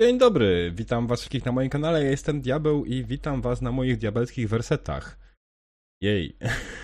[0.00, 3.72] Dzień dobry, witam was wszystkich na moim kanale, ja jestem Diabeł i witam was na
[3.72, 5.18] moich diabelskich wersetach.
[6.02, 6.36] Jej.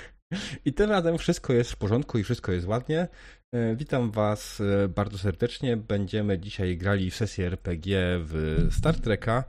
[0.65, 3.09] I tym razem wszystko jest w porządku i wszystko jest ładnie.
[3.55, 5.77] E, witam was e, bardzo serdecznie.
[5.77, 9.45] Będziemy dzisiaj grali w sesję RPG w Star Treka,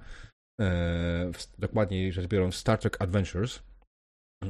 [0.62, 3.60] e, dokładniej rzecz biorąc Star Trek Adventures,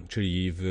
[0.08, 0.62] czyli w,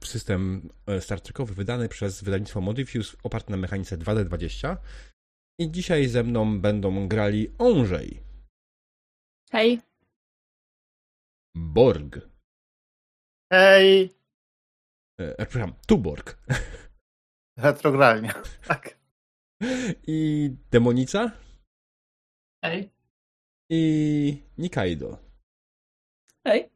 [0.00, 0.68] w system
[1.00, 4.76] Star Trekowy wydany przez wydawnictwo Modifuse oparte na mechanice 2D20.
[5.60, 8.20] I dzisiaj ze mną będą grali Onżej.
[9.50, 9.80] Hej.
[11.56, 12.20] Borg.
[13.52, 14.14] Hej!
[15.20, 16.38] E, przepraszam, Tuborg.
[17.56, 18.32] Retrogralnie,
[18.68, 18.98] tak.
[20.06, 21.30] I Demonica.
[22.64, 22.90] Hej.
[23.70, 25.18] I Nikaido.
[26.46, 26.70] Hej.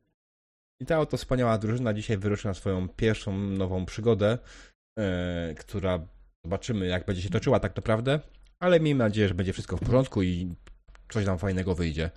[0.81, 4.39] I ta oto wspaniała drużyna dzisiaj wyruszy na swoją pierwszą nową przygodę,
[4.99, 6.07] e, która
[6.45, 8.21] zobaczymy, jak będzie się toczyła tak naprawdę
[8.63, 10.55] ale miejmy nadzieję, że będzie wszystko w porządku i
[11.09, 12.11] coś nam fajnego wyjdzie.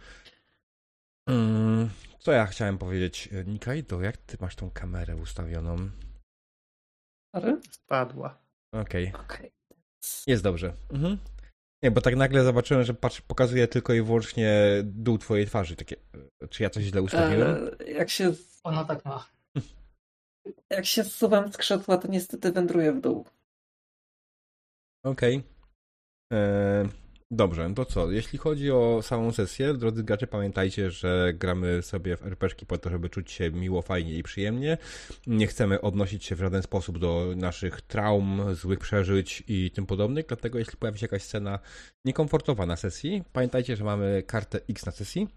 [1.30, 3.30] Mm, co ja chciałem powiedzieć?
[3.46, 5.90] Nikaido, jak ty masz tą kamerę ustawioną?
[7.72, 8.38] Spadła.
[8.74, 9.08] Okej.
[9.08, 9.22] Okay.
[9.22, 9.52] okay.
[10.28, 10.74] Jest dobrze.
[10.90, 11.18] Mhm.
[11.84, 15.76] Nie, bo tak nagle zobaczyłem, że patrz, pokazuje tylko i wyłącznie dół twojej twarzy.
[15.76, 15.96] Takie,
[16.50, 17.70] czy ja coś źle ustawiłem?
[17.80, 18.34] Eee, jak się...
[18.64, 19.30] Ona tak ma.
[20.70, 23.26] jak się zsuwam z krzesła, to niestety wędruje w dół.
[25.04, 25.38] Okej.
[25.38, 25.55] Okay.
[26.36, 26.90] E,
[27.32, 28.12] dobrze, to co?
[28.12, 32.90] Jeśli chodzi o samą sesję, drodzy gracze, pamiętajcie, że gramy sobie w RPG po to,
[32.90, 34.78] żeby czuć się miło, fajnie i przyjemnie.
[35.28, 40.26] Nie chcemy odnosić się w żaden sposób do naszych traum, złych przeżyć i tym podobnych,
[40.26, 41.60] dlatego jeśli pojawi się jakaś scena
[42.06, 45.28] niekomfortowa na sesji, pamiętajcie, że mamy kartę X na sesji,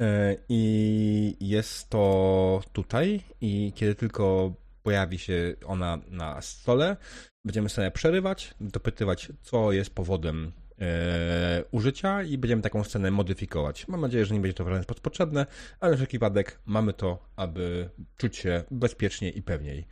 [0.00, 4.54] e, i jest to tutaj i kiedy tylko
[4.88, 6.96] pojawi się ona na stole,
[7.44, 13.88] Będziemy sobie przerywać, dopytywać, co jest powodem e, użycia i będziemy taką scenę modyfikować.
[13.88, 15.46] Mam nadzieję, że nie będzie to w sposób potrzebne,
[15.80, 19.86] ale wszelki wypadek mamy to, aby czuć się bezpiecznie i pewniej.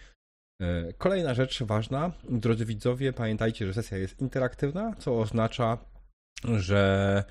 [0.63, 5.79] E, kolejna rzecz ważna, drodzy widzowie, pamiętajcie, że sesja jest interaktywna, co oznacza,
[6.45, 7.25] że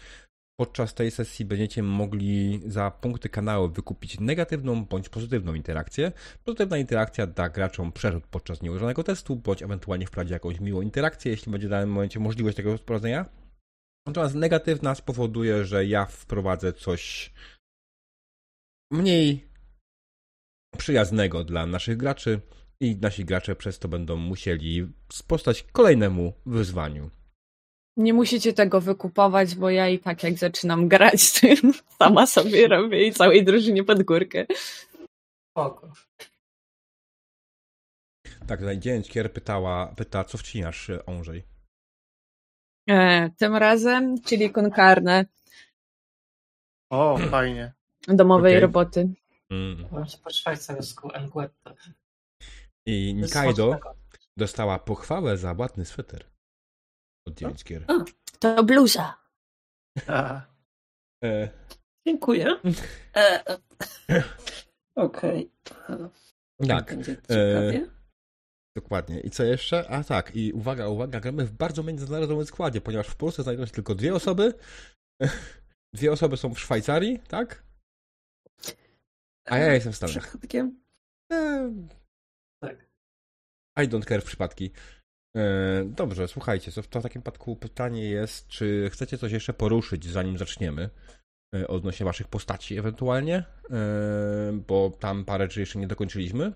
[0.57, 6.11] Podczas tej sesji będziecie mogli za punkty kanału wykupić negatywną bądź pozytywną interakcję.
[6.43, 11.51] Pozytywna interakcja da graczom przerzut podczas nieużywanego testu, bądź ewentualnie wprowadzi jakąś miłą interakcję, jeśli
[11.51, 13.25] będzie w danym momencie możliwość tego sprowadzenia.
[14.07, 17.33] Natomiast negatywna spowoduje, że ja wprowadzę coś
[18.91, 19.47] mniej
[20.77, 22.41] przyjaznego dla naszych graczy
[22.79, 27.09] i nasi gracze przez to będą musieli sprostać kolejnemu wyzwaniu.
[27.97, 33.07] Nie musicie tego wykupować, bo ja i tak jak zaczynam grać tym, sama sobie robię
[33.07, 34.45] i całej drużynie pod górkę.
[35.51, 35.93] Spoko.
[38.47, 41.43] Tak, tutaj Dzięcier pytała, pyta, co wcinasz, Onżej?
[42.89, 45.25] E, tym razem, czyli konkarne.
[46.91, 47.73] O, fajnie.
[48.07, 48.61] Domowej okay.
[48.61, 49.13] roboty.
[49.49, 49.85] Mm.
[50.23, 51.73] Po szwajcarsku Elguetta.
[52.85, 53.79] I Nikaido
[54.37, 56.34] dostała pochwałę za ładny sweter
[57.27, 57.85] od Dzięcier.
[58.39, 59.17] To bluza.
[61.23, 61.49] E.
[62.07, 62.59] Dziękuję.
[63.15, 63.43] E.
[64.95, 65.51] Okej.
[65.87, 66.09] Okay.
[66.67, 66.95] Tak.
[67.29, 67.87] E.
[68.75, 69.19] Dokładnie.
[69.19, 69.89] I co jeszcze?
[69.89, 73.73] A tak, i uwaga, uwaga, gramy w bardzo międzynarodowym składzie, ponieważ w Polsce znajdują się
[73.73, 74.53] tylko dwie osoby.
[75.93, 77.63] Dwie osoby są w Szwajcarii, tak?
[79.45, 80.27] A ja jestem w Stanach.
[80.27, 80.83] Przypadkiem?
[81.31, 81.71] E...
[82.61, 82.89] Tak.
[83.77, 84.71] I don't care w przypadki.
[85.35, 90.37] E, dobrze, słuchajcie, to w takim przypadku pytanie jest, czy chcecie coś jeszcze poruszyć, zanim
[90.37, 90.89] zaczniemy?
[91.55, 96.53] E, odnośnie waszych postaci ewentualnie, e, bo tam parę rzeczy jeszcze nie dokończyliśmy.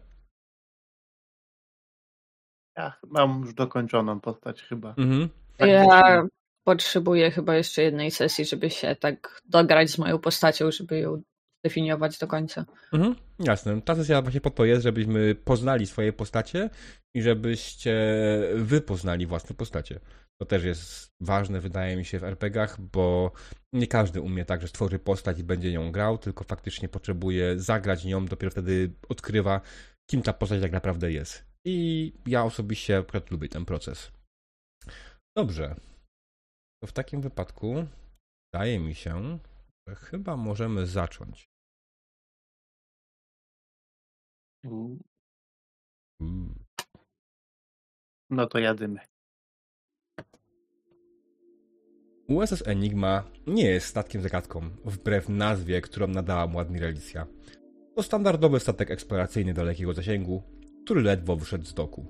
[2.77, 4.89] Ja mam już dokończoną postać chyba.
[4.97, 5.29] Mhm.
[5.57, 6.23] Tak ja
[6.63, 11.21] potrzebuję chyba jeszcze jednej sesji, żeby się tak dograć z moją postacią, żeby ją
[11.63, 12.65] definiować do końca.
[12.93, 13.81] Mhm, jasne.
[13.81, 16.69] Ta sesja właśnie po to jest, żebyśmy poznali swoje postacie
[17.15, 17.95] i żebyście
[18.55, 19.99] wy poznali własne postacie.
[20.41, 23.31] To też jest ważne, wydaje mi się, w RPGach, bo
[23.73, 28.05] nie każdy umie tak, że stworzy postać i będzie nią grał, tylko faktycznie potrzebuje zagrać
[28.05, 29.61] nią, dopiero wtedy odkrywa,
[30.09, 31.45] kim ta postać tak naprawdę jest.
[31.65, 34.11] I ja osobiście akurat lubię ten proces.
[35.37, 35.75] Dobrze.
[36.83, 37.87] To w takim wypadku
[38.53, 39.39] wydaje mi się,
[39.87, 41.49] że chyba możemy zacząć.
[48.29, 48.99] No to jadymy.
[52.27, 57.27] USS Enigma nie jest statkiem zagadką, wbrew nazwie, którą nadała mu admiralicja.
[57.95, 60.43] To standardowy statek eksploracyjny dalekiego zasięgu,
[60.83, 62.05] który ledwo wyszedł z doku.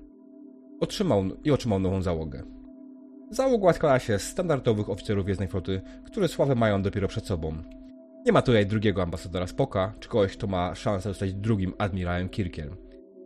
[0.79, 2.43] Otrzymał i otrzymał nową załogę.
[3.29, 7.63] Załoga składa się z standardowych oficerów Gwiezdnej Floty, które sławę mają dopiero przed sobą.
[8.25, 12.75] Nie ma tutaj drugiego ambasadora Spoka, czy kogoś, kto ma szansę zostać drugim admirałem Kirkiem.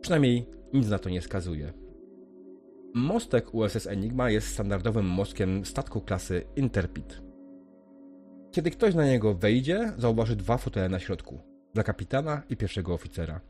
[0.00, 1.83] Przynajmniej nic na to nie skazuje.
[2.94, 7.22] Mostek USS Enigma jest standardowym mostkiem statku klasy Interpid.
[8.50, 11.40] Kiedy ktoś na niego wejdzie, zauważy dwa fotele na środku.
[11.74, 13.40] Dla kapitana i pierwszego oficera.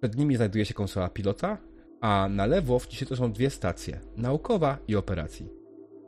[0.00, 1.58] Przed nimi znajduje się konsola pilota,
[2.00, 5.48] a na lewo w ciszy to są dwie stacje, naukowa i operacji.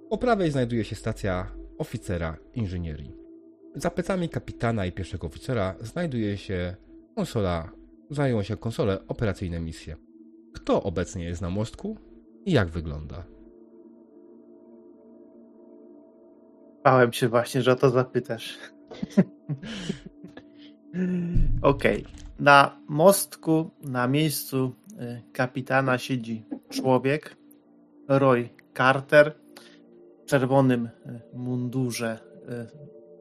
[0.09, 3.17] Po prawej znajduje się stacja oficera inżynierii.
[3.75, 6.77] Za plecami kapitana i pierwszego oficera znajduje się
[7.17, 7.73] konsola,
[8.11, 9.97] zajmują się konsole operacyjne misje.
[10.55, 12.10] Kto obecnie jest na mostku
[12.47, 13.25] i jak wygląda?
[16.85, 18.59] Bałem się właśnie, że o to zapytasz.
[21.63, 22.05] Okej.
[22.39, 27.37] Na mostku, na miejscu y, kapitana siedzi człowiek,
[28.09, 29.35] Roy Carter,
[30.23, 30.91] w czerwonym y,
[31.35, 32.19] mundurze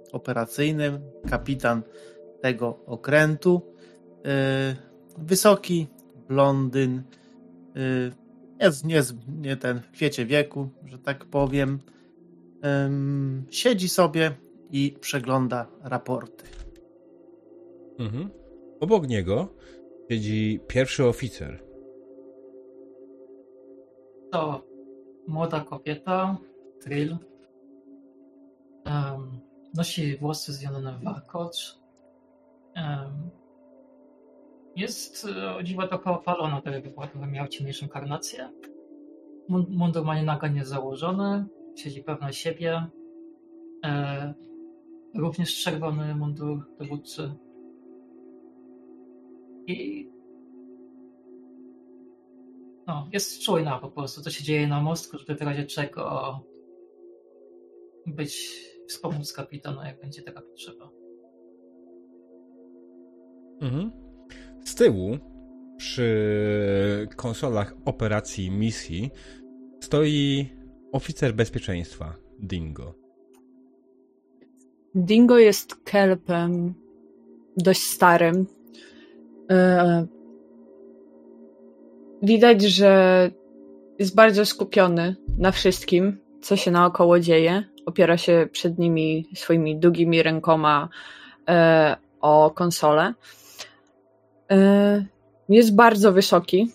[0.07, 0.99] y, operacyjnym,
[1.29, 1.81] kapitan
[2.41, 3.61] tego okrętu.
[5.17, 5.87] Wysoki,
[6.27, 7.03] blondyn,
[8.59, 11.79] jest nie, nie ten w kwiecie wieku, że tak powiem.
[12.85, 14.31] Ym, siedzi sobie
[14.71, 16.45] i przegląda raporty.
[17.99, 18.29] Mhm.
[18.79, 19.47] Obok niego
[20.09, 21.63] siedzi pierwszy oficer.
[24.31, 24.63] To
[25.27, 26.37] młoda kobieta,
[26.81, 27.17] Trill.
[28.85, 29.39] Um,
[29.73, 31.79] nosi włosy związane w warkocz.
[32.75, 33.29] Um,
[34.79, 38.49] jest e, o dziwo trochę opalona, tak jakby miał ciemniejszą karnację.
[39.49, 41.45] Mundur ma naga założony,
[41.75, 42.87] siedzi pewna siebie.
[43.85, 44.33] E,
[45.15, 47.31] również czerwony mundur dowódcy.
[49.67, 50.09] I
[52.87, 56.39] no, jest czujna po prostu, co się dzieje na mostku, żeby w razie czego
[58.05, 60.89] być, wspomóc kapitana, jak będzie taka potrzeba.
[63.61, 64.08] Mhm.
[64.65, 65.17] Z tyłu,
[65.77, 69.11] przy konsolach operacji misji,
[69.79, 70.49] stoi
[70.91, 72.93] oficer bezpieczeństwa, Dingo.
[74.95, 76.73] Dingo jest kelpem
[77.57, 78.47] dość starym.
[79.51, 80.07] E,
[82.23, 83.31] widać, że
[83.99, 87.63] jest bardzo skupiony na wszystkim, co się naokoło dzieje.
[87.85, 90.89] Opiera się przed nimi swoimi długimi rękoma
[91.49, 93.13] e, o konsolę.
[94.51, 95.05] E,
[95.49, 96.71] jest bardzo wysoki,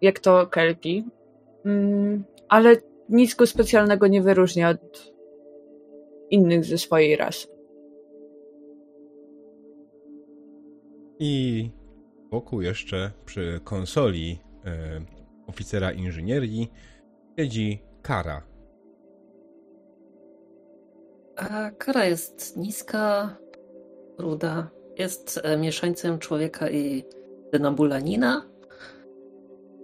[0.00, 1.04] jak to kelpi,
[1.64, 2.76] mm, ale
[3.08, 5.12] nic go specjalnego nie wyróżnia od
[6.30, 7.48] innych ze swojej rasy.
[11.18, 11.70] I
[12.30, 15.00] wokół jeszcze przy konsoli e,
[15.46, 16.72] oficera inżynierii
[17.38, 18.42] siedzi Kara.
[21.36, 23.36] A Kara jest niska,
[24.18, 27.04] ruda, jest e, mieszańcem człowieka i
[27.52, 28.46] denobulanina.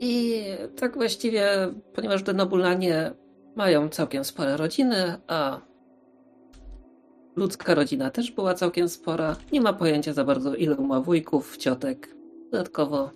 [0.01, 0.45] I
[0.77, 1.49] tak właściwie,
[1.93, 3.11] ponieważ denobulanie
[3.57, 5.61] mają całkiem spore rodziny, a
[7.37, 12.15] ludzka rodzina też była całkiem spora, nie ma pojęcia za bardzo ilu ma wujków, ciotek.
[12.51, 13.11] Dodatkowo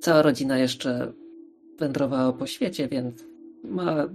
[0.00, 1.12] cała rodzina jeszcze
[1.78, 3.24] wędrowała po świecie, więc
[3.64, 4.08] ma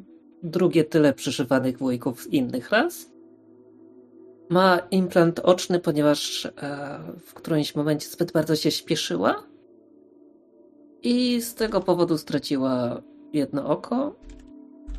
[0.43, 3.11] drugie tyle przyszywanych wujków z innych ras.
[4.49, 6.51] Ma implant oczny, ponieważ e,
[7.25, 9.43] w którymś momencie zbyt bardzo się śpieszyła
[11.03, 13.01] i z tego powodu straciła
[13.33, 14.15] jedno oko,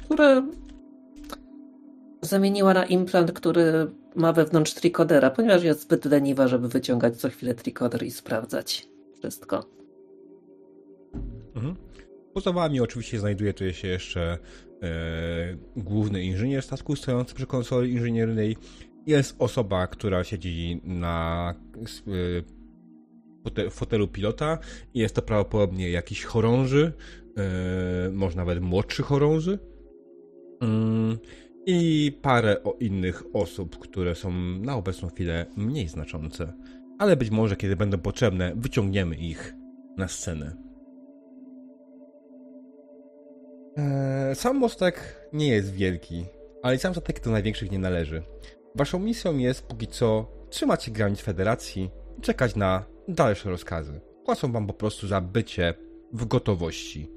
[0.05, 0.47] które
[2.23, 7.55] zamieniła na implant, który ma wewnątrz trikodera, ponieważ jest zbyt leniwa, żeby wyciągać co chwilę
[7.55, 8.88] trikoder i sprawdzać
[9.19, 9.64] wszystko.
[11.55, 11.76] Mhm.
[12.35, 14.38] Poza wami oczywiście znajduje tu się jeszcze
[14.83, 14.88] e,
[15.76, 18.57] główny inżynier statku stojący przy konsoli inżyniernej.
[19.07, 21.55] Jest osoba, która siedzi na
[23.57, 24.59] e, fotelu pilota
[24.95, 26.93] i jest to prawdopodobnie jakiś chorąży,
[27.37, 29.59] e, może nawet młodszy chorąży.
[30.61, 31.19] Mm,
[31.67, 36.52] I parę o innych osób, które są na obecną chwilę mniej znaczące.
[36.99, 39.55] Ale być może, kiedy będą potrzebne, wyciągniemy ich
[39.97, 40.57] na scenę.
[43.76, 46.25] Eee, sam mostek nie jest wielki,
[46.62, 48.23] ale sam statek do największych nie należy.
[48.75, 54.00] Waszą misją jest póki co trzymać się granic federacji i czekać na dalsze rozkazy.
[54.25, 55.75] Płacą wam po prostu za bycie
[56.12, 57.10] w gotowości.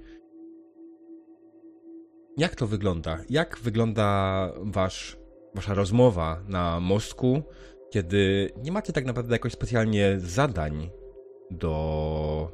[2.37, 3.23] Jak to wygląda?
[3.29, 5.17] Jak wygląda wasz,
[5.55, 7.41] wasza rozmowa na mostku,
[7.89, 10.89] kiedy nie macie tak naprawdę jakoś specjalnie zadań
[11.51, 12.51] do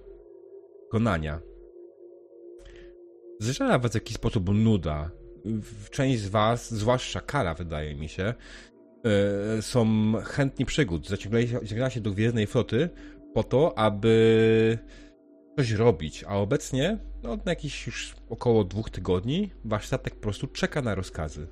[0.83, 1.41] wykonania?
[3.39, 5.11] Zżera was w jakiś sposób nuda.
[5.91, 8.33] część z was, zwłaszcza Kara wydaje mi się,
[9.61, 11.07] są chętni przygód.
[11.07, 12.89] Zaciągnęła się do Gwiezdnej Floty
[13.33, 14.77] po to, aby
[15.57, 20.47] coś robić, a obecnie no, na jakieś już około dwóch tygodni wasz statek po prostu
[20.47, 21.47] czeka na rozkazy.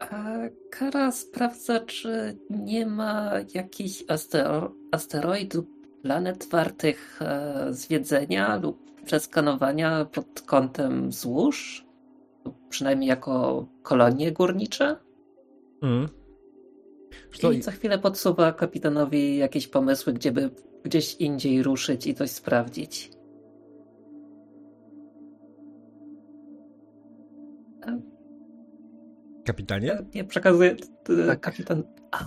[0.00, 0.34] A
[0.70, 5.64] Kara sprawdza, czy nie ma jakichś astero asteroidów,
[6.02, 11.86] planet wartych e, zwiedzenia lub przeskanowania pod kątem złóż?
[12.68, 14.96] Przynajmniej jako kolonie górnicze?
[15.82, 16.08] Mm.
[17.52, 20.50] I co chwilę podsuwa kapitanowi jakieś pomysły, gdzie by
[20.84, 23.10] gdzieś indziej ruszyć i coś sprawdzić.
[29.44, 29.98] Kapitanie?
[30.14, 30.76] Nie, przekazuję.
[31.26, 31.40] Tak.
[31.40, 31.82] Kapitan.
[32.10, 32.24] A.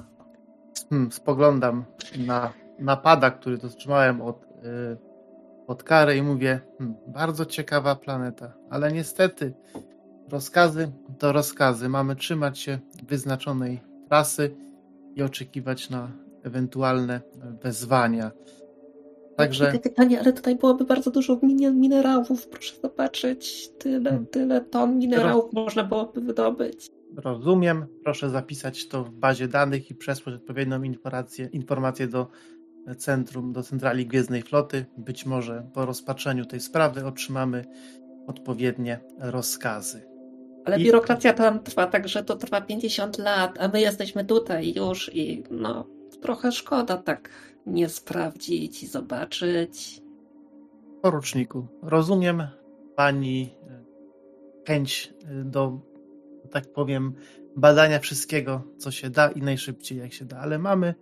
[0.89, 1.85] Hmm, spoglądam
[2.27, 4.97] na napada, który dotrzymałem od, yy,
[5.67, 9.53] od kary i mówię, hmm, bardzo ciekawa planeta, ale niestety
[10.29, 11.89] rozkazy to rozkazy.
[11.89, 14.55] Mamy trzymać się wyznaczonej trasy
[15.15, 16.11] i oczekiwać na
[16.43, 17.21] ewentualne
[17.63, 18.31] wezwania.
[19.37, 19.79] Także.
[19.83, 21.39] Pytanie, ale tutaj byłoby bardzo dużo
[21.73, 22.47] minerałów.
[22.47, 24.27] Proszę zobaczyć, tyle, hmm.
[24.27, 25.53] tyle ton minerałów Roz...
[25.53, 26.87] można byłoby wydobyć.
[27.15, 27.85] Rozumiem.
[28.03, 32.27] Proszę zapisać to w bazie danych i przesłać odpowiednią informację, informację do
[32.97, 34.85] centrum, do centrali Gwiezdnej Floty.
[34.97, 37.65] Być może po rozpatrzeniu tej sprawy otrzymamy
[38.27, 40.12] odpowiednie rozkazy.
[40.65, 40.83] Ale I...
[40.83, 45.43] biurokracja tam trwa tak, że to trwa 50 lat, a my jesteśmy tutaj już i
[45.51, 45.87] no
[46.21, 47.29] trochę szkoda tak
[47.65, 50.01] nie sprawdzić i zobaczyć.
[51.01, 52.47] Poruczniku, rozumiem
[52.95, 53.83] pani e,
[54.67, 55.79] chęć e, do,
[56.51, 57.13] tak powiem,
[57.55, 60.95] badania wszystkiego, co się da i najszybciej jak się da, ale mamy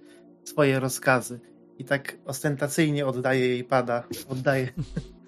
[0.44, 1.39] swoje rozkazy.
[1.77, 4.70] I tak ostentacyjnie oddaje jej pada, oddaje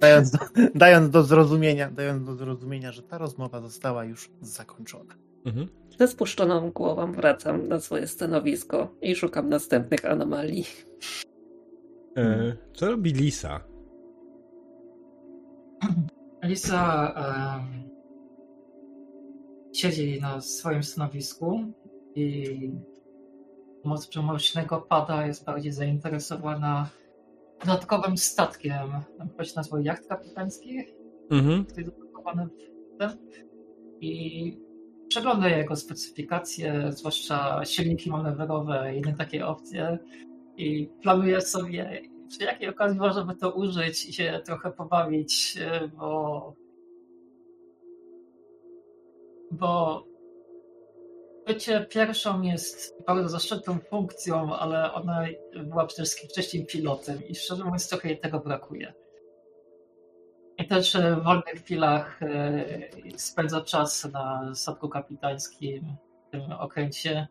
[0.00, 0.38] dając do,
[0.74, 5.14] dając do zrozumienia, dając do zrozumienia, że ta rozmowa została już zakończona.
[5.46, 5.68] Mhm.
[5.98, 10.64] Ze spuszczoną głową wracam na swoje stanowisko i szukam następnych anomalii.
[12.16, 13.60] E, co robi Lisa?
[16.42, 17.88] Lisa um,
[19.72, 21.60] siedzi na swoim stanowisku
[22.14, 22.72] i
[23.84, 26.88] moc przenośnego pada jest bardziej zainteresowana
[27.60, 28.88] dodatkowym statkiem,
[29.18, 30.84] chyba się nazywa jacht kapitański,
[31.30, 31.64] mhm.
[31.64, 33.10] który jest dodawany w ten.
[34.00, 34.58] I
[35.08, 39.98] przegląda jego specyfikacje, zwłaszcza silniki manewrowe i inne takie opcje
[40.56, 45.58] i planuje sobie, przy jakiej okazji można by to użyć i się trochę pobawić,
[45.98, 46.54] bo
[49.50, 50.04] bo
[51.48, 55.26] bycie pierwszą jest bardzo zaszczytną funkcją, ale ona
[55.64, 58.94] była przede wszystkim wcześniej pilotem i szczerze mówiąc trochę jej tego brakuje.
[60.58, 62.64] I też w wolnych chwilach e,
[63.16, 65.96] spędza czas na statku kapitańskim,
[66.28, 67.28] w tym okręcie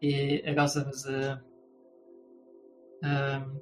[0.00, 1.06] i razem z
[3.02, 3.58] um,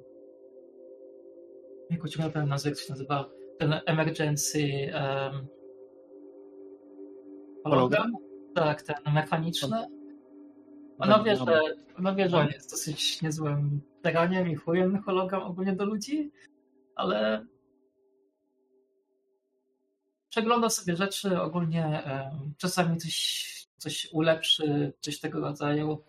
[1.89, 5.47] jak ciągle ten nazwę, się nazywa, ten emergency um,
[7.63, 8.24] hologram?
[8.55, 9.87] Tak, ten mechaniczny.
[10.99, 11.61] Ona wie, że,
[11.97, 16.31] ona wie, że on jest dosyć niezłym teraniem i chujem hologram ogólnie do ludzi,
[16.95, 17.45] ale
[20.29, 22.03] przegląda sobie rzeczy, ogólnie
[22.57, 26.03] czasami coś, coś ulepszy, coś tego rodzaju.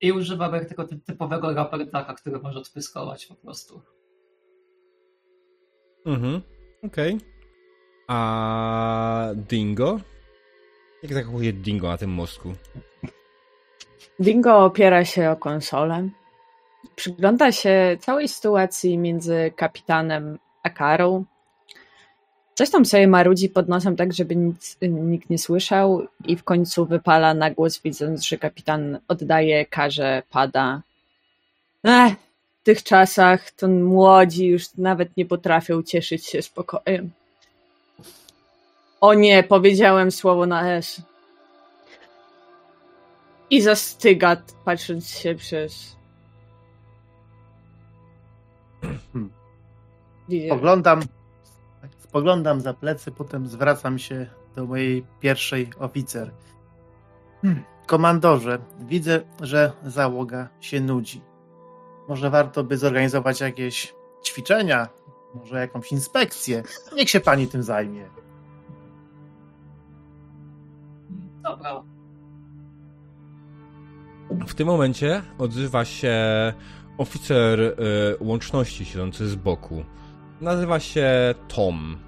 [0.00, 3.82] I używa tego typowego rapertaka, który może odpyskować po prostu.
[6.06, 6.42] Mhm,
[6.82, 7.14] okej.
[7.14, 7.39] Okay.
[8.10, 10.00] A Dingo?
[11.02, 12.52] Jak zachowuje Dingo na tym mostku?
[14.20, 16.08] Dingo opiera się o konsolę.
[16.96, 21.24] Przygląda się całej sytuacji między kapitanem a Karą.
[22.54, 26.86] Coś tam sobie marudzi pod nosem, tak żeby nic, nikt nie słyszał, i w końcu
[26.86, 30.82] wypala na głos, widząc, że kapitan oddaje karze pada.
[31.84, 32.12] Ech,
[32.60, 37.10] w tych czasach to młodzi już nawet nie potrafią cieszyć się spokojem.
[39.00, 41.02] O nie, powiedziałem słowo na S.
[43.50, 45.96] I zastyga, patrząc się przez.
[49.12, 49.30] Hmm.
[50.46, 51.02] Spoglądam,
[51.98, 54.26] spoglądam za plecy, potem zwracam się
[54.56, 56.30] do mojej pierwszej oficer.
[57.42, 57.64] Hmm.
[57.86, 61.22] Komandorze, widzę, że załoga się nudzi.
[62.08, 64.88] Może warto by zorganizować jakieś ćwiczenia,
[65.34, 66.62] może jakąś inspekcję.
[66.96, 68.19] Niech się pani tym zajmie.
[74.46, 76.14] W tym momencie odzywa się
[76.98, 77.74] oficer y,
[78.20, 79.84] łączności siedzący z boku.
[80.40, 81.98] Nazywa się Tom.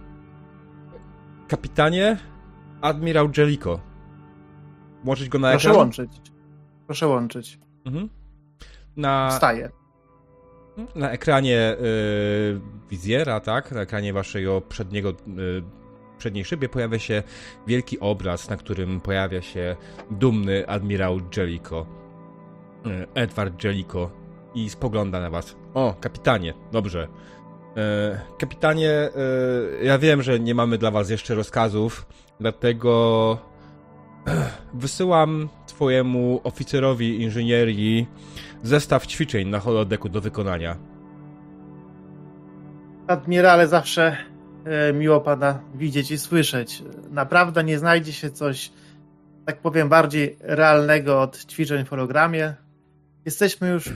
[1.49, 2.18] Kapitanie,
[2.80, 3.80] admirał Jellico.
[5.04, 5.78] Łączyć go na Proszę ekran?
[5.78, 6.11] łączyć.
[6.87, 7.59] Proszę łączyć.
[7.85, 8.09] Mhm.
[8.97, 9.71] Na, Wstaję.
[10.94, 13.73] na ekranie y, wizjera, tak?
[13.73, 15.14] Na ekranie waszego przedniego, y,
[16.23, 17.23] przedniej szybie pojawia się
[17.67, 19.76] wielki obraz, na którym pojawia się
[20.11, 21.87] dumny admirał Jellico.
[22.87, 24.11] Y, Edward Jellico.
[24.55, 25.57] I spogląda na was.
[25.75, 27.09] O, kapitanie, dobrze.
[27.76, 29.11] E, Kapitanie, e,
[29.85, 32.07] ja wiem, że nie mamy dla was jeszcze rozkazów,
[32.41, 33.38] dlatego
[34.75, 38.07] wysyłam twojemu oficerowi inżynierii
[38.62, 40.76] zestaw ćwiczeń na holodeku do wykonania.
[43.07, 44.31] Admirale, zawsze e,
[44.95, 46.83] miło pana widzieć i słyszeć.
[47.11, 48.73] Naprawdę nie znajdzie się coś,
[49.47, 52.54] tak powiem, bardziej realnego od ćwiczeń w hologramie.
[53.25, 53.90] Jesteśmy już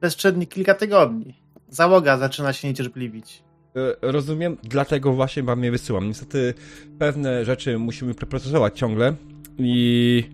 [0.00, 1.34] bezczedni kilka tygodni.
[1.68, 3.42] Załoga zaczyna się niecierpliwić.
[3.76, 6.08] E, Rozumiem, dlatego właśnie wam je wysyłam.
[6.08, 6.54] Niestety
[6.98, 9.14] pewne rzeczy musimy preprocesować ciągle
[9.58, 10.24] i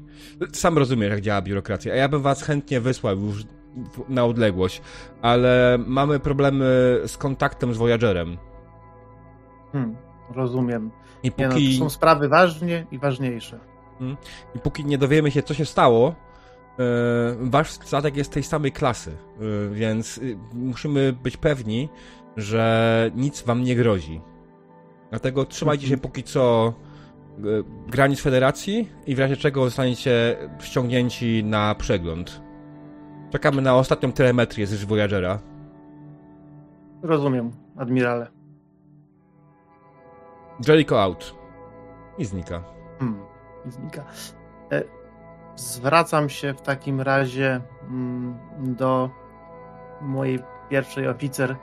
[0.52, 1.92] sam rozumiesz, jak działa biurokracja.
[1.92, 3.44] A ja bym was chętnie wysłał już
[4.08, 4.82] na odległość,
[5.22, 8.36] ale mamy problemy z kontaktem z Voyagerem.
[9.74, 9.96] Hmm,
[10.34, 10.90] rozumiem.
[11.22, 13.60] I Nie, no, póki, to są sprawy ważne i ważniejsze.
[14.54, 16.84] I póki nie dowiemy się, co się stało, e,
[17.40, 21.88] wasz statek jest tej samej klasy, e, więc y, musimy być pewni,
[22.36, 24.20] że nic wam nie grozi.
[25.10, 26.72] Dlatego trzymajcie się póki co
[27.38, 27.42] e,
[27.90, 32.42] granic Federacji i w razie czego zostaniecie ściągnięci na przegląd.
[33.30, 35.38] Czekamy na ostatnią telemetrię z Voyagera.
[37.02, 38.33] Rozumiem, admirale.
[40.68, 41.34] Jellico out.
[42.18, 42.62] I znika.
[42.98, 43.20] Hmm,
[43.66, 44.04] i znika.
[44.72, 44.82] E,
[45.56, 49.10] Zwracam się w takim razie mm, do
[50.00, 51.56] mojej pierwszej oficer.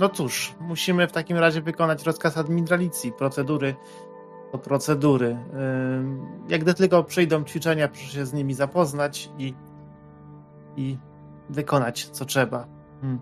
[0.00, 3.12] No cóż, musimy w takim razie wykonać rozkaz admiralicji.
[3.12, 3.74] Procedury
[4.52, 5.36] to procedury.
[6.48, 9.54] Jak gdy tylko przyjdą ćwiczenia, proszę się z nimi zapoznać i,
[10.76, 10.98] i
[11.50, 12.66] wykonać co trzeba.
[13.00, 13.20] Hmm.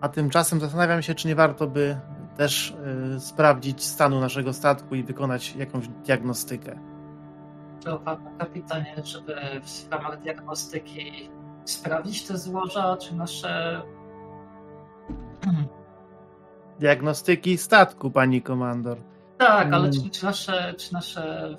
[0.00, 1.96] A tymczasem zastanawiam się, czy nie warto by
[2.36, 2.74] też
[3.16, 6.78] y, sprawdzić stanu naszego statku i wykonać jakąś diagnostykę.
[7.84, 11.30] To pan kapitanie, żeby w ramach diagnostyki
[11.64, 13.82] sprawdzić te złoża, czy nasze.
[16.80, 18.98] Diagnostyki statku, pani komandor.
[19.38, 19.92] Tak, ale Mm.
[19.92, 21.56] czy, czy, nasze, czy nasze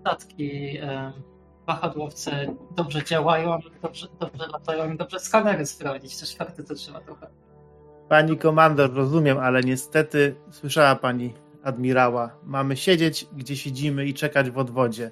[0.00, 1.12] statki, em,
[1.66, 6.20] wahadłowce dobrze działają, dobrze, dobrze latają i dobrze skanery sprawdzić.
[6.20, 7.26] Też fakty to trzeba trochę.
[8.08, 12.30] Pani komandor, rozumiem, ale niestety słyszała pani admirała.
[12.44, 15.10] Mamy siedzieć, gdzie siedzimy i czekać w odwodzie.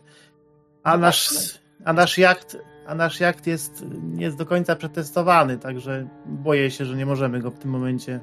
[0.83, 4.77] A No nasz, tak, a nasz jacht, a nasz jacht jest nie jest do końca
[4.77, 8.21] przetestowany, także boję się, że nie możemy go w tym momencie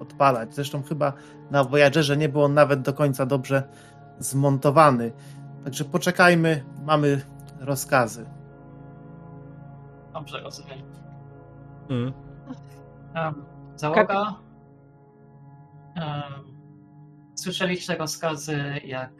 [0.00, 0.54] odpalać.
[0.54, 1.12] Zresztą chyba
[1.50, 3.62] na Voyagerze nie był on nawet do końca dobrze
[4.18, 5.12] zmontowany.
[5.64, 7.20] Także poczekajmy, mamy
[7.60, 8.26] rozkazy.
[10.12, 10.78] Dobrze rozumiem.
[11.90, 12.12] Mm.
[13.14, 14.34] Um, załoga.
[15.96, 16.56] Um,
[17.34, 19.10] słyszeliście rozkazy, jak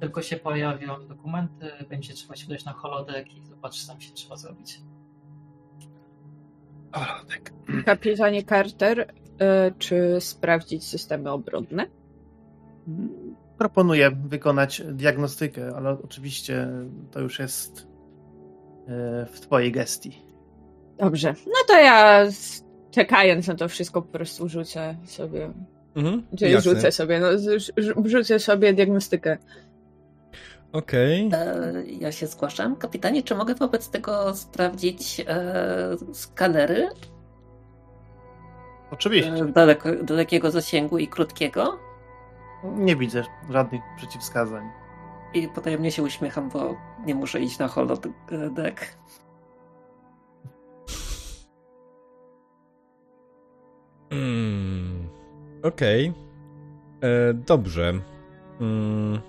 [0.00, 4.12] tylko się pojawią dokumenty, będzie trzeba się udać na holodek i zobaczyć, co tam się
[4.12, 4.80] trzeba zrobić.
[7.84, 9.06] Kapitanie Carter, y,
[9.78, 11.86] czy sprawdzić systemy obronne?
[13.58, 16.68] Proponuję wykonać diagnostykę, ale oczywiście
[17.10, 17.86] to już jest
[18.88, 20.22] e, w Twojej gestii.
[20.98, 21.34] Dobrze.
[21.46, 22.30] No to ja
[22.94, 25.50] czekając na to wszystko po prostu rzucę sobie.
[25.96, 26.22] Mhm.
[26.38, 26.74] Czyli Jasne.
[26.74, 27.28] rzucę sobie, no
[28.04, 29.38] rzucę sobie diagnostykę.
[30.72, 31.30] Okej.
[31.32, 32.76] E, ja się zgłaszam.
[32.76, 36.88] Kapitanie, czy mogę wobec tego sprawdzić e, skanery
[38.90, 39.32] Oczywiście.
[39.32, 41.78] e, daleko, dalekiego zasięgu i krótkiego?
[42.64, 44.64] Nie widzę żadnych przeciwwskazań.
[45.34, 46.76] I potajemnie się uśmiecham, bo
[47.06, 48.96] nie muszę iść na holodeck.
[54.14, 55.08] Mm,
[55.62, 56.12] Okej.
[57.00, 57.92] E, Dobrze.
[58.60, 59.20] Mm.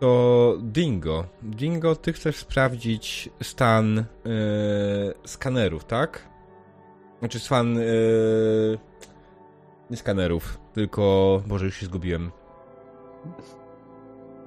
[0.00, 1.24] To Dingo.
[1.42, 4.04] Dingo, ty chcesz sprawdzić stan e,
[5.26, 6.28] skanerów, tak?
[7.18, 7.78] Znaczy stan.
[7.78, 7.82] E,
[9.90, 11.42] nie skanerów, tylko.
[11.46, 12.30] Boże, już się zgubiłem.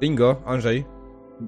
[0.01, 0.85] Dingo, Andrzej.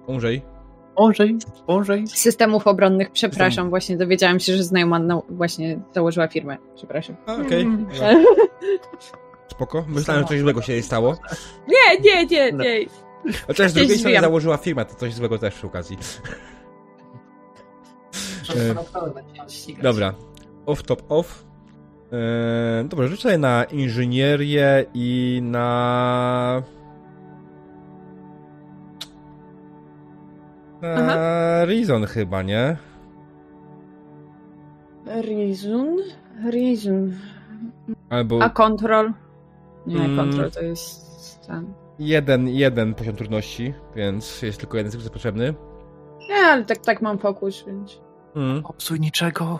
[0.08, 0.55] Andrzej.
[0.96, 2.08] Ążej, ążej.
[2.08, 6.58] Systemów obronnych, przepraszam, właśnie dowiedziałam się, że znajoma na, właśnie założyła firmę.
[6.76, 7.16] Przepraszam.
[7.28, 7.66] Okej.
[7.66, 8.14] dobra.
[9.52, 9.86] Spoko.
[9.88, 11.18] Myślałem, że coś złego się jej stało.
[11.68, 12.86] Nie, nie, nie, nie.
[13.48, 15.98] Chociaż z drugiej strony założyła firmę, to coś złego też przy okazji.
[18.56, 19.82] E.
[19.82, 20.14] Dobra.
[20.66, 21.46] off top off.
[22.12, 26.64] Eee, dobrze, rzuć sobie na inżynierię i na...
[30.98, 31.16] Aha.
[31.66, 32.78] Reason chyba, nie?
[35.06, 35.98] Reason?
[36.52, 37.14] Reason.
[38.10, 39.14] Albo A control?
[39.88, 40.18] Nie, Mm.
[40.18, 41.74] control to jest ten.
[42.00, 45.54] jeden, jeden poziom trudności, więc jest tylko jeden sukces potrzebny.
[46.30, 48.02] Nie, ale tak, tak mam fokus, więc.
[48.36, 48.64] Mm.
[48.64, 49.60] Popsuj niczego.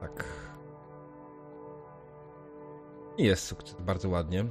[0.00, 0.24] Tak.
[3.18, 4.44] I Jest sukces, bardzo ładnie.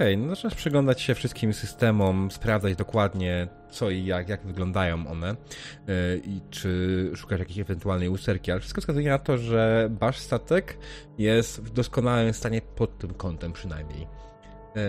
[0.00, 5.28] Okej, no zaczynasz przyglądać się wszystkim systemom, sprawdzać dokładnie co i jak, jak wyglądają one
[5.28, 10.78] yy, i czy szukasz jakiejś ewentualnej usterki, ale wszystko wskazuje na to, że wasz statek
[11.18, 14.00] jest w doskonałym stanie pod tym kątem przynajmniej.
[14.00, 14.82] Yy,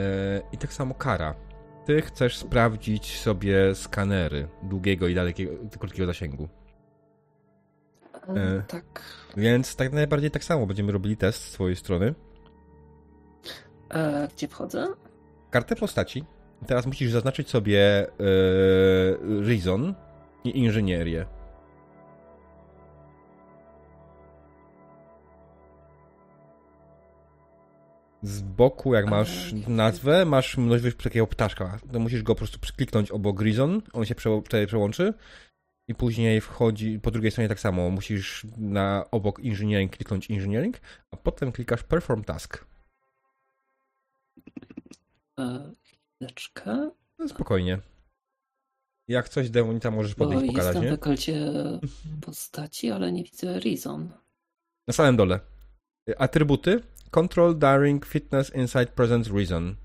[0.52, 1.36] I tak samo kara.
[1.86, 6.50] Ty chcesz sprawdzić sobie skanery długiego i dalekiego, krótkiego zasięgu.
[8.36, 8.64] E.
[8.68, 9.04] Tak.
[9.38, 12.14] Więc tak najbardziej tak samo będziemy robili test z twojej strony.
[13.94, 14.88] E, gdzie wchodzę?
[15.50, 16.24] Kartę postaci.
[16.68, 19.96] Teraz musisz zaznaczyć sobie yy, Reason
[20.44, 21.26] i inżynierię.
[28.22, 31.80] Z boku, jak masz nazwę, masz mnożność takiego ptaszka.
[31.92, 35.14] To musisz go po prostu przykliknąć obok Reason, on się wtedy przełączy
[35.88, 41.18] i później wchodzi, po drugiej stronie tak samo, musisz na obok Engineering kliknąć Engineering, a
[41.18, 42.71] potem klikasz Perform Task.
[45.84, 46.92] Chwileczkę.
[47.20, 47.80] No, spokojnie.
[49.08, 50.90] Jak coś demonita możesz Bo podejść pokazać, jestem nie?
[50.90, 51.52] w dekolcie
[52.22, 54.10] postaci, ale nie widzę Reason.
[54.88, 55.40] Na samym dole.
[56.18, 56.82] Atrybuty.
[57.12, 59.76] Control, Daring, Fitness, Insight, Presence, Reason.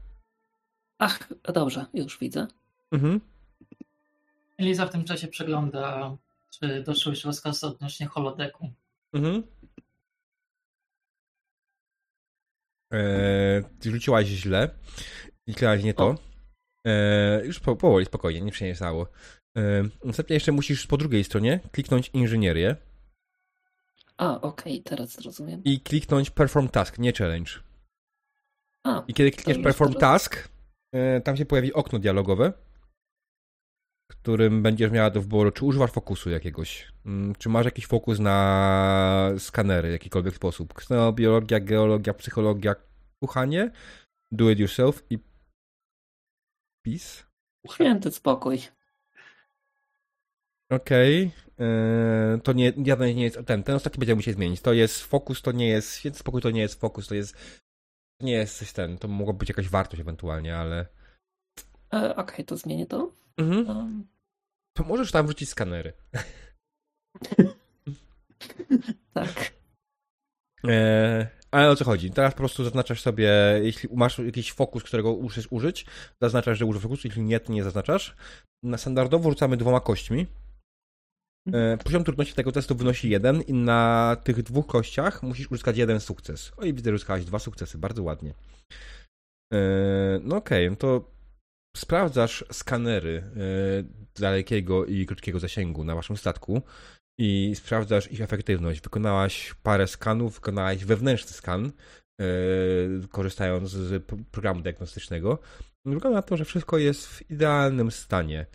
[0.98, 2.46] Ach, dobrze, już widzę.
[2.92, 3.20] Mhm.
[4.58, 6.16] Eliza w tym czasie przegląda,
[6.50, 8.70] czy doszły już rozkazy odnośnie holodeku.
[9.12, 9.42] Mhm.
[12.90, 14.70] Eee, rzuciłaś źle.
[15.46, 16.14] I klikałaś nie to.
[16.84, 19.06] Eee, już po, powoli, spokojnie, nie przeniesiało.
[19.56, 22.76] Eee, następnie jeszcze musisz po drugiej stronie kliknąć inżynierię
[24.16, 25.64] A, okej, teraz zrozumiem.
[25.64, 27.50] i kliknąć Perform Task, nie Challenge.
[28.84, 30.00] A, I kiedy klikniesz Perform teraz.
[30.22, 30.48] Task,
[30.92, 32.52] e, tam się pojawi okno dialogowe,
[34.10, 39.32] którym będziesz miała do wyboru, czy używasz fokusu jakiegoś, mm, czy masz jakiś fokus na
[39.38, 40.74] skanery w jakikolwiek sposób.
[40.74, 42.74] Ksenobiologia, geologia, psychologia,
[43.20, 43.70] kuchanie,
[44.32, 45.18] do it yourself i
[46.86, 47.22] peace.
[47.74, 48.58] święty spokój.
[50.70, 51.30] Okej.
[51.60, 52.72] e, To nie,
[53.14, 53.62] nie jest ten.
[53.62, 54.60] Ten ostatni będziemy musieli zmienić.
[54.60, 57.60] To jest fokus, to nie jest święty spokój, to nie jest fokus, to jest.
[58.20, 58.98] Nie jest coś ten.
[58.98, 60.86] To mogła być jakaś wartość ewentualnie, ale.
[61.94, 63.12] E, okej, to zmienię to.
[63.36, 63.68] Mhm.
[63.68, 64.06] Um,
[64.76, 65.92] To możesz tam wrzucić skanery.
[69.14, 69.52] tak.
[70.68, 72.10] E, ale o co chodzi?
[72.10, 73.30] Teraz po prostu zaznaczasz sobie,
[73.62, 75.86] jeśli masz jakiś fokus, którego chcesz użyć,
[76.22, 78.16] zaznaczasz, że używasz fokusu, jeśli nie, to nie zaznaczasz.
[78.64, 80.26] Na standardowo rzucamy dwoma kośćmi.
[81.52, 86.00] E, poziom trudności tego testu wynosi jeden i na tych dwóch kościach musisz uzyskać jeden
[86.00, 86.52] sukces.
[86.56, 88.34] O i widzę, że uzyskałeś dwa sukcesy, bardzo ładnie.
[89.52, 89.58] E,
[90.22, 91.10] no okej, no to
[91.76, 96.62] sprawdzasz skanery e, dalekiego i krótkiego zasięgu na waszym statku
[97.18, 98.80] i sprawdzasz ich efektywność.
[98.80, 101.72] Wykonałaś parę skanów, wykonałaś wewnętrzny skan,
[102.20, 102.24] e,
[103.10, 105.38] korzystając z programu diagnostycznego.
[105.84, 108.46] Wygląda na to, że wszystko jest w idealnym stanie.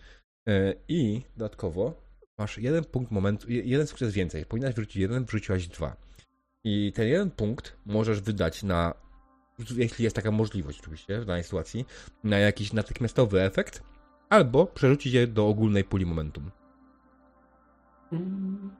[0.47, 2.02] E, I dodatkowo
[2.38, 4.45] masz jeden punkt momentu, je- jeden sukces więcej.
[4.45, 5.95] Powinnaś wrzucić jeden, wrzuciłaś dwa.
[6.63, 8.93] I ten jeden punkt możesz wydać na,
[9.76, 11.86] jeśli jest taka możliwość oczywiście w danej sytuacji,
[12.24, 13.84] na jakiś natychmiastowy efekt,
[14.30, 16.52] albo przerzucić je do ogólnej puli momentum.
[18.12, 18.71] Mm.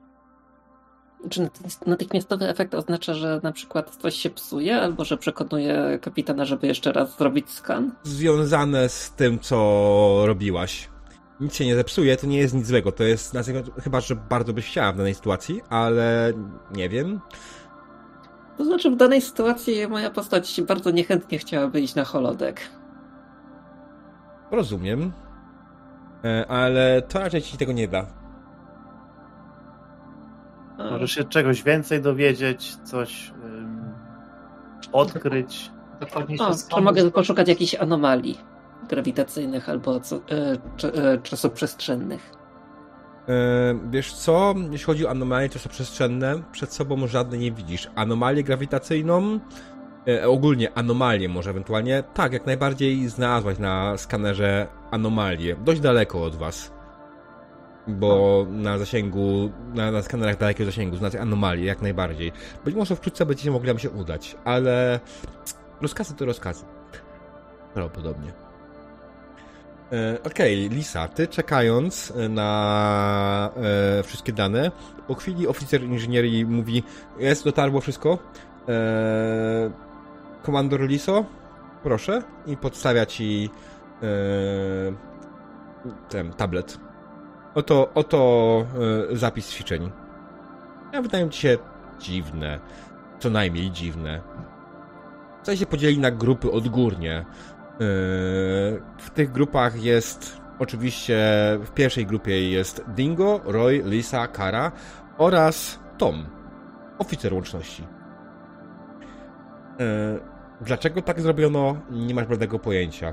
[1.30, 6.44] Czy naty- natychmiastowy efekt oznacza, że na przykład coś się psuje, albo że przekonuje kapitana,
[6.44, 7.92] żeby jeszcze raz zrobić skan?
[8.02, 10.88] Związane z tym, co robiłaś.
[11.40, 12.92] Nic się nie zepsuje, to nie jest nic złego.
[12.92, 13.36] To jest,
[13.82, 16.32] chyba, że bardzo byś chciała w danej sytuacji, ale
[16.74, 17.20] nie wiem.
[18.58, 22.60] To znaczy, w danej sytuacji moja postać bardzo niechętnie chciałaby iść na holodek.
[24.50, 25.12] Rozumiem.
[26.24, 28.21] E, Ale to raczej ci tego nie da.
[30.78, 33.82] A, Możesz się czegoś więcej dowiedzieć, coś ym,
[34.92, 35.70] odkryć.
[36.00, 38.38] Dokładnie O, czy mogę poszukać jakichś anomalii
[38.88, 40.20] grawitacyjnych albo co, e,
[40.76, 42.30] czy, e, czasoprzestrzennych?
[43.28, 47.90] E, Wiesz co, jeśli chodzi o anomalie czasoprzestrzenne, przed sobą żadnej nie widzisz.
[47.94, 49.40] Anomalię grawitacyjną
[50.08, 56.36] e, ogólnie anomalie może ewentualnie, tak, jak najbardziej znalazłaś na skanerze anomalie, dość daleko od
[56.36, 56.72] was.
[57.86, 62.32] Bo na zasięgu, na, na skanerach dalekiego zasięgu znacie anomalie, jak najbardziej.
[62.64, 65.00] Być może wkrótce będziecie mogli nam się udać, ale
[65.80, 66.64] rozkazy to rozkazy.
[67.74, 68.32] Prawdopodobnie.
[69.92, 74.70] E, Okej, Lisa, ty czekając na e, wszystkie dane,
[75.08, 76.82] po chwili oficer inżynierii mówi,
[77.18, 78.18] jest, dotarło wszystko.
[78.68, 79.70] E,
[80.42, 81.24] komandor Liso,
[81.82, 82.22] proszę.
[82.46, 83.50] I podstawia ci
[84.02, 84.06] e,
[86.08, 86.91] ten tablet.
[87.54, 88.64] Oto, oto
[89.12, 89.90] e, zapis ćwiczeń.
[90.92, 91.58] Ja wydają ci się
[91.98, 92.60] dziwne.
[93.18, 94.20] Co najmniej dziwne.
[95.40, 97.18] Tutaj się podzieli na grupy odgórnie.
[97.18, 97.24] E,
[98.98, 101.18] W tych grupach jest oczywiście
[101.64, 104.72] w pierwszej grupie jest Dingo, Roy, Lisa, Kara
[105.18, 106.26] oraz Tom,
[106.98, 107.86] oficer łączności.
[109.80, 113.12] E, Dlaczego tak zrobiono, nie masz żadnego pojęcia.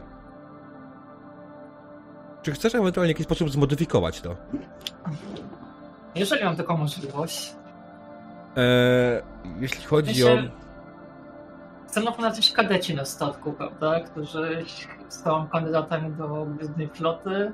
[2.41, 4.35] Czy chcesz ewentualnie w jakiś sposób zmodyfikować to?
[6.15, 7.55] Jeżeli mam taką możliwość,
[8.57, 9.21] E,
[9.59, 10.35] jeśli chodzi o.
[10.35, 10.51] Myślę-
[11.87, 13.99] chcę na pewno jacyś kadeci na statku, prawda?
[13.99, 14.65] Którzy
[15.09, 17.51] są kandydatami do Gwiezdnej Floty,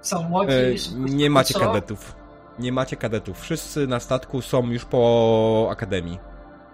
[0.00, 0.52] są młodzi.
[0.52, 1.60] E, szybko nie macie co?
[1.60, 2.16] kadetów.
[2.58, 3.40] Nie macie kadetów.
[3.40, 6.18] Wszyscy na statku są już po akademii.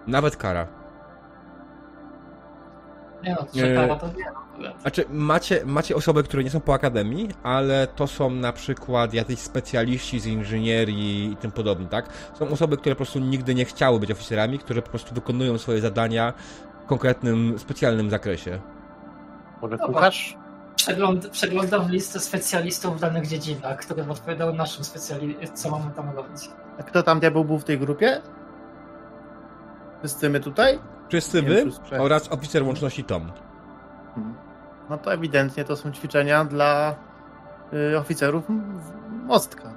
[0.07, 0.67] Nawet Kara.
[3.27, 3.63] Nie no, to Nie.
[3.63, 4.81] czekała to wiem akurat.
[4.83, 9.39] Znaczy, macie, macie osoby, które nie są po akademii, ale to są na przykład jacyś
[9.39, 12.09] specjaliści z inżynierii i tym podobnie, tak?
[12.39, 15.81] Są osoby, które po prostu nigdy nie chciały być oficerami, które po prostu wykonują swoje
[15.81, 16.33] zadania
[16.85, 18.61] w konkretnym, specjalnym zakresie.
[19.63, 20.37] Może kucharz?
[20.77, 26.51] Przegląd, przeglądam listę specjalistów w danych dziedzinach, które odpowiadały naszym specjalistom, co mamy tam robić.
[26.79, 28.21] A kto tam diabeł był w tej grupie?
[29.99, 30.79] Wszyscy my tutaj?
[31.09, 31.65] Wszyscy wy
[31.99, 33.33] oraz oficer łączności Tom.
[34.15, 34.35] Hmm.
[34.91, 36.95] No to ewidentnie to są ćwiczenia dla
[37.93, 38.45] y, oficerów
[39.27, 39.75] mostka.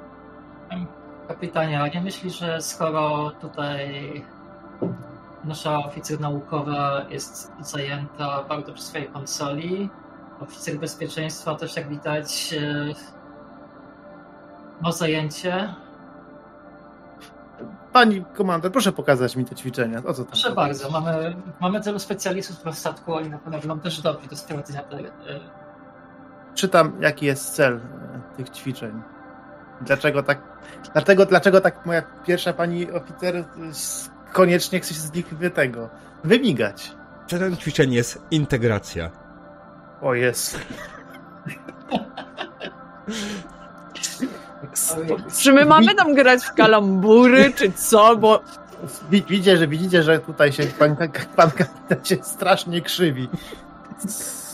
[1.28, 4.24] Kapitanie, a nie myśli, że skoro tutaj
[5.44, 9.90] nasza oficer naukowa jest zajęta bardzo przy swojej konsoli,
[10.40, 12.94] oficer bezpieczeństwa też jak widać e,
[14.82, 15.76] ma zajęcie.
[17.94, 20.00] Pani komandor, proszę pokazać mi te ćwiczenia.
[20.00, 20.26] O co tam?
[20.26, 20.56] Proszę chodzi?
[20.56, 24.82] bardzo, mamy, mamy tylu specjalistów na statku, oni na pewno będą też dobrzy do sprowadzenia
[24.82, 25.40] e,
[26.56, 27.80] Czytam, jaki jest cel e,
[28.38, 29.02] tych ćwiczeń.
[29.82, 30.42] Dlaczego tak,
[30.94, 35.90] dlaczego, dlaczego tak moja pierwsza pani oficer s- koniecznie chce się z nich wy tego
[36.24, 36.92] wymigać?
[37.28, 39.10] Celem ćwiczeń jest integracja.
[40.02, 40.60] O jest.
[45.38, 48.16] Czy my mamy tam grać w kalambury, czy co?
[48.18, 48.42] Bo
[49.10, 50.96] Widzicie, że widzicie, że tutaj się pan,
[51.36, 53.30] pan kapitan się strasznie krzywi.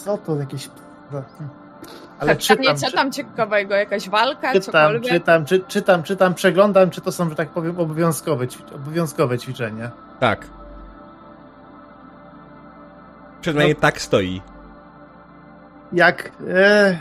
[0.03, 0.69] Co to jakieś.
[1.11, 1.23] no,
[2.19, 3.75] Ale czytam, co czy- tam ciekawego?
[3.75, 5.11] Jakaś walka, czytam, cokolwiek?
[5.11, 9.91] czytam, czy, czytam, czytam, przeglądam, czy to są, że tak powiem, obowiązkowe, ćwi- obowiązkowe ćwiczenia.
[10.19, 10.47] Tak.
[13.41, 14.41] Przynajmniej tak stoi.
[15.93, 16.31] Jak.
[16.47, 16.99] E...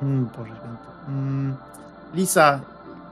[0.00, 1.08] Hmm, Boże święty.
[1.08, 1.56] Mm,
[2.14, 2.60] Lisa,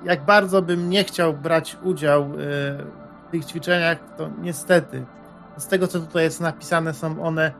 [0.04, 2.26] jak bardzo bym nie chciał brać udział e,
[3.28, 5.04] w tych ćwiczeniach, to niestety,
[5.56, 7.52] z tego co tutaj jest napisane, są one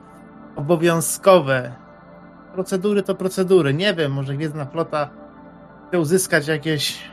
[0.57, 1.73] obowiązkowe.
[2.55, 3.75] Procedury to procedury.
[3.75, 5.09] Nie wiem, może Gwiezdna Flota
[5.89, 7.11] chce uzyskać jakieś.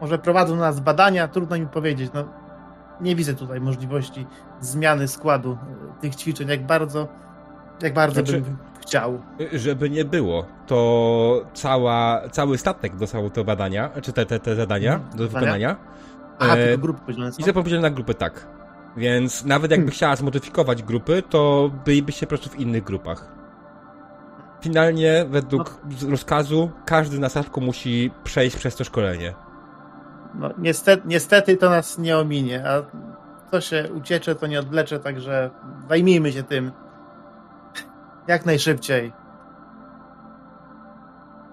[0.00, 2.10] Może prowadzą na nas badania, trudno mi powiedzieć.
[2.14, 2.24] No,
[3.00, 4.26] nie widzę tutaj możliwości
[4.60, 5.58] zmiany składu
[5.96, 6.48] e, tych ćwiczeń.
[6.48, 7.08] Jak bardzo,
[7.82, 9.22] jak bardzo Znaczy- bym chciał.
[9.52, 14.94] Żeby nie było, to cała, cały statek dostał te badania, czy te, te, te zadania
[14.94, 15.16] Mhm.
[15.16, 15.40] do Zadania?
[15.40, 15.76] wykonania.
[16.38, 17.38] Aha, E, tylko grupy podzielone są.
[17.38, 18.46] I zapowiedziane na grupy tak.
[18.96, 23.32] Więc nawet jakby chciała zmodyfikować grupy, to bylibyście po prostu w innych grupach.
[24.60, 29.34] Finalnie, według rozkazu, każdy na statku musi przejść przez to szkolenie.
[30.34, 32.82] No, niestety, niestety to nas nie ominie, a
[33.50, 35.50] co się uciecze, to nie odwlecze, także
[35.88, 36.72] zajmijmy się tym
[38.28, 39.12] jak najszybciej.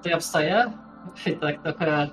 [0.04, 0.72] To ja wstaję
[1.26, 2.08] i tak trochę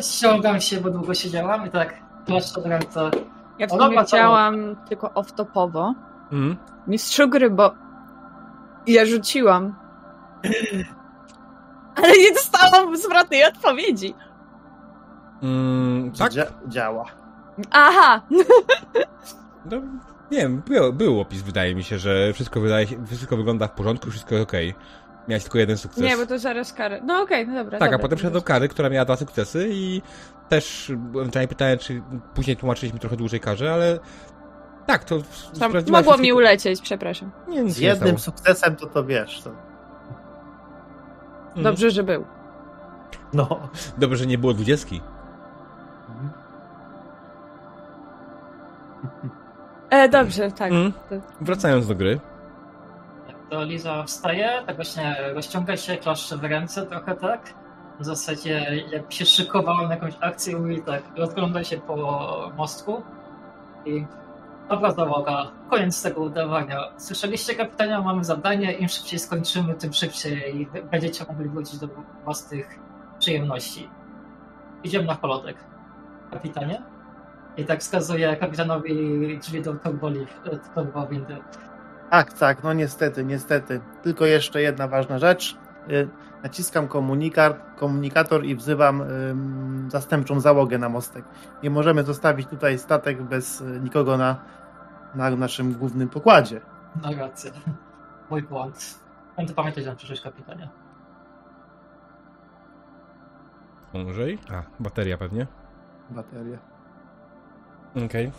[0.00, 1.94] ściągam się, bo długo siedziałam i tak
[2.26, 3.10] klaszczę w ręce.
[3.58, 5.92] Ja w sumie dobra, to- chciałam tylko off-topowo.
[6.32, 6.56] Mhm.
[6.86, 7.74] Mistrzu gry, bo
[8.86, 9.74] ja rzuciłam.
[11.96, 14.14] Ale nie dostałam zwrotnej odpowiedzi.
[15.42, 16.32] Mm, tak?
[16.32, 17.04] Dzia- działa.
[17.70, 18.20] Aha!
[19.64, 19.76] No,
[20.30, 24.10] nie wiem, był, był opis, wydaje mi się, że wszystko, wydaje wszystko wygląda w porządku,
[24.10, 24.74] wszystko jest okej.
[25.28, 26.04] Miałeś tylko jeden sukces.
[26.04, 27.00] Nie, bo to zaraz karę.
[27.04, 27.78] No okej, no dobra.
[27.78, 30.02] Tak, dobra, a potem szedł do Kary, która miała dwa sukcesy i
[30.48, 32.02] też ewentualnie pytanie, czy
[32.34, 33.98] później tłumaczyliśmy trochę dłużej Karze, ale
[34.86, 35.18] Tak, to
[35.58, 37.30] Tam mogło wszystkie- mi ulecieć, przepraszam.
[37.48, 39.42] Nie, nic Z jednym sukcesem to to wiesz.
[39.42, 39.50] To...
[41.46, 41.64] Mhm.
[41.64, 42.24] Dobrze, że był.
[43.32, 43.68] No.
[43.98, 45.00] Dobrze, że nie było dwudziestki.
[49.90, 50.70] E, dobrze, tak.
[50.70, 52.20] To- Wracając do gry.
[53.50, 57.54] To Liza wstaje, tak właśnie rozciąga się, klaszcze w ręce trochę tak.
[58.00, 61.96] W zasadzie jak się szykowała na jakąś akcję i tak rozgląda się po
[62.56, 63.02] mostku
[63.86, 64.04] i
[64.68, 66.80] dobra załoga, koniec tego udawania.
[66.96, 71.88] Słyszeliście kapitania, mamy zadanie, im szybciej skończymy, tym szybciej będziecie mogli wrócić do
[72.24, 72.78] własnych
[73.18, 73.88] przyjemności.
[74.84, 75.56] Idziemy na holotek.
[76.30, 76.82] Kapitanie?
[77.56, 80.26] I tak wskazuje kapitanowi drzwi do turboli,
[80.74, 81.36] turbowindy.
[82.10, 83.80] Tak, tak, no niestety, niestety.
[84.02, 85.56] Tylko jeszcze jedna ważna rzecz.
[85.90, 86.08] Y,
[86.42, 91.24] Naciskam komunikat, komunikator i wzywam ym, zastępczą załogę na mostek.
[91.62, 94.36] Nie możemy zostawić tutaj statek bez y, nikogo na,
[95.14, 96.60] na naszym głównym pokładzie.
[97.02, 97.50] No rację.
[98.30, 99.00] Mój błąd.
[99.36, 100.68] Będę pamiętać na przyszłość kapitanie.
[103.94, 104.38] Mążej?
[104.52, 105.46] A, bateria pewnie.
[106.10, 106.58] Bateria.
[108.06, 108.32] Okej.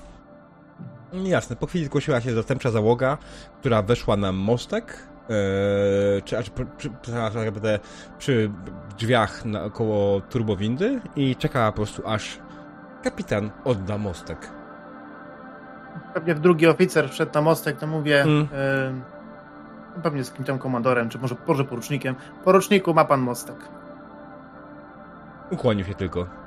[1.13, 3.17] Jasne, po chwili zgłosiła się zastępcza załoga,
[3.59, 7.79] która weszła na mostek, e, czy, czy, przy, tak naprawdę
[8.19, 8.51] przy
[8.97, 12.39] drzwiach naokoło turbowindy i czekała po prostu aż
[13.03, 14.51] kapitan odda mostek.
[16.13, 18.47] Pewnie drugi oficer wszedł na mostek, to mówię, Mm.
[20.03, 22.15] pewnie z kim tam komandorem, czy może, może porucznikiem.
[22.43, 23.55] Poruczniku, ma pan mostek.
[25.51, 26.40] Ukłonił się tylko.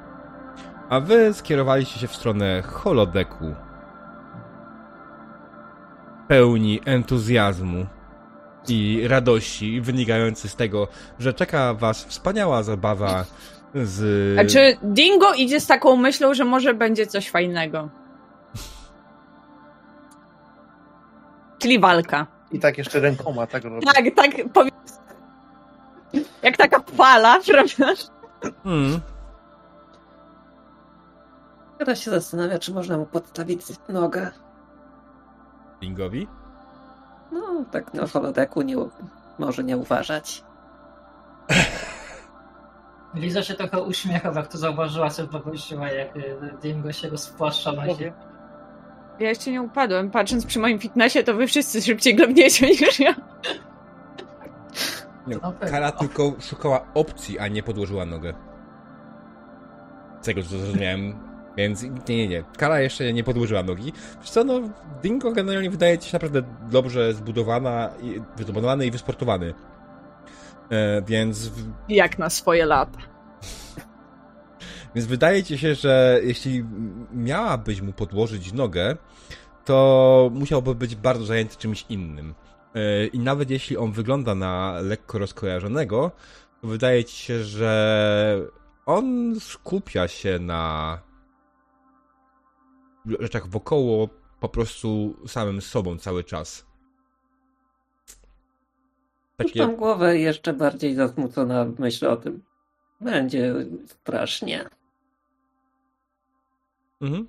[0.88, 3.54] A wy skierowaliście się w stronę holodeku.
[6.28, 7.86] Pełni entuzjazmu
[8.68, 13.24] i radości wynikający z tego, że czeka was wspaniała zabawa
[13.74, 14.38] z...
[14.38, 17.88] A czy Dingo idzie z taką myślą, że może będzie coś fajnego?
[21.58, 22.26] Czyli walka.
[22.52, 23.86] I tak jeszcze rękoma tak robi.
[23.86, 24.72] Tak, tak powiem.
[26.42, 28.02] Jak taka fala, prawda?
[28.64, 29.00] Mm.
[31.84, 34.30] Teraz się zastanawia, czy można mu podstawić nogę.
[35.80, 36.28] Bingowi?
[37.32, 38.76] No, tak na holodeku nie,
[39.38, 40.44] może nie uważać.
[43.14, 47.94] Liza się trochę uśmiecha, jak to zauważyła, sobie poprosiła, jak y, Dingo się rozpłaszcza na
[47.94, 48.12] ziemi.
[49.20, 50.10] Ja jeszcze nie upadłem.
[50.10, 53.14] Patrząc przy moim fitnessie, to wy wszyscy szybciej globniecie niż ja.
[55.26, 55.52] Nie, No.
[55.70, 58.34] Kara tylko szukała opcji, a nie podłożyła nogę.
[60.20, 61.33] Z tego co zrozumiałem.
[61.56, 62.44] Więc nie, nie, nie.
[62.58, 63.92] Kara jeszcze nie podłożyła nogi.
[64.20, 64.60] Wiesz co, no,
[65.02, 69.54] Dingo generalnie wydaje ci się naprawdę dobrze zbudowana, i, i wysportowany.
[70.70, 71.52] E, więc,
[71.88, 72.98] Jak na swoje lata.
[74.94, 76.64] więc wydaje ci się, że jeśli
[77.12, 78.96] miałabyś mu podłożyć nogę,
[79.64, 82.34] to musiałby być bardzo zajęty czymś innym.
[82.74, 86.10] E, I nawet jeśli on wygląda na lekko rozkojarzonego,
[86.60, 88.40] to wydaje ci się, że
[88.86, 90.98] on skupia się na
[93.20, 94.08] rzeczach wokoło
[94.40, 96.66] po prostu samym sobą cały czas.
[99.36, 102.42] Puszczam Takie, głowę i jeszcze bardziej zasmucona myślę o tym.
[103.00, 103.54] Będzie
[103.86, 104.68] strasznie.
[107.00, 107.26] mhm.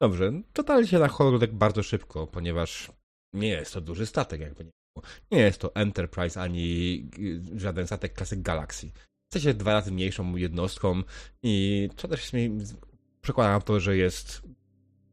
[0.00, 2.92] Dobrze, totalnie się na holodeck bardzo szybko, ponieważ
[3.32, 5.06] nie jest to duży statek, jakby nie było.
[5.30, 8.90] Nie jest to Enterprise ani y, żaden statek klasy Galaxy.
[9.26, 11.02] Jesteście dwa razy mniejszą jednostką
[11.42, 12.58] i to też mi
[13.20, 14.42] przekłada na to, że jest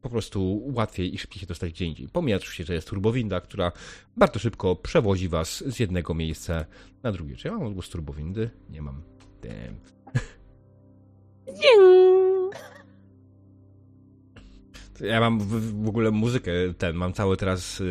[0.02, 2.08] po prostu łatwiej i szybciej się dostać gdzie indziej.
[2.08, 3.72] Pomijając oczywiście, że jest turbowinda, która
[4.16, 6.64] bardzo szybko przewozi was z jednego miejsca
[7.02, 7.36] na drugie.
[7.36, 8.50] Czy ja mam odgłos turbowindy?
[8.70, 9.02] Nie mam.
[9.42, 9.76] Damn.
[15.00, 17.84] Ja mam w, w ogóle muzykę, ten, mam cały teraz y,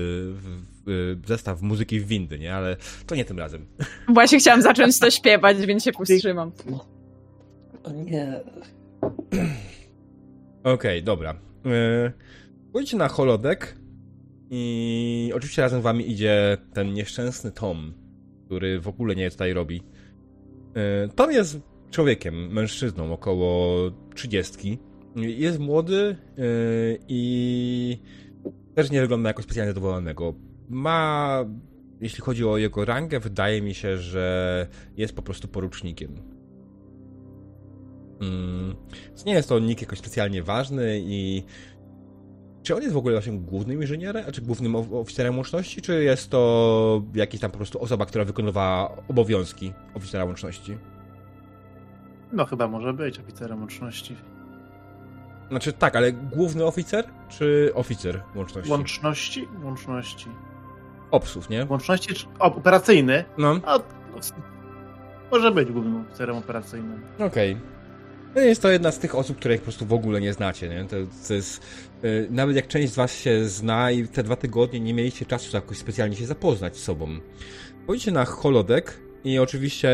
[0.87, 2.55] y, zestaw muzyki w windy, nie?
[2.55, 3.65] Ale to nie tym razem.
[4.07, 6.51] Właśnie chciałam zacząć to śpiewać, więc się powstrzymam.
[7.83, 8.39] O nie.
[10.63, 11.48] Okej, dobra.
[11.65, 12.11] Yy,
[12.71, 13.75] Pójdźcie na holodeck
[14.49, 17.93] i oczywiście razem z wami idzie ten nieszczęsny Tom,
[18.45, 19.83] który w ogóle nie tutaj robi.
[20.75, 21.59] Yy, Tom jest
[21.91, 23.75] człowiekiem, mężczyzną, około
[24.15, 24.79] trzydziestki.
[25.15, 27.97] Jest młody yy, i
[28.75, 30.33] też nie wygląda jako specjalnie zadowolonego.
[30.69, 31.45] Ma,
[32.01, 36.38] jeśli chodzi o jego rangę, wydaje mi się, że jest po prostu porucznikiem.
[38.21, 38.75] Mm,
[39.07, 41.43] więc nie jest to nikt jakoś specjalnie ważny i
[42.63, 46.29] czy on jest w ogóle naszym głównym inżynierem, czy głównym of- oficerem łączności, czy jest
[46.29, 50.77] to jakiś tam po prostu osoba, która wykonywała obowiązki oficera łączności?
[52.33, 54.15] No chyba może być oficerem łączności.
[55.49, 57.05] Znaczy tak, ale główny oficer?
[57.29, 58.71] czy oficer łączności?
[58.71, 59.47] Łączności?
[59.63, 60.29] Łączności.
[61.11, 61.65] Obsów, nie?
[61.69, 63.25] Łączności czy operacyjny?
[63.37, 63.79] No, A,
[65.31, 67.01] może być głównym oficerem operacyjnym.
[67.19, 67.55] okej.
[67.55, 67.78] No
[68.35, 70.85] jest to jedna z tych osób, których po prostu w ogóle nie znacie, nie?
[70.85, 70.95] To,
[71.27, 71.61] to jest...
[72.03, 75.57] y, Nawet jak część z was się zna i te dwa tygodnie nie mieliście czasu
[75.57, 77.07] jakoś specjalnie się zapoznać z sobą.
[77.85, 79.89] Pójdźcie na holodeck i oczywiście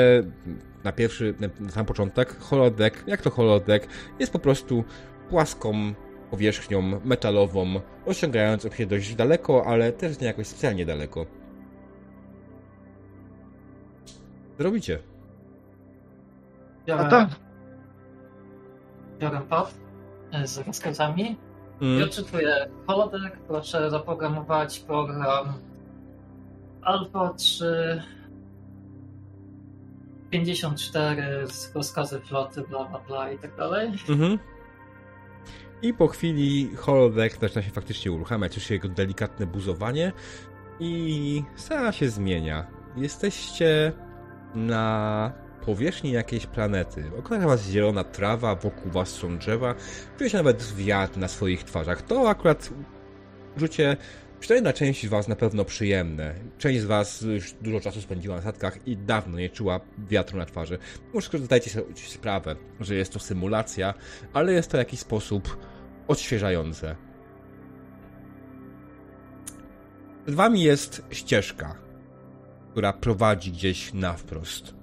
[0.84, 3.88] na pierwszy, na, sam początek, holodeck, jak to holodeck,
[4.20, 4.84] jest po prostu
[5.30, 5.94] płaską
[6.32, 11.26] powierzchnią metalową, osiągającą się dość daleko, ale też nie jakoś specjalnie daleko.
[14.60, 15.00] Zrobicie.
[16.88, 17.45] Biorę, A to?
[19.20, 19.74] Biorę pad
[20.32, 21.24] e, z rozkazami
[21.82, 22.04] i Mm.
[22.04, 23.38] odczytuję holodeck.
[23.48, 25.54] Proszę zaprogramować program
[26.82, 28.02] Alpha 3
[30.30, 33.88] 54 z rozkazy floty, bla bla bla i tak dalej.
[34.10, 34.40] Mhm.
[35.82, 40.12] I po chwili holodeck zaczyna się faktycznie uruchamiać, już jego delikatne buzowanie
[40.80, 42.66] i scena się zmienia.
[42.96, 43.92] Jesteście
[44.56, 45.32] na
[45.66, 47.04] powierzchni jakiejś planety.
[47.20, 49.76] Okrąga was zielona trawa, wokół was są drzewa,
[50.18, 52.02] czujecie nawet wiatr na swoich twarzach.
[52.02, 52.70] To akurat
[53.58, 53.98] uczucie
[54.40, 56.36] przynajmniej dla części z was na pewno przyjemne.
[56.58, 60.46] Część z was już dużo czasu spędziła na statkach i dawno nie czuła wiatru na
[60.46, 60.78] twarzy.
[61.14, 63.94] Może zdajcie sobie sprawę, że jest to symulacja,
[64.34, 65.58] ale jest to w jakiś sposób
[66.08, 66.96] odświeżające.
[70.26, 71.76] Przed wami jest ścieżka,
[72.72, 74.75] która prowadzi gdzieś na wprost.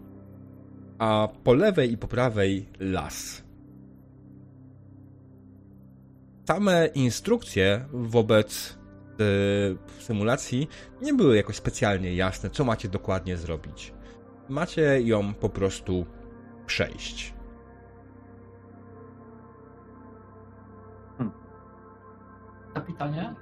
[1.03, 3.43] A po lewej i po prawej las.
[6.49, 8.79] Same instrukcje wobec
[9.99, 10.69] e, symulacji
[11.01, 13.95] nie były jakoś specjalnie jasne, co macie dokładnie zrobić.
[14.49, 16.07] Macie ją po prostu
[16.67, 17.35] przejść.
[22.75, 23.35] Kapitanie?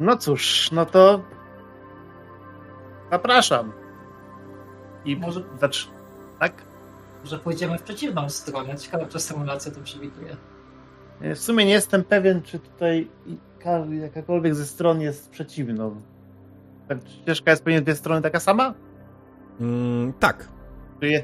[0.00, 1.24] No cóż, no to
[3.10, 3.72] zapraszam.
[5.04, 5.99] I Może- zacz...
[6.40, 6.64] Tak?
[7.24, 8.76] Że pójdziemy w przeciwną stronę.
[8.76, 10.36] Ciekawe, czy symulacja to przewiduje.
[11.20, 13.10] W sumie nie jestem pewien, czy tutaj
[13.90, 16.02] jakakolwiek ze stron jest przeciwną.
[16.88, 18.74] Ta ścieżka jest pewnie dwie strony taka sama?
[19.60, 20.48] Mm, tak.
[21.00, 21.22] Czy je...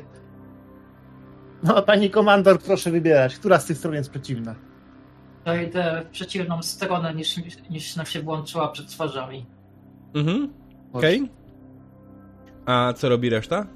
[1.63, 4.55] No, pani komandor, proszę wybierać, która z tych stron jest przeciwna.
[5.45, 7.37] To idę w przeciwną stronę niż,
[7.71, 9.47] niż nam się włączyła przed twarzami.
[10.15, 10.53] Mhm.
[10.93, 11.31] Okej.
[12.67, 13.67] A co robi reszta?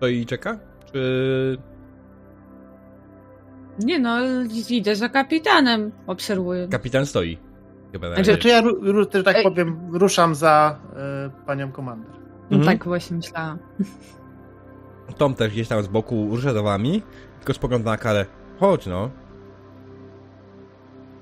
[0.00, 0.58] To i czeka?
[0.92, 1.58] Czy...
[3.78, 4.16] Nie no,
[4.70, 6.68] idę za kapitanem, obserwuję.
[6.68, 7.38] Kapitan stoi.
[7.92, 8.38] Chyba na Znaczy.
[8.38, 8.62] Czy ja,
[9.14, 9.42] że tak Ej.
[9.42, 10.80] powiem, ruszam za
[11.36, 12.10] y, panią komandor.
[12.50, 12.78] No Mhm.
[12.78, 13.58] Tak właśnie myślałam.
[15.18, 17.02] Tom też gdzieś tam z boku rusza za wami,
[17.38, 18.26] tylko spogląda na karę.
[18.60, 19.10] Chodź no.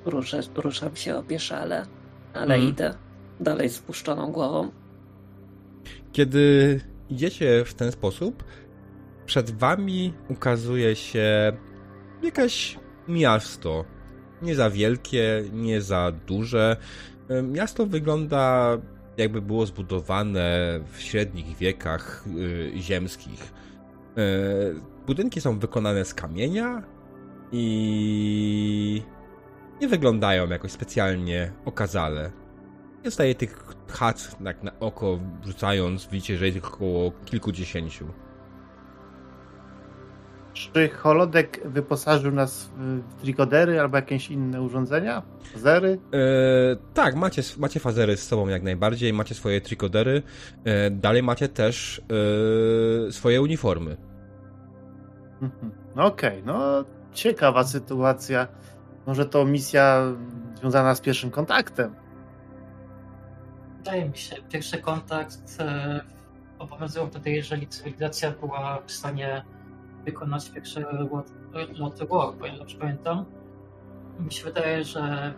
[0.04, 1.86] Ruszę, ruszam się opieszale,
[2.34, 2.62] ale Mhm.
[2.62, 2.94] idę
[3.40, 4.70] dalej z spuszczoną głową.
[6.12, 8.44] Kiedy idziecie w ten sposób,
[9.26, 11.52] przed wami ukazuje się
[12.22, 13.84] jakaś miasto.
[14.42, 16.76] Nie za wielkie, nie za duże.
[17.28, 18.76] E, Miasto wygląda
[19.16, 23.52] jakby było zbudowane w średnich wiekach y, ziemskich.
[24.16, 24.22] E,
[25.06, 26.82] budynki są wykonane z kamienia
[27.52, 29.02] i
[29.80, 32.30] nie wyglądają jakoś specjalnie okazale.
[33.04, 38.06] Nie zostaje tych chat tak na oko rzucając, widzicie, że jest ich około kilkudziesięciu.
[40.54, 45.22] Czy holodeck wyposażył nas w trikodery albo jakieś inne urządzenia?
[45.54, 45.98] Zery?
[46.12, 50.22] E, tak, macie, macie fazery z sobą jak najbardziej, macie swoje trikodery,
[50.64, 52.02] e, dalej macie też
[53.08, 53.96] e, swoje uniformy.
[55.42, 55.72] Mhm.
[55.96, 58.48] No Okej, no ciekawa sytuacja.
[59.06, 60.02] Może to misja
[60.54, 61.94] związana z pierwszym kontaktem.
[63.76, 66.00] Wydaje mi się, pierwszy kontakt e,
[66.58, 69.44] obowiązywał wtedy, jeżeli cywilizacja była w stanie
[70.04, 73.24] wykonać pierwsze lot- loty War, bo ja dobrze pamiętam.
[74.20, 75.34] Mi się wydaje, że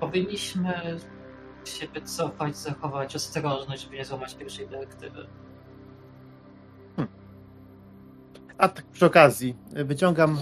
[0.00, 0.74] powinniśmy
[1.64, 5.26] się wycofać, zachować ostrożność, żeby nie złamać pierwszej dyrektywy.
[8.58, 10.38] A tak przy okazji, wyciągam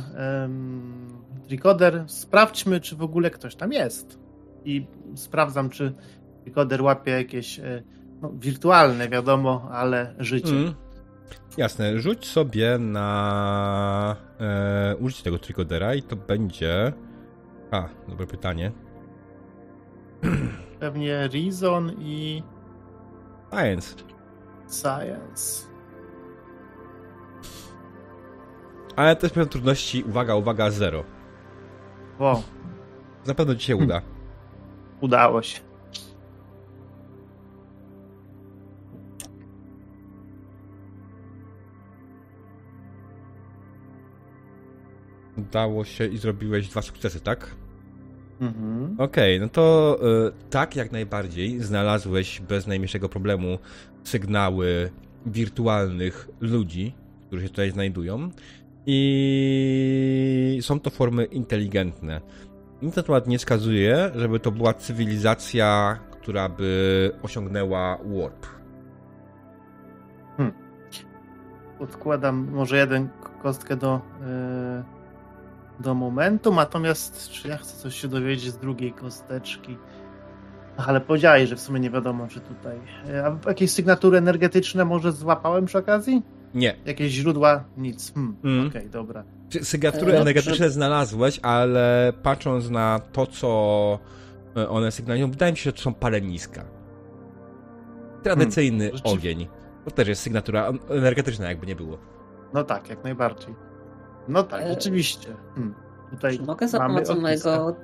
[1.48, 2.04] trikoder.
[2.07, 4.18] Sprawdźmy, czy w ogóle ktoś tam jest.
[4.64, 5.94] I sprawdzam, czy
[6.42, 7.82] trikoder łapie jakieś e,
[8.22, 10.57] no, wirtualne, wiadomo, ale życie.
[10.57, 10.74] Mm.
[11.57, 16.93] Jasne, rzuć sobie na e, użycie tego trikodera i to będzie...
[17.70, 18.72] A, dobre pytanie.
[20.81, 22.43] Pewnie Reason i
[23.51, 23.95] Science.
[24.68, 25.66] Science.
[28.97, 31.05] Ale też poziom trudności, uwaga, uwaga, zero.
[32.18, 32.43] Wow.
[33.27, 34.03] Na pewno ci się uda.
[35.01, 35.61] Udało się.
[45.49, 47.55] Udało się i zrobiłeś dwa sukcesy, tak?
[48.40, 48.97] Mhm.
[48.99, 53.59] Okej, no to y, tak jak najbardziej znalazłeś bez najmniejszego problemu
[54.05, 54.90] sygnały
[55.26, 56.94] wirtualnych ludzi,
[57.26, 58.30] którzy się tutaj znajdują
[58.86, 62.20] i są to formy inteligentne.
[62.82, 68.47] Nic na temat nie wskazuje, żeby to była cywilizacja, która by osiągnęła warp.
[71.80, 73.09] Odkładam może jeden
[73.42, 74.84] kostkę do, e,
[75.81, 79.77] do momentu, natomiast czy ja chcę coś się dowiedzieć z drugiej kosteczki?
[80.77, 82.79] Ach, ale powiedziałeś, że w sumie nie wiadomo, czy tutaj.
[83.09, 86.22] E, A jakieś sygnatury energetyczne może złapałem przy okazji?
[86.55, 86.77] Nie.
[86.85, 87.64] Jakieś źródła?
[87.77, 88.14] Nic.
[88.14, 88.37] Hmm.
[88.45, 88.66] Mm.
[88.68, 89.24] Okej, dobra.
[89.51, 93.99] Sy- Sygnatury E, energetyczne znalazłeś, ale patrząc na to, co
[94.57, 96.64] e, one sygnalizują, wydaje mi się, że to są paleniska.
[98.22, 99.49] Tradycyjny Hmm, ogień.
[99.85, 101.99] To też jest sygnatura energetyczna, jakby nie było.
[102.55, 103.55] No tak, jak najbardziej.
[104.29, 105.29] No tak, E, rzeczywiście.
[105.55, 105.74] Hmm.
[106.11, 107.77] Tutaj Czy mogę za pomocą mojego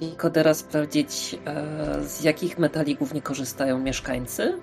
[0.00, 4.58] Nikodera sprawdzić, e, z jakich metali głównie korzystają mieszkańcy?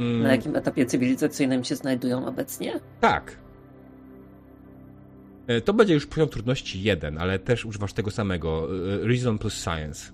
[0.00, 2.80] Mm, Na jakim etapie cywilizacyjnym się znajdują obecnie?
[3.00, 3.36] Tak.
[5.46, 8.68] E, To będzie już poziom trudności jeden, ale też używasz tego samego.
[9.02, 10.12] e, Reason plus Science.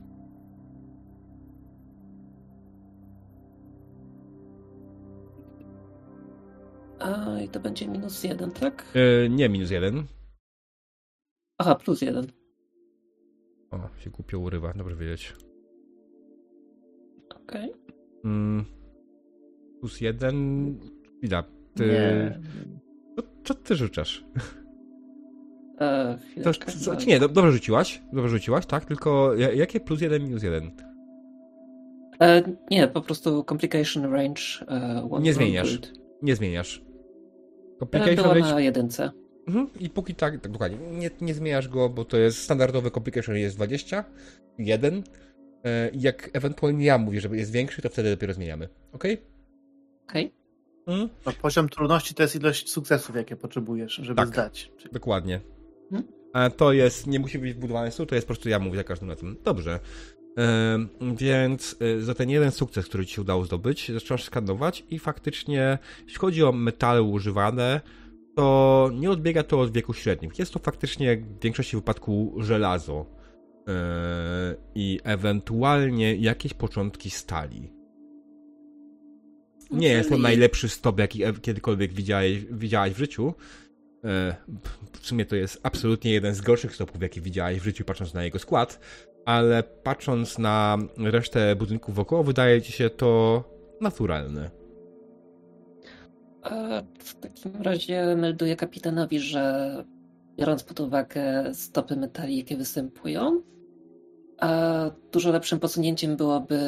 [7.00, 8.84] A, i to będzie minus jeden, tak?
[8.94, 10.04] E, Nie minus jeden.
[11.58, 12.26] Aha, plus jeden.
[13.70, 15.36] O, się głupio urywa, dobrze wiedzieć.
[17.34, 17.72] Okej.
[18.24, 18.64] Mm,
[19.80, 20.34] plus jeden.
[21.22, 21.44] Ida,
[21.74, 21.86] ty.
[21.86, 22.40] Nie.
[23.16, 24.24] Co, co ty rzucasz?
[25.80, 28.84] E, To, co, czy nie, do- dobrze rzuciłaś, dobrze rzuciłaś, tak?
[28.84, 30.70] Tylko ja- jakie plus jeden, minus jeden?
[32.20, 34.42] E, nie, po prostu complication range.
[34.68, 35.68] E, Nie zmieniasz.
[35.78, 35.92] build.
[36.22, 36.82] Nie zmieniasz.
[37.78, 39.10] E, Complication Była rate na jedynce.
[39.48, 39.68] Mhm.
[39.80, 43.56] I póki tak, tak dokładnie, nie, nie zmieniasz go, bo to jest standardowy complication jest
[43.56, 44.04] 20,
[44.58, 45.02] 1.
[45.64, 48.68] E, i jak ewentualnie ja mówię, że jest większy, to wtedy dopiero zmieniamy.
[48.92, 49.04] Ok?
[50.08, 50.32] Okej.
[50.86, 51.08] Mhm.
[51.26, 54.28] No, poziom trudności to jest ilość sukcesów, jakie potrzebujesz, żeby Tak.
[54.28, 54.72] zdać.
[54.92, 55.40] Dokładnie.
[55.92, 56.12] Mhm.
[56.32, 58.84] A to jest, nie musi być wbudowany stół, to jest po prostu ja mówię za
[58.84, 59.36] każdym razem.
[59.44, 59.80] Dobrze.
[61.16, 65.78] Więc y, za ten jeden sukces, który ci się udało zdobyć, zaczynasz skanować i faktycznie,
[66.02, 67.80] jeśli chodzi o metale używane,
[68.36, 70.38] to nie odbiega to od wieku średnich.
[70.38, 73.72] Jest to faktycznie w większości wypadku żelazo y,
[74.74, 77.70] i ewentualnie jakieś początki stali.
[79.70, 83.34] Nie jest to najlepszy stop, jaki e- kiedykolwiek widziałeś, widziałaś w życiu.
[84.04, 84.36] E,
[84.92, 88.24] W sumie to jest absolutnie jeden z gorszych stopów, jaki widziałaś w życiu, patrząc na
[88.24, 88.80] jego skład,
[89.28, 93.44] ale patrząc na resztę budynków wokoło, wydaje ci się to
[93.80, 94.50] naturalne.
[96.44, 99.74] E, W takim razie melduję kapitanowi, że
[100.36, 103.42] biorąc pod uwagę stopy metali, jakie występują,
[105.12, 106.58] dużo lepszym posunięciem byłoby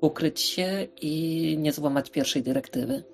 [0.00, 3.04] ukryć się i nie złamać pierwszej dyrektywy.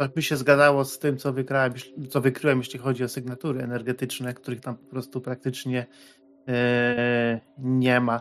[0.00, 1.72] Tak by się zgadzało z tym, co wykryłem,
[2.10, 5.86] co wykryłem jeśli chodzi o sygnatury energetyczne, których tam po prostu praktycznie
[6.48, 8.20] e, nie ma.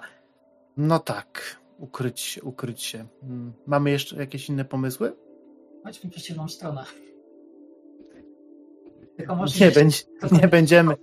[0.78, 3.06] No tak, ukryć się, ukryć się.
[3.24, 5.14] Mm, Mamy jeszcze jakieś inne pomysły?
[5.84, 6.84] Chodźmy w przeciwną stronę.
[9.18, 10.04] Tylko może Nie, będzie,
[10.42, 10.96] nie, będziemy,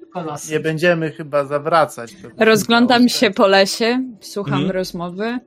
[0.50, 2.16] nie będziemy chyba zawracać.
[2.38, 4.70] Rozglądam się po lesie, słucham Mhm.
[4.70, 5.38] rozmowy.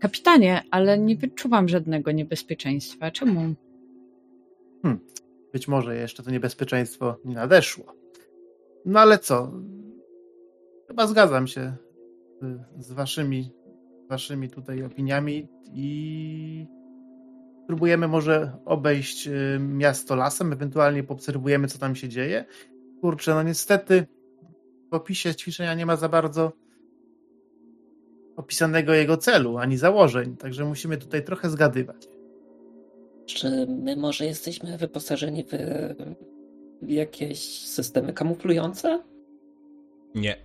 [0.00, 3.10] Kapitanie, ale nie wyczuwam żadnego niebezpieczeństwa.
[3.10, 3.54] Czemu?
[5.52, 7.94] Być może jeszcze to niebezpieczeństwo nie nadeszło.
[8.84, 9.52] No ale co?
[10.88, 11.76] Chyba zgadzam się
[12.42, 13.50] y, z waszymi,
[14.08, 16.66] waszymi tutaj opiniami i
[17.64, 22.44] spróbujemy może obejść y, miasto lasem, ewentualnie poobserwujemy, co tam się dzieje.
[23.00, 24.06] Kurczę, no niestety
[24.90, 26.52] w opisie ćwiczenia nie ma za bardzo
[28.36, 32.19] opisanego jego celu, ani założeń, także musimy tutaj trochę zgadywać.
[33.34, 35.44] Czy my może jesteśmy wyposażeni
[36.82, 39.02] w jakieś systemy kamuflujące?
[40.14, 40.36] Nie.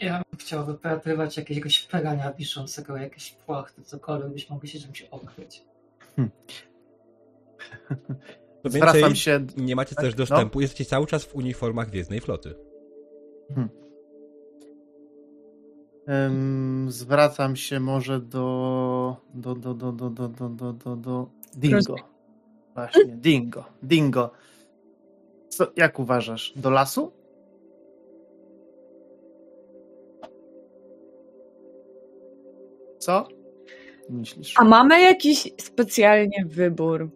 [0.00, 5.64] Ja bym chciał wypatrywać jakiegoś prania wiszącego, jakieś płachty, cokolwiek, byśmy mogli się czymś okryć.
[8.62, 12.20] To Zwracam więcej, się nie macie Tak, też dostępu, jesteście cały czas w uniformach Gwiezdnej
[12.20, 12.54] Floty.
[13.56, 13.68] Ym,
[16.88, 21.96] zwracam się może do do, do, do, do, do, do, do, do, Dingo.
[22.74, 23.64] Właśnie, Dingo.
[23.82, 24.30] Dingo.
[25.48, 26.52] Co, jak uważasz?
[26.56, 27.12] Do lasu?
[32.98, 33.28] Co?
[34.10, 34.54] Myślisz?
[34.56, 37.10] A mamy jakiś specjalnie wybór.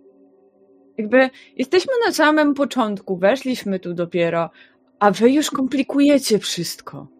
[0.98, 4.50] Jakby jesteśmy na samym początku, weszliśmy tu dopiero,
[4.98, 7.15] a wy już komplikujecie wszystko.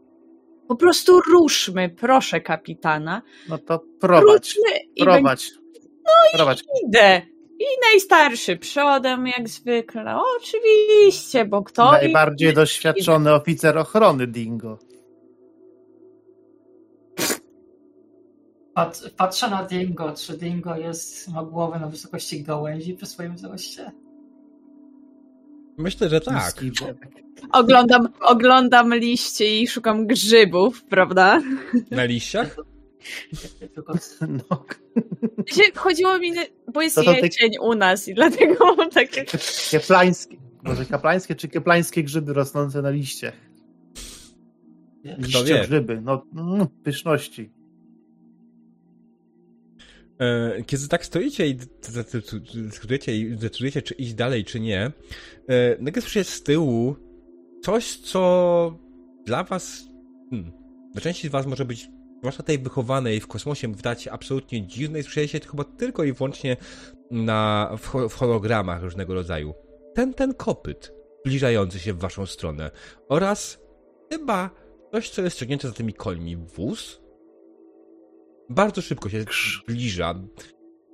[0.68, 3.22] Po prostu ruszmy, proszę kapitana.
[3.48, 5.50] No to prowadź, Ruszmy i prowadź.
[6.04, 6.64] No prowadź.
[6.86, 7.22] idę.
[7.58, 10.16] I najstarszy przodem, jak zwykle.
[10.36, 11.92] Oczywiście, bo kto?
[11.92, 14.78] Najbardziej doświadczony oficer ochrony Dingo.
[18.74, 20.12] Pat, patrzę na Dingo.
[20.12, 23.92] Czy Dingo jest, ma głowę na wysokości gałęzi przy swoim wzroście?
[25.78, 26.54] Myślę, że tak.
[27.52, 31.42] Oglądam, oglądam liście i szukam grzybów, prawda?
[31.90, 32.56] Na liściach?
[33.74, 33.94] Tylko
[34.50, 34.64] No,
[35.74, 36.32] Chodziło mi,
[36.74, 39.24] bo jest To to ty- jesień u nas i dlatego mam takie...
[39.70, 40.36] keplańskie.
[40.62, 43.34] Może kaplańskie czy keplańskie grzyby rosnące na liściach?
[45.18, 45.60] Liście wie?
[45.66, 46.00] grzyby.
[46.02, 47.50] No, mm, pyszności.
[50.20, 51.56] E, Kiedy tak stoicie i
[52.54, 54.92] dyskutujecie i decydujecie, czy iść dalej, czy nie,
[55.48, 56.96] e, nagle słyszycie z tyłu
[57.62, 58.78] coś, co
[59.26, 59.88] dla was,
[60.30, 60.52] hmm,
[60.92, 61.88] dla części z was może być,
[62.18, 66.12] zwłaszcza tej wychowanej w kosmosie, wydać się absolutnie dziwne i słyszeliście to chyba tylko i
[66.12, 66.56] wyłącznie
[67.10, 69.54] na, w, w hologramach różnego rodzaju.
[69.94, 70.92] Ten, ten kopyt
[71.24, 72.70] zbliżający się w waszą stronę
[73.08, 73.58] oraz
[74.12, 74.50] chyba
[74.92, 76.36] coś, co jest ciągnięte za tymi końmi.
[76.36, 77.00] Wóz?
[78.50, 79.24] Bardzo szybko się
[79.64, 80.14] zbliża.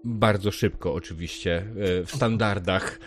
[0.05, 2.99] Bardzo szybko, oczywiście, e, w standardach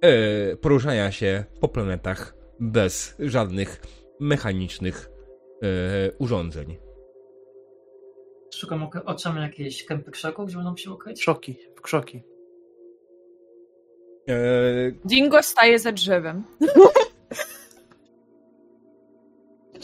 [0.00, 3.80] e, poruszania się po planetach bez żadnych
[4.20, 5.10] mechanicznych
[5.62, 6.76] e, urządzeń.
[8.54, 11.20] szukam oczami jakiejś kępy krzaków, żeby nam się ukryć.
[11.20, 12.22] Krzoki, w krzoki.
[14.28, 14.34] E,
[15.04, 16.44] Dingo staje za drzewem.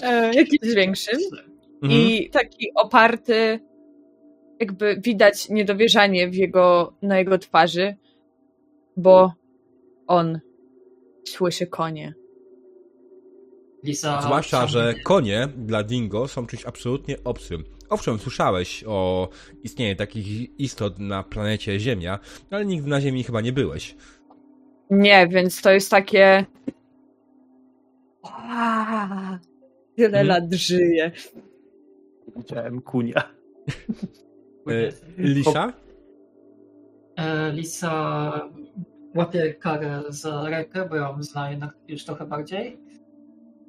[0.02, 1.18] e, jakimś większym.
[1.82, 2.00] mhm.
[2.00, 3.60] I taki oparty,
[4.64, 7.96] jakby widać niedowierzanie w jego, na jego twarzy,
[8.96, 9.32] bo
[10.06, 10.40] on
[11.24, 12.14] słyszy konie.
[13.82, 17.64] Lisa Zwłaszcza, że konie dla dingo są czymś absolutnie obcym.
[17.90, 19.28] Owszem, słyszałeś o
[19.62, 22.18] istnieniu takich istot na planecie Ziemia,
[22.50, 23.96] ale nigdy na Ziemi chyba nie byłeś.
[24.90, 26.44] Nie, więc to jest takie.
[28.22, 29.38] Aaa,
[29.96, 30.26] Tyle Mhm.
[30.26, 31.12] lat żyje.
[32.36, 33.22] Widziałem kunia.
[34.66, 35.72] E, Lisa?
[37.16, 38.32] E, Lisa
[39.14, 42.80] łapie karę za rękę, bo ją zna jednak już trochę bardziej.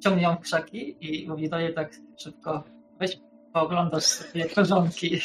[0.00, 2.64] Ciągnie ją w krzaki i mówi dalej tak szybko.
[3.00, 3.20] Weź
[3.52, 5.18] pooglądasz sobie korzonki.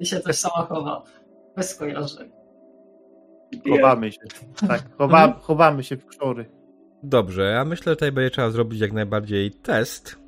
[0.00, 1.02] I się też sama chowa.
[1.56, 2.30] Bez skojarzeń.
[3.68, 4.20] Chowamy się.
[4.68, 6.50] Tak, chowa, chowamy się w krzory.
[7.02, 10.18] Dobrze, ja myślę, że tutaj będzie trzeba zrobić jak najbardziej test.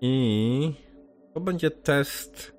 [0.00, 0.72] I
[1.34, 2.52] to będzie test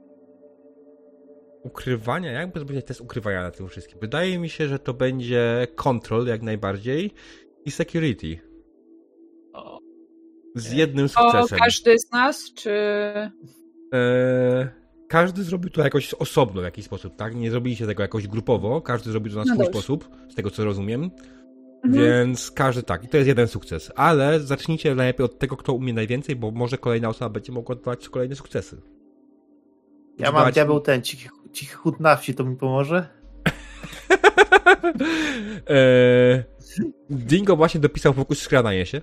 [1.64, 2.32] ukrywania.
[2.32, 4.00] Jak to będzie test ukrywania na tym wszystkim?
[4.02, 7.12] Wydaje mi się, że to będzie control jak najbardziej
[7.66, 8.40] i security.
[9.54, 9.80] O,
[10.56, 11.60] Z jednym O, sukcesem.
[11.60, 12.72] każdy z nas, czy.
[13.92, 14.68] Eee,
[15.10, 17.36] każdy zrobił to jakoś osobno w jakiś sposób, tak?
[17.36, 19.72] Nie zrobiliście tego jakoś grupowo, każdy zrobił to na No swój dobrze.
[19.80, 21.12] sposób, z tego co rozumiem.
[21.84, 22.06] Mhm.
[22.06, 23.92] Więc każdy tak, i to jest jeden sukces.
[23.96, 28.10] Ale zacznijcie najlepiej od tego, kto umie najwięcej, bo może kolejna osoba będzie mogła odbywać
[28.10, 28.82] kolejne sukcesy.
[30.18, 33.08] Ja mam Zbadać- diabeł ten, cichy, cichy chód na wsi, to mi pomoże?
[35.70, 36.44] eee,
[37.10, 39.02] Dingo właśnie dopisał fokus skradanie się.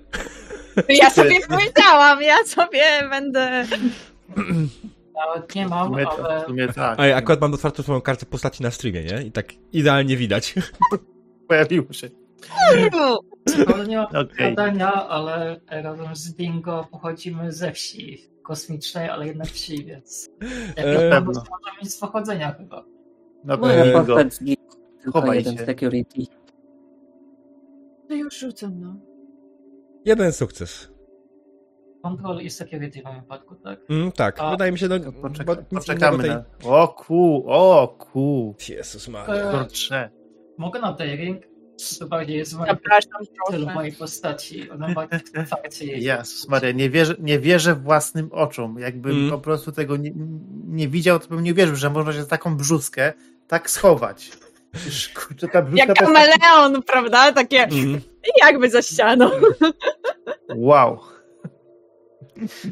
[0.88, 3.66] Ja sobie powiedziałam, ja sobie będę.
[5.14, 7.00] Nawet nie W mam, sumie, ale w sumie tak.
[7.00, 9.22] A ja akurat mam otwartą swoją kartę postaci na streamie, nie?
[9.22, 10.54] I tak idealnie widać.
[11.48, 12.08] Pojawiło się.
[13.74, 14.54] Ale nie mam Okej.
[14.54, 20.94] badania, ale razem z Bingo pochodzimy ze wsi kosmicznej, ale jednak wsi, więc Eee, jakiś
[21.10, 21.20] pewno.
[21.20, 22.84] powód może mieć z pochodzenia chyba.
[23.44, 24.56] No Moja Eee.
[25.02, 25.64] Tylko Chowaj jeden się.
[25.66, 26.22] security.
[28.08, 28.96] To już rzucam, no.
[30.04, 30.92] Jeden sukces.
[32.02, 33.80] Control i security w moim wypadku, tak?
[33.90, 36.70] Mm, tak, A, wydaje mi się, no, Poczeka, poczekamy innego na...
[36.70, 38.54] O ku, o ku.
[38.66, 38.76] tej...
[38.76, 39.34] Jezus Maria.
[39.34, 40.10] Eee, Kurczę.
[40.58, 41.42] Mogę na daring?
[41.42, 41.48] To
[42.10, 42.58] bardziej jest w
[43.74, 44.70] mojej postaci.
[44.70, 44.94] Ona
[45.80, 46.02] jej.
[46.04, 48.78] Jezus Maria, nie wierzę, nie wierzę własnym oczom.
[48.78, 49.30] Jakbym Mm.
[49.30, 50.10] po prostu tego nie,
[50.66, 53.12] nie widział, to bym nie wierzył, że można się za taką brzuskę
[53.48, 54.30] tak schować.
[55.14, 57.32] Kurczę, ta Jak to jest kameleon, prawda?
[57.32, 58.00] Takie Mhm.
[58.42, 59.30] jakby za ścianą.
[60.56, 60.98] Wow.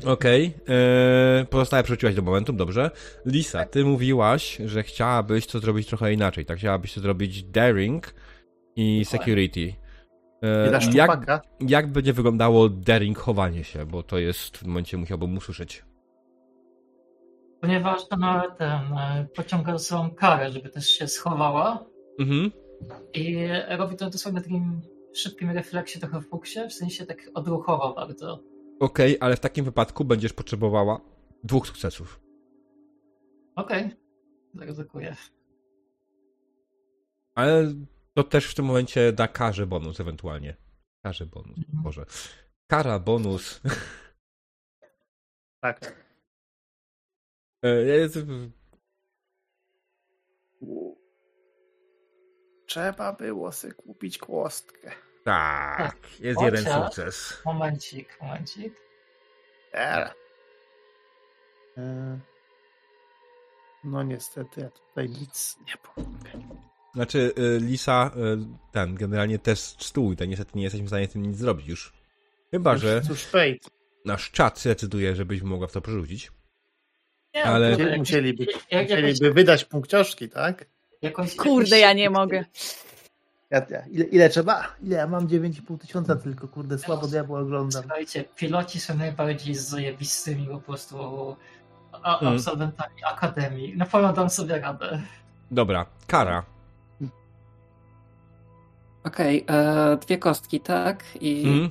[0.07, 0.55] Okej.
[0.69, 2.91] eee, Pozostałe przerzuciłaś do momentum, dobrze.
[3.27, 6.47] Lisa, ty mówiłaś, że chciałabyś to zrobić trochę inaczej.
[6.47, 8.15] Tak, chciałabyś to zrobić daring
[8.77, 9.73] i security.
[10.71, 15.37] Dasz jak, jak będzie wyglądało daring chowanie się, bo to jest w tym momencie musiałbym
[15.37, 15.85] usłyszeć.
[17.61, 21.85] Ponieważ ona ten e, pociąga są karę, żeby też się schowała
[22.19, 22.51] Mhm.
[23.15, 23.49] i
[23.79, 24.81] robi to dosłownie takim
[25.15, 28.43] szybkim refleksie trochę w fuksie, w sensie tak odruchowo bardzo.
[28.81, 31.01] Okej, ale w takim wypadku będziesz potrzebowała
[31.45, 32.21] dwóch sukcesów.
[33.57, 33.91] Okej,
[34.55, 35.17] zaryzykuję.
[37.35, 37.75] Ale
[38.17, 40.57] to też w tym momencie da karze bonus ewentualnie.
[41.03, 41.83] Karze bonus, Mhm.
[41.85, 42.07] może.
[42.67, 43.61] Kara bonus.
[45.61, 45.81] Tak.
[47.65, 48.09] E,
[52.67, 54.93] Trzeba było sobie kupić kłostkę.
[55.25, 57.43] Tak, jest Chociaż- jeden sukces.
[57.45, 58.75] Momencik, momencik.
[59.75, 60.11] E,
[63.85, 66.31] No niestety, ja tutaj nic nie pomogę.
[66.97, 68.39] Znaczy, y, Lisa, y,
[68.73, 71.93] ten, generalnie test stół, to niestety nie jesteśmy w stanie z tym nic zrobić już.
[72.51, 73.55] Chyba, że Cóż, fate.
[74.05, 76.33] nasz czat decyduje, żebyś mogła w to przerzucić.
[77.35, 80.67] Nie, Ale- Musieliby, jakoś- musieliby wydać punkcioszki, tak?
[81.03, 82.45] jakoś- Kurde, jakoś- ja nie mogę.
[83.51, 84.77] Ja, ja, ile, ile trzeba?
[84.83, 85.29] Ile ja mam?
[85.29, 87.83] 9,5 tysiąca tylko, kurde, słabo diabła oglądam.
[87.83, 91.37] Słuchajcie, piloci są najbardziej zajebistymi po prostu
[91.93, 92.35] a, Mm.
[92.35, 93.77] absolwentami akademii.
[93.77, 95.03] Na pewno dam sobie radę.
[95.51, 96.45] Dobra, kara.
[99.07, 101.05] Okej, e, dwie kostki, tak?
[101.21, 101.71] I Mhm.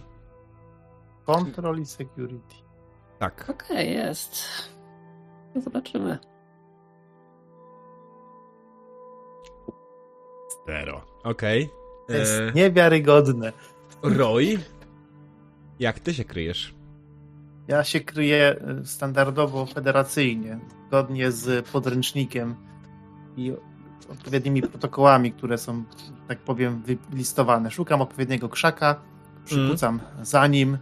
[1.26, 2.56] Control i security.
[3.20, 3.50] Tak.
[3.50, 4.48] okej, jest.
[5.56, 6.18] No Zobaczymy.
[10.68, 11.02] Zero.
[11.24, 11.70] Okej.
[12.08, 13.54] To jest E, niewiarygodne.
[14.04, 14.60] Roy,
[15.80, 16.76] jak ty się kryjesz?
[17.68, 22.56] Ja się kryję y, standardowo federacyjnie, zgodnie z podręcznikiem
[23.38, 23.54] i
[24.10, 25.84] odpowiednimi protokołami, które są,
[26.28, 27.72] tak powiem, wylistowane.
[27.72, 29.02] Szukam odpowiedniego krzaka,
[29.46, 30.78] przykucam za nim.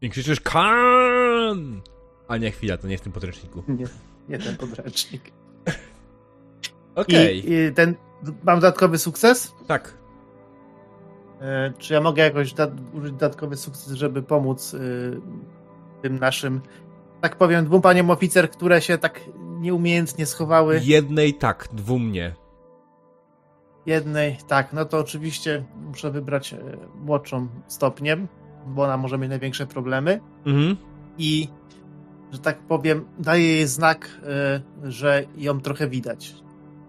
[0.00, 1.80] I krzyczysz KAN!
[2.28, 3.62] A nie, chwila, to nie w tym podręczniku.
[3.68, 3.86] Nie,
[4.28, 5.32] nie ten podręcznik.
[6.94, 7.94] Okej, I, I ten,
[8.44, 9.54] mam dodatkowy sukces?
[9.66, 9.98] tak.
[11.40, 15.20] E, Czy ja mogę jakoś da, użyć dodatkowy sukces, żeby pomóc y,
[16.02, 16.60] tym naszym,
[17.28, 20.80] tak powiem, dwóm paniom oficer, które się tak nieumiejętnie schowały?
[20.84, 22.34] Jednej tak, dwóm nie.
[23.86, 26.58] Jednej, tak, no to oczywiście muszę wybrać e,
[26.94, 28.28] młodszą stopniem,
[28.66, 30.76] bo ona może mieć największe problemy Mhm.
[31.18, 31.48] i,
[32.32, 34.60] że tak powiem, daję jej znak, e,
[34.90, 36.34] że ją trochę widać.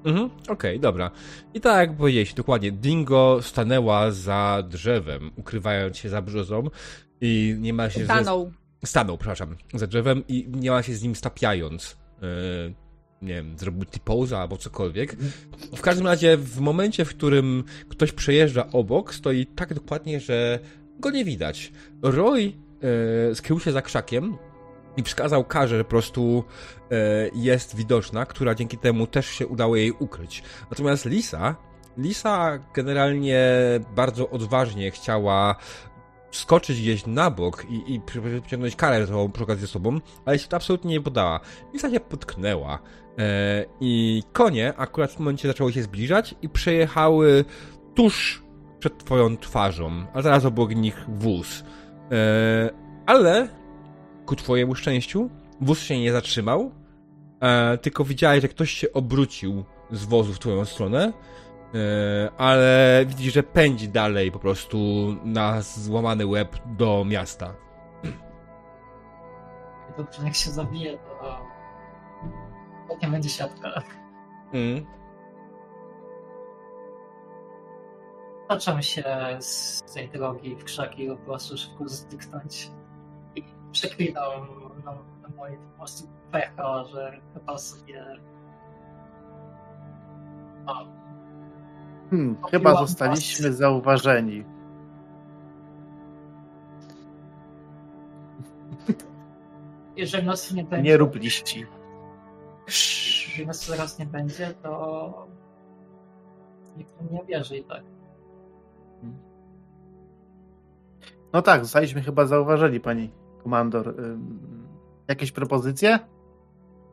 [0.05, 1.11] Mhm, okej, dobra.
[1.53, 6.63] I tak jak powiedziałeś, dokładnie, Dingo stanęła za drzewem, ukrywając się za brzozą
[7.21, 8.05] i nie ma się...
[8.05, 8.66] Ze...
[8.85, 9.17] Stanął.
[9.17, 11.97] Przepraszam, za drzewem i ma się z nim stapiając.
[12.21, 12.73] Yy,
[13.21, 15.15] nie wiem, zrobił T-poza albo cokolwiek.
[15.75, 20.59] W każdym razie, w momencie, w którym ktoś przejeżdża obok, stoi tak dokładnie, że
[20.99, 21.71] go nie widać.
[22.01, 24.37] Roy yy, skrył się za krzakiem
[24.97, 26.43] i wskazał karze, że po prostu
[26.91, 26.95] e,
[27.35, 30.43] jest widoczna, która dzięki temu też się udało jej ukryć.
[30.71, 31.55] Natomiast Lisa,
[31.97, 33.45] Lisa generalnie
[33.95, 35.55] bardzo odważnie chciała
[36.37, 40.47] skoczyć gdzieś na bok i, i przy- wyciągnąć karę tą przy okazji sobą, ale się
[40.47, 41.39] to absolutnie nie podała.
[41.73, 42.79] Lisa się potknęła
[43.19, 47.45] e, i konie akurat w tym momencie zaczęły się zbliżać i przejechały
[47.95, 48.43] tuż
[48.79, 51.63] przed twoją twarzą, a zaraz obok nich wóz.
[52.11, 52.69] E,
[53.05, 53.47] ale
[54.25, 55.29] ku twojemu szczęściu
[55.61, 56.71] wóz się nie zatrzymał,
[57.41, 61.13] e, tylko widziałeś, że ktoś się obrócił z wozu w twoją stronę,
[62.37, 64.77] ale widzisz, że pędzi dalej po prostu
[65.23, 67.53] na złamany łeb do miasta.
[69.97, 70.97] Dobrze, jak się zabije,
[72.87, 73.81] to nie będzie siatka.
[74.53, 74.85] Mm.
[78.81, 79.03] Się
[79.39, 82.71] z tej drogi w krzaki po prostu szybko zdyknąć.
[83.35, 84.47] I przeklinam
[84.85, 88.05] no, na moje po prostu pecha, że chyba sobie...
[90.65, 90.73] No,
[92.09, 92.89] Hmm, chyba was.
[92.89, 94.43] zostaliśmy zauważeni.
[99.97, 100.89] jeżeli nas nie będzie...
[100.89, 101.65] Nie rób liści.
[102.67, 105.27] Jeżeli nas zaraz nie będzie, to...
[106.77, 107.83] Nikt nie wierzy i tak.
[111.33, 113.11] No tak, zostaliśmy chyba zauważeni, pani
[113.43, 113.95] komandor.
[115.07, 115.99] Jakieś propozycje?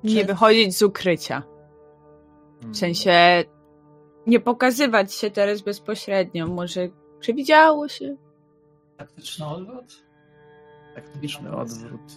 [0.04, 1.42] Nie wychodzić z ukrycia.
[2.60, 2.74] Hmm.
[2.74, 3.44] W sensie
[4.26, 6.46] nie pokazywać się teraz bezpośrednio.
[6.46, 6.88] Może
[7.20, 8.16] przewidziało się.
[8.96, 10.04] Taktyczny odwrót?
[10.94, 12.12] Taktyczny odwrót.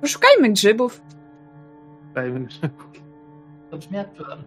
[0.00, 1.02] Poszukajmy grzybów.
[2.14, 2.48] Dajmy
[3.70, 4.42] To brzmi jak plan.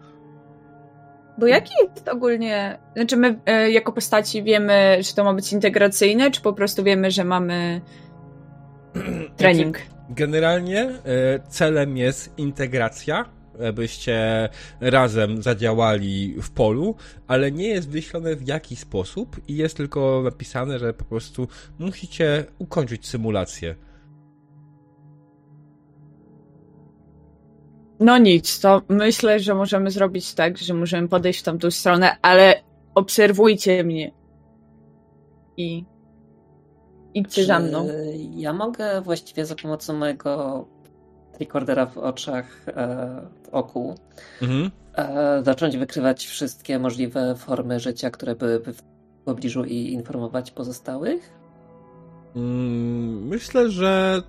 [1.38, 2.78] Bo jaki jest ogólnie.
[2.96, 7.10] Znaczy, my e, jako postaci wiemy, że to ma być integracyjne, czy po prostu wiemy,
[7.10, 7.80] że mamy
[9.36, 9.76] trening?
[9.76, 10.98] Znaczy, generalnie e,
[11.48, 13.24] celem jest integracja,
[13.68, 14.48] abyście
[14.80, 16.94] razem zadziałali w polu,
[17.26, 21.48] ale nie jest wyślone w jaki sposób i jest tylko napisane, że po prostu
[21.78, 23.74] musicie ukończyć symulację.
[28.00, 32.62] No nic, to myślę, że możemy zrobić tak, że możemy podejść w tamtą stronę, ale
[32.94, 34.12] obserwujcie mnie.
[35.56, 35.84] I
[37.14, 37.88] idźcie za mną.
[38.34, 40.64] Ja mogę właściwie za pomocą mojego
[41.46, 42.72] tricordera w oczach, e,
[43.44, 43.94] w oku,
[44.42, 44.70] Mhm.
[44.94, 48.82] e, zacząć wykrywać wszystkie możliwe formy życia, które byłyby w
[49.24, 51.32] pobliżu i informować pozostałych?
[52.36, 54.22] Mm, Myślę, że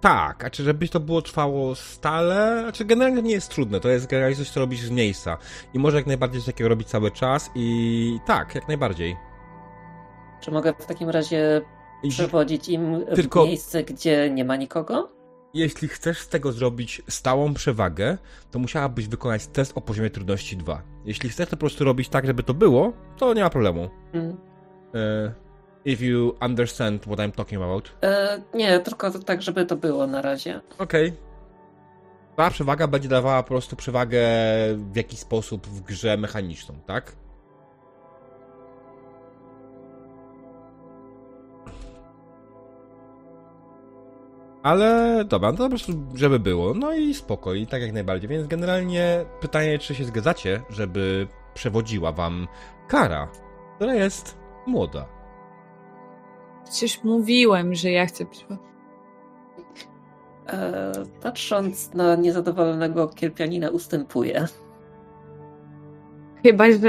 [0.00, 0.44] tak.
[0.44, 2.60] A czy żeby to było trwało stale?
[2.62, 3.80] Znaczy generalnie nie jest trudne.
[3.80, 5.36] To jest generalnie coś, co robisz z miejsca.
[5.74, 9.16] I może jak najbardziej coś takiego robić cały czas i tak, jak najbardziej.
[10.40, 11.60] Czy mogę w takim razie
[12.08, 15.15] przewodzić im Tylko- w miejsce, gdzie nie ma nikogo?
[15.54, 18.18] Jeśli chcesz z tego zrobić stałą przewagę,
[18.50, 20.82] to musiałabyś wykonać test o poziomie trudności 2.
[21.04, 23.90] Jeśli chcesz to po prostu robić tak, żeby to było, to nie ma problemu.
[24.12, 24.36] Mm.
[24.94, 25.32] E,
[25.84, 27.92] if you understand what I'm talking about.
[28.02, 30.60] E, nie, tylko tak, żeby to było na razie.
[30.78, 31.12] Okej.
[32.36, 34.20] Ta przewaga będzie dawała po prostu przewagę
[34.76, 37.16] w jakiś sposób w grze mechaniczną, tak?
[44.66, 46.74] Ale dobra, no to po prostu, żeby było.
[46.74, 48.28] No i spoko, i tak jak najbardziej.
[48.28, 52.48] Więc generalnie pytanie, czy się zgadzacie, żeby przewodziła wam
[52.88, 53.28] Kara,
[53.76, 55.06] która jest młoda.
[56.64, 58.24] Przecież mówiłem, że ja chcę.
[60.46, 60.92] E,
[61.22, 64.46] patrząc na niezadowolonego kierpianina ustępuję.
[66.42, 66.88] Chyba, że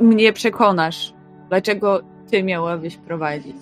[0.00, 1.14] mnie przekonasz,
[1.48, 2.00] dlaczego
[2.30, 3.56] ty miałabyś prowadzić.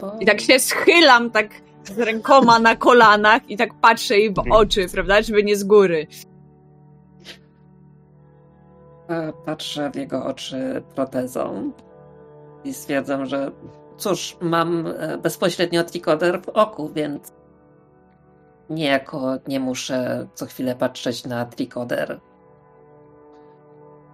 [0.00, 0.12] Bo...
[0.20, 4.86] I tak się schylam, tak z rękoma na kolanach i tak patrzę jej w oczy,
[4.92, 6.06] prawda, żeby nie z góry.
[9.08, 11.72] E, Patrzę w jego oczy protezą
[12.64, 13.50] i stwierdzam, że
[13.96, 17.32] cóż, mam e, bezpośrednio trikoder w oku, więc
[18.70, 22.20] niejako nie muszę co chwilę patrzeć na trikoder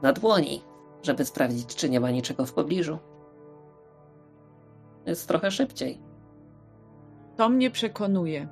[0.03, 0.63] na dłoni,
[1.03, 2.99] żeby sprawdzić, czy nie ma niczego w pobliżu.
[5.07, 6.12] Jest trochę szybciej.
[7.37, 8.49] To mnie przekonuje.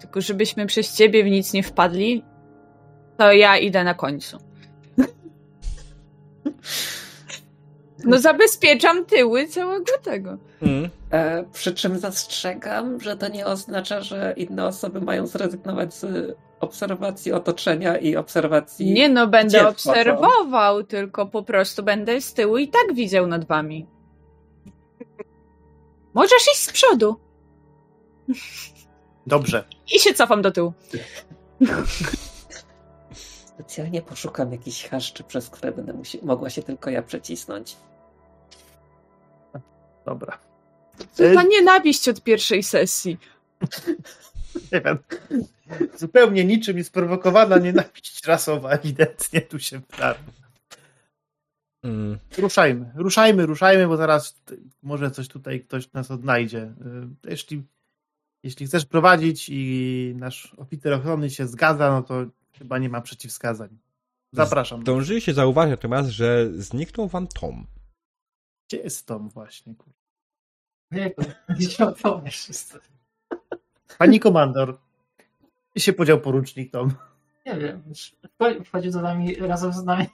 [0.00, 2.24] Tylko żebyśmy przez ciebie w nic nie wpadli,
[3.16, 4.38] to ja idę na końcu.
[8.04, 10.36] No zabezpieczam tyły całego tego.
[10.62, 10.90] Mm.
[11.10, 17.32] E, przy czym zastrzegam, że to nie oznacza, że inne osoby mają zrezygnować z obserwacji
[17.32, 18.92] otoczenia i obserwacji.
[18.92, 23.86] Nie no, będę obserwował, tylko po prostu będę z tyłu i tak widział nad wami.
[26.14, 27.16] Możesz iść z przodu.
[29.26, 29.64] Dobrze.
[29.96, 30.72] I się cofam do tyłu.
[33.46, 37.76] Specjalnie poszukam jakichś chaszczy, przez które będę musi- mogła się tylko ja przecisnąć.
[40.04, 40.38] Dobra.
[41.16, 43.18] To ta nienawiść od pierwszej sesji.
[44.72, 44.98] Nie wiem.
[45.98, 50.22] Zupełnie niczym jest prowokowana nienawiść rasowa, ewidentnie tu się wdarła.
[51.84, 52.18] Mm.
[52.38, 56.62] Ruszajmy, ruszajmy, ruszajmy, bo zaraz t- może coś tutaj ktoś nas odnajdzie.
[57.24, 57.62] Y, Jeśli,
[58.42, 62.26] jeśli chcesz prowadzić i nasz oficer ochrony się zgadza, no to
[62.58, 63.78] chyba nie ma przeciwwskazań.
[64.32, 64.80] Zapraszam.
[64.80, 67.66] Zdążyli się zauważyć natomiast, że zniknął wam Tom.
[68.68, 69.74] Gdzie jest Tom właśnie?
[69.74, 69.92] kur-
[70.92, 72.78] nie opowiesz wszystko.
[73.98, 74.78] Pani komandor.
[75.74, 76.94] Gdzie się podział porucznik Tom?
[77.46, 77.82] Nie wiem,
[78.64, 80.06] wchodził za nami razem z nami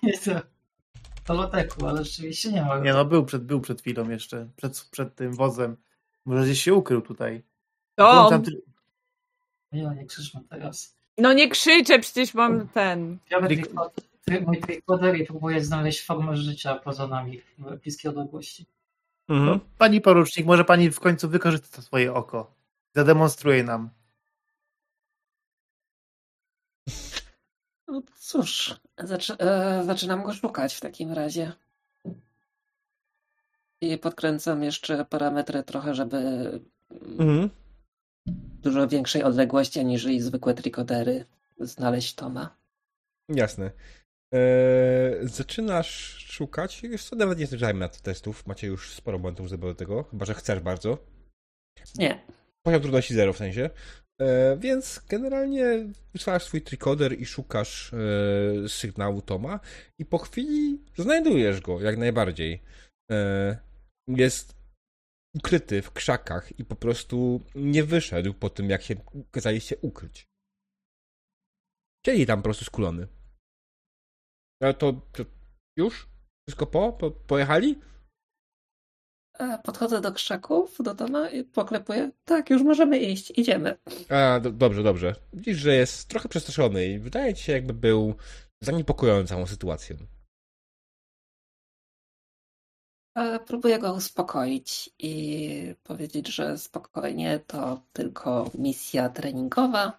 [1.26, 2.78] do, loteku, ale rzeczywiście nie ma.
[2.78, 5.76] Nie no, był przed, był przed chwilą jeszcze, przed, przed tym wozem.
[6.24, 7.42] Może gdzieś się ukrył tutaj.
[7.96, 8.62] To, Włączam ty-
[9.72, 10.96] Nie, nie krzyczmy teraz.
[11.18, 13.18] no nie krzyczę, przecież mam ten.
[13.30, 18.66] Biorę mój trikoder i próbuję znaleźć formę życia poza nami w bliskiej odległości.
[19.28, 22.54] No, pani porucznik, może pani w końcu wykorzysta to swoje oko.
[22.94, 23.90] Zademonstruje nam.
[27.88, 31.52] No cóż, zaczy- e, zaczynam go szukać w takim razie.
[33.80, 36.16] I podkręcam jeszcze parametry trochę, żeby
[37.18, 37.50] Mhm.
[38.62, 41.24] Dużo większej odległości aniżeli zwykłe trikodery
[41.60, 42.56] znaleźć Toma.
[43.28, 43.70] Jasne.
[44.32, 45.90] Eee, zaczynasz
[46.30, 46.82] szukać.
[46.82, 48.46] Już co nawet nie zbliżajmy na testów.
[48.46, 50.98] Macie już sporo momentów żeby do tego, chyba że chcesz bardzo.
[51.98, 52.22] Nie.
[52.62, 53.70] Poziom trudności zero w sensie.
[54.20, 55.64] E, więc generalnie
[56.12, 59.60] wysłałeś swój trikoder i szukasz e, sygnału Toma
[59.98, 62.62] i po chwili znajdujesz go jak najbardziej.
[63.10, 63.58] E,
[64.08, 64.55] jest
[65.36, 68.94] ukryty w krzakach i po prostu nie wyszedł po tym, jak się
[69.30, 70.28] kazaliście ukryć.
[72.06, 73.08] Siedzi tam po prostu skulony.
[74.62, 75.24] Ale to, to
[75.76, 76.08] już?
[76.48, 76.92] Wszystko po?
[76.92, 77.10] po?
[77.10, 77.80] Pojechali?
[79.38, 82.10] E, Podchodzę do krzaków, do Toma i poklepuję.
[82.24, 83.78] Tak, już możemy iść, idziemy.
[84.08, 85.14] A, do, dobrze, dobrze.
[85.32, 88.14] Widzisz, że jest trochę przestraszony i wydaje ci się, jakby był
[88.60, 89.96] zaniepokojony całą sytuacją.
[93.46, 99.98] Próbuję go uspokoić i powiedzieć, że spokojnie to tylko misja treningowa.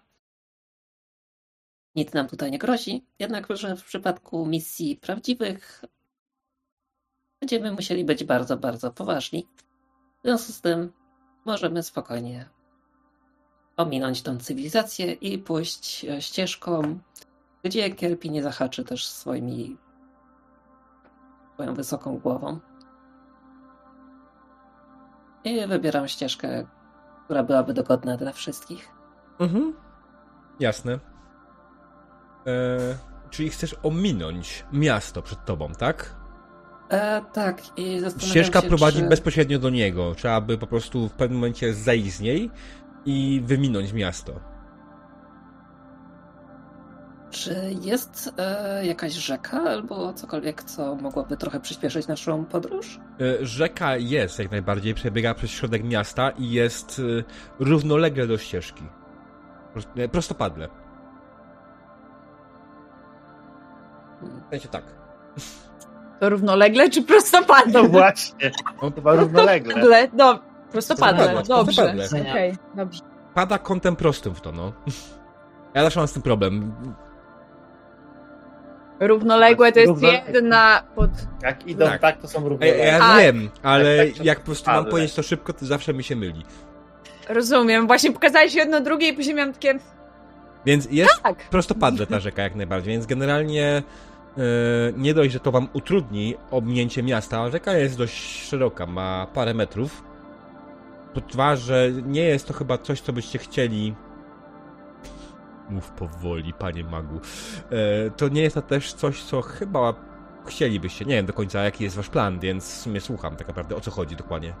[1.94, 3.06] Nic nam tutaj nie grozi.
[3.18, 5.84] Jednakże w przypadku misji prawdziwych
[7.40, 9.46] będziemy musieli być bardzo, bardzo poważni.
[10.18, 10.92] W związku z tym
[11.44, 12.48] możemy spokojnie
[13.76, 16.98] ominąć tą cywilizację i pójść e, ścieżką,
[17.62, 19.76] gdzie Kierpi nie zahaczy też swoimi
[21.54, 22.67] swoją wysoką głową.
[25.48, 26.66] I wybieram ścieżkę,
[27.24, 28.88] która byłaby dogodna dla wszystkich.
[29.38, 29.74] Mhm.
[30.60, 30.98] Jasne.
[32.46, 32.78] E,
[33.30, 36.14] czyli chcesz ominąć miasto przed tobą, tak?
[36.90, 39.08] E, tak, i zastanawiam Ścieżka się, prowadzi czy...
[39.08, 40.14] bezpośrednio do niego.
[40.14, 42.50] Trzeba by po prostu w pewnym momencie zejść z niej
[43.04, 44.40] i wyminąć miasto.
[47.30, 53.00] Czy jest e, jakaś rzeka albo cokolwiek, co mogłoby trochę przyspieszyć naszą podróż?
[53.20, 57.24] E, Rzeka jest jak najbardziej, przebiega przez środek miasta i jest e,
[57.64, 58.84] równolegle do ścieżki.
[59.96, 60.68] E, Prostopadle.
[64.22, 64.84] W sensie tak.
[66.20, 67.82] To równolegle czy prostopadle?
[67.82, 68.50] No właśnie,
[68.80, 69.74] On chyba równolegle.
[69.74, 70.40] Prostopadle, no,
[70.72, 71.82] prostopadle, dobrze.
[71.82, 72.30] prostopadle.
[72.30, 73.00] Okej, dobrze.
[73.34, 74.72] pada kątem prostym w to, no.
[75.74, 76.72] Ja zawsze mam z tym problem.
[79.00, 80.02] Równoległe to jest
[80.34, 81.10] jedna pod...
[81.42, 82.00] Jak idą Tak.
[82.00, 82.84] tak, to są Ja, równolegle.
[82.86, 85.94] ja A- wiem, ale Tak, tak, jak po prostu mam powiedzieć to szybko, to zawsze
[85.94, 86.44] mi się myli.
[87.28, 89.78] Rozumiem, właśnie pokazałeś jedno drugie i później miałam takie...
[90.66, 91.38] Więc jest Tak.
[91.50, 93.82] prostopadle ta rzeka jak najbardziej, więc generalnie
[94.38, 94.42] e,
[94.96, 100.02] nie dość, że to wam utrudni ominięcie miasta, rzeka jest dość szeroka, ma parę metrów.
[101.14, 103.94] To dwa, że nie jest to chyba coś, co byście chcieli
[105.70, 107.20] Mów powoli, panie magu.
[107.70, 109.94] E, to nie jest to też coś, co chyba
[110.46, 111.04] chcielibyście.
[111.04, 113.80] Nie wiem do końca, jaki jest wasz plan, więc w sumie słucham tak naprawdę, o
[113.80, 114.54] co chodzi dokładnie.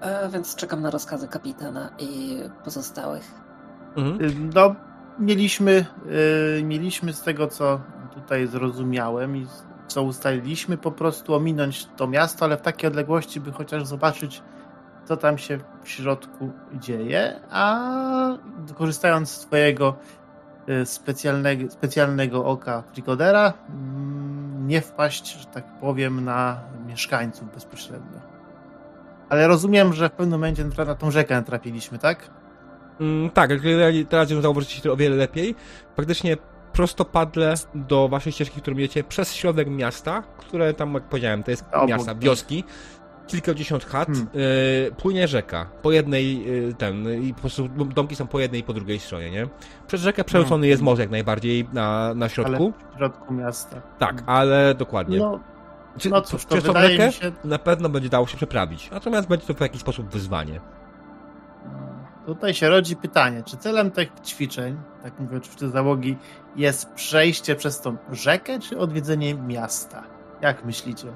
[0.00, 3.34] E, więc czekam na rozkazy kapitana i pozostałych.
[3.96, 4.20] Mhm.
[4.24, 4.74] Y, No,
[5.18, 5.86] mieliśmy,
[6.58, 7.80] y, mieliśmy z tego, co
[8.14, 9.46] tutaj zrozumiałem i
[9.86, 14.42] co ustaliliśmy, po prostu ominąć to miasto, ale w takiej odległości, by chociaż zobaczyć,
[15.04, 17.80] co tam się w środku dzieje, a
[18.74, 19.96] korzystając z twojego
[20.68, 28.20] y, specjalnego, specjalnego oka Tricodera, mm, nie wpaść, że tak powiem, na mieszkańców bezpośrednio.
[29.28, 32.30] Ale rozumiem, że w pewnym momencie na tą rzekę natrafiliśmy, tak?
[33.00, 33.50] Mm, tak,
[34.08, 35.54] teraz ją zauważycie to o wiele lepiej.
[35.96, 36.36] Faktycznie
[36.72, 41.64] prostopadle do waszej ścieżki, którą idziecie przez środek miasta, które tam, jak powiedziałem, to jest
[41.72, 42.18] Obok, miasta, tak.
[42.18, 42.64] wioski,
[43.26, 44.28] kilkadziesiąt chat, Hmm.
[44.36, 48.64] y, płynie rzeka, po jednej, y, ten, i po prostu domki są po jednej i
[48.64, 49.46] po drugiej stronie, nie?
[49.86, 50.70] Przez rzekę przerzucony Hmm.
[50.70, 53.82] jest most jak najbardziej na, na środku, Ale w środku miasta.
[53.98, 55.18] tak, ale dokładnie.
[55.18, 55.40] No,
[55.98, 57.32] Czy, no cóż, to przez rzekę się...
[57.44, 60.60] na pewno będzie dało się przeprawić, natomiast będzie to w jakiś sposób wyzwanie.
[62.26, 66.16] Tutaj się rodzi pytanie, czy celem tych ćwiczeń, tak mówię oczywiście załogi,
[66.56, 70.02] jest przejście przez tą rzekę, czy odwiedzenie miasta?
[70.40, 71.06] Jak myślicie?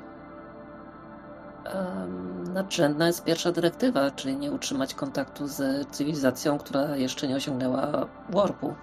[2.54, 8.74] Nadrzędna jest pierwsza dyrektywa, czyli nie utrzymać kontaktu z cywilizacją, która jeszcze nie osiągnęła warpu.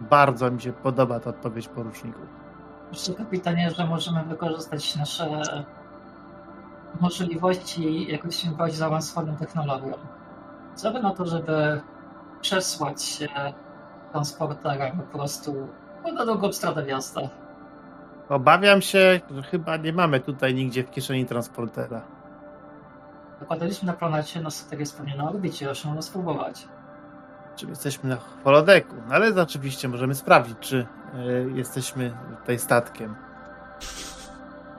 [0.00, 2.20] Bardzo mi się podoba ta odpowiedź poruczniku.
[2.90, 5.64] Myślę, kapitanie, że możemy wykorzystać nasze
[7.00, 9.92] możliwości i jakoś bardziej zaawansowaną technologią.
[10.74, 11.80] Co by na to, żeby
[12.40, 13.28] przesłać się
[14.12, 15.68] transporterem po prostu
[16.14, 17.20] na drugą stronę miasta.
[18.28, 22.02] Obawiam się, że chyba nie mamy tutaj nigdzie w kieszeni transportera.
[23.40, 26.68] Zakładaliśmy na planecie, no tak jest pewnie na orbicie, już można spróbować.
[27.56, 28.94] Czy jesteśmy na holodeku?
[29.08, 33.14] No ale oczywiście możemy sprawdzić, czy y, jesteśmy tutaj statkiem.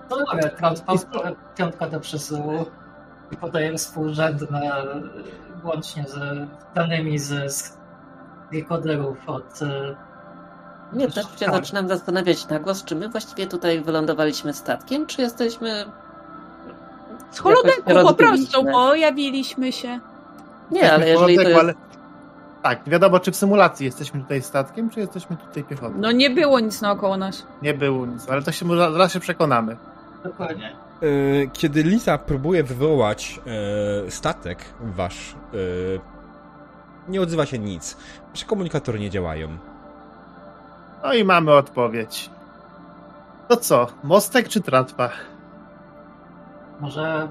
[0.10, 0.50] To dobra,
[1.56, 2.66] piątka, do przesyłu
[3.32, 4.72] i podaję współrzędne
[5.64, 7.78] łącznie z danymi z, z
[8.52, 9.96] dekoderów od e,
[10.94, 11.56] Nie, też się Tak.
[11.56, 15.86] zaczynam zastanawiać na głos, czy my właściwie tutaj wylądowaliśmy statkiem, czy jesteśmy...
[17.32, 20.00] Z holodeku po prostu pojawiliśmy się.
[20.72, 21.60] Nie, ale jeżeli to jest...
[21.60, 21.74] ale
[22.64, 25.94] Tak, wiadomo, czy w symulacji jesteśmy tutaj statkiem, czy jesteśmy tutaj piechotą.
[25.98, 27.48] No nie było nic naokoło nas.
[27.62, 29.78] Nie było nic, ale to się zaraz się przekonamy.
[30.24, 30.76] Dokładnie.
[31.02, 33.40] E, Kiedy Lisa próbuje wywołać
[34.08, 35.58] e, statek wasz, e,
[37.12, 37.98] nie odzywa się nic.
[38.30, 39.48] Wasze komunikatory nie działają.
[41.04, 42.30] No i mamy odpowiedź.
[43.48, 45.10] To co, mostek czy tratwa?
[46.82, 47.30] Może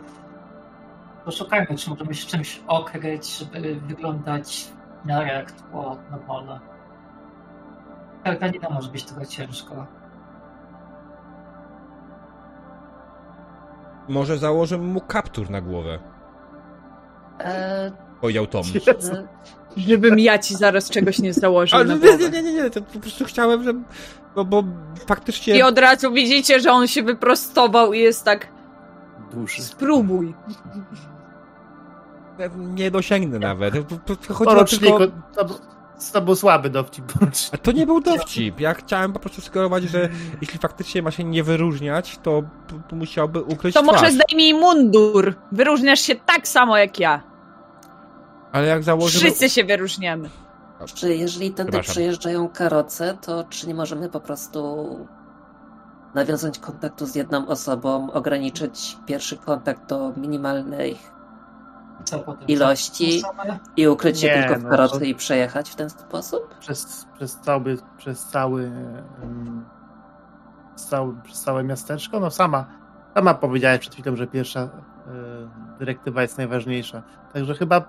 [1.24, 4.70] poszukajmy, czy możemy się czymś okryć, żeby wyglądać
[5.02, 6.60] w miarę jak tło na pole.
[8.24, 9.86] Kartanina może być trochę ciężko.
[14.08, 15.98] Może założę mu kaptur na głowę,
[17.40, 18.62] E, powiedział Tom.
[18.86, 19.12] Jezu.
[19.76, 22.18] Żebym ja ci zaraz czegoś nie założył Ale na nie, głowę.
[22.18, 23.72] nie, nie, nie, nie, to po prostu chciałem, że...
[24.34, 24.64] Bo, bo
[25.06, 25.58] faktycznie...
[25.58, 28.48] I od razu widzicie, że on się wyprostował i jest tak,
[29.32, 29.62] Duży.
[29.62, 30.34] spróbuj.
[32.56, 33.74] Nie dosięgnę nawet.
[34.28, 35.06] Chodziło Poruczniku, tylko...
[35.34, 35.46] to,
[36.12, 37.04] to był słaby dowcip.
[37.52, 38.60] A to nie był dowcip.
[38.60, 40.08] Ja chciałem po prostu sugerować, że
[40.40, 42.42] jeśli faktycznie ma się nie wyróżniać, to,
[42.92, 44.12] musiałby ukryć To może twarz.
[44.12, 45.34] zdejmij mundur.
[45.52, 47.22] Wyróżniasz się tak samo jak ja.
[48.52, 49.24] Ale jak założymy...
[49.24, 50.30] Wszyscy się wyróżniamy.
[50.94, 54.86] czy jeżeli tędy przejeżdżają karoce, to czy nie możemy po prostu
[56.14, 60.98] nawiązać kontaktu z jedną osobą, ograniczyć pierwszy kontakt do minimalnej
[62.04, 62.48] Co potem?
[62.48, 63.22] Ilości.
[63.76, 66.58] I ukryć się Nie, tylko w no karocy to- i przejechać w ten sposób?
[66.58, 68.70] Przez, przez cały, przez cały,
[70.76, 72.64] przez cały, przez całe miasteczko, no sama,
[73.14, 74.68] sama powiedziałeś przed chwilą, że pierwsza e,
[75.78, 77.02] dyrektywa jest najważniejsza.
[77.32, 77.80] Także chyba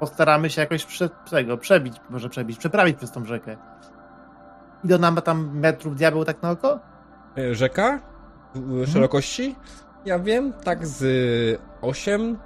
[0.00, 3.56] postaramy się jakoś prze, tego, przebić, może przebić, przeprawić przez tą rzekę.
[4.84, 6.80] Ile ona ma tam metrów diabeł tak na oko?
[7.38, 8.00] E, Rzeka?
[8.54, 9.56] W- Szerokości?
[10.04, 12.38] Ja wiem, tak z 8.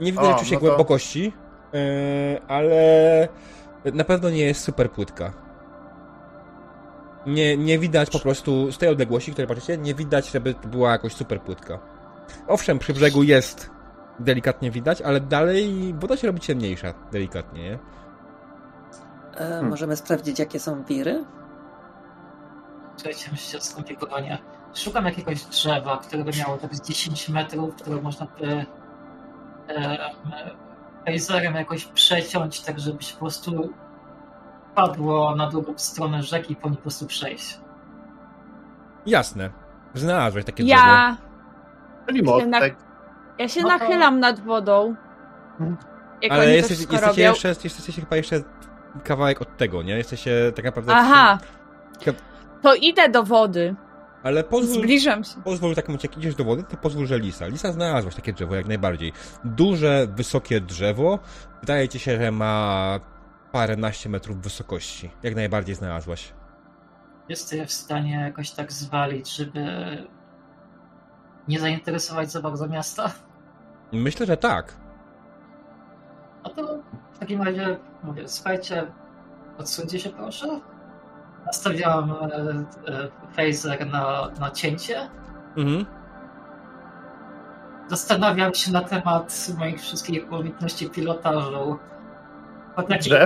[0.00, 1.32] Nie widać oczywiście no to- głębokości,
[1.74, 3.28] e, ale
[3.94, 5.32] na pewno nie jest super płytka.
[7.26, 10.90] Nie, nie widać po prostu z tej odległości, której patrzycie, nie widać, żeby to była
[10.92, 11.78] jakoś super płytka.
[12.48, 13.70] Owszem, przy brzegu jest
[14.20, 17.78] delikatnie widać, ale dalej woda się robi ciemniejsza, delikatnie, nie?
[19.36, 21.24] E, Możemy sprawdzić, jakie są wiry?
[22.96, 24.38] Słuchajcie, myślcie o skomplikowanie.
[24.74, 28.66] Szukam jakiegoś drzewa, które by miało tak z 10 metrów, które można by e,
[31.06, 33.70] e, laserem jakoś przeciąć, tak żeby się po prostu
[34.74, 37.60] padło na drugą stronę rzeki i po niej po prostu przejść.
[39.06, 39.50] Jasne.
[39.94, 40.80] Znalazłeś takie drzewo.
[40.82, 41.16] Ja,
[42.06, 42.76] Czyli Jednak- mostek.
[43.38, 44.94] ja się No to- nachylam nad wodą.
[46.22, 47.22] Jak Ale jesteś, jesteście, robią.
[47.22, 48.36] jeszcze, jesteście chyba jeszcze
[49.04, 49.96] kawałek od tego, nie?
[49.96, 50.92] Jesteście tak naprawdę...
[50.96, 51.38] Aha,
[52.04, 52.12] Ka-
[52.66, 53.74] to idę do wody.
[54.22, 55.42] Ale pozwól, Zbliżam się.
[55.44, 57.46] pozwól tak momencie, jak idziesz do wody, to pozwól, że Lisa.
[57.46, 59.12] Lisa znalazłaś takie drzewo, jak najbardziej.
[59.44, 61.18] Duże, wysokie drzewo.
[61.60, 63.00] Wydaje ci się, że ma
[63.52, 65.10] paręnaście metrów wysokości.
[65.22, 66.32] Jak najbardziej znalazłaś.
[67.28, 69.60] Jest je w stanie jakoś tak zwalić, żeby
[71.48, 73.12] nie zainteresować za bardzo miasta?
[73.92, 74.76] Myślę, że tak.
[76.44, 76.78] No to
[77.12, 78.86] w takim razie mówię, słuchajcie,
[79.58, 80.60] odsuńcie się proszę.
[81.46, 82.16] Nastawiałam e,
[82.92, 85.08] e, phaser na, na cięcie.
[85.56, 85.86] Mhm.
[87.88, 91.78] Zastanawiam się na temat moich wszystkich umiejętności pilotażu.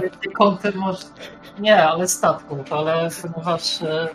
[0.02, 1.04] Jakim kątem może...
[1.58, 4.08] Nie, ale statków, ale ponieważ e,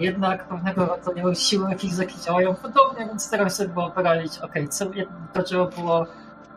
[0.00, 4.86] jednak pewnego rodzaju siły fizyki działają podobnie, więc staram się wyobrazić, okej, co
[5.32, 6.06] to drzewo było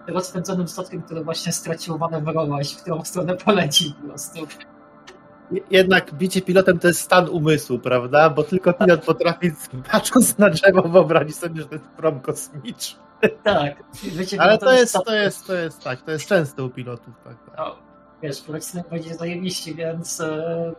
[0.07, 4.47] rozpędzonym statkiem, który właśnie stracił manewrowość, w którą stronę poleci po prostu.
[5.71, 8.29] Jednak bicie pilotem to jest stan umysłu, prawda?
[8.29, 9.51] Bo tylko pilot potrafi,
[9.91, 12.99] patrząc na drzewo, wyobrazić sobie, że to jest prom kosmiczny.
[13.43, 13.83] Tak.
[14.03, 16.69] Wiecie, Ale no to jest, statek- to jest, to jest tak, to jest często u
[16.69, 17.13] pilotów.
[17.23, 17.57] Tak, tak.
[17.57, 17.75] No,
[18.23, 20.73] wiesz, polecimy będzie zajebiści, więc e,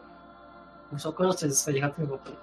[0.92, 2.36] muszą korzystać ze swoich atrybutów.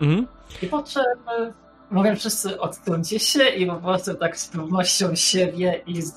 [0.00, 0.26] Mhm.
[0.62, 1.02] I po czym
[1.38, 1.52] e,
[1.90, 6.14] mówią wszyscy odtrącie się i po prostu tak z pewnością siebie i z,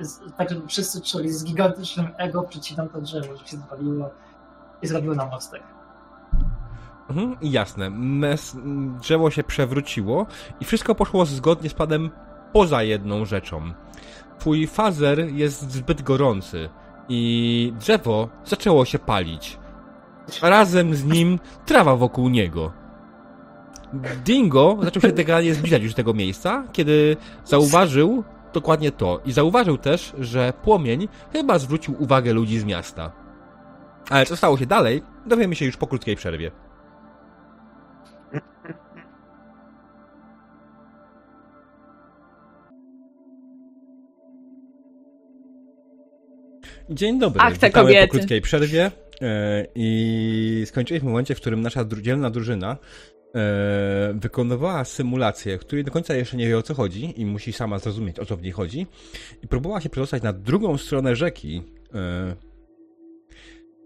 [0.00, 4.10] z, tak, żeby wszyscy czuli z gigantycznym ego przycinam to drzewo, żeby się zwaliło
[4.82, 5.62] i zrobiło na mostek.
[7.10, 7.36] Mhm.
[7.42, 7.90] Jasne.
[7.90, 8.56] Mes,
[9.00, 10.26] drzewo się przewróciło
[10.60, 12.10] i wszystko poszło zgodnie z planem
[12.52, 13.72] poza jedną rzeczą.
[14.38, 16.68] Twój fazer jest zbyt gorący
[17.08, 19.58] i drzewo zaczęło się palić.
[20.42, 22.72] Razem z nim trawa wokół niego.
[24.24, 29.20] Dingo zaczął się delikatnie zbliżać już tego miejsca, kiedy zauważył dokładnie to.
[29.24, 33.12] I zauważył też, że płomień chyba zwrócił uwagę ludzi z miasta.
[34.10, 36.50] Ale co stało się dalej, dowiemy się już po krótkiej przerwie.
[46.90, 47.40] Dzień dobry.
[47.44, 48.06] Ach, te kobiety.
[48.06, 48.90] po krótkiej przerwie
[49.20, 52.76] e, i skończyliśmy w momencie, w którym nasza dzielna drużyna
[53.34, 57.78] e, wykonywała symulację, której do końca jeszcze nie wie o co chodzi i musi sama
[57.78, 58.86] zrozumieć o co w niej chodzi
[59.42, 61.62] i próbowała się przedostać na drugą stronę rzeki,
[61.94, 62.47] e,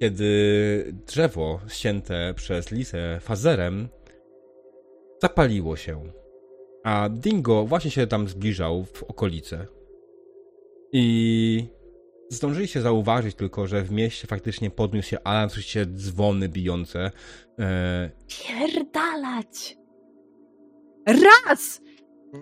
[0.03, 3.89] kiedy drzewo ścięte przez Lisę fazerem
[5.23, 6.03] zapaliło się,
[6.85, 9.67] a Dingo właśnie się tam zbliżał w okolice.
[10.93, 11.67] I
[12.31, 17.11] zdążyli się zauważyć tylko, że w mieście faktycznie podniósł się alarm, słyszycie dzwony bijące.
[17.59, 19.77] E, Pierdalać!
[21.07, 21.81] Raz!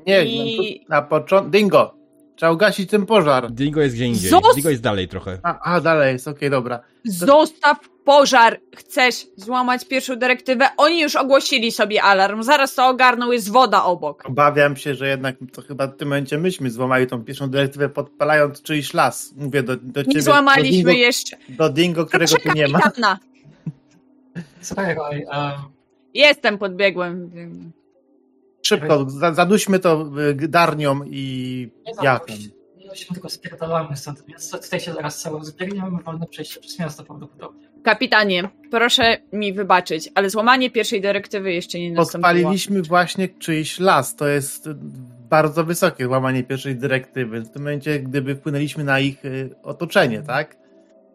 [0.07, 1.51] Nie, I- no na początku.
[1.51, 2.00] Dingo!
[2.41, 3.53] Trzeba ugasić ten pożar.
[3.53, 4.31] Dingo jest gdzie indziej.
[4.31, 5.39] Zos- Dingo jest dalej trochę.
[5.43, 6.81] A, a dalej jest, okej, dobra.
[7.05, 8.61] Zostaw pożar!
[8.77, 10.69] Chcesz złamać pierwszą dyrektywę?
[10.77, 12.43] Oni już ogłosili sobie alarm.
[12.43, 14.23] Zaraz to ogarną, jest woda obok.
[14.27, 18.63] Obawiam się, że jednak to chyba w tym momencie myśmy złamali tą pierwszą dyrektywę, podpalając
[18.63, 19.33] czyjś las.
[19.37, 20.15] Mówię do, do ciebie.
[20.15, 21.37] Nie złamaliśmy do dingo, jeszcze.
[21.49, 22.81] do dingo, którego Proszę tu nie ma.
[22.81, 23.19] kapitana.
[24.61, 25.53] Słuchaj, um,
[26.15, 27.31] Jestem podbiegłem.
[28.63, 30.11] Szybko, za- zaduśmy to
[30.43, 31.69] y, darnią i.
[32.91, 36.79] No się tylko spierdalamy stąd, więc tutaj się zaraz cały zbiegniemy, mamy wolne przejście przez
[36.79, 37.69] miasto prawdopodobnie.
[37.85, 42.33] Kapitanie, proszę mi wybaczyć, ale złamanie pierwszej dyrektywy jeszcze nie nastąpiło.
[42.33, 44.17] Podpaliliśmy właśnie czyjś las.
[44.17, 44.75] To jest y,
[45.31, 47.41] bardzo wysokie złamanie pierwszej dyrektywy.
[47.41, 50.57] W tym momencie, gdyby wpłynęliśmy na ich y, otoczenie, tak?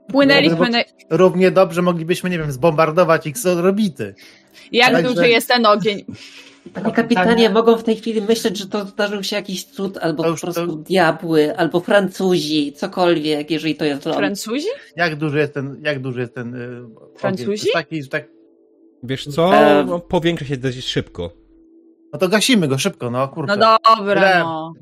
[0.08, 0.80] Płynęliśmy na...
[1.10, 4.16] Równie dobrze moglibyśmy, nie wiem, zbombardować ich z orbity.
[4.72, 6.06] Jak Także- duży jest ten ogień?
[6.74, 10.30] Panie kapitanie, mogą w tej chwili myśleć, że to zdarzył się jakiś cud, albo po
[10.38, 14.18] prostu to- diabły, albo Francuzi, cokolwiek, jeżeli to jest ląd.
[14.18, 14.68] Francuzi?
[14.96, 16.82] Jak duży jest ten, jak duży jest ten y?
[17.14, 17.52] To Francuzi?
[17.52, 18.28] jest Taki, że tak,
[19.04, 19.52] Wiesz co?
[19.86, 21.32] No, powiększa się dość szybko.
[22.14, 23.58] no to gasimy go szybko, no kurczę.
[23.58, 24.74] No dobra, no.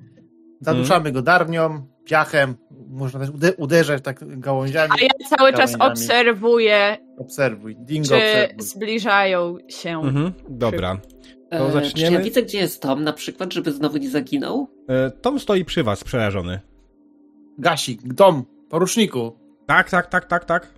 [0.62, 2.56] Zaduszamy go darnią, piachem,
[2.90, 4.92] można też ude- uderzyć tak gałąziami.
[5.02, 8.66] A ja cały czas obserwuję, Obserwuj, dingo czy obserwuj.
[8.68, 9.90] zbliżają się.
[10.00, 10.94] Mhm, dobra.
[10.94, 11.23] E,
[11.60, 12.18] To Czy zaczniemy.
[12.18, 14.68] ja widzę, gdzie jest Tom na przykład, żeby znowu nie zaginął?
[14.88, 16.60] E, Tom stoi przy was, przerażony.
[17.58, 19.32] Gasik, dom, poruczniku.
[19.66, 20.74] Tak, tak, tak, tak, tak.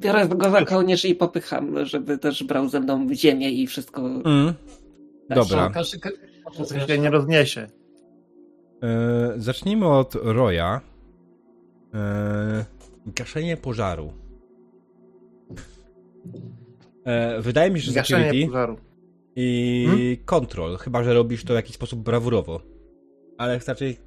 [0.00, 4.02] Biorę go za kołnierz i popycham, żeby też brał ze mną ziemię i wszystko.
[4.02, 4.54] Mm.
[5.28, 5.72] Dobra.
[6.56, 7.66] To się nie rozniesie.
[8.82, 10.80] E, zacznijmy od Roya.
[11.94, 12.64] E,
[13.06, 14.12] gaszenie pożaru.
[17.04, 18.76] E, wydaje mi się, że Gaszenie security pożaru.
[19.40, 20.16] I Hmm?
[20.24, 22.60] control, chyba że robisz to w jakiś sposób brawurowo.
[23.38, 23.98] Ale raczej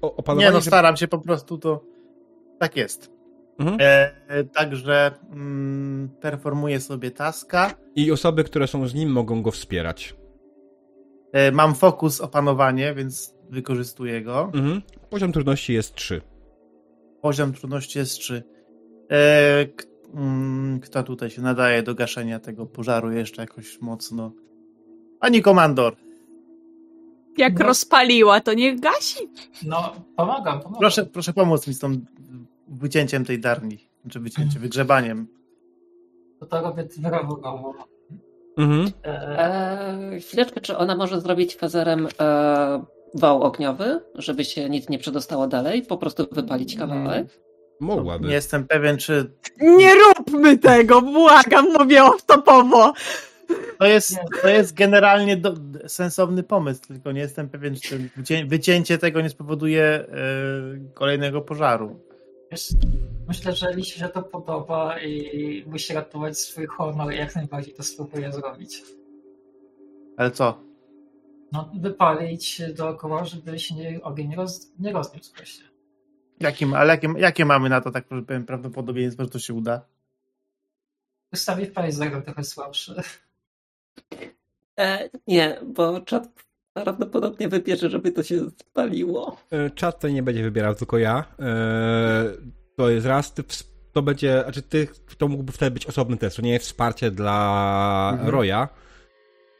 [0.00, 0.46] opanowanie...
[0.46, 1.84] Nie no, staram się po prostu to...
[2.58, 3.10] Tak jest.
[3.58, 3.78] Mhm.
[3.80, 7.74] E, e, także mm, performuję sobie taska.
[7.94, 10.16] I osoby, które są z nim mogą go wspierać.
[11.32, 14.50] E, mam fokus opanowanie, więc wykorzystuję go.
[14.54, 14.82] Mhm.
[15.10, 16.20] Poziom trudności jest 3.
[17.22, 18.42] Poziom trudności jest 3.
[19.10, 19.66] E,
[20.82, 24.32] kto tutaj się nadaje do gaszenia tego pożaru jeszcze jakoś mocno?
[25.20, 25.96] Pani komandor,
[27.38, 27.66] Jak No.
[27.66, 29.28] rozpaliła, to niech gasi.
[29.66, 30.78] No, pomagam, pomagam.
[30.80, 32.00] proszę, proszę pomóc mi z tą
[32.68, 33.78] wycięciem tej darni.
[34.10, 35.26] Czy wycięciem, wygrzebaniem.
[36.40, 37.74] To to robię brawurowo.
[38.58, 38.90] Mhm.
[39.04, 39.38] E,
[40.14, 45.46] E, chwileczkę, czy ona może zrobić fazerem e, wał ogniowy, żeby się nic nie przedostało
[45.46, 45.82] dalej?
[45.82, 47.26] Po prostu wypalić kawałek?
[47.80, 48.28] Mogłaby.
[48.28, 49.30] Nie jestem pewien, czy
[49.60, 52.92] Nie róbmy tego, błagam, mówię off-topowo.
[53.78, 55.54] To jest, to jest generalnie do,
[55.86, 60.06] sensowny pomysł, tylko nie jestem pewien, czy wycię, wycięcie tego nie spowoduje e,
[60.94, 62.00] kolejnego pożaru.
[62.50, 62.68] wiesz,
[63.28, 67.82] myślę, że Lisie się to podoba i musi ratować swój honor i jak najbardziej to
[67.82, 68.82] spróbuję zrobić.
[70.16, 70.58] Ale co?
[71.52, 75.73] No, wypalić dookoła, żeby się nie, ogień nie, roz, nie rozniósł właśnie.
[76.40, 79.80] Jakim, ale jakie, jakie mamy na to tak powiem, prawdopodobieństwo, że to się uda?
[81.32, 82.94] Wystawię Pfizer trochę słabszy.
[84.78, 86.28] E, nie, bo czat
[86.72, 89.36] prawdopodobnie wybierze, żeby to się spaliło.
[89.50, 91.24] E, Czat to nie będzie wybierał, tylko ja.
[91.40, 92.24] E,
[92.76, 93.34] To jest raz,
[93.92, 94.88] to będzie, znaczy ty,
[95.18, 98.30] to mógłby wtedy być osobny test, to nie jest wsparcie dla Mhm.
[98.30, 98.68] Roya,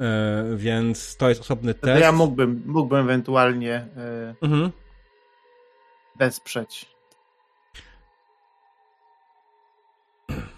[0.01, 2.01] E, więc to jest osobny To test.
[2.01, 4.71] ja mógłbym, mógłbym ewentualnie e, Mhm.
[6.17, 6.95] Wesprzeć.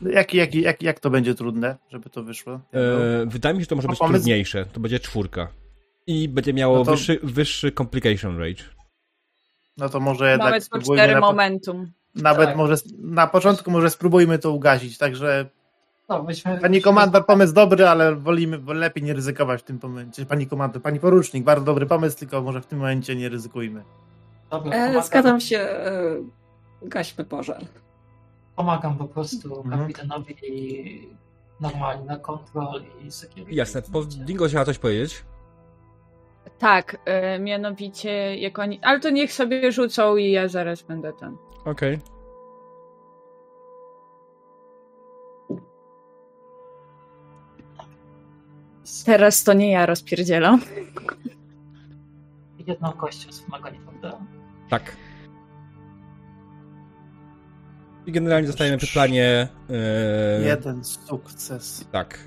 [0.02, 2.52] Jak, jak, jak, jak to będzie trudne, żeby to wyszło?
[2.52, 2.60] E,
[3.26, 5.48] wydaje mi się, że to może No, być pomysł- trudniejsze, to będzie czwórka.
[6.06, 8.62] I będzie miało No to- wyższy, wyższy complication rate.
[9.76, 11.92] No to może jednak Nawet po spróbujmy cztery na, momentum.
[12.14, 12.56] nawet Tak.
[12.56, 15.48] może na początku może spróbujmy to ugasić, także
[16.08, 20.26] No, myśmy, Pani komandor, pomysł dobry, ale wolimy, bo lepiej nie ryzykować w tym momencie.
[20.26, 23.82] Pani komandor, pani porucznik, bardzo dobry pomysł, tylko może w tym momencie nie ryzykujmy.
[24.51, 25.59] Dobra, E, zgadzam się.
[25.59, 25.93] E,
[26.82, 27.60] gaśmy pożar.
[28.56, 29.81] Pomagam po prostu Mhm.
[29.81, 30.36] kapitanowi
[31.60, 33.52] normalnie na kontrol i security.
[33.55, 35.24] Jasne, po Dingo chciała coś powiedzieć.
[36.59, 38.81] Tak, e, mianowicie jak oni.
[38.82, 41.36] Ale to niech sobie rzucą i ja zaraz będę ten.
[41.64, 41.98] Okej.
[49.05, 50.60] Teraz to nie ja rozpierdzielam.
[52.66, 54.18] Jedną kością wspomaganie, prawda?
[54.70, 54.97] Tak.
[58.06, 59.48] I generalnie zostajemy przy planie.
[59.70, 61.84] E, Jeden sukces.
[61.93, 62.18] Tak.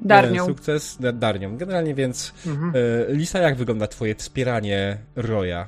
[0.00, 0.32] Darnią.
[0.32, 1.56] Jeden sukces da- Darnią.
[1.56, 2.32] Generalnie więc.
[2.46, 2.72] Mhm.
[3.10, 5.66] E, Lisa, jak wygląda twoje wspieranie Roya?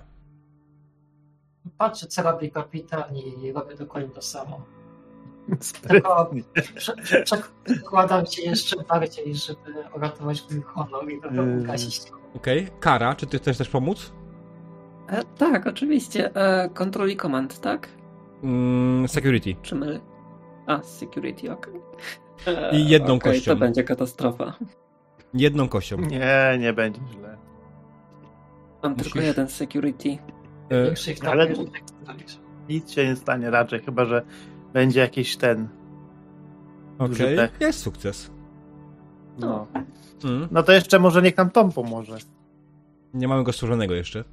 [1.78, 4.64] Patrzę, co robi kapitan i robię dokładnie to samo.
[5.88, 6.30] Tylko
[6.74, 11.60] prze- prze- przekładam się jeszcze bardziej, żeby uratować mój honor i Yy.
[11.60, 12.00] ugasić
[12.36, 12.68] Okej.
[12.80, 14.12] Kara, czy ty chcesz też pomóc?
[15.08, 16.34] E, tak, oczywiście.
[16.34, 17.88] E, control i command, tak?
[18.42, 19.56] Mm, security.
[19.62, 20.00] Czy my...
[20.66, 21.74] A, security, okej.
[22.46, 23.52] E, I jedną okej, kością.
[23.52, 24.54] To będzie katastrofa.
[25.34, 25.96] Jedną kością.
[25.96, 27.36] Nie, nie będzie źle.
[28.82, 30.18] Mam Musisz- tylko jeden security.
[30.70, 31.48] E, ale-.
[32.68, 34.22] Nic się nie stanie raczej, chyba że
[34.72, 35.68] będzie jakiś ten.
[36.98, 37.36] Okej.
[37.36, 37.60] Pech.
[37.60, 38.30] Jest sukces.
[39.38, 39.66] No.
[40.24, 40.48] Mm.
[40.50, 42.16] no to jeszcze może niech nam Tom pomoże.
[43.14, 44.24] Nie mamy go stworzonego jeszcze.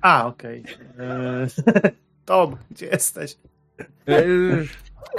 [0.00, 0.64] A, okej.
[0.98, 1.46] Eee,
[2.24, 3.36] Tom, gdzie jesteś?
[4.08, 4.22] E,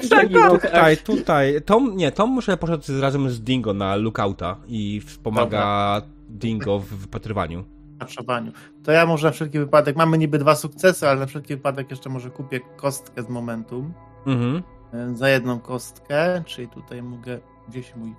[0.10, 0.28] Tak,
[0.62, 1.62] tutaj, tutaj.
[1.62, 7.64] Tom, nie, Tom muszę poszedł razem z Dingo na lookouta i wspomaga Dingo w wypatrywaniu.
[7.64, 8.52] W patrzowaniu.
[8.84, 12.10] To ja może na wszelki wypadek, mamy niby dwa sukcesy, ale na wszelki wypadek jeszcze
[12.10, 13.94] może kupię kostkę z momentum.
[14.26, 14.64] Mhm.
[14.94, 17.40] E, Za jedną kostkę, czyli tutaj mogę.
[17.70, 18.16] Gdzieś mój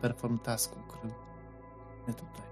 [0.00, 1.12] perform task ukrył.
[2.08, 2.45] Nie tutaj.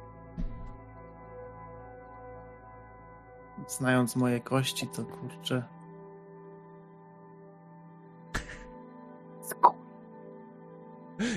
[3.69, 5.63] Znając moje kości, to kurczę.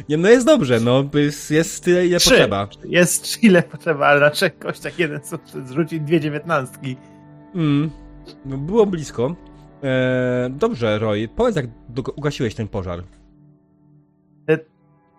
[0.09, 1.03] Nie, no jest dobrze, no
[1.49, 2.29] jest, tyle, ile Trzy.
[2.29, 2.67] potrzeba.
[2.85, 5.67] Jest ile potrzeba, ale na trzech kościach jeden sukces.
[5.67, 6.97] Zrzucić dwie dziewiętnastki.
[7.55, 7.91] Mm.
[8.45, 9.35] No, było blisko.
[9.83, 11.65] E, dobrze, Roy, powiedz jak
[12.15, 13.03] ugasiłeś ten pożar.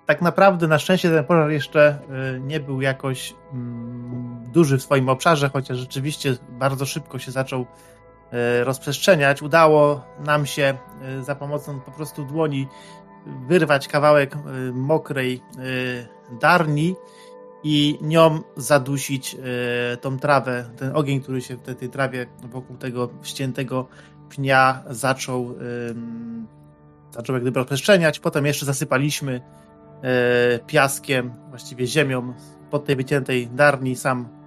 [0.06, 1.98] tak naprawdę na szczęście ten pożar jeszcze
[2.36, 4.27] y, nie był jakoś mm,
[4.58, 9.42] duży w swoim obszarze, chociaż rzeczywiście bardzo szybko się zaczął y, rozprzestrzeniać.
[9.42, 10.78] Udało nam się
[11.18, 12.68] y, za pomocą po prostu dłoni
[13.48, 15.42] wyrwać kawałek y, mokrej
[16.40, 16.96] darni
[17.64, 19.36] i nią zadusić
[20.00, 23.86] tą trawę, ten ogień, który się w tej, trawie wokół tego ściętego
[24.28, 25.54] pnia zaczął,
[27.10, 28.20] zaczął jak gdyby rozprzestrzeniać.
[28.20, 29.40] Potem jeszcze zasypaliśmy
[30.02, 32.34] e, piaskiem, właściwie ziemią
[32.70, 34.37] pod tej wyciętej darni sam, e,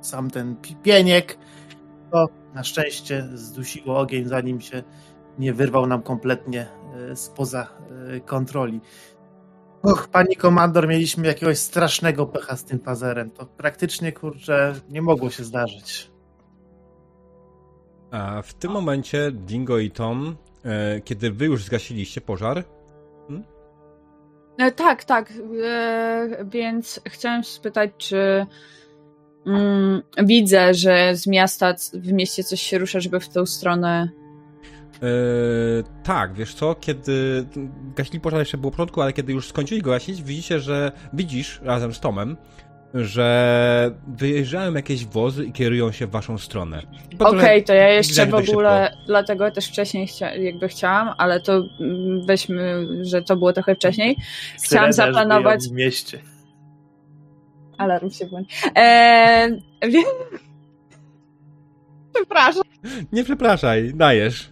[0.00, 1.38] sam ten pi- pieniek.
[2.12, 4.82] To na szczęście zdusiło ogień, zanim się
[5.38, 6.66] nie wyrwał nam kompletnie
[7.10, 7.66] e, spoza
[8.16, 8.80] e, kontroli.
[9.82, 13.30] Och, pani komandor, mieliśmy jakiegoś strasznego pecha z tym fazerem.
[13.30, 16.10] To praktycznie, kurczę, nie mogło się zdarzyć.
[18.10, 22.64] A w tym momencie Dingo i Tom, e, kiedy wy już zgasiliście pożar,
[24.58, 25.32] E, tak, tak.
[25.64, 28.46] E, więc chciałem się spytać, czy
[29.46, 34.08] mm, widzę, że z miasta w mieście coś się rusza, żeby w tą stronę.
[35.02, 35.06] e,
[36.04, 37.46] tak, wiesz co, kiedy
[37.96, 41.60] gasili pożar jeszcze było w porządku, ale kiedy już skończyli go gasić, widzicie, że widzisz
[41.64, 42.36] razem z Tomem,
[42.94, 46.82] że wyjeżdżają jakieś wozy i kierują się w waszą stronę.
[47.18, 51.52] Okej, trochę- to ja jeszcze w ogóle, dlatego też wcześniej chcia, jakby chciałam, ale to
[51.80, 54.16] mm, weźmy, że to było trochę wcześniej.
[54.64, 55.68] Chciałam Syreny aż zaplanować.
[55.68, 56.18] w mieście.
[57.78, 58.56] Alarm się włączy.
[58.74, 60.06] Eee, więc...
[62.14, 62.62] Przepraszam.
[63.12, 64.50] Nie przepraszaj, dajesz.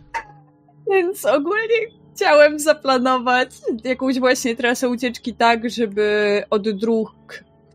[0.91, 1.77] Więc ogólnie
[2.15, 3.51] chciałem zaplanować
[3.85, 7.15] jakąś właśnie trasę ucieczki tak, żeby od dróg,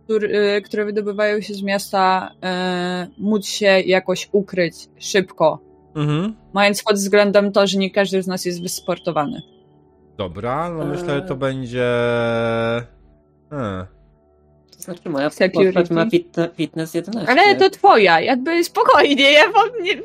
[0.03, 5.59] który, które wydobywają się z miasta, e, móc się jakoś ukryć szybko.
[5.95, 6.35] Mhm.
[6.53, 9.41] Mając pod względem to, że nie każdy z nas jest wysportowany.
[10.17, 11.39] Dobra, no myślę, że to Eee.
[11.39, 11.87] będzie...
[13.49, 13.85] Hmm.
[14.93, 15.73] Znaczy moja Security.
[15.73, 17.31] postać ma fitne, fitness 11.
[17.31, 19.43] Ale to twoja, jakby spokojnie, ja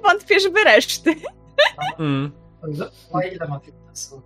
[0.03, 1.15] wątpię, żeby reszty.
[1.99, 2.33] Mm.
[3.13, 4.23] O ile ma fitnessu?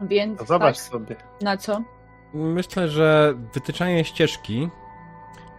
[0.00, 1.16] Więc To zobacz tak, sobie.
[1.42, 1.82] na co?
[2.34, 4.68] Myślę, że wytyczanie ścieżki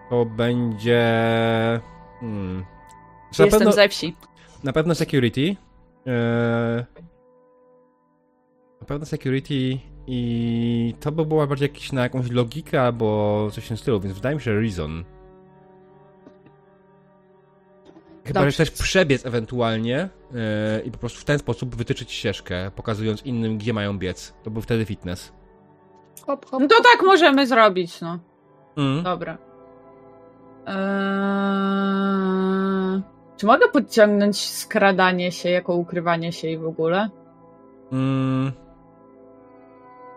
[0.09, 1.01] to będzie.
[2.19, 2.57] Hmm.
[2.59, 2.65] Na
[3.45, 4.15] Jestem pewno, ze wsi.
[4.63, 5.41] na pewno security.
[5.41, 6.85] Eee,
[8.81, 13.67] na pewno security i to by było bardziej jakieś na jakąś logikę albo coś w
[13.67, 15.03] tym stylu, więc wydaje mi się, że reason.
[18.25, 18.51] Chyba, Dobrze.
[18.51, 20.39] że chcesz przebiec ewentualnie yy,
[20.85, 24.33] i po prostu w ten sposób wytyczyć ścieżkę, pokazując innym, gdzie mają biec.
[24.43, 25.33] To był wtedy fitness.
[26.25, 26.61] Hop, hop.
[26.61, 28.19] No to tak możemy zrobić, no.
[28.77, 29.03] Mm.
[29.03, 29.37] Dobra.
[30.67, 31.91] Eee...
[33.37, 37.09] Czy mogę podciągnąć skradanie się jako ukrywanie się i w ogóle?
[37.91, 38.51] Mm.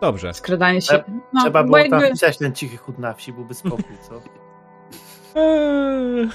[0.00, 0.34] Dobrze.
[0.34, 0.86] Skradanie się.
[0.86, 2.00] Trzeba- No, Trzeba było jakby...
[2.18, 4.20] tam ten cichy chód na wsi, byłby spokój, co?
[5.40, 6.28] Eee.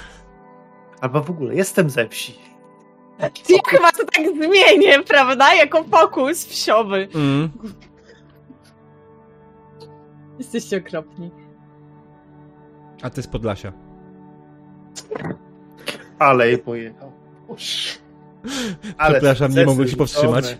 [1.00, 2.38] Albo w ogóle, jestem ze wsi.
[3.18, 5.54] Ja chyba to tak zmienię, prawda?
[5.54, 7.08] Jako fokus wsiowy.
[7.14, 7.50] Mm.
[10.38, 11.30] Jesteście okropni.
[13.02, 13.72] A ty z Podlasia.
[16.18, 17.12] Ale pojechał.
[18.98, 20.58] Ale Przepraszam, nie mogłem się powstrzymać.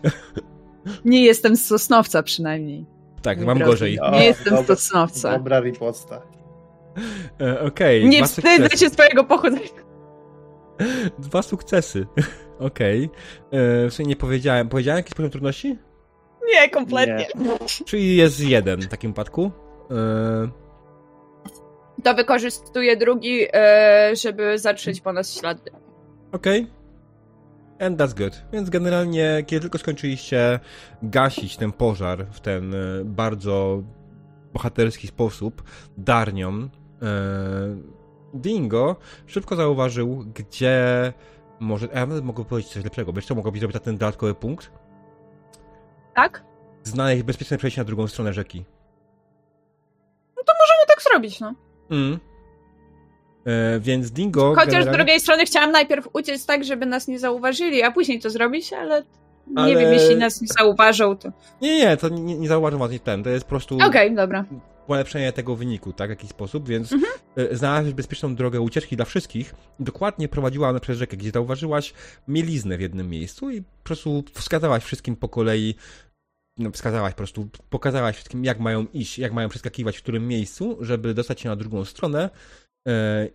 [1.05, 2.87] Nie jestem z Sosnowca przynajmniej.
[3.23, 3.71] Tak, mam drogi.
[3.73, 4.01] gorzej.
[4.01, 4.77] O, Nie jestem z dobra.
[4.77, 5.33] Sosnowca.
[5.33, 6.23] Dobra riposta.
[7.41, 8.09] E, Okej.
[8.09, 8.85] Nie dwa wstydzę sukcesy.
[8.85, 9.69] się swojego pochodzenia.
[11.19, 12.07] Dwa sukcesy.
[12.59, 13.05] Okej.
[13.53, 14.69] E, W sumie nie powiedziałem.
[14.69, 15.79] Powiedziałem jakiś poziom trudności?
[16.55, 17.27] Nie, kompletnie.
[17.87, 19.51] Czyli jest jeden w takim wypadku.
[19.91, 20.49] E,
[22.05, 25.71] To wykorzystuję drugi, e, żeby zatrzeć po nas ślady.
[26.33, 26.67] Okej.
[27.81, 28.43] And that's good.
[28.53, 30.61] Więc generalnie, kiedy tylko skończyliście
[31.03, 33.83] gasić ten pożar w ten e, bardzo
[34.53, 35.63] bohaterski sposób,
[35.99, 36.69] darnią, e,
[38.35, 38.97] Dingo
[39.27, 41.13] szybko zauważył, gdzie
[41.61, 41.89] może...
[41.95, 43.13] A ja nawet mogę powiedzieć coś lepszego.
[43.13, 44.71] Wiesz co, mogłoby zrobić na ten dodatkowy punkt?
[46.15, 46.45] Tak?
[46.83, 48.65] Znaleźć bezpieczne przejście na drugą stronę rzeki.
[50.37, 51.55] Możemy tak zrobić, no.
[51.91, 52.19] Mm.
[53.47, 54.55] E, więc Dingo...
[54.55, 58.21] Chociaż z generalnie- drugiej strony chciałam najpierw uciec tak, żeby nas nie zauważyli, a później
[58.21, 59.03] to zrobić, ale
[59.47, 61.33] nie Ale- wiem, jeśli nas nie zauważą, to...
[61.63, 63.23] Nie, nie, to nie, nie zauważył was ten.
[63.23, 63.79] To jest po prostu...
[63.87, 64.45] Okej, dobra.
[64.87, 67.13] polepszenie tego wyniku, tak, w jakiś sposób, więc Mhm.
[67.37, 67.57] mhm.
[67.57, 69.55] znalazłeś bezpieczną drogę ucieczki dla wszystkich.
[69.81, 71.95] Dokładnie prowadziła ona przez rzekę, gdzie zauważyłaś
[72.29, 75.75] mieliznę w jednym miejscu i po prostu wskazałaś wszystkim po kolei,
[76.59, 80.77] no wskazałaś po prostu, pokazałaś wszystkim, jak mają iść, jak mają przeskakiwać w którym miejscu,
[80.81, 82.31] żeby dostać się na drugą stronę e,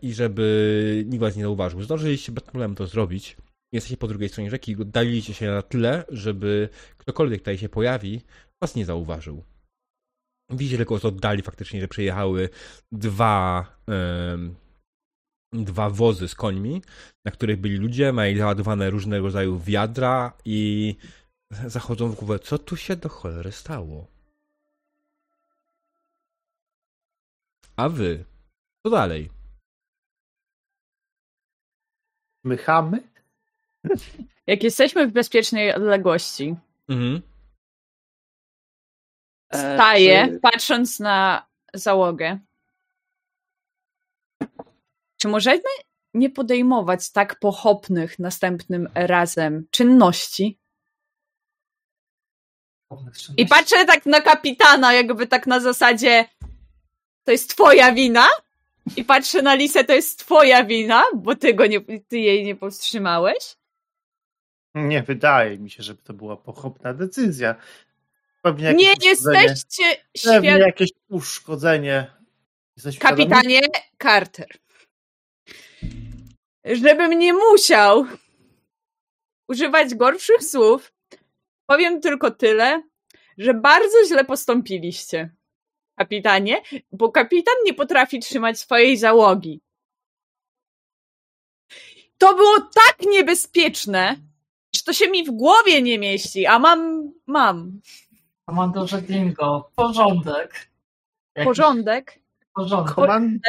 [0.01, 1.83] i żeby nikt was nie zauważył.
[1.83, 3.37] Zdążyliście bez problemu to zrobić.
[3.71, 8.21] Jesteście po drugiej stronie rzeki, oddaliliście się na tyle, żeby ktokolwiek tutaj się pojawi,
[8.61, 9.43] was nie zauważył.
[10.49, 12.49] Widzicie tylko z oddali faktycznie, że przyjechały
[12.91, 13.65] dwa,
[15.53, 16.81] dwa wozy z końmi,
[17.25, 20.95] na których byli ludzie, mieli załadowane różnego rodzaju wiadra i
[21.67, 24.07] zachodzą w głowę, co tu się do cholery stało?
[27.75, 28.25] A wy?
[28.85, 29.29] Co dalej?
[32.43, 33.03] Mychamy?
[34.47, 36.55] Jak jesteśmy w bezpiecznej odległości,
[36.89, 37.21] Mhm.
[39.53, 42.39] E, staję, czy- patrząc na załogę.
[45.21, 45.61] Czy możemy
[46.13, 50.59] nie podejmować tak pochopnych następnym razem czynności?
[53.37, 56.25] I patrzę tak na kapitana, jakby tak na zasadzie
[57.23, 58.27] to jest twoja wina.
[58.97, 62.55] I patrzę na Lisę, to jest twoja wina, bo ty, go nie, ty jej nie
[62.55, 63.57] powstrzymałeś.
[64.75, 67.55] Nie wydaje mi się, żeby to była pochopna decyzja.
[68.41, 70.47] Pewnie Nie jesteście Pewnie świadomi.
[70.47, 72.07] jakieś uszkodzenie.
[72.75, 73.29] Jesteś świadomy?
[73.29, 73.61] Kapitanie
[74.03, 74.47] Carter.
[76.65, 78.05] Żebym nie musiał
[79.47, 80.93] używać gorszych słów,
[81.65, 82.83] powiem tylko tyle,
[83.37, 85.29] że bardzo źle postąpiliście,
[85.95, 86.61] kapitanie,
[86.91, 89.61] bo kapitan nie potrafi trzymać swojej załogi.
[92.17, 94.15] To było tak niebezpieczne,
[94.75, 97.81] że to się mi w głowie nie mieści, a mam, mam
[98.45, 100.69] Komandorze Dingo, porządek.
[101.35, 102.19] Jakiś porządek.
[102.55, 102.95] porządek.
[102.95, 103.39] Koman...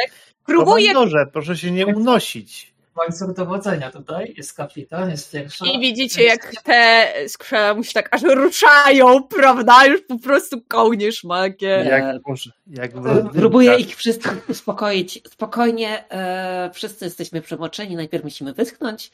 [0.45, 2.76] Próbuję Komandorze, proszę się nie unosić.
[2.97, 4.33] Łańcuch dowodzenia tutaj.
[4.37, 5.65] Jest kapitan, jest pierwsza.
[5.65, 9.85] I widzicie, jak te skrzela mu się tak aż ruszają, prawda?
[9.85, 11.83] Już po prostu kołnie szmakiem.
[11.83, 11.89] Nie.
[11.89, 12.91] Jak, może, jak
[13.33, 15.21] Próbuję ich wszystkich uspokoić.
[15.29, 19.11] Spokojnie, e, wszyscy jesteśmy przemoczeni, najpierw musimy wyschnąć.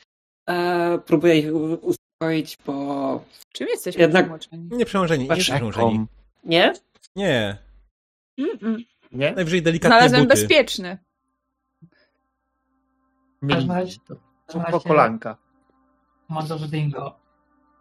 [0.49, 1.47] E, próbuję ich
[1.81, 3.23] uspokoić, bo...
[3.53, 4.69] Czym jesteśmy Jednak- przemoczeni?
[4.71, 6.05] Nie przemążeni, nie przemążeni.
[6.43, 6.73] Nie?
[7.15, 7.57] Nie,
[8.39, 8.77] Mm-mm.
[9.11, 9.31] Nie?
[9.31, 10.35] najwyżej delikatnie Znalazłem buty.
[10.35, 10.97] bezpieczny.
[13.43, 13.99] Mieli razie-
[14.71, 15.37] po kolanka.
[16.27, 17.15] Komandorze Dingo.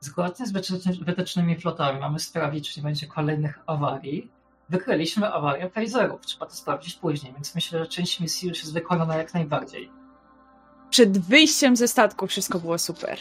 [0.01, 4.31] Zgodnie z wytyczny- wytycznymi flotami mamy sprawić, czy nie będzie kolejnych awarii.
[4.69, 6.21] Wykryliśmy awarię phaserów.
[6.21, 9.91] Trzeba to sprawdzić później, więc myślę, że część misji już jest wykonana jak najbardziej.
[10.91, 13.19] Przed wyjściem ze statku wszystko było super.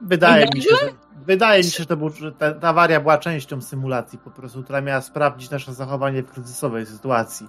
[0.00, 0.92] Wydaje mi się, że,
[1.26, 4.62] wydaje mi się, że, to był, że ta, ta awaria była częścią symulacji po prostu,
[4.64, 7.46] która miała sprawdzić nasze zachowanie w kryzysowej sytuacji.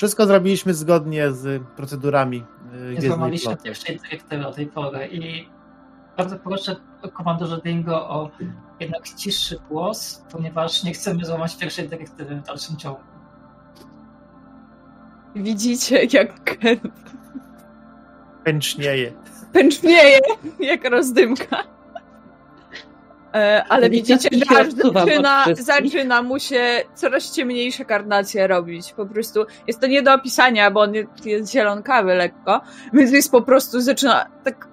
[0.00, 2.44] Wszystko zrobiliśmy zgodnie z procedurami
[2.90, 5.48] y, Nie złamaliśmy pierwszej dyrektywy o tej porze i
[6.16, 6.76] bardzo proszę
[7.12, 8.30] komandorze Dingo o
[8.80, 13.00] jednak ciszszy głos, ponieważ nie chcemy złamać pierwszej dyrektywy w dalszym ciągu.
[15.36, 16.78] Widzicie, jak Ken
[18.44, 19.12] Pęcznieje.
[19.52, 20.18] pęcznieje,
[20.60, 21.64] jak rozdymka.
[23.34, 28.92] E, ale widzicie, że aż zaczyna, zaczyna mu się coraz ciemniejsze karnacje robić.
[28.92, 30.94] Po prostu jest to nie do opisania, bo on
[31.24, 32.60] jest- zielonkawy lekko,
[32.92, 34.68] więc jest po prostu zaczyna tak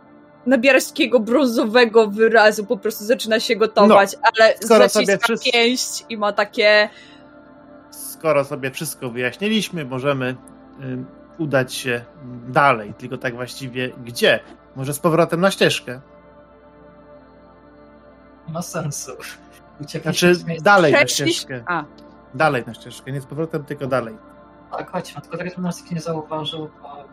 [0.46, 5.52] nabierać takiego brązowego wyrazu, po prostu zaczyna się gotować, ale No, skoro zaciska sobie wszyscy-
[5.52, 6.90] pięść i ma takie
[7.92, 10.34] Skoro sobie wszystko wyjaśniliśmy, możemy y,
[11.38, 12.02] udać się
[12.48, 12.94] dalej.
[12.98, 14.40] Tylko tak właściwie gdzie?
[14.76, 16.02] Może z powrotem na ścieżkę?
[18.48, 19.12] Nie ma sensu.
[19.82, 21.64] Uciekliśmy Znaczy dalej na ścieżkę.
[21.68, 21.84] A,
[22.34, 24.18] Dalej na ścieżkę, nie z powrotem, tylko dalej.
[24.72, 27.04] Tak, chodźmy, tylko tak nas nikt nie zauważył, bo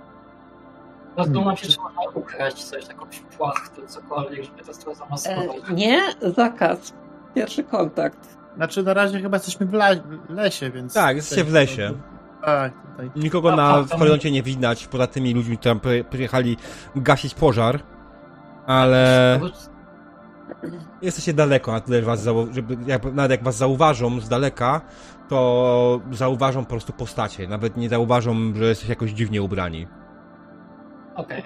[1.17, 5.57] rozglądam się, czy można ukraść coś, jakąś płachtę, cokolwiek, żeby to trochę zamaskować.
[5.71, 6.01] E, nie,
[6.37, 6.93] zakaz.
[7.35, 8.37] Pierwszy kontakt.
[8.57, 10.95] Znaczy na razie chyba jesteśmy w, la- lesie, więc...
[10.95, 11.93] Tak, jesteście w lesie.
[12.45, 13.11] Tak, tutaj.
[13.17, 16.57] Nikogo No, na to- horyzoncie nie widać, poza tymi ludźmi, którzy tam przyjechali
[16.97, 17.81] gasić pożar,
[18.67, 19.41] ale
[21.03, 24.81] jesteście daleko, na tyle, że was zau- żeby, jak, nawet jak was zauważą z daleka,
[25.29, 29.87] to zauważą po prostu postacie, nawet nie zauważą, że jesteście jakoś dziwnie ubrani.
[31.15, 31.43] Okej.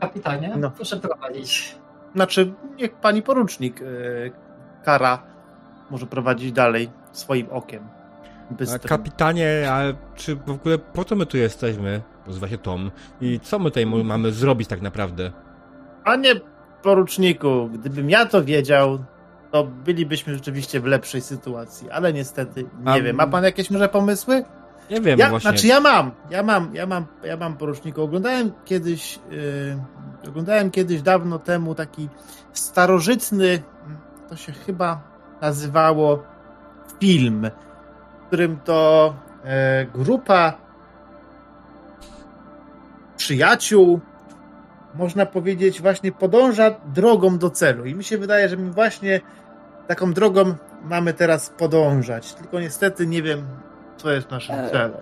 [0.00, 0.70] Kapitanie, No.
[0.70, 1.78] proszę prowadzić.
[2.14, 4.32] Znaczy, niech pani porucznik y,
[4.84, 5.22] Kara
[5.90, 7.88] może prowadzić dalej swoim okiem.
[8.50, 8.80] Bystrym.
[8.88, 9.80] kapitanie, a
[10.14, 12.00] czy w ogóle po co my tu jesteśmy?
[12.26, 12.90] Nazywa się Tom.
[13.20, 15.32] I co my tutaj mamy zrobić tak naprawdę?
[16.04, 16.34] Panie
[16.82, 19.04] poruczniku, gdybym ja to wiedział,
[19.50, 23.16] to bylibyśmy rzeczywiście w lepszej sytuacji, ale niestety nie A- wiem.
[23.16, 24.44] Ma pan jakieś może pomysły?
[24.90, 25.50] Nie wiem Ja, właśnie.
[25.50, 28.02] znaczy ja mam, ja mam, ja mam, ja mam poruczniku.
[28.02, 32.08] Oglądałem kiedyś, yy, oglądałem kiedyś dawno temu taki
[32.52, 33.62] starożytny,
[34.28, 35.00] to się chyba
[35.40, 36.22] nazywało
[37.00, 37.50] film,
[38.22, 40.52] w którym to e, grupa
[43.22, 44.00] przyjaciół,
[44.94, 47.84] można powiedzieć, właśnie podąża drogą do celu.
[47.84, 49.20] I mi się wydaje, że my właśnie
[49.88, 50.54] taką drogą
[50.84, 52.34] mamy teraz podążać.
[52.34, 53.46] Tylko niestety nie wiem,
[53.96, 54.92] co jest naszym E, celem.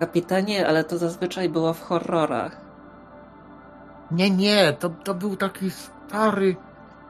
[0.00, 2.60] Kapitanie, ale to zazwyczaj było w horrorach.
[4.10, 6.56] Nie, nie, to, to był taki stary.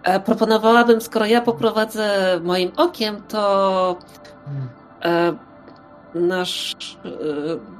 [0.02, 3.98] E, proponowałabym, skoro ja poprowadzę moim okiem, to
[4.44, 4.68] Hmm.
[5.02, 5.32] e,
[6.14, 7.79] nasz e,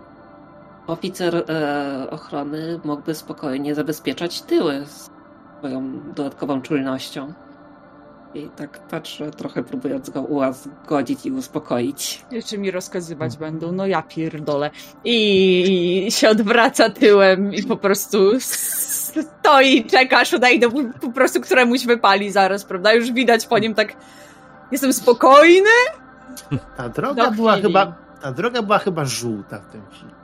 [0.90, 4.84] oficer e, ochrony mógłby spokojnie zabezpieczać tyły
[5.58, 7.32] swoją dodatkową czujnością.
[8.34, 12.24] I tak patrzę, trochę próbując go ułagodzić i uspokoić.
[12.30, 14.70] Jeszcze mi rozkazywać będą, no ja pierdolę.
[15.04, 20.68] I się odwraca tyłem i po prostu stoi, czeka, aż odejdę,
[21.00, 22.92] po prostu któremuś wypali zaraz, prawda?
[22.92, 23.96] Już widać po nim tak,
[24.72, 25.70] jestem spokojny.
[26.76, 27.68] Ta droga Do była chwili.
[27.68, 27.92] chyba.
[28.22, 30.19] Ta droga była chyba żółta w tym filmie.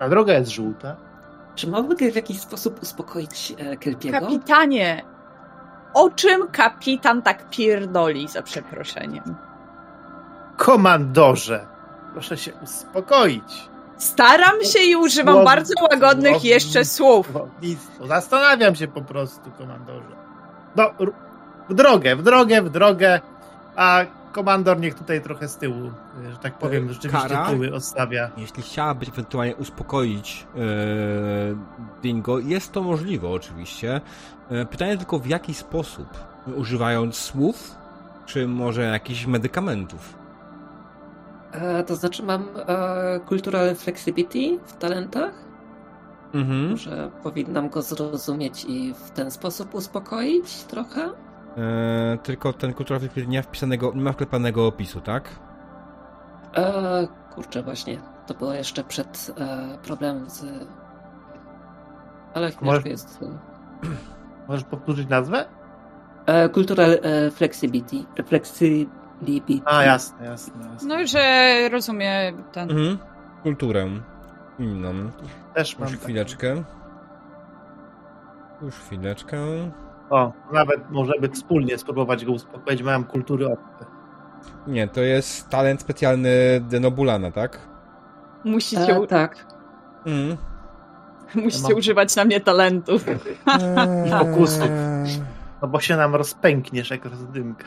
[0.00, 0.96] Ta droga jest żółta.
[1.54, 4.20] Czy mógłby w jakiś sposób uspokoić e, Kelpiego?
[4.20, 5.02] Kapitanie,
[5.94, 9.34] o czym kapitan tak pierdoli, za przeproszeniem?
[10.56, 11.66] Komandorze,
[12.12, 13.70] proszę się uspokoić.
[13.96, 17.28] Staram się i używam Słowo- bardzo łagodnych słowo- jeszcze słów.
[17.32, 18.06] Słownictwo.
[18.06, 20.16] Zastanawiam się po prostu, komandorze.
[20.76, 20.90] No,
[21.68, 23.20] w drogę, w drogę, w drogę.
[23.76, 24.00] A
[24.32, 25.86] komandor niech tutaj trochę z tyłu,
[26.26, 27.46] y, że tak powiem, E, rzeczywiście Kara?
[27.50, 28.30] tyły odstawia.
[28.36, 30.58] Jeśli chciałabyś ewentualnie uspokoić e,
[32.02, 34.00] Dingo, jest to możliwe oczywiście.
[34.50, 36.08] E, pytanie tylko w jaki sposób?
[36.56, 37.74] Używając słów,
[38.26, 40.14] czy może jakichś medykamentów?
[41.52, 45.32] E, to znaczy mam e, cultural flexibility w talentach?
[46.34, 46.70] Mhm.
[46.70, 51.10] Może powinnam go zrozumieć i w ten sposób uspokoić trochę?
[51.58, 55.28] E, tylko ten kulturowy nie ma wpisanego, nie ma wklepanego opisu, tak?
[56.56, 57.98] E, kurczę, właśnie.
[58.26, 60.44] To było jeszcze przed e, problemem z.
[62.34, 63.18] Ale chwileczkę Możesz- jest.
[64.48, 65.44] Możesz powtórzyć nazwę?
[66.26, 68.04] E, cultural e, flexibility.
[68.26, 69.60] Flexibility.
[69.64, 70.68] A, jasne, jasne.
[70.72, 70.88] jasne.
[70.88, 72.70] No, że rozumie ten.
[72.70, 72.98] Mhm.
[73.42, 73.88] Kulturę
[74.58, 75.10] inną.
[75.54, 75.88] Też mam.
[75.88, 76.62] Już chwileczkę.
[78.62, 79.38] Już chwileczkę.
[80.10, 82.82] O, nawet możemy wspólnie spróbować go uspokoić.
[82.82, 83.84] Mam kultury obce.
[84.66, 86.30] Nie, to jest talent specjalny
[86.60, 87.58] Denobulana, tak?
[88.44, 89.36] Musicie, E, tak.
[90.06, 90.36] Mhm.
[91.34, 93.04] musicie mam- używać na mnie talentów.
[94.06, 94.68] I fokusów.
[95.62, 97.66] No bo się nam rozpękniesz jak rozdymka.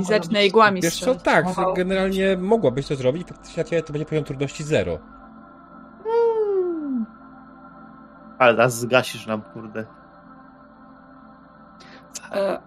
[0.00, 4.24] I zacznę igłami Wiesz co, tak, Mogła- generalnie mogłabyś to zrobić, faktycznie to będzie poziom
[4.24, 4.98] trudności zero.
[8.38, 9.86] Ale nas zgasisz nam, kurde.
[12.34, 12.58] E,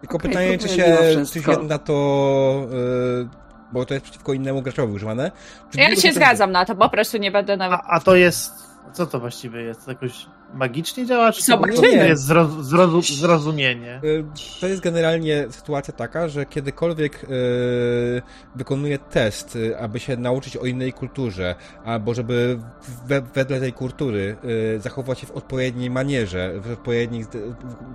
[0.00, 0.98] Tylko Okej, pytanie, czy się,
[1.32, 3.28] czy się na to, yy,
[3.72, 5.30] bo to jest przeciwko innemu graczowi używane.
[5.70, 7.80] Czy Ja się zgadzam na to, po prostu nie będę nawet...
[7.80, 8.52] A, a to jest.
[8.92, 9.88] Co to właściwie jest?
[9.88, 11.32] Jakoś magicznie działa?
[11.32, 11.88] Czy to Zobaczymy.
[12.08, 14.00] jest zroz, zrozu, zrozumienie?
[14.04, 14.24] Y,
[14.60, 18.22] To jest generalnie sytuacja taka, że kiedykolwiek y,
[18.56, 21.54] wykonuje test, y, aby się nauczyć o innej kulturze,
[21.84, 22.58] albo żeby
[23.06, 24.36] we, wedle tej kultury
[24.76, 27.26] y, zachować się w odpowiedniej manierze, w odpowiednim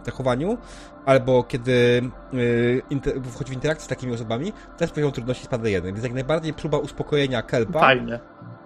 [0.06, 0.58] zachowaniu,
[1.06, 2.02] albo kiedy
[2.34, 5.94] y, inter, wchodzi w interakcję z takimi osobami, test poziom trudności spada jeden.
[5.94, 8.20] Więc jak najbardziej próba uspokojenia kelpa Fajne.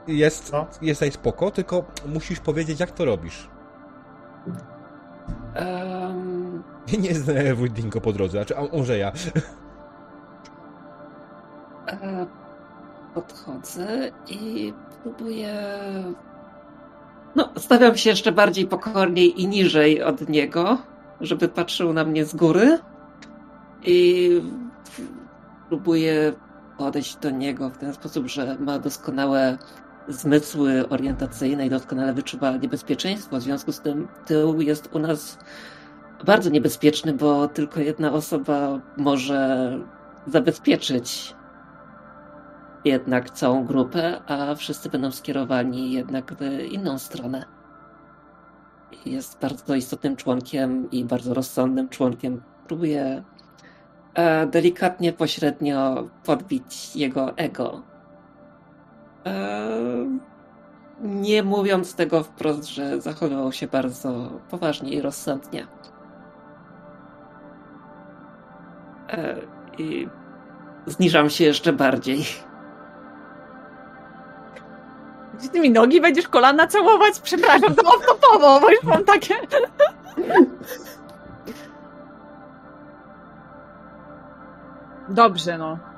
[0.07, 0.67] jest, No.
[0.81, 3.47] jest tutaj spoko, tylko musisz powiedzieć, jak to robisz.
[5.55, 6.63] Em,
[6.99, 9.11] Nie zdenerwuj Dingo po drodze, znaczy Andrzeja.
[11.87, 12.25] e,
[13.13, 15.53] podchodzę i próbuję.
[17.35, 20.77] No, stawiam się jeszcze bardziej pokorniej i niżej od niego,
[21.21, 22.79] żeby patrzył na mnie z góry.
[23.85, 24.41] I
[25.69, 26.33] próbuję
[26.77, 29.57] podejść do niego w ten sposób, że ma doskonałe
[30.07, 33.38] zmysły orientacyjne i doskonale wyczuwa niebezpieczeństwo.
[33.38, 35.38] W związku z tym tył jest u nas
[36.25, 39.80] bardzo niebezpieczny, bo tylko jedna osoba może
[40.27, 41.35] zabezpieczyć
[42.85, 47.45] jednak całą grupę, a wszyscy będą skierowani jednak w inną stronę.
[49.05, 52.41] Jest bardzo istotnym członkiem i bardzo rozsądnym członkiem.
[52.67, 53.23] Próbuję
[54.13, 57.92] e, delikatnie, pośrednio podbić jego ego.
[60.99, 65.67] Nie mówiąc tego wprost, że zachowywał się bardzo poważnie i rozsądnie.
[69.09, 69.35] E,
[69.77, 70.07] I
[70.85, 72.25] zniżam się jeszcze bardziej.
[75.41, 77.19] Czy ty mi nogi będziesz kolana całować?
[77.19, 79.35] Przepraszam, to off-topowo, bo już mam takie...
[85.09, 85.92] Dobrze, no.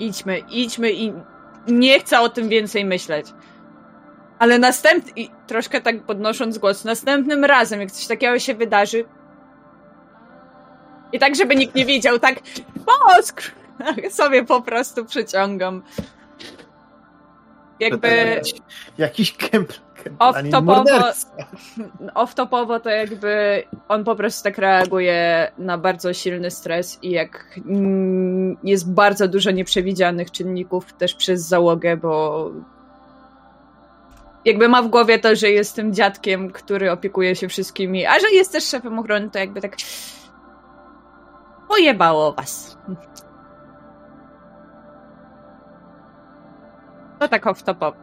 [0.00, 1.12] Idźmy, idźmy i
[1.68, 3.26] nie chcę o tym więcej myśleć.
[4.38, 9.04] Ale następny, i troszkę tak podnosząc głos, następnym razem, jak coś takiego się wydarzy,
[11.12, 12.38] i tak, żeby nikt nie wiedział, tak,
[12.86, 15.82] o, skr- sobie po prostu przyciągam.
[17.80, 18.40] Jakby
[18.98, 19.72] Jakiś kemp.
[20.18, 21.12] Off-topowo-
[22.14, 27.60] off-topowo to jakby on po prostu tak reaguje na bardzo silny stres i jak
[28.64, 32.50] jest bardzo dużo nieprzewidzianych czynników też przez załogę, bo
[34.44, 38.30] jakby ma w głowie to, że jest tym dziadkiem, który opiekuje się wszystkimi, a że
[38.32, 39.76] jest też szefem ochrony, to jakby tak
[41.68, 42.78] pojebało was.
[47.20, 47.94] To tak off-topowo.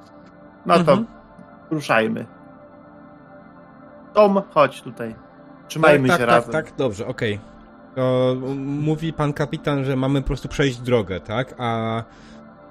[0.66, 1.06] No to Mhm.
[1.72, 2.26] ruszajmy.
[4.14, 5.16] Tom, chodź tutaj.
[5.68, 6.52] Trzymajmy tak, się tak, razem.
[6.52, 7.40] Tak, tak, dobrze, okej.
[7.96, 11.56] To mówi pan kapitan, że mamy po prostu przejść drogę, tak?
[11.58, 12.00] A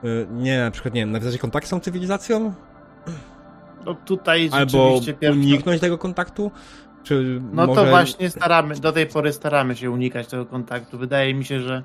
[0.05, 2.53] y, nie, na przykład, nie wiem, nawiązać kontakt z tą cywilizacją?
[3.85, 4.99] No tutaj Albo
[5.33, 6.51] uniknąć tego kontaktu?
[7.03, 7.85] Czy No może...
[7.85, 10.99] to właśnie staramy, do tej pory staramy się unikać tego kontaktu.
[10.99, 11.83] Wydaje mi się, że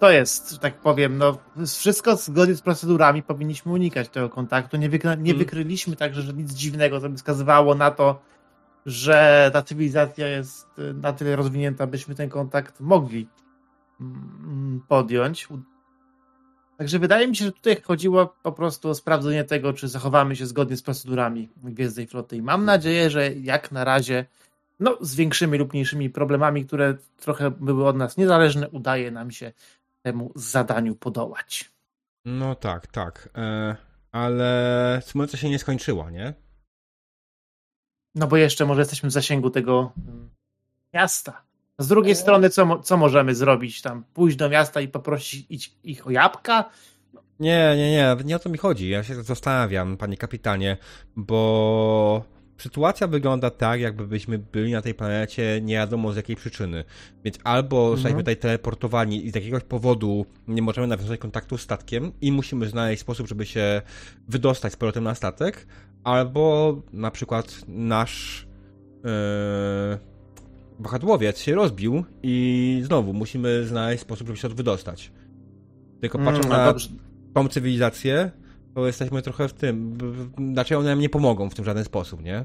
[0.00, 4.76] to jest, tak powiem, no wszystko zgodnie z procedurami powinniśmy unikać tego kontaktu.
[4.76, 5.38] Nie, wykra- nie Mm.
[5.38, 8.22] wykryliśmy także, że nic dziwnego, co by wskazywało na to,
[8.86, 13.28] że ta cywilizacja jest y, na tyle rozwinięta, byśmy ten kontakt mogli
[14.00, 15.50] mm, podjąć.
[15.50, 15.58] U-
[16.78, 20.46] Także wydaje mi się, że tutaj chodziło po prostu o sprawdzenie tego, czy zachowamy się
[20.46, 22.36] zgodnie z procedurami Gwiezdnej Floty.
[22.36, 24.26] I mam nadzieję, że jak na razie,
[24.80, 29.52] no z większymi lub mniejszymi problemami, które trochę były od nas niezależne, udaje nam się
[30.02, 31.70] temu zadaniu podołać.
[32.24, 33.28] No tak, tak.
[33.36, 33.76] E,
[34.12, 36.34] ale symulacja się nie skończyła, nie?
[38.14, 40.30] No bo jeszcze może jesteśmy w zasięgu tego mm,
[40.94, 41.42] miasta.
[41.78, 44.04] Z drugiej strony, co, co możemy zrobić tam?
[44.14, 46.70] Pójść do miasta i poprosić ich- ich o jabłka?
[47.40, 48.88] Nie, nie, nie, nie o to mi chodzi.
[48.88, 50.76] Ja się zastanawiam, panie kapitanie,
[51.16, 52.24] bo
[52.62, 56.84] sytuacja wygląda tak, jakby byśmy byli na tej planecie nie wiadomo z jakiej przyczyny.
[57.24, 57.96] Więc albo Mhm.
[57.96, 62.68] zostaliśmy tutaj teleportowani i z jakiegoś powodu nie możemy nawiązać kontaktu z statkiem i musimy
[62.68, 63.82] znaleźć sposób, żeby się
[64.28, 65.66] wydostać z powrotem na statek,
[66.04, 68.46] albo na przykład nasz
[69.04, 69.10] yy,
[70.78, 75.12] wahadłowiec się rozbił i znowu musimy znaleźć sposób, żeby się od wydostać.
[76.00, 76.88] Tylko patrząc Mm, na dobrze.
[77.34, 78.30] tą cywilizację,
[78.74, 79.98] to jesteśmy trochę w tym.
[80.52, 82.44] Znaczy one nam nie pomogą w tym żaden sposób, nie?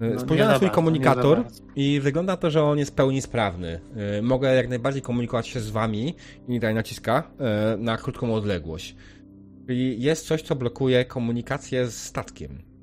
[0.00, 1.44] No, nie Spojrzałem za na swój bardzo, komunikator
[1.76, 3.80] nie i wygląda to, że on jest w pełni sprawny.
[4.18, 6.14] Y, Mogę jak najbardziej komunikować się z wami
[6.48, 7.30] i tutaj naciska
[7.74, 8.96] y, na krótką odległość.
[9.66, 12.73] Czyli jest coś, co blokuje komunikację z statkiem.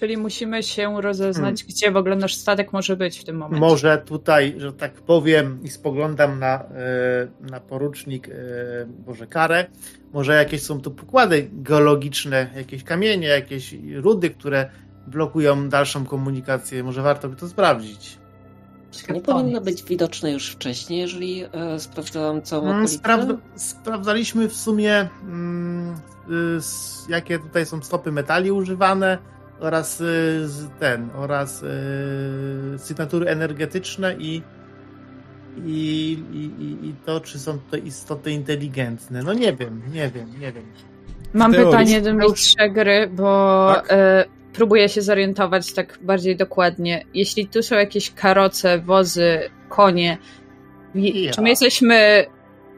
[0.00, 1.66] Czyli musimy się rozeznać, Hmm.
[1.68, 3.60] gdzie w ogóle nasz statek może być w tym momencie.
[3.60, 6.64] Może tutaj, że tak powiem, i spoglądam na, e,
[7.50, 8.32] na porucznik e,
[8.86, 9.66] Boże Karę,
[10.12, 14.70] może jakieś są tu pokłady geologiczne, jakieś kamienie, jakieś rudy, które
[15.06, 16.84] blokują dalszą komunikację.
[16.84, 18.18] Może warto by to sprawdzić.
[19.14, 22.94] Nie powinno być widoczne już wcześniej, jeżeli e, sprawdzałam całą Mm, okolicę.
[22.98, 25.94] Sprawdza, sprawdzaliśmy w sumie, mm,
[26.30, 26.60] y,
[27.08, 29.18] jakie tutaj są stopy metali używane
[29.60, 30.46] oraz y,
[30.80, 31.66] ten, oraz y,
[32.78, 34.42] sygnatury energetyczne i,
[35.66, 39.22] i, i, i, to, czy są to istoty inteligentne.
[39.22, 40.64] No nie wiem, nie wiem, nie wiem.
[41.34, 43.86] Mam Teorii- pytanie do mistrza gry, bo Tak?
[43.90, 47.04] e, próbuję się zorientować tak bardziej dokładnie.
[47.14, 49.38] Jeśli tu są jakieś karoce, wozy,
[49.68, 50.18] konie,
[50.94, 51.30] Ja.
[51.32, 52.26] czy my jesteśmy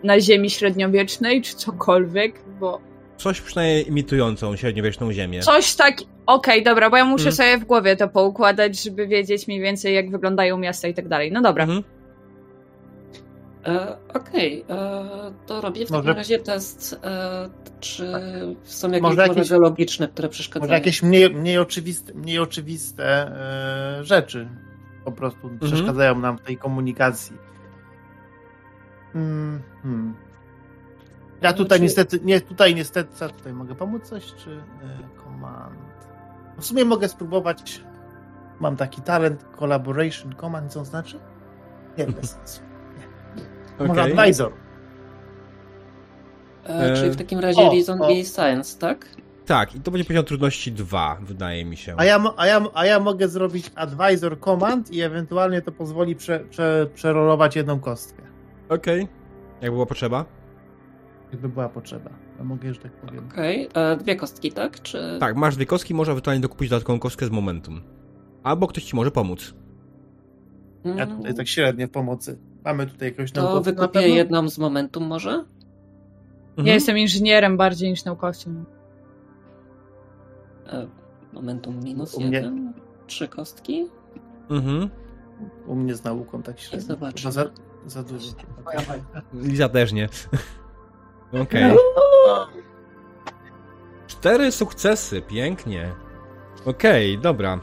[0.04, 2.34] na ziemi średniowiecznej, czy cokolwiek?
[2.60, 2.80] Bo
[3.16, 5.40] Coś przynajmniej imitującą średniowieczną ziemię.
[5.40, 5.96] coś tak.
[6.26, 7.32] Okej, dobra, bo ja muszę Mm.
[7.36, 11.32] sobie w głowie to poukładać, żeby wiedzieć mniej więcej, jak wyglądają miasta i tak dalej.
[11.32, 11.64] No dobra.
[11.64, 11.82] Mhm.
[13.66, 15.04] E, Okej, e,
[15.46, 17.48] to robię w Może- takim razie test, e,
[17.80, 18.12] czy
[18.64, 20.68] są jakieś Może jakieś- geologiczne, które przeszkadzają.
[20.68, 24.48] Może jakieś mniej, mniej oczywiste, mniej oczywiste e, rzeczy
[25.04, 27.36] po prostu przeszkadzają nam w tej komunikacji.
[29.14, 30.14] Mm, hmm.
[31.42, 35.91] Ja tutaj Znaczy- niestety, nie, tutaj niestety, co tutaj mogę pomóc coś, czy e, command?
[36.58, 37.84] W sumie mogę spróbować,
[38.60, 41.20] mam taki talent, collaboration command, co on znaczy?
[41.98, 42.60] Nie, bez sensu.
[43.78, 44.12] Może Okej.
[44.12, 44.52] advisor.
[46.64, 48.10] E, czyli w takim razie O, Reason o.
[48.10, 49.06] i Science, tak?
[49.46, 51.94] Tak, i to będzie poziom trudności 2, wydaje mi się.
[51.98, 56.40] A ja, a, ja, a ja mogę zrobić advisor command i ewentualnie to pozwoli prze,
[56.40, 58.22] prze, przerolować jedną kostkę.
[58.68, 59.08] Okej.
[59.60, 60.24] Jak było potrzeba?
[61.28, 62.10] Gdyby była potrzeba.
[62.40, 63.26] Mogę, że tak powiem.
[63.32, 64.82] Okej, e, dwie kostki, tak?
[64.82, 65.16] Czy...
[65.20, 67.80] Tak, masz dwie kostki, może ewentualnie dokupić dodatkową kostkę z momentum.
[68.42, 69.54] Albo ktoś ci może pomóc.
[70.84, 72.38] Mm, Ja tutaj tak średnio pomocy.
[72.64, 74.16] Mamy tutaj jakiegoś To naukowca na wykupię pewno?
[74.16, 75.30] jedną z Momentum może?
[75.30, 76.66] Mhm.
[76.66, 78.64] Ja jestem inżynierem bardziej niż naukowcem.
[80.66, 80.86] E,
[81.32, 82.72] Momentum minus mnie- jeden.
[83.06, 83.86] Trzy kostki.
[84.50, 84.88] Mhm.
[85.66, 86.86] U mnie z nauką tak średnio.
[86.86, 87.32] Zobaczymy.
[87.32, 87.50] Chyba Za,
[87.86, 88.28] za dużo.
[89.34, 90.08] Liza też nie.
[91.32, 91.76] Okej.
[94.06, 95.92] Cztery sukcesy, pięknie.
[96.64, 97.60] Okej, dobra.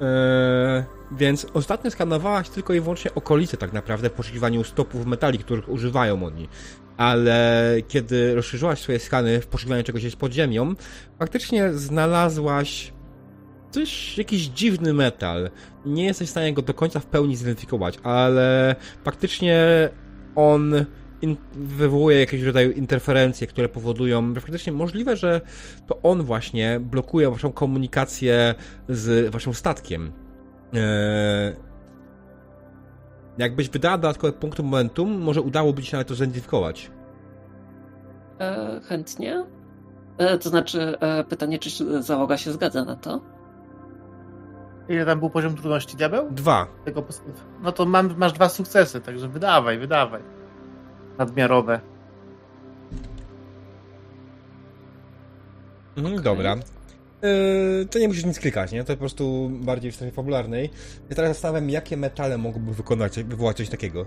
[0.00, 5.68] Eee, więc ostatnio skanowałaś tylko i wyłącznie okolice tak naprawdę w poszukiwaniu stopów metali, których
[5.68, 6.48] używają oni.
[6.96, 10.74] Ale kiedy rozszerzyłaś swoje skany w poszukiwaniu czegoś pod ziemią,
[11.18, 12.92] faktycznie znalazłaś
[13.70, 15.50] coś, jakiś dziwny metal.
[15.86, 19.88] Nie jesteś w stanie go do końca w pełni zidentyfikować, ale faktycznie
[20.34, 20.84] on
[21.22, 25.40] in, wywołuje jakiegoś rodzaju interferencje, które powodują, że faktycznie możliwe, że
[25.86, 28.54] to on właśnie blokuje waszą komunikację
[28.88, 30.12] z waszym statkiem.
[30.72, 31.56] Eee,
[33.38, 36.90] jakbyś wydała dodatkowe punkty momentum, może udałoby ci się nawet to zidentyfikować.
[38.40, 39.44] E, chętnie.
[40.18, 43.20] E, to znaczy, e, pytanie, czy załoga się zgadza na to?
[44.88, 46.30] Ile tam był poziom trudności, diabeł?
[46.30, 46.66] Dwa.
[46.84, 47.04] Tego
[47.62, 50.22] no to mam, masz dwa sukcesy, także wydawaj, wydawaj.
[51.18, 51.80] Nadmiarowe.
[55.96, 56.24] Mhm, Okej.
[56.24, 56.56] Dobra.
[57.22, 58.84] Yy, to nie musisz nic klikać, nie?
[58.84, 60.70] To po prostu bardziej w strefie fabularnej.
[61.10, 64.06] Ja teraz zastanawiam, jakie metale mogłyby wykonać, wywołać coś takiego.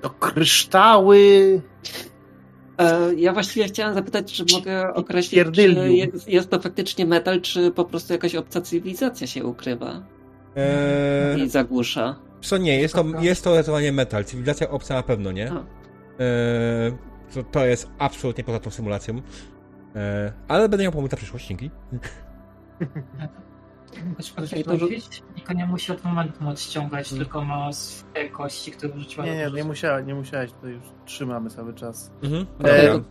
[0.00, 1.62] To kryształy.
[2.78, 7.70] E, ja właściwie chciałem zapytać, czy mogę określić, czy jest, jest to faktycznie metal, czy
[7.70, 10.02] po prostu jakaś obca cywilizacja się ukrywa
[10.56, 12.16] Eee, i zagłusza.
[12.48, 14.24] Co nie, jest to, jest to ewentualnie metal.
[14.24, 15.46] Cywilizacja obca na pewno nie.
[15.52, 16.92] Eee,
[17.34, 19.14] to, to jest absolutnie poza tą symulacją.
[19.16, 19.22] Eee,
[20.48, 21.70] ale będę miał pomóc na przyszłość, dzięki.
[24.44, 24.72] Okej, to-
[25.36, 27.24] Niko nie musi od momentu odciągać, Hmm.
[27.24, 31.50] tylko ma swoje kości, które wrzuciła Nie, nie, nie musiałeś, nie musiałeś, to już trzymamy
[31.50, 32.10] cały czas.
[32.22, 32.46] Mhm.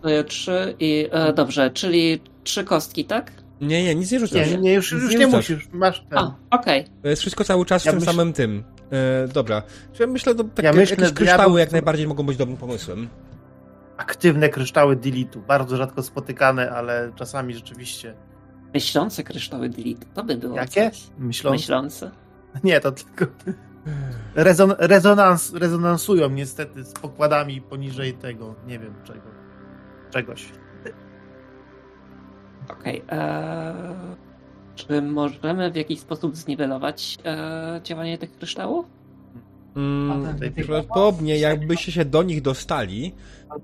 [0.04, 3.32] Daję trzy i e, dobrze, czyli trzy kostki, tak?
[3.62, 4.48] Nie, nie, nic nie rzucasz.
[4.48, 6.20] Nie, nie, nie już, już nie nie musisz, masz ten.
[6.20, 6.86] A, okej.
[7.02, 8.64] To jest wszystko cały czas w Ja tym myśl- samym tym.
[8.96, 9.62] Eee, dobra.
[10.00, 12.58] Ja myślę, że takie, Ja myślę, jakieś kryształy ja bym- jak najbardziej mogą być dobrym
[12.58, 13.08] pomysłem.
[13.98, 18.14] Aktywne kryształy dilitu, bardzo rzadko spotykane, ale czasami rzeczywiście.
[18.74, 20.92] Myślące kryształy delete, to by było Jakie?
[20.92, 21.04] coś.
[21.18, 21.52] Myślą?
[21.52, 22.12] Myślące.
[22.64, 23.26] Nie, to tylko
[24.36, 29.22] rezon, rezonans, rezonansują niestety z pokładami poniżej tego, nie wiem czego,
[30.12, 30.46] czegoś.
[32.70, 33.04] Okej.
[33.10, 33.74] eee,
[34.76, 38.86] Czy możemy w jakiś sposób zniwelować e, działanie tych kryształów?
[39.76, 43.14] Mm, A ten- prawdopodobnie jakbyście się do nich dostali,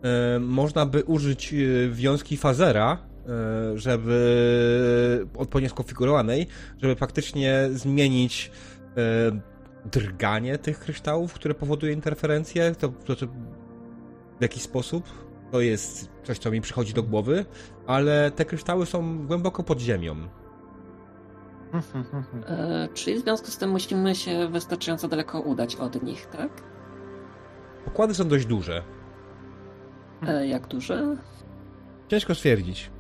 [0.04, 1.58] e, można by użyć e,
[1.90, 6.48] wiązki fazera, e, żeby odpowiednio skonfigurowanej,
[6.82, 8.52] żeby faktycznie zmienić
[8.98, 9.42] e,
[9.92, 12.76] drganie tych kryształów, które powoduje interferencję.
[12.76, 13.26] To, to, to
[14.40, 15.04] w jakiś sposób
[15.52, 17.46] to jest coś, co mi przychodzi do głowy,
[17.88, 20.16] ale te kryształy są głęboko pod ziemią.
[22.48, 26.50] E, czyli w związku z tym musimy się wystarczająco daleko udać od nich, tak?
[27.86, 28.84] Pokłady są dość duże.
[30.28, 31.16] E, jak duże?
[32.08, 32.92] Ciężko stwierdzić.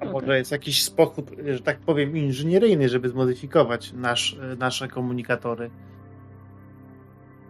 [0.00, 5.70] A może jest jakiś sposób, że tak powiem, inżynieryjny, żeby zmodyfikować nasz, e, nasze komunikatory.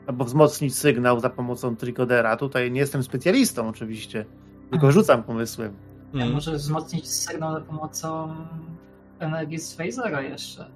[0.06, 2.36] Albo wzmocnić sygnał za pomocą trikodera.
[2.36, 4.24] Tutaj nie jestem specjalistą oczywiście,
[4.70, 5.76] tylko rzucam pomysłem.
[6.14, 8.34] Ja może wzmocnić sygnał za pomocą
[9.20, 10.66] energii z phasera jeszcze.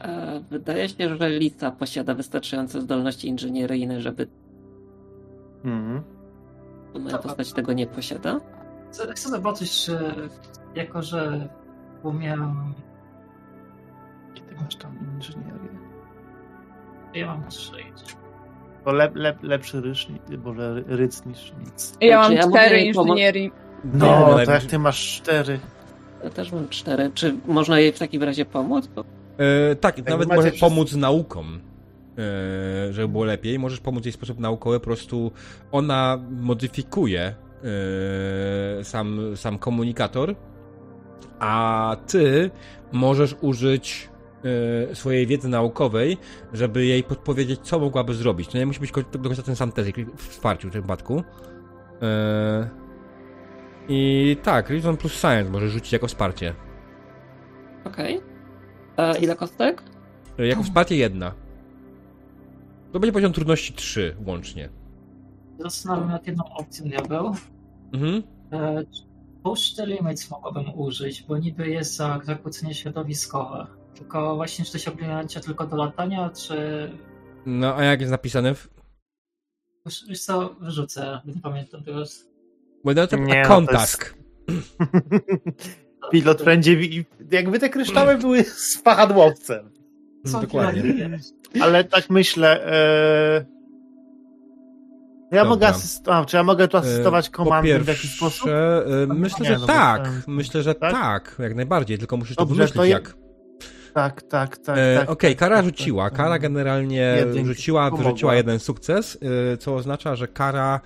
[0.00, 4.26] E, wydaje się, że Lisa posiada wystarczające zdolności inżynieryjne, żeby
[5.64, 6.02] Mhm.
[7.00, 8.40] moja postać tego nie posiada.
[8.92, 9.98] Chcę, chcę zobaczyć, czy
[10.74, 11.48] jako, że
[12.02, 12.74] umiem...
[14.48, 15.68] Ty masz tam inżynierię.
[17.14, 17.72] Ja mam trzy.
[18.84, 20.08] To lep, lep, lepszy ryż,
[20.38, 21.96] boże, ry- ryc niż nic.
[22.00, 23.52] Ja mam Czy ja cztery inżynierii.
[23.84, 25.60] No, ale- to jak ty masz cztery.
[26.24, 27.10] Ja też mam cztery.
[27.14, 28.86] Czy można jej w takim razie pomóc?
[28.86, 29.04] Bo
[29.38, 31.60] E, tak, nawet macie możesz pomóc naukom,
[32.18, 33.58] e, żeby było lepiej.
[33.58, 35.32] Możesz pomóc jej w sposób naukowy, po prostu
[35.72, 37.34] ona modyfikuje
[38.80, 40.34] e, sam, sam komunikator,
[41.38, 42.50] a ty
[42.92, 44.08] możesz użyć
[44.90, 46.18] e, swojej wiedzy naukowej,
[46.52, 48.48] żeby jej podpowiedzieć, co mogłaby zrobić.
[48.48, 51.22] To nie musi być do końca ten sam test, jak w wsparciu w tym wypadku.
[52.02, 52.85] E,
[53.88, 56.54] I tak, Reason plus Science może rzucić jako wsparcie.
[57.84, 58.20] okej.
[58.96, 59.82] E, Ile kostek?
[60.38, 61.34] E, Jako wsparcie jedna.
[62.92, 64.68] To będzie poziom trudności 3 łącznie.
[65.58, 67.34] Zastanawiam nad jedną opcją, diabeł.
[67.92, 68.22] Mhm.
[68.52, 68.82] E,
[69.42, 73.66] Push the limits mogłabym użyć, bo niby jest za zakłócenie środowiskowe.
[73.94, 76.90] Tylko właśnie, czy to się ogranicza tylko do latania, czy...
[77.46, 78.68] No, a jak jest napisane w...
[79.86, 82.26] Już, już co, wyrzucę, nie pamiętam teraz.
[82.86, 84.14] Będę to Nie, no to a jest- kontask.
[86.12, 86.76] Pilot będzie.
[87.30, 89.70] Jakby te kryształy były z wahadłowcem.
[90.26, 91.18] Co Dokładnie.
[91.60, 92.66] Ale tak myślę.
[92.66, 93.44] E...
[95.32, 95.44] Ja Dobra.
[95.44, 96.28] mogę asystować.
[96.30, 98.48] Czy ja mogę tu asystować E, komandem po w jakiś sposób?
[98.48, 100.00] e, myślę, nie, że no bo tak.
[100.02, 100.92] chciałem- Myślę, że tak?
[100.92, 101.36] tak?
[101.38, 103.16] jak najbardziej, tylko musisz to Dobrze, wymyślić to je- jak.
[103.94, 104.78] Tak, tak, tak.
[104.78, 106.04] E, tak Okej, tak, Kara tak, rzuciła.
[106.10, 106.16] tak.
[106.18, 107.46] Kara generalnie Jedynki.
[107.46, 109.18] rzuciła, wyrzuciła jeden sukces,
[109.52, 110.80] e, co oznacza, że Kara...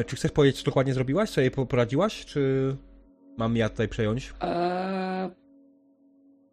[0.00, 1.30] e, Czy chcesz powiedzieć, co dokładnie zrobiłaś?
[1.30, 2.24] Co jej po- poradziłaś?
[2.24, 2.76] Czy
[3.36, 4.34] mam ja tutaj przejąć?
[4.42, 5.30] E,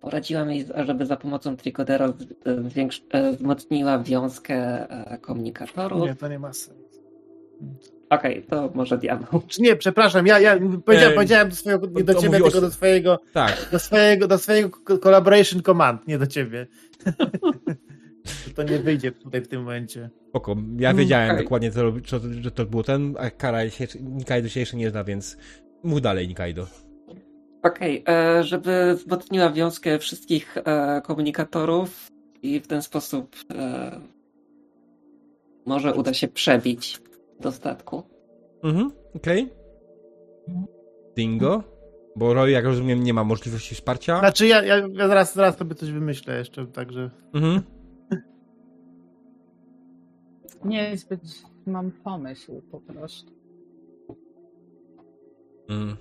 [0.01, 2.11] Poradziłam jej, żeby za pomocą trikodera e,
[2.55, 4.55] zwiększ- wzmocniła wiązkę
[4.89, 6.01] e, komunikatorów.
[6.01, 6.87] Nie, to nie ma sensu.
[8.09, 9.41] Okej, to może diabeł.
[9.47, 12.71] Czy nie, przepraszam, ja, ja powiedziałem, E, powiedziałem do swojego, nie do ciebie, tylko do
[12.71, 13.69] swojego, Tak.
[13.71, 16.67] do swojego, do swojego co- collaboration command, nie do ciebie.
[18.55, 20.09] to nie wyjdzie tutaj w tym momencie.
[20.29, 20.55] Spoko.
[20.79, 21.43] Ja wiedziałem okej.
[21.43, 25.03] dokładnie, co, co, że to było ten, a Kara się, Nikaido się jeszcze nie zna,
[25.03, 25.37] więc
[25.83, 26.67] mów dalej, Nikaido.
[27.63, 32.07] Okej, e, żeby wzmocniła wiązkę wszystkich e, komunikatorów
[32.41, 34.01] i w ten sposób e,
[35.65, 36.99] może uda się przebić
[37.39, 38.03] do statku.
[38.63, 39.49] Mhm, okej.
[41.15, 41.63] Dingo?
[42.15, 44.19] Bo Roy, jak rozumiem, nie ma możliwości wsparcia.
[44.19, 47.09] Znaczy ja, ja, ja zaraz, zaraz sobie coś wymyślę jeszcze, także...
[47.33, 47.61] Mhm.
[50.65, 51.21] Nie zbyt
[51.65, 53.31] mam pomysł po prostu.
[55.69, 55.97] Mm.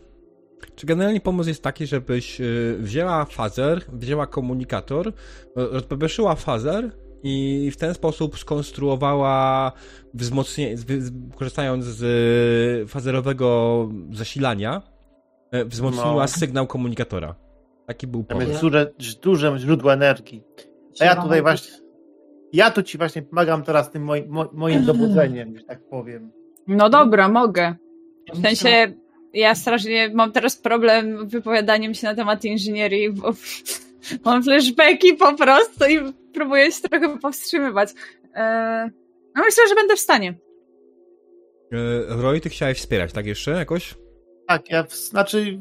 [0.76, 5.12] Czy generalnie pomysł jest taki, żebyś y, wzięła fazer, wzięła komunikator,
[5.56, 6.90] rozpebeszyła fazer
[7.22, 9.72] i w ten sposób skonstruowała
[10.14, 10.76] wzmocnienie,
[11.36, 12.02] korzystając z
[12.82, 14.82] y, fazerowego zasilania,
[15.54, 16.28] y, wzmocniła No.
[16.28, 17.34] sygnał komunikatora.
[17.86, 18.50] Taki był Tam pomysł.
[18.50, 18.92] jest duże,
[19.22, 20.42] duże źródło energii.
[21.00, 21.85] A ja tutaj właśnie...
[22.52, 26.30] Ja tu ci właśnie pomagam teraz tym moim, mo- moim dobudzeniem, że tak powiem.
[26.66, 27.74] No dobra, mogę.
[28.34, 28.92] W sensie,
[29.32, 33.32] ja strasznie mam teraz problem wypowiadaniem się na temat inżynierii, bo
[34.24, 35.98] mam flashbacki po prostu i
[36.34, 37.90] próbuję się trochę powstrzymywać.
[38.34, 38.90] Eee,
[39.34, 40.34] no myślę, że będę w stanie.
[41.72, 43.94] Y, Roy, ty chciałeś wspierać, tak jeszcze jakoś?
[44.48, 45.58] Tak, ja w, znaczy.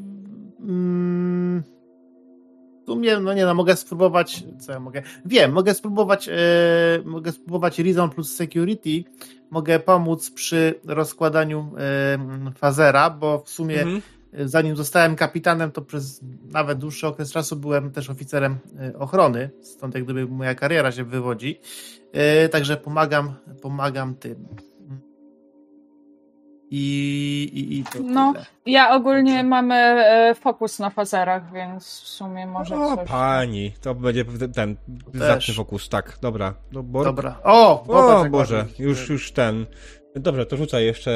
[2.86, 4.44] W sumie, no nie no, mogę spróbować.
[4.58, 5.02] Co ja mogę?
[5.24, 6.28] Wiem, mogę spróbować.
[6.28, 6.32] E,
[7.04, 9.04] mogę spróbować Reason plus Security.
[9.50, 14.02] Mogę pomóc przy rozkładaniu e, fazera, bo w sumie Mhm.
[14.48, 16.20] zanim zostałem kapitanem, to przez
[16.52, 21.04] nawet dłuższy okres czasu byłem też oficerem e, ochrony, stąd jak gdyby moja kariera się
[21.04, 21.60] wywodzi.
[22.12, 24.46] E, także pomagam, pomagam tym.
[26.70, 28.46] I, i, i to No, tyle.
[28.66, 33.08] Ja ogólnie mamy e, fokus na fazerach, więc w sumie może O, coś.
[33.08, 34.24] pani, to będzie
[34.54, 34.76] ten
[35.14, 36.54] zacny fokus, tak, dobra.
[36.72, 37.04] No, bo...
[37.04, 37.40] Dobra.
[37.44, 38.84] O, O jak Boże, ładnie.
[38.84, 39.66] już, już ten.
[40.16, 41.12] Dobrze, to rzucaj jeszcze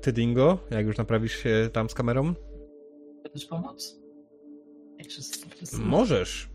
[0.00, 2.34] ty Dingo, jak już naprawisz się tam z kamerą.
[3.30, 4.02] Chcesz pomóc?
[5.78, 6.48] Możesz.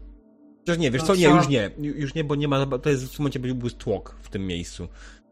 [0.60, 1.72] Chociaż nie, wiesz No co, nie, już nie.
[1.80, 4.88] Już nie, bo nie ma, to jest w momencie byłby tłok w tym miejscu.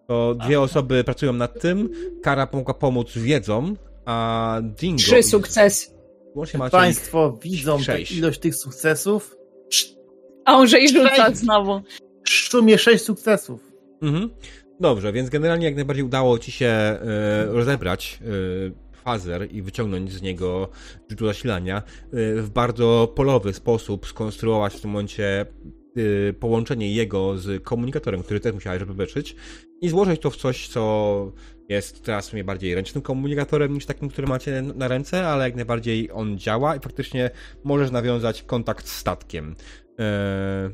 [0.07, 1.89] To dwie osoby pracują nad tym,
[2.23, 3.75] Kara mogła pomóc wiedzą,
[4.05, 4.97] a Dingo...
[4.97, 5.87] Trzy sukcesy.
[6.35, 7.77] Łącznie macie Państwo widzą
[8.17, 9.35] ilość tych sukcesów.
[10.45, 11.37] A on że i rzuca Sześć.
[11.37, 11.81] znowu.
[12.25, 13.71] W szumie sześć sukcesów.
[14.01, 14.29] Mhm.
[14.79, 16.99] Dobrze, więc generalnie jak najbardziej udało ci się e,
[17.45, 20.69] rozebrać e, fazer i wyciągnąć z niego
[21.09, 21.77] źródło zasilania.
[21.77, 21.81] E,
[22.41, 25.45] w bardzo polowy sposób skonstruować w tym momencie
[26.29, 29.35] e, połączenie jego z komunikatorem, który też musiałeś zabezpieczyć
[29.81, 31.31] i złożyć to w coś, co
[31.69, 36.11] jest teraz sumie bardziej ręcznym komunikatorem niż takim, który macie na ręce, ale jak najbardziej
[36.11, 37.29] on działa i faktycznie
[37.63, 39.55] możesz nawiązać kontakt z statkiem.
[39.99, 40.69] E,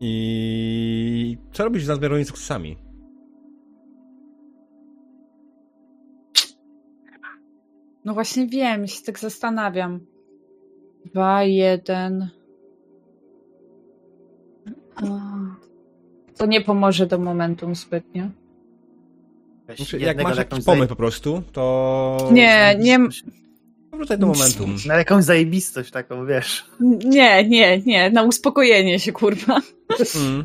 [0.00, 2.76] I co robisz z nadmiarowymi sukcesami?
[8.04, 10.00] No właśnie wiem, się tak zastanawiam.
[11.04, 12.37] Dwa, jeden.
[16.36, 18.24] To nie pomoże do momentum zbytnio.
[19.76, 22.28] Znaczy, jak masz jakiś pomysł zaje- po prostu, to...
[22.32, 22.98] Nie, nie,
[23.92, 24.76] Wrzucaj do momentum.
[24.86, 26.64] Na jakąś zajebistość taką, wiesz.
[27.04, 29.60] nie, nie, nie, na uspokojenie się, kurwa.
[30.16, 30.44] Mm,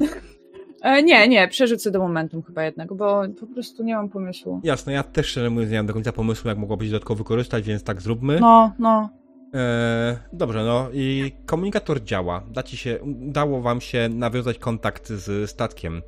[0.81, 4.61] E, nie, nie, przerzucę do momentum chyba jednego, bo po prostu nie mam pomysłu.
[4.63, 7.63] jasne, ja też szczerze mówiąc nie mam do końca pomysłu, jak mogłoby się dodatkowo wykorzystać,
[7.65, 8.39] więc tak zróbmy.
[8.39, 9.09] No, no.
[9.53, 12.43] E, dobrze, no i komunikator działa.
[12.51, 16.01] Da ci się, udało wam się nawiązać kontakt z statkiem.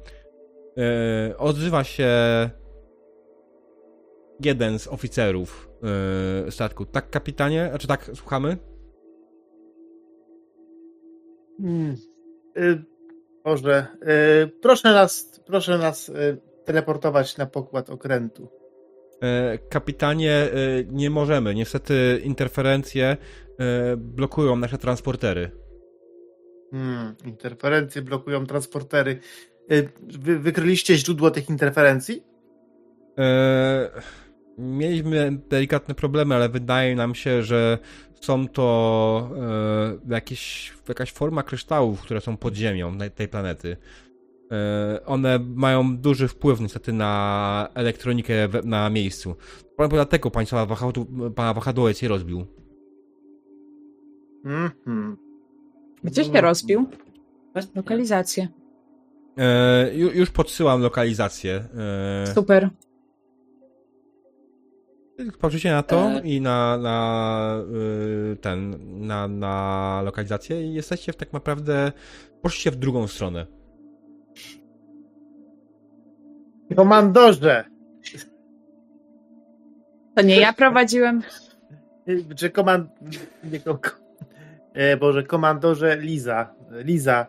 [0.77, 2.09] E, odzywa się
[4.39, 5.69] jeden z oficerów
[6.47, 6.85] e, statku.
[6.85, 7.71] Tak, kapitanie?
[7.79, 8.57] Czy tak, słuchamy?
[11.61, 11.95] Hmm.
[12.57, 12.83] Y,
[13.43, 13.87] Boże,
[14.43, 16.11] y, proszę nas, proszę nas
[16.65, 18.47] teleportować na pokład okrętu.
[19.25, 20.49] E, kapitanie, e,
[20.89, 21.55] nie możemy.
[21.55, 23.17] Niestety interferencje
[23.59, 25.51] e, blokują nasze transportery.
[26.71, 27.15] Hmm.
[27.25, 29.19] Interferencje blokują transportery.
[30.19, 32.23] Wy, wykryliście źródło tych interferencji?
[34.57, 37.77] Mieliśmy delikatne problemy, ale wydaje nam się, że
[38.21, 39.29] są to
[40.09, 43.77] e, jakieś, jakaś forma kryształów, które są pod ziemią tej planety.
[44.51, 49.35] E, one mają duży wpływ niestety na elektronikę we, na miejscu.
[49.89, 51.05] Dlatego państwa wahadł,
[51.35, 52.45] pana wahadłowiec je rozbił.
[54.45, 55.17] Mhm.
[56.03, 56.87] Gdzie się rozbił?
[57.53, 57.71] Właśnie.
[57.75, 58.47] Lokalizację.
[59.37, 61.63] E, ju, już podsyłam lokalizację.
[62.23, 62.69] E, Super.
[65.41, 66.19] Patrzycie na to E.
[66.19, 67.63] i na, na
[68.33, 68.77] y, ten,
[69.07, 71.91] na, na lokalizację i jesteście w tak naprawdę,
[72.41, 73.45] poszliście w drugą stronę.
[76.75, 77.63] Komandorze!
[80.15, 81.21] To nie ja prowadziłem.
[82.35, 82.89] Czy komand...
[83.51, 83.79] Nie, ko...
[84.73, 86.55] e, Boże, komandorze Liza.
[86.71, 87.27] Liza.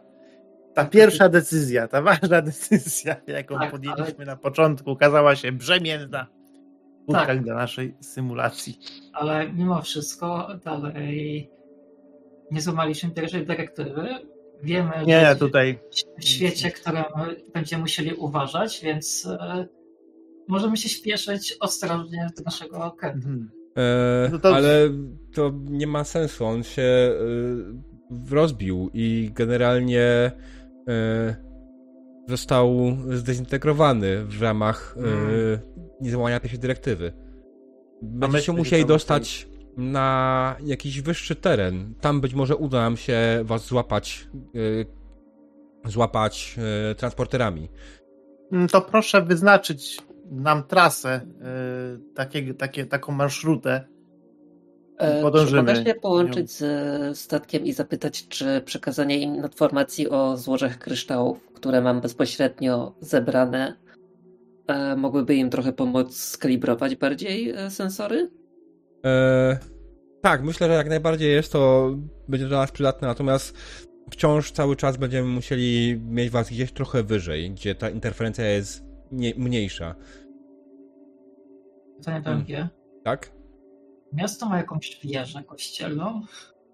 [0.74, 6.26] Ta pierwsza decyzja, ta ważna decyzja, jaką Tak, podjęliśmy na początku, okazała się brzemienna
[7.08, 7.42] w Tak.
[7.42, 8.78] dla naszej symulacji.
[9.12, 11.50] Ale mimo wszystko dalej
[12.50, 14.08] nie złamaliśmy pierwszej dyrektywy.
[14.62, 15.78] Wiemy, Nie, że tutaj
[16.20, 17.04] w świecie, którym
[17.54, 19.66] będziemy musieli uważać, więc e,
[20.48, 23.28] możemy się śpieszyć ostrożnie do naszego okrętu.
[23.28, 23.50] Mhm.
[23.76, 24.88] E, No to- Ale
[25.34, 27.14] to nie ma sensu, on się y,
[28.30, 30.32] rozbił i generalnie
[30.88, 31.36] y,
[32.28, 35.58] został zdezintegrowany w ramach y, Mm.
[36.00, 37.12] niezłamania pierwszej dyrektywy.
[38.02, 41.94] Będziecie musieli dostać na jakiś wyższy teren.
[42.00, 44.86] Tam być może uda nam się was złapać y,
[45.84, 46.56] złapać
[46.90, 47.68] y, transporterami.
[48.52, 49.98] Mm, To proszę wyznaczyć
[50.30, 51.20] nam trasę,
[52.00, 53.84] y, takie, takie, taką marszrutę.
[55.22, 55.72] Podążymy.
[55.72, 61.48] Czy mogę się połączyć z statkiem i zapytać, czy przekazanie im informacji o złożach kryształów,
[61.54, 63.76] które mam bezpośrednio zebrane,
[64.96, 68.30] mogłyby im trochę pomóc skalibrować bardziej sensory?
[69.06, 69.58] E,
[70.22, 71.90] tak, myślę, że jak najbardziej jest to,
[72.28, 73.56] będzie dla nas przydatne, natomiast
[74.10, 79.34] wciąż cały czas będziemy musieli mieć was gdzieś trochę wyżej, gdzie ta interferencja jest nie,
[79.36, 79.94] mniejsza.
[81.98, 82.68] Pytanie drugie.
[83.04, 83.32] Tak?
[84.12, 86.22] Miasto ma jakąś wieżę kościelną?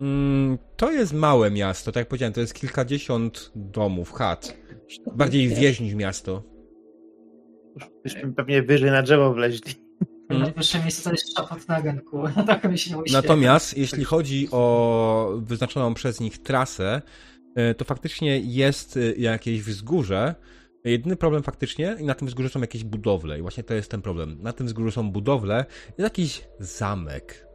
[0.00, 4.56] Mm, to jest małe miasto, tak jak powiedziałem, to jest kilkadziesiąt domów, chat.
[5.14, 6.42] Bardziej wieś niż miasto.
[8.02, 9.74] Byśmy pewnie wyżej na drzewo wleźli.
[10.32, 10.42] Mm.
[10.42, 12.22] Najwyższe miejsce to jest szapot na rynku.
[12.46, 13.22] Tak mi się uśmiecha.
[13.22, 17.02] Natomiast jeśli chodzi o wyznaczoną przez nich trasę,
[17.56, 20.34] e, to faktycznie jest e, jakieś wzgórze.
[20.84, 24.02] Jedyny problem faktycznie, i na tym wzgórzu są jakieś budowle, i właśnie to jest ten
[24.02, 24.38] problem.
[24.42, 27.46] Na tym wzgórzu są budowle, jest jakiś zamek.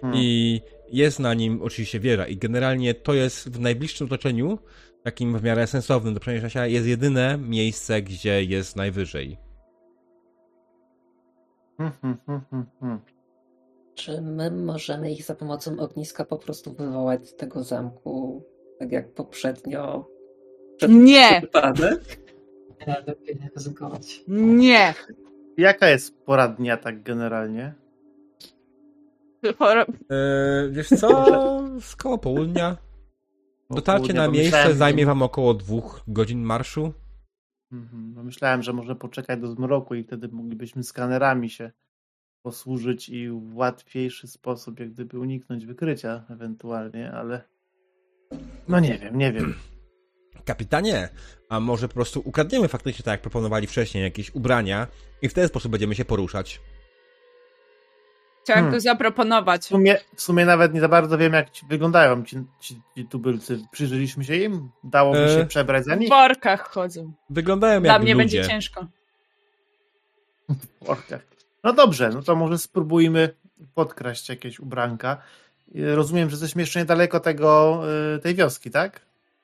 [0.00, 0.20] Hmm.
[0.20, 0.60] I
[0.92, 2.26] jest na nim oczywiście wieża.
[2.26, 4.58] I generalnie to jest w najbliższym otoczeniu,
[5.04, 9.47] takim w miarę sensownym do przeniesienia się, jest jedyne miejsce, gdzie jest najwyżej.
[11.78, 13.00] Hmm, hmm, hmm.
[13.94, 18.44] Czy my możemy ich za pomocą ogniska po prostu wywołać z tego zamku,
[18.78, 20.08] tak jak poprzednio?
[20.76, 21.42] przed Nie.
[22.86, 24.24] Nie, lepiej nie ryzykować.
[24.28, 24.94] Nie.
[25.56, 27.74] Jaka jest pora dnia tak generalnie?
[30.10, 31.08] Eee, wiesz co?
[31.80, 32.76] Z koło południa.
[33.70, 36.92] Dotarcie na miejsce zajmie wam około dwóch godzin marszu.
[37.72, 41.70] Mhm, bo Myślałem, że może poczekać do zmroku i wtedy moglibyśmy skanerami się
[42.42, 47.42] posłużyć i w łatwiejszy sposób jak gdyby uniknąć wykrycia ewentualnie, ale
[48.68, 49.54] no nie wiem, nie wiem.
[50.44, 51.08] Kapitanie,
[51.48, 54.86] a może po prostu ukradniemy faktycznie, tak jak proponowali wcześniej, jakieś ubrania
[55.22, 56.60] i w ten sposób będziemy się poruszać.
[58.48, 58.74] Chciałam Hmm.
[58.74, 59.62] to zaproponować.
[59.62, 63.06] W sumie, w sumie nawet nie za bardzo wiem jak ci wyglądają ci, ci, ci
[63.06, 63.60] tubylcy.
[63.70, 64.70] Przyjrzeliśmy się im?
[64.84, 66.08] Dałoby E, się przebrać za W nich?
[66.08, 67.12] workach chodzą.
[67.30, 68.22] Wyglądają Dla jak mnie ludzie.
[68.38, 68.86] będzie ciężko.
[70.48, 71.20] W workach.
[71.64, 73.34] No dobrze, no to może spróbujmy
[73.74, 75.16] podkraść jakieś ubranka.
[75.74, 77.80] Rozumiem, że jesteśmy jeszcze niedaleko tego,
[78.16, 79.00] y, tej wioski, tak?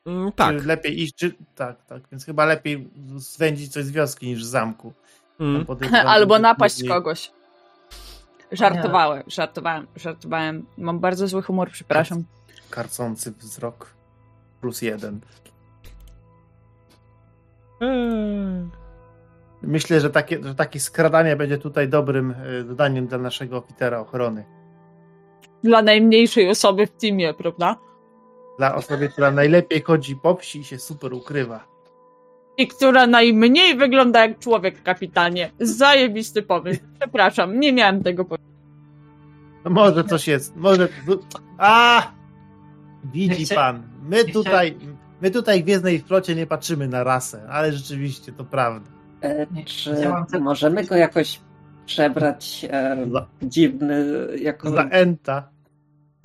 [0.07, 0.61] Mm, tak.
[0.61, 1.35] Czy lepiej iść, czy...
[1.55, 4.93] Tak, tak, więc chyba lepiej swędzić coś z wioski niż z zamku.
[5.41, 5.67] Mm.
[6.07, 7.31] Albo napaść później- kogoś.
[8.57, 10.67] Żartowałem, żartowałem, żartowałem.
[10.79, 12.25] Mam bardzo zły humor, przepraszam.
[12.71, 13.95] Karcący wzrok
[14.61, 15.21] plus jeden.
[17.81, 18.69] Eee.
[19.63, 24.45] Myślę, że takie, że takie skradanie będzie tutaj dobrym y, dodaniem dla naszego oficera ochrony.
[25.65, 27.77] Dla najmniejszej osoby w teamie, prawda?
[28.59, 31.74] Dla osoby, która najlepiej chodzi po wsi i się super ukrywa.
[32.59, 35.51] I która najmniej wygląda jak człowiek, kapitanie.
[35.61, 36.81] Zajebisty pomysł.
[37.01, 38.55] Przepraszam, nie miałem tego pomysłu.
[39.65, 40.89] No może coś jest, może...
[41.59, 42.03] A!
[43.13, 44.77] Widzi pan, my tutaj,
[45.23, 48.91] my tutaj w Gwiezdnej Flocie nie patrzymy na rasę, ale rzeczywiście to prawda.
[49.21, 51.41] E, czy możemy go jakoś
[51.87, 53.07] przebrać e,
[53.43, 54.71] dziwny, jako...
[54.71, 55.49] za Enta.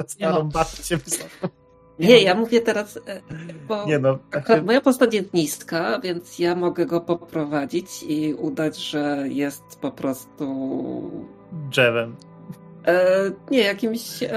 [0.07, 0.43] Starą no.
[0.43, 1.58] babcię wysoką.
[1.99, 3.21] Nie, ja mówię teraz, e,
[3.67, 8.33] bo Nie no, akurat się, moja postać jest niska, więc ja mogę go poprowadzić i
[8.33, 10.45] udać, że jest po prostu
[11.69, 12.15] drzewem.
[12.85, 14.29] e, nie, jakimś e,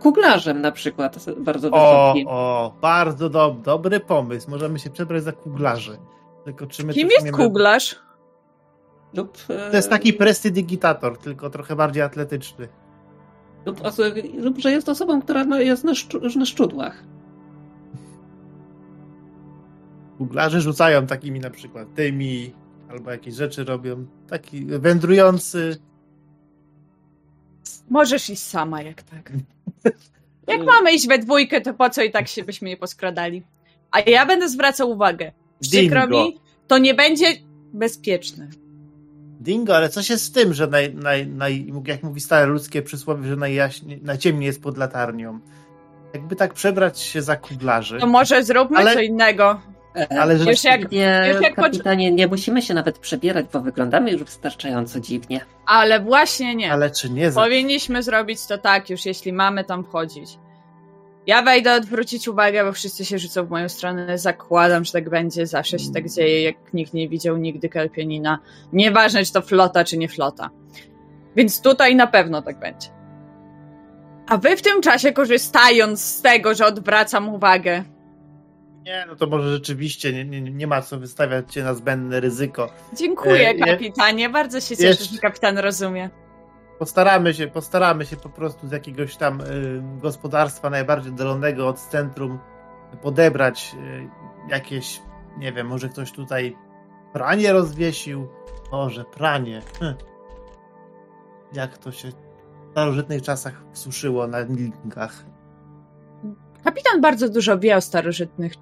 [0.00, 1.70] kuglarzem na przykład, bardzo O,
[2.12, 2.28] wysokim.
[2.30, 4.50] o, bardzo dob, dobry pomysł.
[4.50, 5.98] Możemy się przebrać za kuglarzy.
[6.44, 7.96] Tylko czy my Kim jest umiemy- kuglarz?
[9.14, 12.68] Lub, e, To jest taki prestidigitator, tylko trochę bardziej atletyczny.
[14.36, 17.04] Lub, że jest osobą, która no, jest na, szczu, na szczudłach.
[20.18, 22.52] Kuglarze rzucają takimi na przykład tymi,
[22.90, 24.06] albo jakieś rzeczy robią.
[24.28, 25.76] Taki wędrujący.
[27.90, 29.32] Możesz iść sama, jak tak.
[30.48, 33.42] Jak mamy iść we dwójkę, to po co i tak się byśmy nie poskradali?
[33.90, 35.32] A ja będę zwracał uwagę.
[35.60, 36.24] Przykro Dingo.
[36.24, 37.26] mi, to nie będzie
[37.72, 38.48] bezpieczne.
[39.44, 43.28] Dingo, ale co się z tym, że naj, naj, naj, jak mówi stare ludzkie przysłowie,
[43.28, 45.40] że najjaśniej, najciemniej jest pod latarnią?
[46.14, 47.98] Jakby tak przebrać się za kuglarzy.
[47.98, 49.60] To może zróbmy Ale- co innego.
[49.96, 53.60] E, Ale że Już jak- nie, już jak kapitanie, nie musimy się nawet przebierać, bo
[53.60, 55.40] wyglądamy już wystarczająco dziwnie.
[55.66, 56.72] Ale właśnie nie.
[56.72, 57.30] Ale czy nie.
[57.30, 60.38] Powinniśmy zrobić to tak, już jeśli mamy tam wchodzić.
[61.26, 64.18] Ja wejdę odwrócić uwagę, bo wszyscy się rzucą w moją stronę.
[64.18, 65.46] Zakładam, że tak będzie.
[65.46, 68.38] Zawsze się tak dzieje, jak nikt nie widział nigdy Kelpionina.
[68.72, 70.50] Nieważne, czy to flota, czy nie flota.
[71.36, 72.88] Więc tutaj na pewno tak będzie.
[74.28, 77.84] A wy w tym czasie, korzystając z tego, że odwracam uwagę,
[78.86, 82.68] Nie, no to może rzeczywiście nie, nie, nie ma co wystawiać się na zbędne ryzyko.
[82.98, 84.28] dziękuję, E, je- kapitanie.
[84.28, 86.10] Bardzo się cieszę, jeszcze- że kapitan rozumie.
[86.78, 89.44] Postaramy się, postaramy się po prostu z jakiegoś tam y,
[90.02, 92.38] gospodarstwa najbardziej oddalonego od centrum
[93.02, 94.08] podebrać y,
[94.50, 95.02] jakieś,
[95.38, 96.56] nie wiem, może ktoś tutaj
[97.12, 98.28] pranie rozwiesił.
[98.72, 99.62] Może pranie.
[99.80, 99.94] Hm.
[101.52, 102.14] Jak to się w
[102.70, 105.24] starożytnych czasach suszyło na linkach.
[106.64, 108.52] Kapitan bardzo dużo wie o starożytnych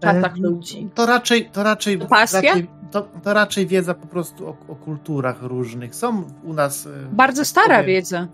[0.00, 0.90] czatach E, ludzi.
[0.94, 2.40] To raczej, to raczej, pasja?
[2.40, 5.94] raczej to, to raczej wiedza po prostu o, o kulturach różnych.
[5.94, 6.86] Są u nas.
[6.86, 8.28] e, Bardzo stara powiem, wiedza.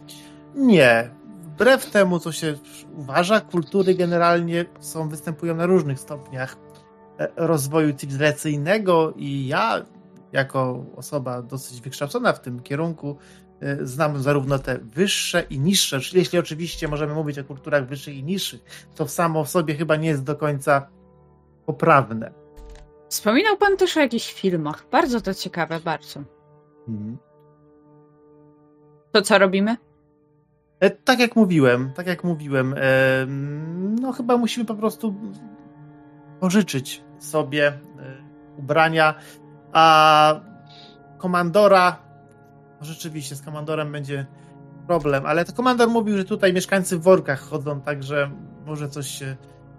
[0.55, 1.11] Nie.
[1.43, 2.55] Wbrew temu, co się
[2.97, 6.57] uważa, kultury generalnie są, występują na różnych stopniach
[7.19, 9.83] e, rozwoju cywilizacyjnego i ja,
[10.33, 13.17] jako osoba dosyć wykształcona w tym kierunku,
[13.61, 18.17] e, znam zarówno te wyższe i niższe, czyli jeśli oczywiście możemy mówić o kulturach wyższych
[18.17, 20.89] i niższych, to samo w sobie chyba nie jest do końca
[21.67, 22.42] poprawne.
[23.13, 24.85] Wspominał pan też o jakichś filmach.
[24.91, 26.21] Bardzo to ciekawe, bardzo.
[29.13, 29.77] To co robimy?
[30.81, 33.27] E, Tak jak mówiłem, tak jak mówiłem, e,
[34.01, 35.15] no chyba musimy po prostu
[36.41, 37.79] pożyczyć sobie e,
[38.59, 39.15] ubrania,
[39.73, 40.41] a
[41.19, 41.97] komandora,
[42.81, 44.27] no rzeczywiście z komandorem będzie
[44.87, 48.31] problem, ale to komandor mówił, że tutaj mieszkańcy w workach chodzą, także
[48.67, 49.37] może coś się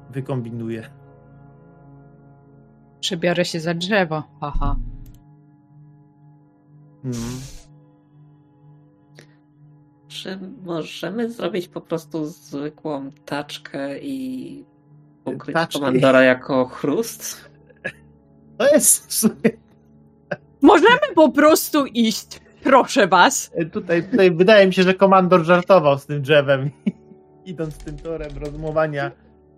[0.10, 1.03] wykombinuje.
[3.04, 4.24] Przebiorę się za drzewo.
[4.42, 4.76] Haha.
[7.06, 7.18] Mm.
[10.08, 14.66] Czy możemy zrobić po prostu zwykłą taczkę i
[15.26, 15.80] ukryć Taczkę.
[15.80, 17.50] komandora jako chrust?
[18.58, 19.52] To jest w sumie
[20.62, 22.40] Możemy po prostu iść.
[22.64, 23.52] Proszę was.
[23.72, 26.72] Tutaj, tutaj wydaje mi się, że komandor żartował z tym drzewem.
[27.46, 29.12] Idąc tym torem rozumowania,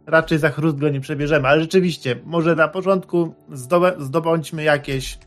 [0.07, 1.47] raczej za chrust go nie przebierzemy.
[1.47, 5.19] Ale rzeczywiście, może na początku zdob- zdobądźmy jakieś,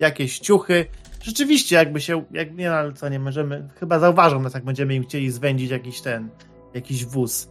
[0.00, 0.86] jakieś ciuchy.
[1.22, 2.24] Rzeczywiście, jakby się.
[2.30, 3.68] Jak, nie, no, ale co nie możemy.
[3.80, 6.30] Chyba zauważą nas, jak będziemy im chcieli zwędzić jakiś ten.
[6.74, 7.50] Jakiś wóz.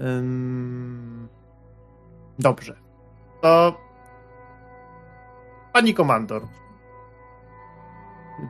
[0.00, 1.28] Ym...
[2.38, 2.76] Dobrze.
[3.42, 3.80] To.
[5.72, 6.42] Pani komandor,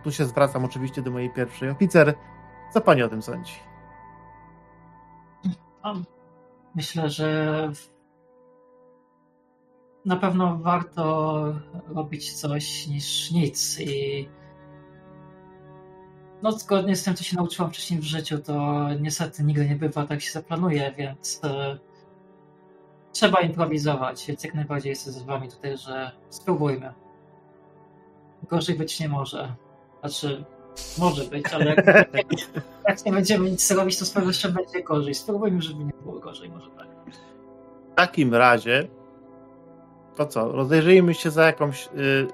[0.05, 2.15] tu się zwracam oczywiście do mojej pierwszej oficer.
[2.73, 3.53] Co pani o tym sądzi?
[6.74, 7.73] Myślę, że
[10.05, 11.45] na pewno warto
[11.89, 14.28] robić coś niż nic i
[16.43, 20.07] no zgodnie z tym, co się nauczyłam wcześniej w życiu, to niestety nigdy nie bywa
[20.07, 21.78] tak się zaplanuje, więc e,
[23.12, 26.95] trzeba improwizować, więc jak najbardziej jestem z wami tutaj, że spróbujmy.
[28.49, 29.55] Gorzej być nie może.
[30.01, 30.45] Znaczy,
[30.99, 31.87] może być, ale jak,
[32.89, 35.15] jak nie będziemy nic robić, to z pewnością będzie gorzej.
[35.15, 36.89] Spróbujmy, żeby nie było gorzej, może tak.
[37.93, 38.89] W takim razie,
[40.17, 40.53] to co?
[40.53, 42.27] Rozejrzyjmy się za jakąś y,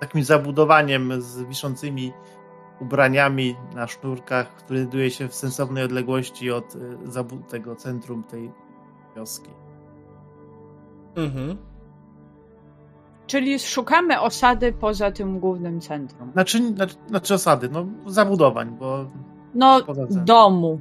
[0.00, 2.12] takim zabudowaniem z wiszącymi
[2.80, 8.50] ubraniami na sznurkach, które znajduje się w sensownej odległości od y, tego centrum tej
[9.16, 9.50] wioski.
[11.16, 11.69] Mhm.
[13.30, 16.32] Czyli szukamy osady poza tym głównym centrum.
[16.32, 19.10] Znaczy, znaczy, znaczy osady, no zabudowań, bo
[19.54, 19.80] No,
[20.10, 20.80] domu.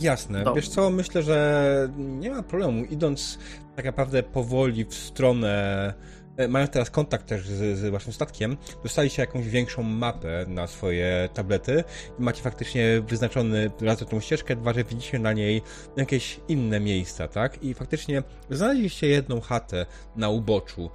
[0.00, 0.44] Jasne.
[0.44, 0.60] Dobrze.
[0.60, 2.84] Wiesz co, myślę, że nie ma problemu.
[2.84, 3.38] Idąc
[3.76, 5.94] tak naprawdę powoli w stronę.
[6.36, 11.28] e, Mając teraz kontakt też z, z waszym statkiem, dostaliście jakąś większą mapę na swoje
[11.34, 11.84] tablety
[12.18, 15.62] i macie faktycznie wyznaczony raz tą ścieżkę, dwa, że widzicie na niej
[15.96, 17.62] jakieś inne miejsca, tak?
[17.64, 19.86] I faktycznie znaleźliście jedną chatę
[20.16, 20.90] na uboczu,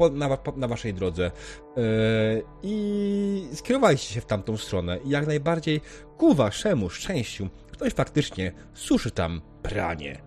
[0.00, 1.30] po, na, po, na waszej drodze
[1.76, 1.82] yy,
[2.62, 5.80] i skierowaliście się w tamtą stronę i jak najbardziej
[6.16, 10.22] ku waszemu szczęściu ktoś faktycznie suszy tam pranie.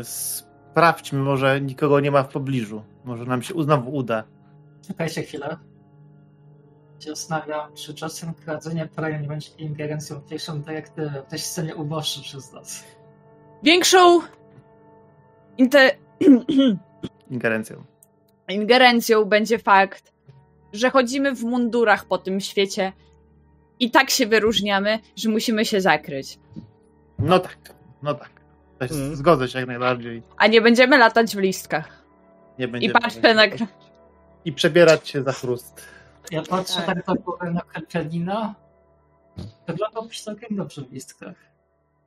[0.00, 2.82] y, sprawdźmy, może nikogo nie ma w pobliżu.
[3.04, 4.24] Może nam się znowu uda.
[4.88, 5.56] Czekajcie chwilę.
[6.98, 11.22] Zastanawiam, czy czasem kradzenie prania nie będzie ingerencją w pierwszą dyrektywę.
[11.26, 12.84] Ktoś scenie uboższy przez nas.
[13.62, 14.20] Większą
[15.58, 15.90] inte...
[17.30, 17.84] Ingerencją.
[18.48, 20.12] ingerencją będzie fakt,
[20.72, 22.92] że chodzimy w mundurach po tym świecie
[23.80, 26.38] i tak się wyróżniamy, że musimy się zakryć.
[27.18, 27.58] No tak,
[28.02, 28.30] no tak.
[28.78, 29.16] To jest, Mm.
[29.16, 30.22] Zgodzę się jak najbardziej.
[30.36, 32.04] A nie będziemy latać w listkach.
[32.58, 33.42] Nie I będziemy patrzę na.
[34.44, 35.82] I przebierać się za chrust.
[36.30, 36.86] Ja patrzę Tak.
[36.86, 38.54] tak na głowę na Kelpianina.
[39.66, 41.34] Wyglądałbyś całkiem dobrze w listkach.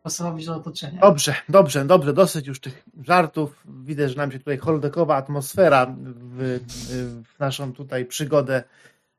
[0.03, 1.01] Pasowałoby do otoczenia.
[1.01, 3.63] Dobrze, dobrze, dobrze, dosyć już tych żartów.
[3.65, 6.59] Widzę, że nam się tutaj holodekowa atmosfera w,
[7.35, 8.63] w naszą tutaj przygodę,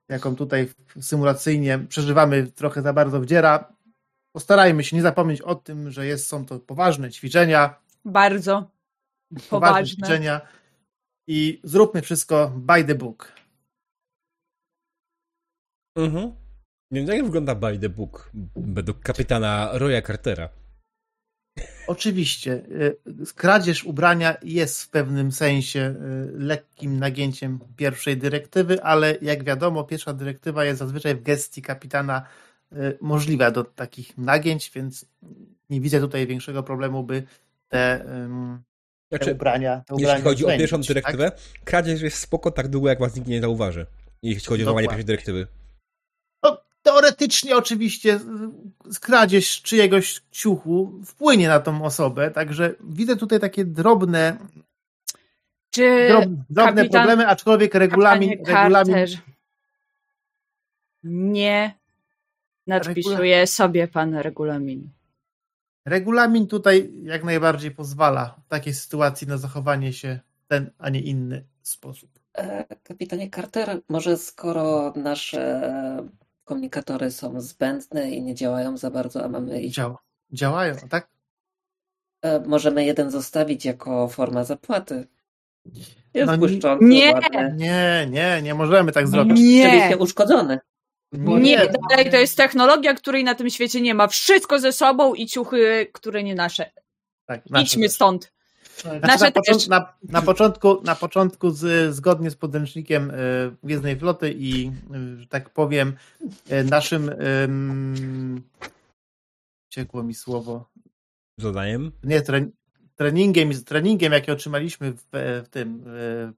[0.09, 0.69] jaką tutaj
[1.01, 3.73] symulacyjnie przeżywamy, trochę za bardzo wdziera.
[4.33, 7.75] Postarajmy się nie zapomnieć o tym, że jest, są to poważne ćwiczenia,
[8.05, 8.71] Bardzo.
[9.31, 9.87] poważne Poważne.
[9.87, 10.41] ćwiczenia
[11.29, 13.33] i zróbmy wszystko by the book.
[15.97, 16.33] Mhm.
[16.93, 20.49] Więc jak wygląda by the book według kapitana Roya Cartera?
[21.91, 29.45] Oczywiście, y, kradzież ubrania jest w pewnym sensie y, lekkim nagięciem pierwszej dyrektywy, ale jak
[29.45, 32.23] wiadomo, pierwsza dyrektywa jest zazwyczaj w gestii kapitana
[32.73, 35.07] y, możliwa do takich nagięć, więc
[35.71, 37.23] nie widzę tutaj większego problemu, by
[37.69, 38.05] te
[39.09, 39.83] te Znaczy, ubrania.
[39.87, 40.87] Te ubrania jeśli chodzi o pierwszą tak?
[40.87, 41.33] dyrektywę,
[41.65, 43.87] kradzież jest spoko tak długo, jak was nikt nie zauważy.
[44.23, 45.47] Jeśli chodzi o złamanie pierwszej dyrektywy.
[46.91, 48.21] Teoretycznie oczywiście
[48.93, 54.37] skradzież czyjegoś ciuchu wpłynie na tą osobę, także widzę tutaj takie drobne,
[55.71, 59.07] Czy drob, drobne kapitan- problemy, aczkolwiek regulamin, regulamin
[61.05, 61.75] nie
[62.67, 64.91] nadpisuje sobie pan regulamin.
[65.85, 71.01] Regulamin tutaj jak najbardziej pozwala w takiej sytuacji na zachowanie się w ten, a nie
[71.01, 72.11] inny sposób.
[72.35, 75.63] E, Kapitanie Carter, może skoro nasze
[76.55, 79.99] komunikatory są zbędne i nie działają za bardzo, a mamy ich, Działa.
[80.33, 81.09] Działają, tak?
[82.23, 85.07] e, możemy jeden zostawić jako forma zapłaty.
[86.15, 87.13] Jest No nie- błyszczący, nie!
[87.13, 87.55] ładny.
[87.57, 89.39] Nie, nie, nie możemy tak zrobić.
[89.41, 90.59] Nie, Oczywiście uszkodzony.
[91.13, 94.09] nie, dalej to jest technologia, której na tym świecie nie ma.
[94.09, 96.71] Wszystko ze sobą i ciuchy, które nie nasze.
[97.27, 97.93] Tak, nasze Idźmy też.
[97.95, 98.33] stąd.
[98.81, 99.43] Znaczy, Nasze na, też.
[99.47, 103.15] począt, na, na początku, na początku z, zgodnie z podręcznikiem y,
[103.63, 105.97] Gwiezdnej Floty i, y, że tak powiem,
[106.53, 107.09] y, naszym
[107.45, 108.43] ym,
[109.69, 110.71] ciekło mi słowo,
[111.39, 111.93] Zadaniem.
[112.05, 112.47] nie, tre,
[112.97, 115.03] treningiem, treningiem, jaki otrzymaliśmy w,
[115.45, 115.85] w tym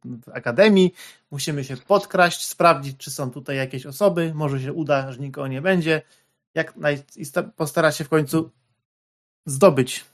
[0.04, 0.94] w akademii,
[1.30, 5.62] musimy się podkraść, sprawdzić, czy są tutaj jakieś osoby, może się uda, że nikogo nie
[5.62, 6.02] będzie,
[6.54, 8.50] jak naj, i sta- postara się w końcu
[9.46, 10.04] zdobyć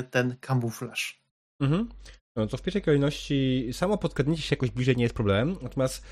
[0.00, 1.25] y, ten kamuflaż.
[1.60, 1.88] Mhm.
[2.36, 6.06] No to w pierwszej kolejności samo podkradnięcie się jakoś bliżej nie jest problemem, natomiast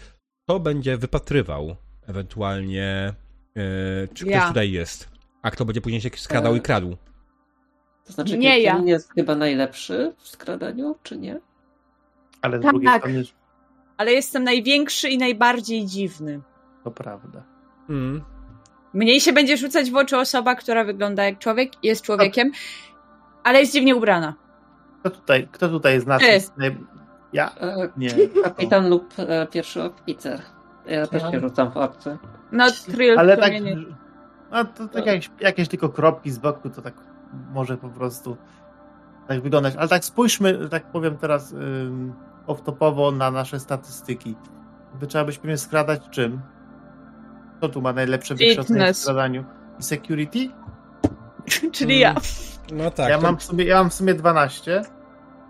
[0.45, 1.77] kto będzie wypatrywał
[2.07, 3.15] ewentualnie,
[3.57, 4.49] e, czy ktoś Ja.
[4.49, 5.09] tutaj jest,
[5.43, 6.97] a kto będzie później się skradał E, i kradł.
[8.05, 8.83] To znaczy, Nie ja.
[8.85, 11.41] Jest chyba najlepszy w skradaniu, czy nie?
[12.43, 12.71] Ale z Tak.
[12.73, 13.25] drugiej strony
[13.97, 16.41] Ale jestem największy i najbardziej dziwny.
[16.85, 17.43] to prawda.
[17.89, 18.25] Mm.
[18.95, 22.53] Mniej się będzie rzucać w oczy osoba, która wygląda jak człowiek, jest człowiekiem,
[23.45, 24.35] ale jest dziwnie ubrana.
[25.05, 26.27] Kto tutaj, kto tutaj z nas Ty.
[26.27, 26.79] jest naj...
[27.33, 27.55] Ja?
[27.61, 28.11] E, Nie.
[28.45, 30.41] Kapitan lub e, pierwszy oficer.
[30.87, 32.19] Ja też się rzucam w obcy.
[32.53, 33.77] No, Trill Ale tak, nie.
[34.51, 36.95] a to tak jakieś, jakieś tylko kropki z boku, to tak
[37.53, 38.37] może po prostu
[39.29, 39.75] tak wyglądać.
[39.77, 42.13] Ale tak spójrzmy, że tak powiem teraz ym,
[42.47, 44.35] off-topowo na nasze statystyki.
[45.01, 46.41] By trzeba byśmy je skradać czym?
[47.59, 49.45] Kto tu ma najlepsze wykształcenie w skradaniu?
[49.81, 50.49] I security?
[51.73, 52.15] Czyli ja.
[52.73, 53.09] No tak.
[53.11, 54.83] ja, to- mam w sumie, ja mam w sumie 12.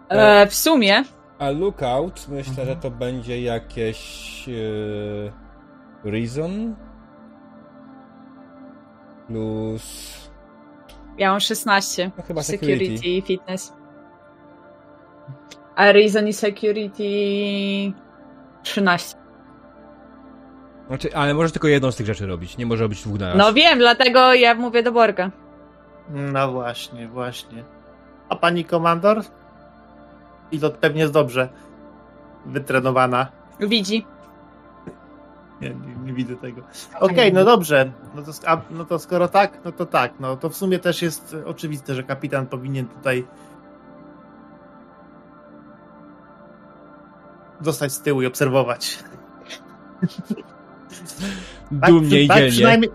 [0.09, 1.05] E, w sumie
[1.39, 2.69] A lookout myślę, Mhm.
[2.69, 6.75] że to będzie jakieś e, reason
[9.27, 10.15] plus
[11.19, 12.11] ja mam 16.
[12.17, 12.79] no chyba security.
[12.85, 13.09] security.
[13.09, 13.73] i fitness.
[15.77, 17.03] A Reason i Security
[18.63, 19.17] 13.
[20.89, 23.37] Znaczy, ale możesz tylko jedną z tych rzeczy robić, nie może robić dwóch na raz.
[23.39, 25.31] No wiem, dlatego ja mówię do Borga.
[26.11, 27.65] No właśnie, właśnie.
[28.29, 29.23] A pani komandor?
[30.51, 31.49] Pilot pewnie jest dobrze
[32.47, 33.27] wytrenowana.
[33.61, 34.07] Widzi.
[35.61, 36.63] Nie, nie, nie widzę tego.
[37.01, 37.93] Okej, no dobrze.
[38.15, 40.13] No to, a, no to skoro tak, no to tak.
[40.21, 43.27] No to w sumie też jest oczywiste, że kapitan powinien tutaj
[47.61, 49.05] zostać z tyłu i obserwować.
[51.81, 52.89] Tak, Dumnie przy- i tak dzielnie.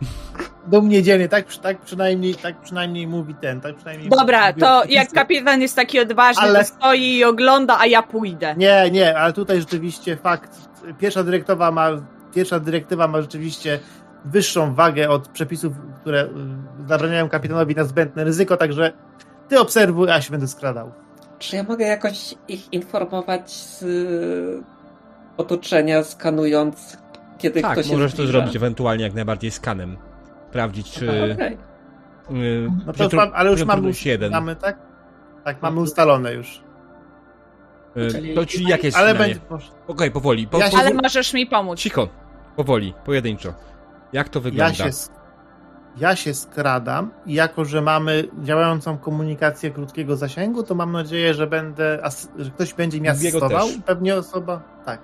[0.70, 3.62] Przynajmniej Dumnie dzielnie, tak, tak, przynajmniej, tak przynajmniej mówi ten.
[3.62, 7.78] Tak przynajmniej Dobra, mówi to jak kapitan jest taki odważny, Ale- to stoi i ogląda,
[7.80, 8.56] a ja pójdę.
[8.58, 10.52] Nie, nie, ale tutaj rzeczywiście fakt.
[11.00, 11.90] Pierwsza dyrektywa ma,
[12.34, 13.80] pierwsza dyrektywa ma rzeczywiście
[14.26, 16.28] wyższą wagę od przepisów, które y,
[16.88, 18.92] zabraniają kapitanowi na zbędne ryzyko, także
[19.48, 20.92] ty obserwuj, a ja się będę skradał.
[21.40, 23.86] Czy ja mogę jakoś ich informować z
[25.38, 26.98] otoczenia, skanując,
[27.38, 30.09] kiedy Tak, ktoś się możesz to zrobić ewentualnie jak najbardziej skanem.
[30.50, 31.34] Sprawdzić, czy...
[31.34, 31.58] Okej.
[32.32, 33.92] y, No to już mam, ale już mamy,
[34.32, 34.78] mamy, tak?
[35.44, 36.64] Tak, mamy ustalone już.
[37.98, 39.40] Y, Czyli- To czyli jakie jest Ale będzie.
[39.88, 40.48] Okej, powoli.
[40.48, 41.80] Po, Ja się- Ale możesz mi pomóc.
[41.80, 42.08] Cicho,
[42.56, 43.54] powoli, pojedynczo.
[44.14, 44.84] Jak to wygląda?
[44.86, 44.98] Ja się,
[45.98, 51.48] ja się skradam i jako, że mamy działającą komunikację krótkiego zasięgu, to mam nadzieję, że
[51.48, 52.00] będę,
[52.38, 53.68] że ktoś będzie mnie asystował.
[53.68, 53.78] też.
[53.86, 55.02] Pewnie osoba, tak.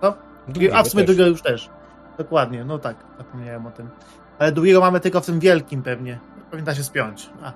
[0.00, 0.14] To?
[0.48, 1.70] Długiego A w sumie drugiego już też.
[2.18, 3.88] Dokładnie, no tak, zapomniałem o tym.
[4.38, 6.18] Ale drugiego mamy tylko w tym wielkim pewnie.
[6.64, 7.30] Da się spiąć.
[7.42, 7.52] A.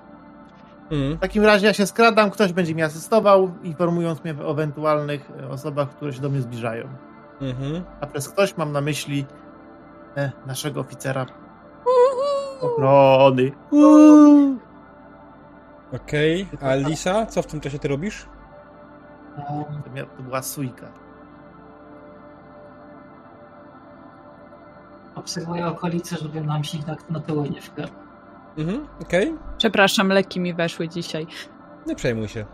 [0.90, 1.16] Mm.
[1.16, 5.48] W takim razie ja się skradam, ktoś będzie mi asystował, informując mnie o ewentualnych e,
[5.48, 6.89] osobach, które się do mnie zbliżają.
[7.40, 7.85] Mhm.
[8.01, 9.27] A przez ktoś mam na myśli
[10.16, 11.27] e, naszego oficera
[12.61, 13.52] ochrony.
[15.93, 18.27] Okej, a Lisa, co w tym czasie ty robisz?
[19.36, 20.86] To, była sójka.
[25.15, 27.93] Obserwuję okolice, żeby nam się tak na tyłu nie wkradł.
[28.59, 29.35] Mhm, okej.
[29.59, 31.27] Przepraszam, leki mi weszły dzisiaj.
[31.87, 32.45] Nie przejmuj się.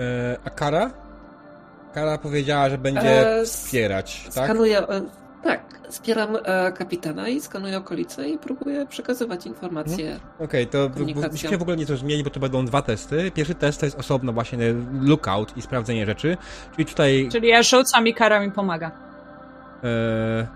[0.00, 0.90] E, a Kara?
[1.94, 4.44] Kara powiedziała, że będzie E, wspierać, tak?
[4.44, 4.78] Skanuję.
[4.88, 5.00] e,
[5.42, 10.20] Tak, wspieram e, kapitana i skanuję okolice i próbuję przekazywać informacje.
[10.38, 11.30] Okej, to w- w- Komunikacja.
[11.30, 13.30] musimy w ogóle nieco zmienić, bo to będą dwa testy.
[13.30, 14.58] Pierwszy test to jest osobno właśnie
[15.00, 16.36] lookout i sprawdzenie rzeczy.
[16.76, 18.90] Czyli tutaj Czyli ja rzucam i kara mi pomaga.
[19.84, 20.46] e,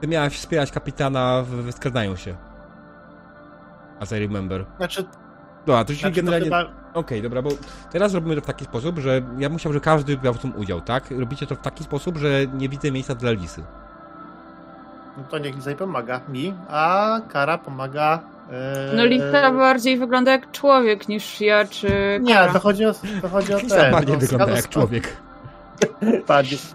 [0.00, 2.36] ty miałaś wspierać kapitana w, w skradaniu się.
[4.00, 4.64] As I remember.
[4.76, 5.04] Znaczy,
[5.66, 6.44] Dobra, to czyli znaczy generalnie...
[6.44, 6.66] chyba...
[6.94, 7.50] Okej, dobra, bo
[7.90, 10.80] teraz robimy to w taki sposób, że ja musiał, że każdy brał w tym udział,
[10.80, 11.04] tak?
[11.10, 13.64] Robicie to w taki sposób, że nie widzę miejsca dla Lisy.
[15.16, 18.20] No to niech Lizaj pomaga mi, a Kara pomaga...
[18.50, 18.92] E...
[18.96, 22.52] No Lita bardziej wygląda jak człowiek niż ja czy Nie, kara.
[22.52, 22.92] to chodzi o,
[23.22, 23.92] to chodzi o Lisa ten...
[23.92, 25.16] bardziej o wygląda jak człowiek.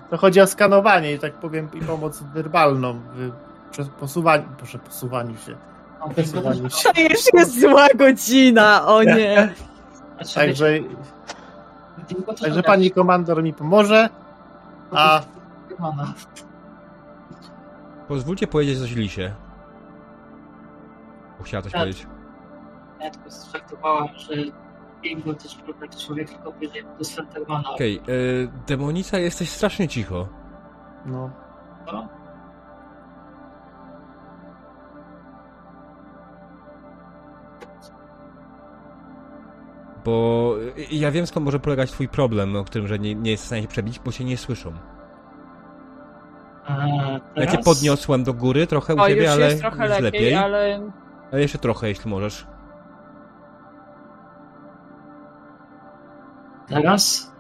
[0.10, 3.32] To chodzi o skanowanie i tak powiem i pomoc werbalną w
[3.72, 5.56] przez posuwaniu, proszę, posuwaniu się.
[6.16, 6.90] Posuwaniu się.
[6.94, 9.54] To już jest zła godzina, o nie.
[10.36, 10.68] Także,
[12.42, 14.10] także tak, pani komandor mi pomoże,
[14.92, 15.22] a.
[18.08, 19.34] Pozwólcie powiedzieć coś Lisie.
[21.38, 21.82] Bo chciała coś Tak.
[21.82, 22.08] powiedzieć.
[23.02, 24.34] Ja tylko zżartowałam, że
[25.04, 27.70] Bingo też wygląda jak człowiek, tylko bliżej do Slendermana.
[27.74, 30.28] Okej, okay, Demonica, jesteś strasznie cicho.
[31.06, 31.32] no,
[31.94, 32.08] No,
[40.06, 43.44] Bo y, ja wiem skąd może polegać twój problem, o którym, że nie, nie jest
[43.44, 44.74] w stanie się przebić, bo się nie słyszą.
[46.70, 49.88] Eee, Ja cię teraz- podniosłem do góry trochę u O, ciebie, już ale jest trochę
[49.88, 50.92] już lepiej, ale
[51.32, 52.48] Ale jeszcze trochę, jeśli możesz.
[56.74, 57.34] Teraz?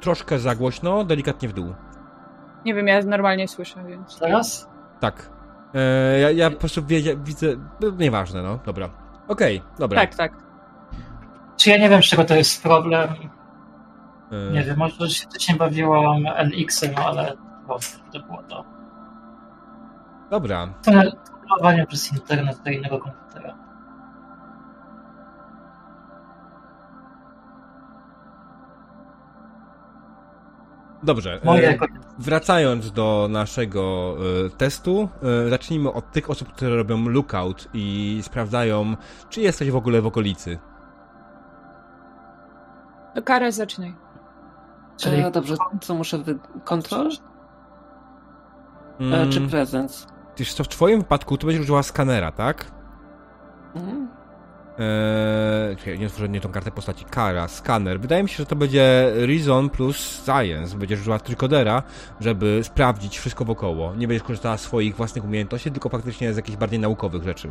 [0.00, 1.74] Troszkę za głośno, delikatnie w dół.
[2.64, 4.18] nie wiem, ja normalnie słyszę, więc...
[4.18, 4.68] Teraz?
[5.00, 5.30] Tak.
[5.74, 7.46] E, ja, ja po prostu wiedzie, widzę...
[7.80, 8.58] no, Nieważne, no.
[8.66, 8.90] Dobra.
[9.28, 10.00] Okej, dobra.
[10.00, 10.32] Tak, tak.
[11.56, 13.10] Czy ja nie wiem, z czego to jest problem?
[14.32, 17.32] E, Nie wiem, może się też nie bawiłam NX-em, ale
[17.68, 17.78] no,
[18.12, 18.64] to było to.
[20.30, 20.68] Dobra.
[20.84, 23.54] Tunelowanie przez internet do innego komputera.
[31.04, 31.40] Dobrze.
[31.44, 31.86] Moje E, jako
[32.18, 34.14] wracając do naszego
[34.46, 35.08] e, testu,
[35.46, 38.96] e, zacznijmy od tych osób, które robią lookout i sprawdzają,
[39.30, 40.58] czy jesteś w ogóle w okolicy.
[43.14, 43.94] To karę zaczynaj.
[44.96, 46.38] Czyli- E, dobrze, co muszę wy...
[46.64, 47.08] Kontrol?
[47.12, 47.34] E,
[49.00, 50.06] Mm, czy presence?
[50.36, 52.70] Wiesz co, w twoim wypadku tu będziesz użyła skanera, tak?
[53.74, 54.08] Mhm.
[54.78, 57.04] Eee, czekaj, nie otworzę nie tą kartę postaci.
[57.04, 58.00] Kara, skaner.
[58.00, 60.76] Wydaje mi się, że to będzie Reason plus Science.
[60.78, 61.82] Będziesz użyła trykodera,
[62.20, 63.94] żeby sprawdzić wszystko wokoło.
[63.94, 67.50] Nie będziesz korzystała z swoich własnych umiejętności, tylko faktycznie z jakichś bardziej naukowych rzeczy.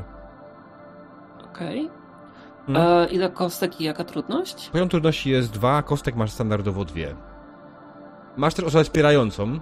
[1.43, 1.89] Okej.
[2.67, 2.87] Hmm.
[2.87, 4.69] E, Ile kostek i jaka trudność?
[4.69, 7.15] Poziom trudności jest dwa, kostek masz standardowo dwie.
[8.37, 9.59] Masz też osobę wspierającą.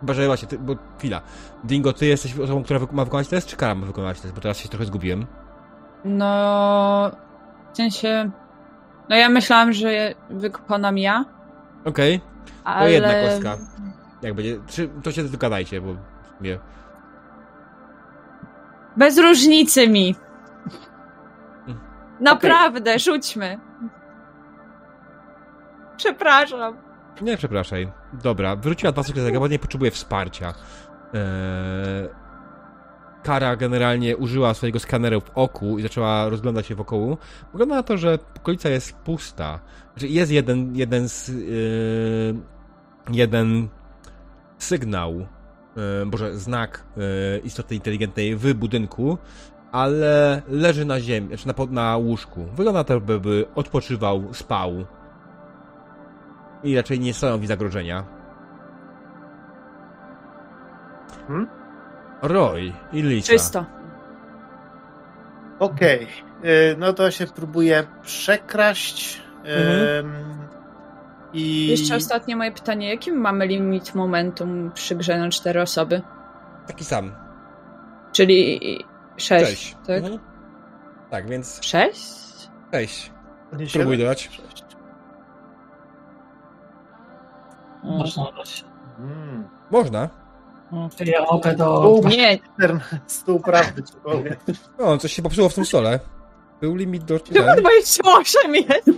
[0.00, 1.20] Chyba, że właśnie, ty, bo chwila.
[1.64, 4.34] Dingo, ty jesteś osobą, która ma wykonać test, czy Kara ma wykonać test?
[4.34, 5.26] Bo teraz się trochę zgubiłem.
[6.04, 7.10] No...
[7.72, 8.30] W sensie...
[9.08, 11.24] No ja myślałam, że wykonam ja,
[11.84, 12.20] Okej,
[12.64, 12.92] ale...
[12.92, 13.56] jedna kostka.
[14.22, 14.58] jak będzie.
[14.66, 15.96] Czy, to się dogadajcie, bo
[16.38, 16.58] sumie...
[18.96, 20.14] Bez różnicy mi.
[22.20, 23.58] Naprawdę, rzućmy.
[25.96, 26.76] Przepraszam.
[27.20, 27.92] Nie, przepraszaj.
[28.12, 30.54] Dobra, wróciła dwa sukcesy, bo nie potrzebuje wsparcia.
[31.14, 32.08] Eee,
[33.24, 37.18] Kara generalnie użyła swojego skaneru w oku i zaczęła rozglądać się wokoło.
[37.52, 39.60] Wygląda na to, że okolica jest pusta.
[39.92, 41.28] Znaczy jest jeden, jeden z...
[41.28, 42.54] Yy,
[43.10, 43.68] jeden
[44.58, 45.14] sygnał,
[45.76, 47.04] yy, boże, znak yy,
[47.44, 49.18] istoty inteligentnej w budynku,
[49.72, 52.44] ale leży na ziemi, znaczy na, na łóżku.
[52.44, 54.86] Wygląda na to, by odpoczywał, spał
[56.64, 58.04] i raczej nie stanowi zagrożenia.
[61.26, 61.63] Hmm?
[62.28, 63.32] Roy i Lisa.
[63.32, 63.64] Czysto.
[65.58, 66.08] okej.
[66.44, 69.22] Y, No to się próbuję przekraść.
[69.44, 70.06] Mhm.
[70.06, 70.34] ym,
[71.32, 72.90] I Jeszcze ostatnie moje pytanie.
[72.90, 76.02] Jaki mamy limit momentum przy grze na cztery osoby?
[76.66, 77.12] Taki sam.
[78.12, 78.60] Czyli
[79.16, 79.76] sześć, Cześć.
[79.86, 79.96] tak?
[79.98, 80.18] Mhm.
[81.10, 82.50] Tak, więc Sześć?
[83.68, 83.98] Spróbuj siedem?
[83.98, 84.22] dodać.
[84.32, 84.64] Sześć.
[87.84, 88.64] Można dać.
[88.98, 89.48] Mm.
[89.70, 90.08] Można.
[90.96, 91.96] Czyli ja mogę do...
[91.98, 92.38] Stół, Nie,
[93.06, 94.36] stół prawdy ci powiem.
[94.78, 96.00] O, coś się popsuło w tym stole.
[96.60, 97.20] Był limit do...
[97.32, 98.90] chyba 28 jest.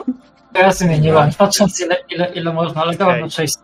[0.55, 3.55] Ja zmieniłam, patrząc ile, ile, ile można, ale dałem na 6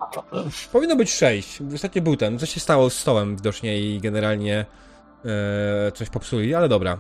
[0.73, 1.59] Powinno być 6.
[1.75, 2.39] Ostatnio był ten.
[2.39, 4.67] Coś się stało z stołem widocznie i generalnie
[5.25, 6.99] e, coś popsuli, ale dobra.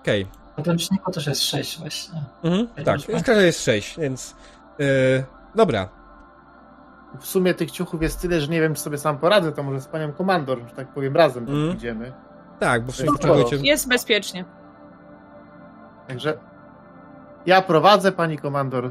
[0.00, 0.26] Okej.
[0.52, 2.22] W podręczniku też jest 6 właśnie.
[2.44, 4.34] Mhm, tak, w każdym jest 6, więc
[4.80, 5.24] E,
[5.54, 5.88] dobra.
[7.18, 9.80] W sumie tych ciuchów jest tyle, że nie wiem, czy sobie sam poradzę, to może
[9.80, 11.74] z panią komandor, że tak powiem, razem Mm.
[11.76, 12.12] idziemy.
[12.60, 13.56] Tak, bo w sumie potrzebujecie...
[13.56, 14.44] Jest bezpiecznie.
[16.08, 16.38] Także
[17.46, 18.90] ja prowadzę, pani komandor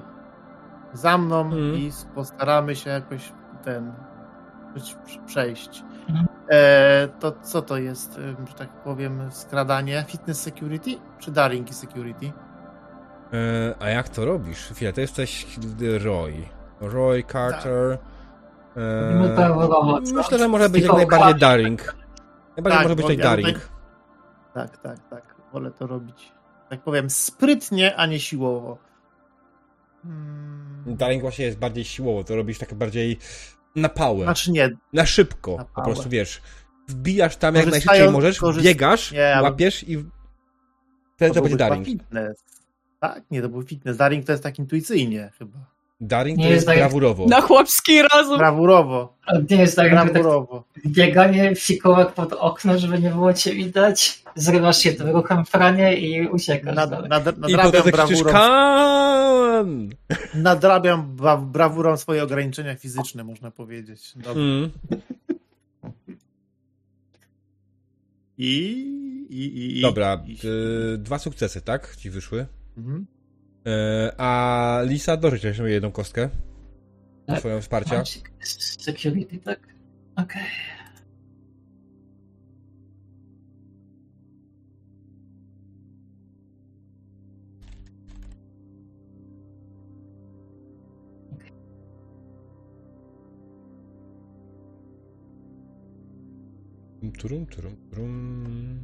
[0.93, 1.75] za mną Mm.
[1.75, 3.31] i postaramy się jakoś
[3.63, 3.93] ten
[4.75, 5.83] prze- przejść.
[6.09, 6.27] Mhm.
[6.49, 8.13] E, to co to jest,
[8.47, 10.05] że tak powiem, skradanie?
[10.07, 12.25] Fitness security czy daring i security?
[12.25, 14.67] E, a jak to robisz?
[14.73, 15.47] Chwilę, to jesteś
[16.03, 16.33] Roy.
[16.81, 17.97] Roy Carter.
[19.19, 20.13] No to wiadomo, co?
[20.15, 21.95] myślę, że może być jak najbardziej daring.
[22.57, 23.47] Najbardziej Tak, może być tak ja daring.
[23.57, 23.69] tutaj-
[24.53, 25.35] Tak, tak, tak.
[25.53, 26.31] Wolę to robić,
[26.69, 28.77] tak powiem, sprytnie, a nie siłowo.
[30.03, 30.83] Hmm.
[30.85, 33.17] Daring właśnie jest bardziej siłowo, to robisz tak bardziej
[33.75, 35.57] na pałę, Znaczy nie, na szybko.
[35.57, 36.41] na po prostu wiesz,
[36.87, 39.97] wbijasz tam jak najszybciej możesz, korzyst- biegasz, Nie, łapiesz i
[41.15, 41.85] wtedy to, był będzie daring.
[41.85, 42.43] fitness.
[42.99, 43.97] Tak, nie, to był fitness.
[43.97, 45.57] Daring to jest tak intuicyjnie chyba.
[46.01, 46.81] Daring Nie to jest jest daring.
[46.83, 47.25] brawurowo.
[47.25, 48.37] Na chłopski rozum.
[48.37, 49.17] Brawurowo,
[49.51, 50.63] Nie jest tak, tak brawurowo.
[50.87, 56.27] bieganie fikołek pod okno, żeby nie było cię widać, zrywasz się tym ruchem pranie i
[56.27, 59.89] uciekasz Nad, nad, I potem nadrabiam, tak krzyczysz brawurą, kan!
[60.33, 64.13] nadrabiam bra, brawurą swoje ograniczenia fizyczne, można powiedzieć.
[64.15, 64.31] Dobra.
[64.41, 64.71] Mm.
[68.37, 68.51] I,
[69.29, 69.81] i, i, i.
[69.81, 70.37] Dobra, i.
[70.93, 71.95] y, dwa sukcesy, tak?
[71.95, 72.45] Ci wyszły.
[72.77, 73.05] Mhm.
[73.67, 76.29] E, a Lisa dorzuć jeszcze jedną kostkę.
[77.25, 77.39] Tak.
[77.39, 78.03] Swoją wsparcia.
[78.79, 79.59] Security, tak?
[80.15, 80.43] Okej.
[97.19, 98.79] Turum, turum, turum.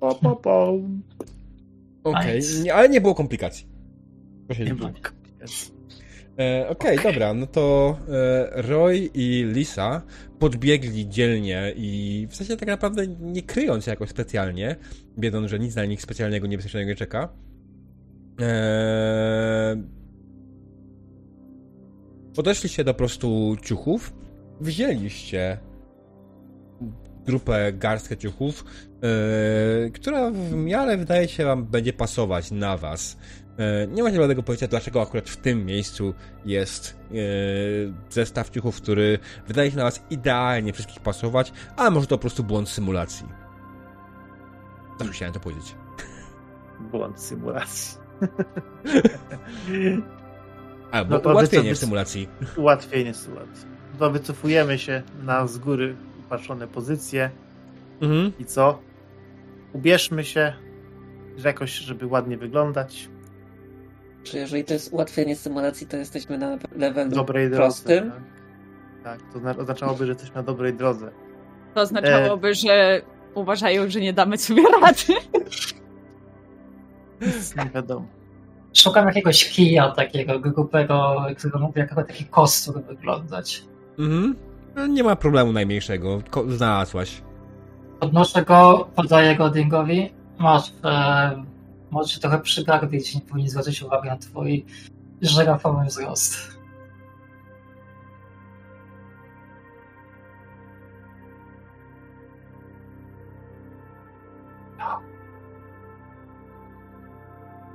[0.00, 0.78] Po, po, po.
[2.04, 3.66] Okej, nie- ale nie było komplikacji.
[4.46, 5.74] Proszę Nie ma komplikacji.
[6.38, 10.02] E, Okej, dobra, no to e, Roy i Lisa
[10.38, 14.76] podbiegli dzielnie i w sensie tak naprawdę nie kryjąc się jakoś specjalnie,
[15.18, 17.28] wiedząc, że nic na nich specjalnego, niebezpiecznego nie czeka.
[18.40, 19.76] E,
[22.34, 24.14] podeszliście do po prostu ciuchów,
[24.60, 25.58] wzięliście
[27.26, 28.64] grupę, garstkę ciuchów,
[29.86, 33.16] e, która w miarę wydaje się wam będzie pasować na was.
[33.58, 36.14] E, Nie macie żadnego pojęcia, dlaczego akurat w tym miejscu
[36.44, 37.14] jest e,
[38.10, 42.44] zestaw ciuchów, który wydaje się na was idealnie wszystkich pasować, ale może to po prostu
[42.44, 43.26] błąd symulacji.
[44.98, 45.74] Zawsze chciałem to powiedzieć.
[46.90, 47.98] Błąd symulacji.
[50.90, 52.28] Albo No ułatwienie co- symulacji.
[52.56, 53.66] Ułatwienie sytuacji.
[53.98, 55.96] To wycofujemy się na z góry
[56.30, 57.30] upatrzone pozycje
[58.00, 58.32] Mhm.
[58.38, 58.78] i co?
[59.72, 60.52] Ubierzmy się
[61.36, 63.08] że jakoś, żeby ładnie wyglądać.
[64.22, 67.62] Czy jeżeli to jest ułatwienie symulacji, to jesteśmy na levelu dobrej drodze.
[67.62, 68.10] prostym?
[68.10, 68.22] Tak,
[69.20, 71.10] tak to zna- oznaczałoby, że jesteśmy na dobrej drodze.
[71.74, 73.02] To oznaczałoby, że
[73.34, 75.14] uważają, że nie damy sobie rady.
[77.20, 78.06] Nic nie wiadomo.
[78.74, 83.64] Szukam jakiegoś kija takiego grubego, który mógłby jako taki kostur wyglądać.
[83.98, 84.36] Mhm.
[84.76, 86.22] No, Nie ma problemu najmniejszego.
[86.30, 87.22] Ko- znalazłaś.
[88.00, 90.12] Podnoszę go, podaję go Dingowi.
[90.38, 91.42] Masz, e,
[91.90, 94.64] możesz się trochę przygarbić, nie powinien zwracać uwagi na twój
[95.22, 96.60] żyrafowy wzrost.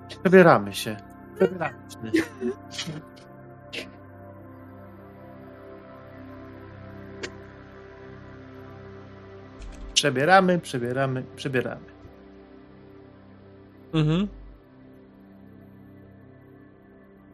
[0.09, 0.97] Przebieramy się.
[1.35, 1.73] Przebieramy
[2.71, 2.93] się.
[9.95, 11.85] Przebieramy, przebieramy, przebieramy.
[13.93, 14.27] Mhm.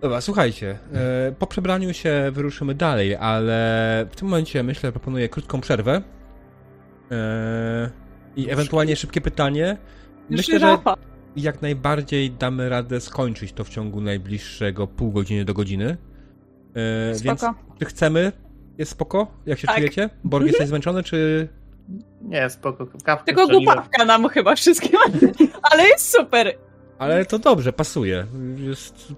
[0.02, 0.78] Dobra, słuchajcie.
[0.94, 6.02] E, po przebraniu się wyruszymy dalej, ale w tym momencie myślę, proponuję krótką przerwę.
[7.12, 7.90] E,
[8.36, 9.78] I ewentualnie szybkie pytanie.
[10.30, 10.78] Myślę, że
[11.36, 15.98] jak najbardziej damy radę skończyć to w ciągu najbliższego pół godziny do godziny.
[16.74, 17.56] E, więc Spoko.
[17.80, 18.32] czy chcemy?
[18.78, 19.28] Jest spoko?
[19.46, 19.76] Jak się Tak.
[19.76, 20.10] czujecie?
[20.24, 21.48] Borg, jesteś zmęczony, czy...
[22.22, 22.88] Nie, spoko.
[23.04, 23.76] Kawkę Tylko strzeliłem.
[23.76, 25.00] głupawka nam chyba wszystkim.
[25.72, 26.54] Ale jest super.
[27.00, 28.26] Ale to dobrze, pasuje.
[28.58, 29.14] Jest,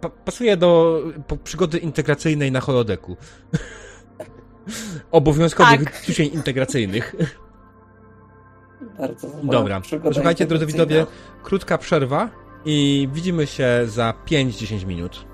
[0.00, 3.16] pa, pasuje do po, przygody integracyjnej na holodeku.
[5.10, 6.00] Obowiązkowych Tak.
[6.02, 7.14] ćwiczeń integracyjnych.
[8.98, 9.82] Bardzo Dobra.
[10.12, 11.06] Słuchajcie, drodzy widzowie,
[11.42, 12.30] krótka przerwa
[12.64, 15.27] i widzimy się za 5-10 minut.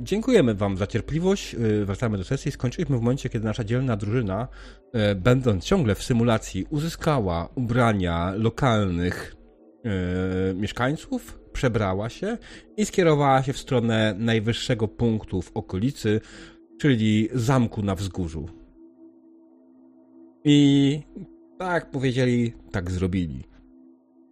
[0.00, 1.54] Dziękujemy Wam za cierpliwość.
[1.54, 2.52] E, wracamy do sesji.
[2.52, 4.48] Skończyliśmy w momencie, kiedy nasza dzielna drużyna,
[4.92, 9.34] e, będąc ciągle w symulacji, uzyskała ubrania lokalnych
[10.54, 12.38] mieszkańców, przebrała się
[12.76, 16.20] i skierowała się w stronę najwyższego punktu w okolicy,
[16.80, 18.48] czyli zamku na wzgórzu.
[20.44, 21.00] I
[21.58, 23.44] tak powiedzieli, tak zrobili.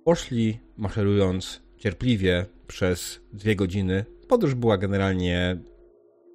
[0.05, 5.59] Poszli maszerując cierpliwie przez dwie godziny Podróż była generalnie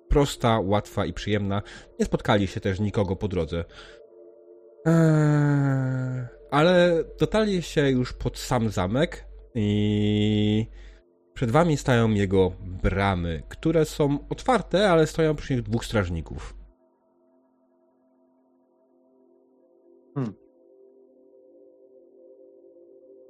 [0.10, 1.62] prosta, łatwa i przyjemna.
[2.00, 3.66] Nie spotkali się też nikogo po drodze.
[4.86, 10.68] Eee, ale dotarli się już pod sam zamek i
[11.34, 12.52] przed wami stają jego
[12.84, 16.56] bramy, które są otwarte, ale stoją przy nich dwóch strażników.
[20.16, 20.34] Hmm.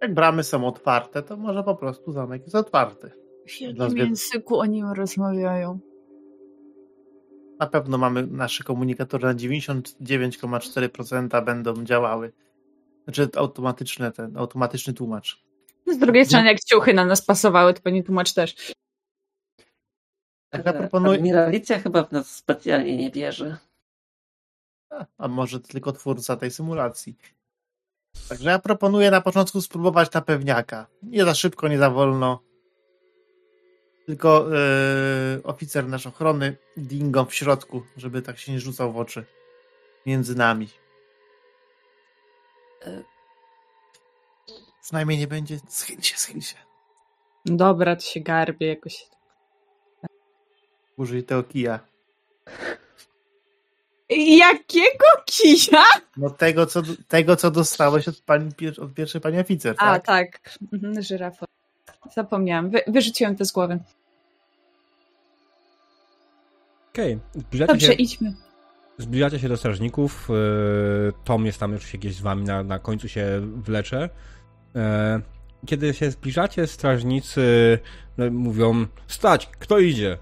[0.02, 3.21] Jak bramy są otwarte, to może po prostu zamek jest otwarty.
[3.46, 5.80] W jakim języku oni rozmawiają?
[7.60, 12.32] Na pewno mamy nasze komunikatory na 99,4% będą działały.
[13.04, 15.44] Znaczy automatyczne ten, automatyczny tłumacz.
[15.88, 18.74] Z drugiej strony, jak ciuchy na nas pasowały, to pewnie tłumacz też.
[20.50, 21.18] Tak, ja proponuję...
[21.18, 23.58] Admiralicja chyba w nas specjalnie nie wierzy.
[24.90, 27.18] A, a może tylko twórca tej symulacji.
[28.30, 30.88] Także ja proponuję na początku spróbować na pewniaka.
[31.04, 32.51] Nie za szybko, nie za wolno.
[34.06, 39.26] Tylko yy, oficer nasz ochrony dingą w środku, żeby tak się nie rzucał w oczy
[40.06, 40.70] między nami.
[44.82, 45.60] Przynajmniej nie będzie.
[45.70, 46.56] Schyl się, schyl się.
[47.46, 49.08] Dobra, to się garbie jakoś.
[50.98, 51.80] Użyj tego kija.
[54.10, 55.84] Jakiego kija?
[56.18, 58.52] No tego, co, tego, co dostałeś od, pani,
[58.82, 59.76] od pierwszej pani oficer.
[59.78, 60.60] A, tak, tak.
[60.74, 61.04] Mhm.
[62.10, 62.70] Zapomniałam.
[62.70, 63.80] Wy, wyrzuciłem to z głowy.
[66.92, 67.20] Okej,
[67.50, 67.68] okay.
[67.68, 68.34] Dobrze, się, idźmy.
[68.98, 70.30] Zbliżacie się do strażników.
[70.30, 70.34] E,
[71.24, 74.10] Tom jest tam już gdzieś z wami, na, na końcu się wlecze.
[74.76, 75.22] E,
[75.66, 77.80] kiedy się zbliżacie, strażnicy
[78.18, 80.18] no, mówią: Stać, kto idzie?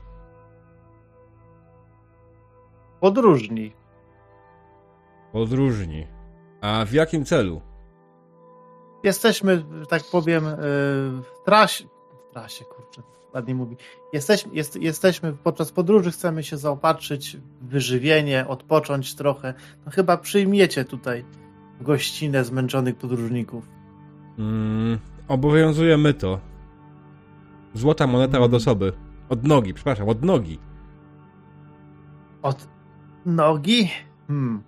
[2.99, 3.73] Podróżni.
[5.31, 6.07] Podróżni.
[6.61, 7.61] A w jakim celu?
[9.03, 11.83] Jesteśmy, tak powiem, e, w trasie.
[12.29, 13.01] W trasie, kurczę
[13.33, 13.77] ładnie mówi.
[14.13, 19.53] Jesteśmy, jest, jesteśmy podczas podróży, chcemy się zaopatrzyć w wyżywienie, odpocząć trochę.
[19.85, 21.25] No chyba przyjmiecie tutaj
[21.81, 23.69] gościnę zmęczonych podróżników.
[24.39, 26.39] Mm, obowiązuje my to.
[27.73, 28.55] Złota moneta od mm.
[28.55, 28.93] osoby.
[29.29, 30.59] Od nogi, przepraszam, od nogi.
[32.41, 32.67] Od
[33.25, 33.89] nogi?
[34.27, 34.63] Hmm.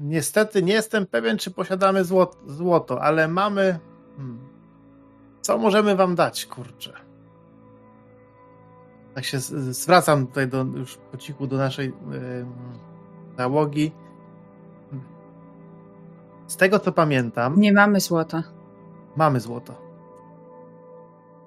[0.00, 3.78] Niestety nie jestem pewien, czy posiadamy złoto, złoto ale mamy.
[4.16, 4.38] Hmm.
[5.40, 6.92] Co możemy wam dać, kurczę?
[9.14, 12.46] Tak się zwracam tutaj do, już po cichu do naszej yy,
[13.38, 13.92] załogi.
[16.46, 17.60] Z tego co pamiętam.
[17.60, 18.42] Nie mamy złota.
[19.16, 19.74] Mamy złoto.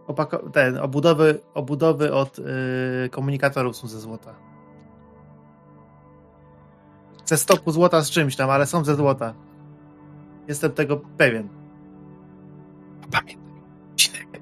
[0.08, 2.46] Opako ten, obudowy, obudowy od yy,
[3.12, 4.36] komunikatorów są ze złota.
[7.26, 9.34] Ze stopu złota z czymś tam, ale są ze złota.
[10.48, 11.48] Jestem tego pewien.
[13.12, 13.44] Pamiętam
[13.92, 14.42] odcinek.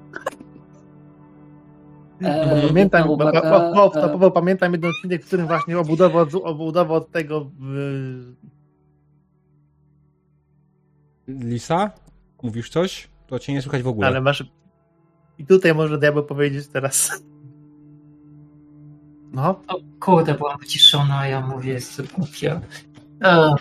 [2.20, 3.40] Eee, pamiętam, uwaga,
[3.74, 8.34] bo, bo, bo, pamiętam jeden odcinek, w którym właśnie obudował, obudował od tego w...
[11.28, 11.90] Lisa?
[12.42, 13.08] Mówisz coś?
[13.26, 14.06] To cię nie słychać w ogóle.
[14.06, 14.44] Ale masz...
[15.38, 17.22] I tutaj może diabeł powiedzieć teraz.
[19.32, 19.60] No.
[19.68, 22.60] O kurde, byłam wyciszona, a ja mówię, jest głupia.
[23.24, 23.54] E.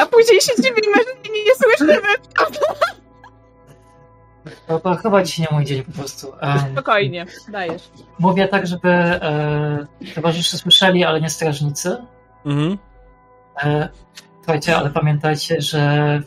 [0.00, 2.02] A później się dziwimy, że nie słyszymy.
[4.66, 6.32] To, to chyba dzisiaj nie mój dzień po prostu.
[6.72, 7.90] Spokojnie, dajesz.
[8.18, 11.96] Mówię tak, żeby e, towarzysze słyszeli, ale nie strażnicy.
[12.44, 12.78] Mhm.
[13.64, 13.88] E,
[14.36, 16.22] słuchajcie, ale pamiętajcie, że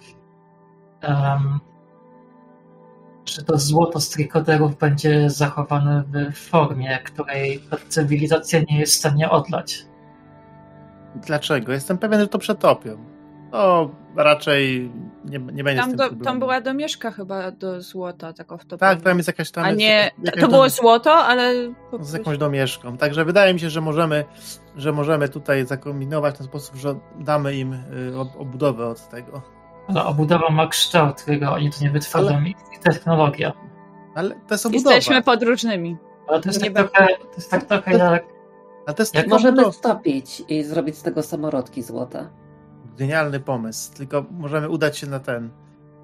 [1.03, 1.59] um,
[3.29, 9.29] że to złoto z trikoderów będzie zachowane w formie, której cywilizacja nie jest w stanie
[9.29, 9.85] odlać.
[11.15, 11.71] Dlaczego?
[11.71, 12.97] Jestem pewien, że to przetopią.
[13.51, 14.91] No, raczej
[15.25, 19.17] nie, nie będzie tam, do, tam była domieszka chyba do złota, tak off Tak, tam
[19.17, 19.65] jest jakaś tam.
[19.65, 21.53] A nie, jakaś to było złoto, ale.
[21.99, 22.97] Z jakąś domieszką.
[22.97, 24.25] Także wydaje mi się, że możemy,
[24.75, 29.58] że możemy tutaj zakombinować w ten sposób, że damy im y, obudowę od tego.
[29.93, 32.27] No, obudowa ma kształt, którego oni to nie wytworzą.
[32.27, 32.49] Ale...
[32.49, 33.53] Ich technologia.
[34.15, 34.95] Ale to jest obudowa.
[34.95, 35.97] Jesteśmy podróżnymi.
[36.27, 38.23] Ale to jest, tak trochę, to jest tak trochę jak.
[38.87, 42.29] A to jest jak możemy stopić i zrobić z tego samorodki złota
[42.99, 43.93] genialny pomysł.
[43.93, 45.49] Tylko możemy udać się na ten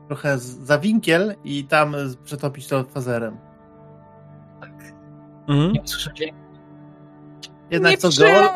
[0.07, 3.37] trochę za winkiel i tam przetopić to fazerem.
[4.61, 4.71] Tak.
[5.47, 5.71] Mhm.
[5.71, 6.11] Nie usłyszę.
[7.71, 8.51] Jednak nie co geolog,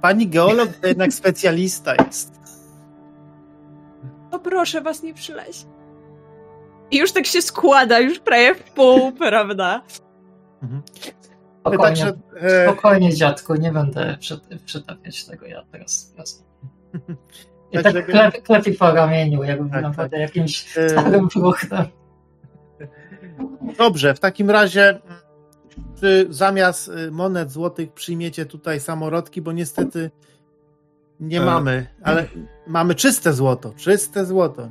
[0.00, 2.41] pani geolog to jednak specjalista jest.
[4.32, 5.64] To proszę was, nie przyleś.
[6.90, 9.82] I już tak się składa, już prawie w pół, prawda?
[11.60, 16.14] Spokojnie, Także, e, spokojnie dziadku, nie będę przy- przytapiać tego ja teraz.
[16.18, 16.44] Jasne.
[17.72, 21.84] I Tak, tak żeby- klep, klepie po ramieniu, jakby Tak, naprawdę jakimś e, starym fruchtem.
[23.78, 25.00] Dobrze, w takim razie
[26.00, 30.10] czy zamiast y, monet złotych przyjmiecie tutaj samorodki, bo niestety
[31.20, 31.44] nie E.
[31.44, 32.26] mamy, ale
[32.66, 34.68] mamy czyste złoto, czyste złoto.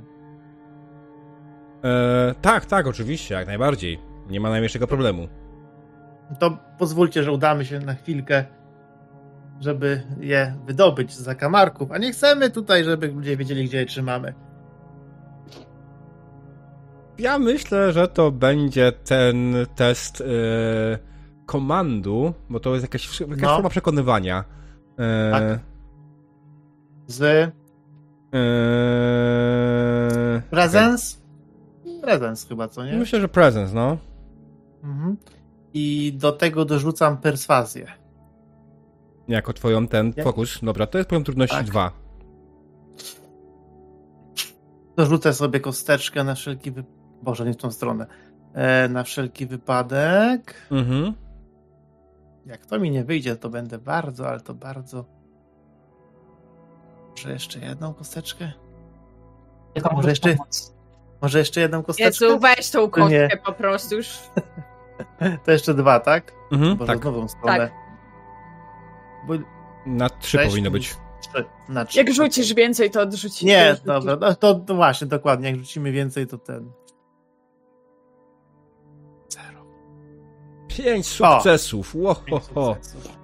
[1.84, 4.00] E, tak, tak, oczywiście, jak najbardziej.
[4.30, 5.28] Nie ma najmniejszego problemu.
[6.40, 8.45] To pozwólcie, że udamy się na chwilkę,
[9.60, 14.34] żeby je wydobyć z zakamarków, a nie chcemy tutaj, żeby ludzie wiedzieli, gdzie je trzymamy.
[17.18, 20.26] Ja myślę, że to będzie ten test e,
[21.45, 23.53] komandu, bo to jest jakaś, jakaś No.
[23.56, 24.44] forma przekonywania.
[25.32, 25.44] Tak.
[27.11, 27.53] Z
[28.33, 28.41] e,
[30.49, 31.17] presence?
[32.01, 32.93] Presence chyba, co nie?
[32.93, 33.98] Myślę, że presence, no.
[34.83, 35.17] Mhm.
[35.73, 37.88] I do tego dorzucam perswazję.
[39.27, 40.59] Jako twoją ten Jak- fokus.
[40.64, 41.65] Dobra, to jest poziom trudności Tak.
[41.65, 41.91] 2.
[44.98, 46.83] Dorzucę sobie kosteczkę na wszelki wy...
[47.22, 48.06] Boże, nie w tą stronę.
[48.53, 50.53] E, na wszelki wypadek.
[50.72, 51.14] Mhm.
[52.45, 55.06] Jak to mi nie wyjdzie, to będę bardzo, ale to bardzo.
[57.11, 58.51] Może jeszcze jedną kosteczkę?
[59.75, 60.45] Jaka Może jeszcze- jeszcze...
[61.22, 62.25] Może jeszcze jedną kosteczkę?
[62.25, 63.38] Jezu, weź tą kostkę Nie.
[63.45, 64.09] po prostu już.
[65.45, 66.31] To jeszcze dwa, tak?
[66.51, 67.06] Mhm, Boże, tak.
[67.06, 67.57] nową stronę.
[67.57, 67.72] Tak.
[69.27, 69.33] Bo
[69.85, 70.95] Na 3 sześć powinno być.
[71.22, 71.98] Trzy, na trzy.
[71.99, 73.45] Jak rzucisz więcej, to odrzuci.
[73.45, 73.85] Nie, to odrzucisz.
[74.11, 75.49] dobra, no to, to właśnie, dokładnie.
[75.49, 76.72] Jak rzucimy więcej, to ten.
[79.30, 79.65] Zero.
[80.67, 81.95] 5 sukcesów.
[81.95, 83.17] Ło, ho, Pięć sukcesów.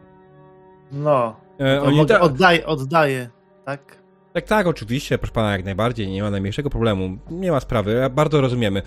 [0.91, 3.30] No, E, to oni oddaję, oddaję,
[3.68, 3.98] tak?
[4.34, 8.42] Tak, tak, oczywiście, proszę pana, jak najbardziej, nie ma najmniejszego problemu, nie ma sprawy, bardzo
[8.42, 8.80] rozumiemy.
[8.80, 8.84] E,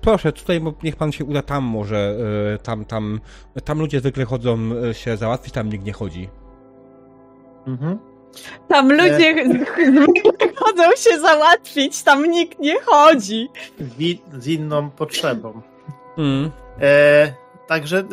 [0.00, 2.16] proszę, tutaj niech pan się uda tam może,
[2.54, 3.20] e, tam, tam,
[3.64, 4.58] tam ludzie zwykle chodzą
[4.90, 6.28] e, się załatwić, tam nikt nie chodzi.
[7.66, 7.98] Mhm.
[8.68, 9.46] Tam ludzie
[10.60, 13.48] chodzą się załatwić, tam nikt nie chodzi.
[13.80, 15.62] Wi- z inną potrzebą.
[16.18, 16.50] Mm.
[16.80, 17.32] E,
[17.66, 18.04] także e,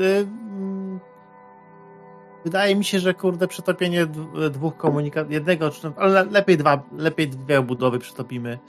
[2.46, 4.06] wydaje mi się, że kurde przetopienie
[4.52, 8.60] dwóch komunikatów, jednego, czy, ale le- lepiej dwa, lepiej dwie obudowy przytopimy.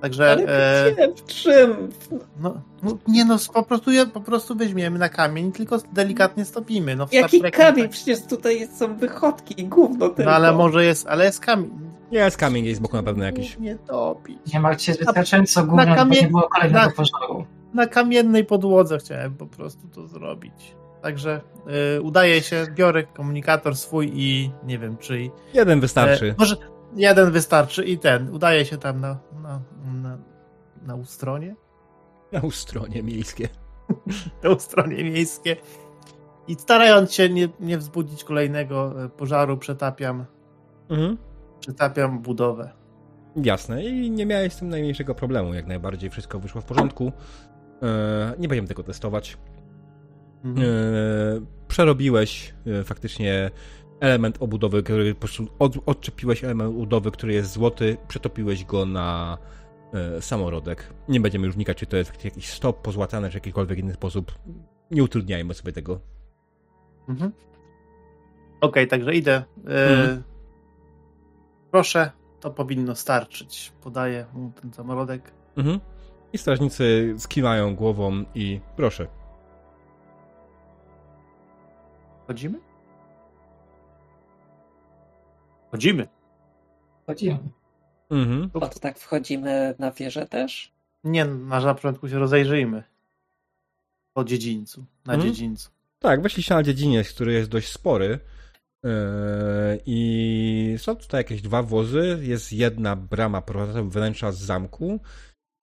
[0.00, 1.88] Także e, w czym?
[2.40, 6.96] no, no, nie no, po prostu po prostu weźmiemy na kamień, tylko delikatnie stopimy.
[6.96, 7.82] No, Jaki kamień?
[7.84, 10.30] tak- Przecież tutaj są wychodki i gówno tylko.
[10.30, 11.70] No ale może jest, ale jest kamień.
[12.10, 13.58] Jest kamień gdzieś z boku na pewno jakiś.
[13.58, 14.52] Nie topić.
[14.54, 17.44] Nie martw się wystarczająco gówno, na kamie- bo nie było kolejnego na- pożaru.
[17.74, 20.74] Na kamiennej podłodze chciałem po prostu to zrobić.
[21.04, 21.40] Także
[21.96, 25.30] y, udaje się, biorę komunikator swój i nie wiem czyj.
[25.54, 26.30] Jeden wystarczy.
[26.30, 26.56] E, może
[26.96, 28.34] jeden wystarczy i ten.
[28.34, 29.60] Udaje się tam na, na,
[30.02, 30.18] na,
[30.82, 31.56] na ustronie.
[32.32, 33.48] Na ustronie miejskie.
[34.44, 35.56] Na ustronie miejskie.
[36.48, 40.24] I starając się nie, nie wzbudzić kolejnego e, pożaru, przetapiam,
[40.88, 41.18] Mhm.
[41.60, 42.72] przetapiam budowę.
[43.36, 47.12] Jasne, i nie miałeś z tym najmniejszego problemu, jak najbardziej wszystko wyszło w porządku.
[47.82, 49.36] E, nie będziemy tego testować.
[50.44, 51.46] Mhm.
[51.68, 53.50] Przerobiłeś e, faktycznie
[54.00, 59.38] element obudowy, który po prostu od, odczepiłeś element obudowy, który jest złoty, przetopiłeś go na
[59.92, 60.94] e, samorodek.
[61.08, 64.32] Nie będziemy już wnikać, czy to jest jakiś stop pozłatany, czy jakikolwiek inny sposób.
[64.90, 66.00] Nie utrudniajmy sobie tego.
[67.08, 67.32] Mhm.
[68.60, 69.44] Okej, także idę.
[69.68, 70.22] E, Mhm.
[71.70, 73.72] Proszę, to powinno starczyć.
[73.80, 75.32] Podaję mu ten samorodek.
[75.56, 75.80] Mhm.
[76.32, 79.06] I strażnicy skiwają głową i proszę.
[82.26, 82.58] Chodzimy?
[85.70, 86.08] Chodzimy.
[87.06, 87.38] Chodzimy.
[88.10, 88.50] Mhm.
[88.54, 90.72] Od tak wchodzimy na wieżę też?
[91.04, 92.82] Nie, na na początku się rozejrzyjmy.
[94.12, 94.84] Po dziedzińcu.
[95.06, 95.32] Na Mhm.
[95.32, 95.70] dziedzińcu.
[95.98, 98.18] Tak, weszliście na dziedziniec, który jest dość spory.
[98.84, 98.90] Yy,
[99.86, 102.18] I są tutaj jakieś dwa wozy.
[102.22, 105.00] Jest jedna brama prowadząca wnętrza z zamku.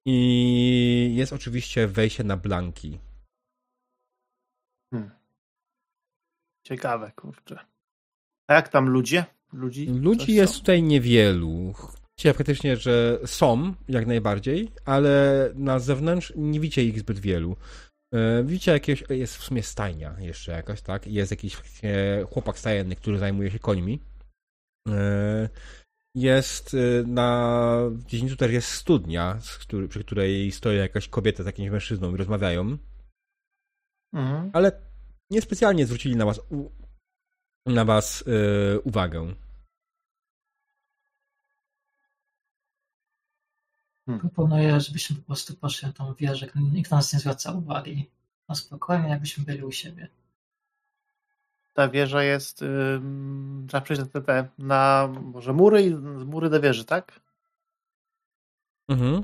[0.05, 2.99] I jest oczywiście wejście na blanki.
[6.63, 7.59] Ciekawe, kurczę.
[8.47, 9.25] A jak tam ludzie?
[9.53, 10.59] Ludzi, Ludzi jest są?
[10.59, 11.73] tutaj niewielu.
[12.17, 17.55] Widzicie faktycznie, że są, jak najbardziej, ale na zewnątrz nie widzicie ich zbyt wielu.
[18.13, 21.07] Yy, Widzicie jakieś, jest w sumie stajnia jeszcze jakaś, tak?
[21.07, 21.57] Jest jakiś
[22.29, 23.99] chłopak stajenny, który zajmuje się końmi.
[24.87, 25.49] Yy,
[26.15, 29.39] Jest yy, na dziedzińcu też jest studnia,
[29.89, 32.77] przy której stoi jakaś kobieta z jakimś mężczyzną i rozmawiają.
[34.13, 34.49] Mhm.
[34.53, 34.90] Ale
[35.31, 36.69] niespecjalnie zwrócili na was, u,
[37.65, 39.33] na was yy, uwagę.
[44.19, 48.09] Proponuję, żebyśmy po prostu poszli na tą wieżę, nikt na nas nie zwraca uwagi.
[48.49, 50.07] Na spokojnie, jakbyśmy byli u siebie.
[51.73, 52.61] Ta wieża jest.
[52.61, 53.01] Yy,
[53.67, 54.47] trzeba przejść na TP.
[54.57, 57.21] Na może mury i z mury do wieży, tak?
[58.89, 59.23] Mhm.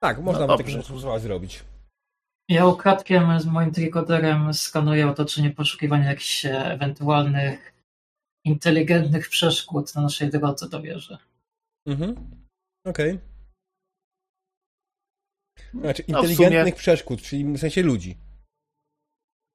[0.00, 1.64] Tak, można No taki sposób zrobić.
[2.48, 7.72] Ja ukradkiem z moim trigoderem skanuję otoczenie poszukiwania jakichś e, ewentualnych
[8.44, 11.18] inteligentnych przeszkód na naszej drodze do wieży.
[11.86, 12.30] Mhm.
[12.86, 13.18] Okej.
[15.74, 18.16] Znaczy, No, inteligentnych sumie- przeszkód, czyli w sensie ludzi.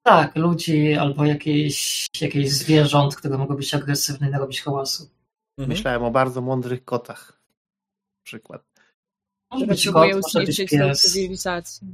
[0.05, 5.03] Tak, ludzi albo jakichś, jakichś zwierząt, które mogą być agresywne i narobić hałasu.
[5.57, 5.69] Mhm.
[5.69, 7.41] Myślałem o bardzo mądrych kotach.
[8.25, 8.63] Przykład.
[9.51, 11.01] Może być kot, może być pies.
[11.01, 11.87] cywilizację.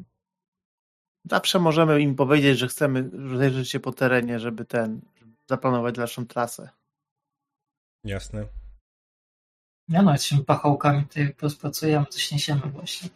[1.30, 5.02] Zawsze możemy im powiedzieć, że chcemy rozejrzeć się po terenie, żeby ten.
[5.50, 6.70] Zaplanować dalszą trasę.
[8.04, 8.48] Jasne.
[9.90, 13.10] Ja no, jesteśmy pachołkami, tutaj rozpracujemy, coś niesiemy właśnie.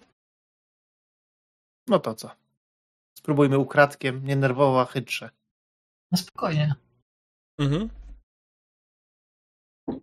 [1.88, 2.32] No to co?
[3.18, 5.30] Spróbujmy ukradkiem, nie nerwowo, a chytrze.
[6.12, 6.76] No spokojnie.
[7.60, 7.90] Mhm.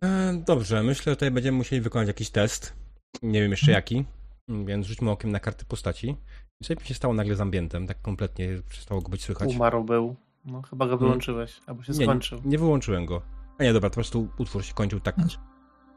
[0.03, 2.77] E, Dobrze, myślę, że tutaj będziemy musieli wykonać jakiś test.
[3.23, 4.05] Nie wiem jeszcze jaki,
[4.49, 6.17] więc rzućmy okiem na karty postaci.
[6.63, 7.87] Co mi się stało nagle z ambientem?
[7.87, 9.51] Tak kompletnie przestało go być słychać.
[9.55, 10.17] Umarł był.
[10.45, 12.41] No chyba go wyłączyłeś, albo się Nie, nie, skończył.
[12.45, 13.23] nie wyłączyłem go.
[13.59, 15.17] A nie, dobra, po prostu utwór się kończył tak,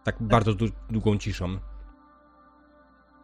[0.04, 1.60] tak bardzo dłu- długą ciszą.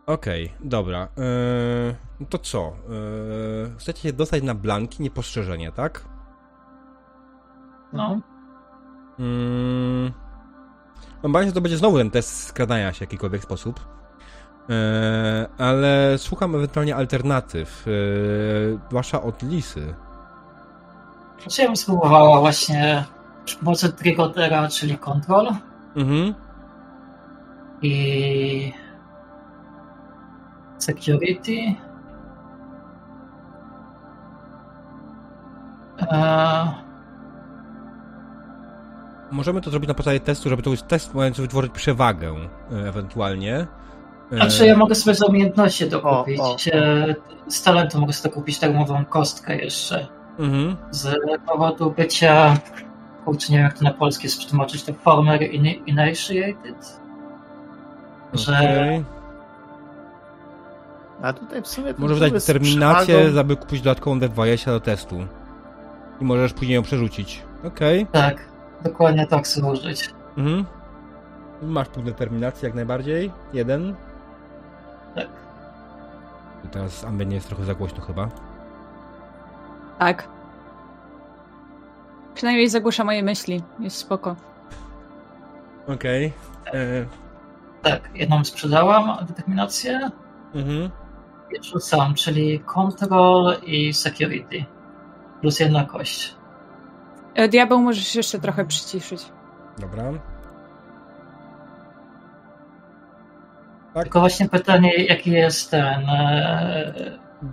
[0.06, 1.08] Okej, dobra.
[1.18, 2.60] Eee, no to co?
[2.68, 6.06] Eee, chcecie się dostać na blanki, niepostrzeżenie, tak?
[7.94, 8.22] No.
[9.20, 10.12] Mm.
[11.24, 13.80] Obawiam się, że to będzie znowu ten test skradania się w jakikolwiek sposób.
[14.70, 17.86] Eee, ale szukam ewentualnie alternatyw.
[17.88, 17.94] Eee,
[18.90, 19.94] zwłaszcza od lisy.
[21.42, 23.06] Znaczy ja bym spróbowała właśnie
[23.46, 25.48] przy pomocy trigodera, czyli control
[25.96, 26.34] Mhm.
[27.82, 28.74] i
[30.78, 31.76] security.
[36.12, 36.68] Eee,
[39.32, 42.36] Możemy to zrobić na podstawie testu, żeby to był test mający wytworzyć przewagę
[42.72, 43.68] e, ewentualnie.
[44.36, 46.40] E, Znaczy ja mogę sobie z umiejętności dokupić.
[46.40, 46.56] o, o.
[46.74, 47.16] E,
[47.48, 50.08] Z talentu mogę sobie dokupić darmową kostkę jeszcze.
[50.40, 50.76] Mhm.
[50.92, 51.16] Z
[51.48, 52.58] powodu bycia,
[53.26, 57.00] kurczę, nie wiem jak to na polskie jest przetłumaczyć, to former in- initiated.
[58.34, 59.04] Że Okej.
[61.22, 61.94] A tutaj w sumie...
[61.98, 65.16] Możesz dać determinację, przewagą- aby kupić dodatkową D20 do testu.
[66.22, 67.42] I możesz później ją przerzucić.
[67.68, 68.08] Okej.
[68.12, 68.46] tak,
[68.84, 70.10] dokładnie tak sobie użyć.
[70.38, 70.66] Mhm.
[71.62, 73.32] Masz punkt determinacji jak najbardziej.
[73.54, 73.96] Jeden.
[76.66, 78.30] I teraz ambient jest trochę za głośno chyba.
[80.00, 80.28] Tak.
[82.34, 83.64] Przynajmniej zagłusza moje myśli.
[83.80, 84.36] Jest spoko.
[85.88, 86.34] Okej.
[86.74, 87.06] E,
[87.82, 90.10] Tak, jedną sprzedałam, determinację
[90.56, 90.90] Mhm.
[91.52, 94.66] i rzucam, czyli control i security.
[95.42, 96.36] Plus jedna kość.
[97.36, 99.26] E, Diabeł możesz jeszcze trochę przyciszyć.
[99.78, 100.04] Dobra.
[103.96, 104.04] Tak.
[104.04, 106.94] Tylko właśnie pytanie, jaki jest ten e,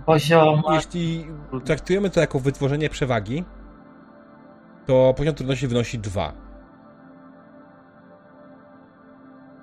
[0.05, 0.63] poziom.
[0.71, 1.27] Jeśli
[1.65, 3.43] traktujemy to jako wytworzenie przewagi,
[4.85, 6.33] to poziom trudności wynosi 2.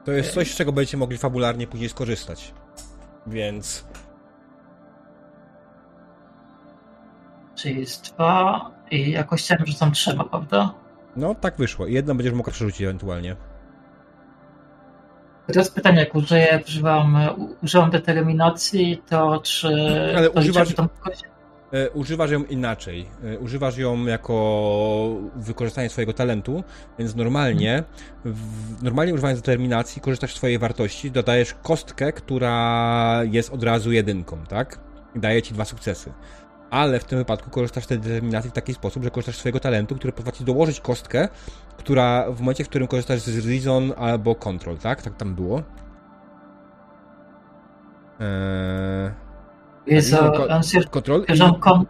[0.05, 2.55] To jest coś, z czego będziecie mogli fabularnie później skorzystać.
[3.26, 3.84] Więc
[7.55, 10.75] Czyli jest dwa i jakościami rzucam trzema, prawda?
[11.17, 11.86] no tak wyszło.
[11.86, 13.36] Jedno będziesz mogła przerzucić ewentualnie.
[15.50, 17.18] Teraz pytanie, jak użyję, używam,
[17.62, 19.68] używam determinacji, to czy.
[20.16, 20.88] Ale to używasz- tą?
[21.72, 23.06] E, używasz ją inaczej.
[23.24, 26.64] E, używasz ją jako wykorzystanie swojego talentu,
[26.98, 27.84] więc normalnie,
[28.24, 34.38] w, normalnie używając determinacji, korzystasz z swojej wartości, dodajesz kostkę, która jest od razu jedynką,
[34.48, 34.78] tak?
[35.14, 36.12] I daje ci dwa sukcesy.
[36.70, 39.60] Ale w tym wypadku korzystasz z tej determinacji w taki sposób, że korzystasz z swojego
[39.60, 41.28] talentu, który pozwala ci dołożyć kostkę,
[41.76, 45.02] która w momencie, w którym korzystasz z Reason albo Control, tak?
[45.02, 45.62] Tak tam było.
[48.20, 49.10] Eee,
[49.86, 51.24] Jest ko- control
[51.60, 51.84] kon...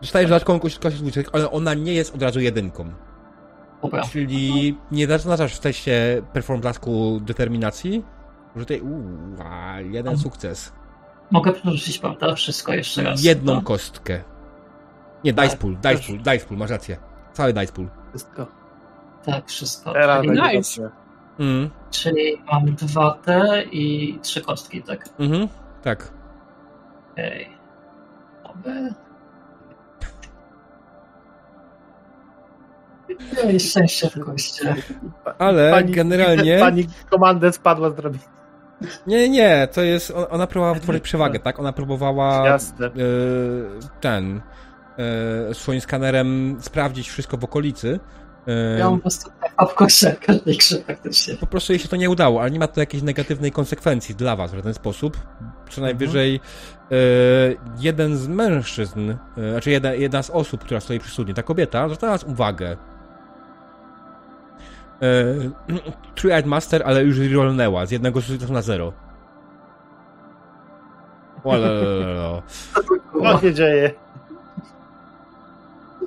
[0.00, 2.92] dostajesz dodatkową kość dwudziestek, ale ona nie jest od razu jedynką.
[3.82, 8.04] Dobra, Czyli nie zaznaczasz w teście perform tasku determinacji,
[8.56, 9.02] że tutaj uuu,
[9.90, 10.72] jeden sukces.
[11.30, 12.34] Mogę przerzucić, prawda?
[12.34, 13.24] Wszystko jeszcze raz.
[13.24, 13.62] Jedną no?
[13.62, 14.22] kostkę.
[15.24, 16.06] Nie, Tak, dice pool, dice też.
[16.06, 16.96] pool, dice pool, masz rację.
[17.32, 17.88] Cały dice pool.
[18.10, 18.46] Wszystko.
[19.24, 19.92] Tak, wszystko.
[19.92, 20.90] Teraz Czyli, Nice.
[21.38, 25.08] Mm, czyli mam dwa te i trzy kostki, tak?
[25.18, 25.48] mhm,
[25.82, 26.12] tak.
[27.12, 27.48] Okej.
[28.44, 28.94] Oby.
[33.46, 34.14] Miej szczęście w.
[35.38, 38.24] Ale generalnie- Pani komandę spadła z drabiny.
[39.06, 40.10] Nie, nie, to jest.
[40.10, 41.58] on- Ona próbowała wytworzyć przewagę, tak?
[41.60, 42.86] Ona próbowała Jasne.
[42.86, 42.90] e,
[44.00, 44.40] ten
[45.50, 48.00] e, swoim skanerem sprawdzić wszystko w okolicy.
[48.46, 49.74] E, Ja mam po prostu w w
[50.26, 51.34] każdej grze praktycznie.
[51.36, 54.36] Po prostu jej się to nie udało, ale nie ma to jakiejś negatywnej konsekwencji dla
[54.36, 55.16] was w żaden sposób.
[55.70, 56.34] Co najwyżej
[56.90, 56.94] e,
[57.78, 59.14] jeden z mężczyzn,
[59.50, 62.76] znaczy jedna, jedna z osób, która stoi przy studni, ta kobieta, zwracała nas uwagę.
[65.02, 65.34] E,
[66.16, 68.92] Three-Eyed Master, ale już rollnęła z jednego sukcesu na zero.
[71.44, 72.42] Olelelelo.
[73.22, 73.90] Co się dzieje?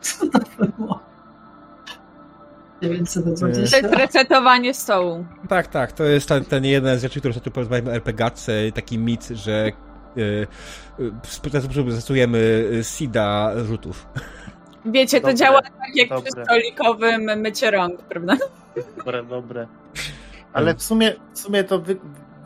[0.01, 0.39] Co to
[0.77, 0.99] było?
[2.81, 3.77] 920.
[3.81, 5.25] To jest resetowanie stołu.
[5.49, 8.97] Tak, tak, to jest ten, ten jeden z rzeczy, które tu porozmawiamy o RPGatce, taki
[8.97, 10.45] mit, że e, e,
[11.23, 14.07] w ten sposób zastosujemy e, SIDA rzutów.
[14.85, 16.31] Wiecie, to Dobre, działa tak jak dobre.
[16.31, 18.37] przy stolikowym mycie rąk, prawda?
[18.97, 19.67] Dobre, dobre.
[20.53, 21.97] Ale w sumie, w sumie to wy,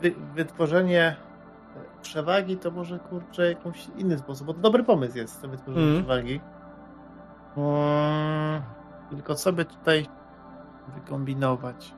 [0.02, 1.16] wy, wytworzenie
[2.02, 6.04] przewagi to może kurczę jakąś inny sposób, bo to dobry pomysł jest to wytworzenie Mhm.
[6.04, 6.40] przewagi.
[7.56, 8.62] Mm,
[9.10, 10.06] tylko co by tutaj
[10.94, 11.94] wykombinować?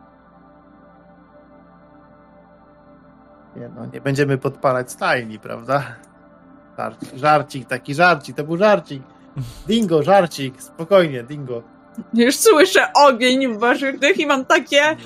[3.57, 5.83] Nie no, nie będziemy podpalać stajni, prawda?
[6.79, 9.03] Żarcik, żarcik, taki żarcik, to był żarcik.
[9.69, 11.63] Dingo, żarcik, spokojnie, dingo.
[12.15, 14.97] Już słyszę ogień w waszych tych i mam takie...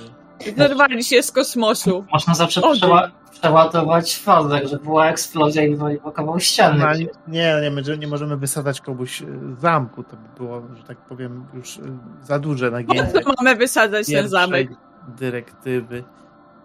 [0.57, 2.05] Zerwali się z kosmosu.
[2.13, 6.79] Można zawsze przeła- przeładować fazę, żeby była eksplozja i wywaliła kawał ściany.
[6.79, 6.93] No,
[7.29, 9.21] nie, nie, my nie możemy wysadzać komuś
[9.57, 10.03] z zamku.
[10.05, 11.81] To by było, że tak powiem, już y,
[12.23, 14.69] za duże nagięcie To mamy wysadzać ten zamek.
[15.19, 16.05] dyrektywy.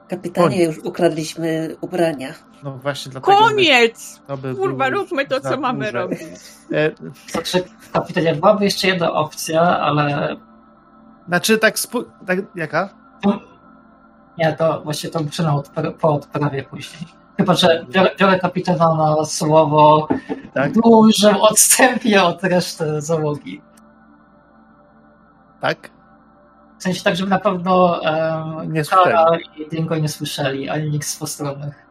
[0.09, 2.33] Kapitanie, już ukradliśmy ubrania.
[2.63, 3.37] No właśnie dlatego.
[3.37, 4.21] Koniec!
[4.37, 5.91] by Kurwa, róbmy to, co mamy duże.
[5.91, 6.19] robić.
[7.27, 7.63] Znaczy,
[7.93, 10.35] kapitanie, byłaby jeszcze jedna opcja, ale
[11.27, 12.39] znaczy, tak, spó- tak.
[12.55, 12.89] Jaka?
[14.37, 15.09] nie, to właśnie
[15.43, 17.09] na odpra- po odprawie później.
[17.37, 20.07] Chyba, że biorę, biorę kapitana na słowo
[20.53, 20.71] Tak?
[20.73, 23.61] dużym odstępie od reszty załogi.
[25.61, 25.89] Tak?
[26.79, 31.07] W sensie tak, żeby na pewno um, Nie Kara i Dingo nie słyszeli, ani nikt
[31.07, 31.85] z postronnych.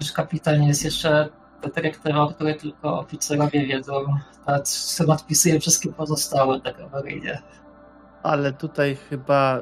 [0.00, 1.28] Że kapitan jest jeszcze
[1.74, 3.92] dyrektywa, o której tylko oficerowie wiedzą.
[4.46, 7.42] Ta co odpisuje wszystkie pozostałe tak awaryjnie.
[8.22, 9.58] Ale tutaj chyba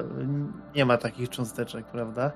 [0.75, 2.31] nie ma takich cząsteczek, prawda?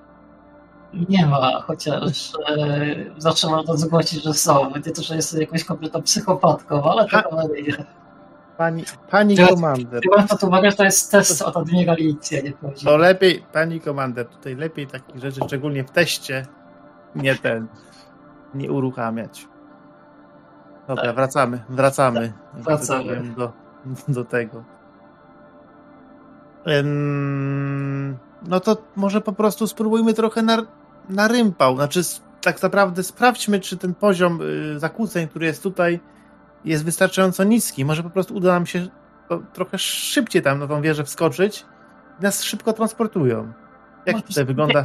[1.10, 4.72] Nie ma, chociaż e, zaczęłam to zgłosić, że są.
[4.72, 7.85] Będzie to, że jest jakąś kompletną psychopatką, ale tak awaryjnie.
[8.57, 10.01] Pani, pani Teraz- komander.
[10.03, 12.98] Biorąc pod uwagę, że to jest test od admiralicji, a nie To prawdziwy.
[12.98, 16.45] lepiej, pani komander, tutaj lepiej takich rzeczy, szczególnie w teście,
[17.15, 17.67] nie ten,
[18.56, 19.48] nie uruchamiać.
[20.88, 21.15] Dobra, Tak.
[21.15, 22.33] wracamy, wracamy.
[22.53, 23.03] wracamy.
[23.03, 23.51] tak powiem, Do,
[24.07, 24.64] do tego.
[28.48, 30.57] No to może po prostu spróbujmy trochę na,
[31.09, 31.75] na rympał.
[31.75, 32.01] Znaczy,
[32.41, 35.99] tak naprawdę sprawdźmy, czy ten poziom y, zakłóceń, który jest tutaj,
[36.66, 37.85] jest wystarczająco niski.
[37.85, 38.88] Może po prostu uda nam się
[39.30, 41.66] to, trochę szybciej tam na tą wieżę wskoczyć
[42.19, 43.53] i nas szybko transportują.
[44.06, 44.83] Jak Może tutaj wygląda?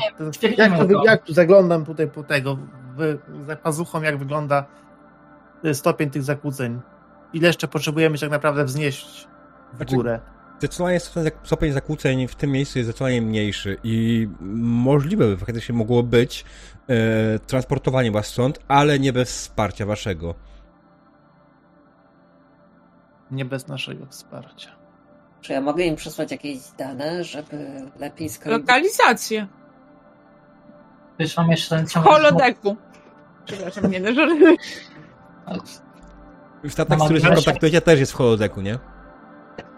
[0.59, 2.59] Jak, to, jak tu zaglądam tutaj po tego,
[2.97, 4.65] w, za pazuchą, jak wygląda
[5.65, 6.81] y, stopień tych zakłóceń?
[7.33, 9.29] Ile jeszcze potrzebujemy się tak naprawdę wznieść
[9.73, 10.21] w Znaczy, górę?
[10.59, 14.29] Zdecydowanie stopień- stopień zakłóceń w tym miejscu jest zdecydowanie mniejszy i
[14.63, 16.45] możliwe by faktycznie mogło być
[16.89, 20.35] e, transportowanie was stąd, ale nie bez wsparcia waszego.
[23.31, 24.71] Nie bez naszego wsparcia.
[25.41, 28.69] Czy ja mogę im przesłać jakieś dane, żeby lepiej skalibować?
[28.69, 29.47] Lokalizację.
[31.19, 32.07] Wiesz, mam jeszcze ten W ciąg...
[32.07, 32.77] holodeku.
[33.45, 34.57] Przepraszam, nie no, żartuję.
[36.69, 38.79] Statek, No, z którym się kontaktujecie, też jest w holodeku, nie?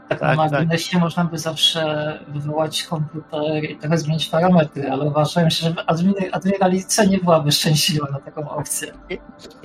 [0.09, 0.53] Tak, Tak, na tak.
[0.53, 6.29] marginesie można by zawsze wywołać komputer i trochę zmienić parametry, ale uważałem się, że admir-
[6.33, 8.93] admiralicja nie byłaby szczęśliwa na taką opcję.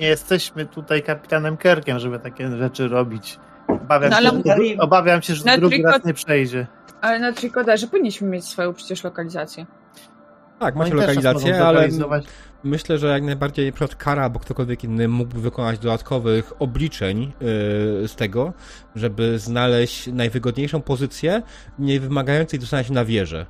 [0.00, 3.38] Nie jesteśmy tutaj kapitanem Kerkiem, żeby takie rzeczy robić.
[3.68, 6.66] Obawiam, No, się, ale- że, dru- obawiam się, że Na drugi triko- raz nie przejdzie.
[7.00, 9.66] Ale na Tricoderze powinniśmy mieć swoją przecież lokalizację.
[10.58, 11.88] Tak, Oni macie nas lokalizację, ale
[12.64, 13.88] myślę, że jak najbardziej np.
[13.98, 18.52] Kara albo ktokolwiek inny mógłby wykonać dodatkowych obliczeń yy, z tego,
[18.94, 21.42] żeby znaleźć najwygodniejszą pozycję,
[21.78, 23.46] nie wymagającej dostania się na wieżę.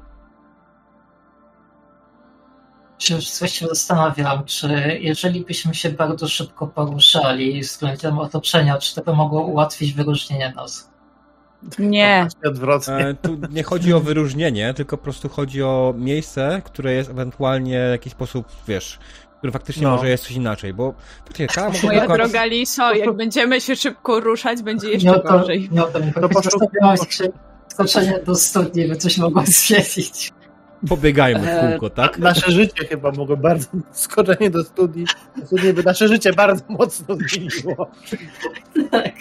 [2.99, 4.69] Się już właściwie zastanawiam, czy
[5.01, 10.91] jeżeli byśmy się bardzo szybko poruszali względem otoczenia, czy to by mogło ułatwić wyróżnienie nas?
[11.79, 12.21] Nie.
[12.31, 12.95] Właśnie Odwrotnie.
[12.95, 17.87] E, tu nie chodzi o wyróżnienie, tylko po prostu chodzi o miejsce, które jest ewentualnie
[17.89, 18.99] w jakiś sposób, wiesz,
[19.39, 19.91] który faktycznie No.
[19.91, 20.95] może jest coś inaczej, bo
[21.25, 25.69] faktycznie mogła Moja tylko- droga Liso, jak będziemy się szybko ruszać, będzie jeszcze gorzej.
[25.73, 27.25] nie o to mi poszło- Zastanawiałam się,
[27.69, 30.33] skoczenie do studni by coś mogło zwiedzić.
[30.89, 32.19] Pobiegajmy w kółko, tak?
[32.19, 35.05] Nasze życie chyba mogło bardzo, skoczenie do studni,
[35.37, 37.91] do studni by nasze życie bardzo mocno zmieniło.
[38.91, 39.15] Tak.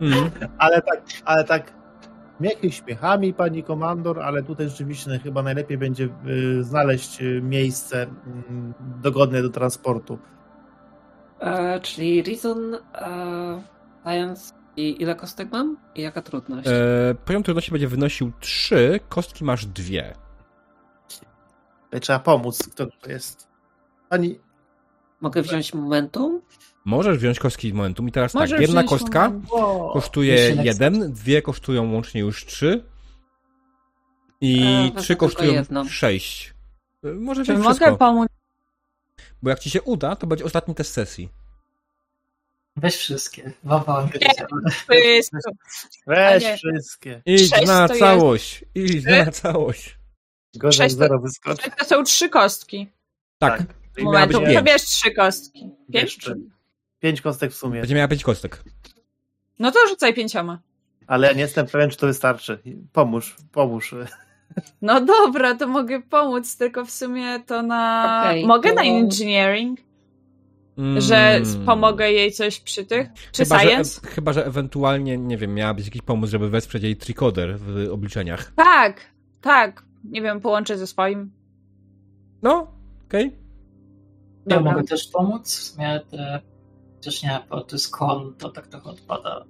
[0.00, 0.30] Mhm.
[0.58, 1.72] Ale tak, ale tak,
[2.40, 8.08] jakimiś śmiechami, pani komandor, ale tutaj rzeczywiście chyba najlepiej będzie y, znaleźć y, miejsce y,
[9.02, 10.18] dogodne do transportu.
[11.40, 13.62] E, czyli Reason, e,
[14.02, 15.76] Science i ile kostek mam?
[15.94, 16.68] I jaka trudność?
[16.68, 20.14] E, poziom trudności będzie wynosił 3, kostki masz dwie.
[22.00, 23.48] Trzeba pomóc, kto to jest.
[24.08, 24.38] Pani,
[25.20, 26.40] Mogę wziąć momentum?
[26.84, 29.32] Możesz wziąć kostki z momentum i teraz tak, Możesz jedna wziąć kostka
[29.92, 32.84] kosztuje Jeszcze jeden, dwie kosztują łącznie już trzy
[34.40, 34.62] i
[34.96, 36.54] E, trzy kosztują sześć.
[37.04, 38.28] E, Może Czy wziąć mogę wszystko, pomóc?
[39.42, 41.28] bo jak ci się uda, to będzie ostatni test sesji.
[42.76, 43.52] Weź wszystkie.
[46.06, 47.22] Weź wszystkie.
[47.26, 49.97] Idź na jest- całość, idź na całość.
[50.58, 51.70] Gorzej Sześć zero wyskoczy.
[51.78, 52.88] To są trzy kostki.
[53.38, 53.62] Tak,
[53.94, 55.70] być Momentu, to bierz trzy kostki.
[55.92, 56.18] Pięć?
[57.00, 57.80] Pięć kostek w sumie.
[57.80, 58.64] będzie miała pięć kostek.
[59.58, 60.60] No to rzucaj pięcioma.
[61.06, 62.58] Ale ja nie jestem pewien, czy to wystarczy.
[62.92, 63.94] Pomóż, pomóż.
[64.82, 68.22] No dobra, to mogę pomóc, tylko w sumie to na...
[68.22, 69.80] Okej, mogę to- na engineering?
[70.78, 71.00] Mm.
[71.00, 73.08] Że pomogę jej coś przy tych?
[73.32, 74.00] Czy Chyba science?
[74.04, 77.88] że, chyba, że ewentualnie, nie wiem, miała być jakiś pomysł, żeby wesprzeć jej tricoder w
[77.92, 78.52] obliczeniach.
[78.56, 79.00] Tak,
[79.40, 79.82] tak.
[80.04, 81.32] Nie wiem, połączę ze swoim.
[82.42, 82.66] No,
[83.06, 83.24] okej.
[84.46, 84.72] Ja Dobra.
[84.72, 85.56] mogę też pomóc.
[85.56, 86.40] W sumie te,
[86.96, 89.44] chociaż nie, bo to jest kon, to tak trochę odpada.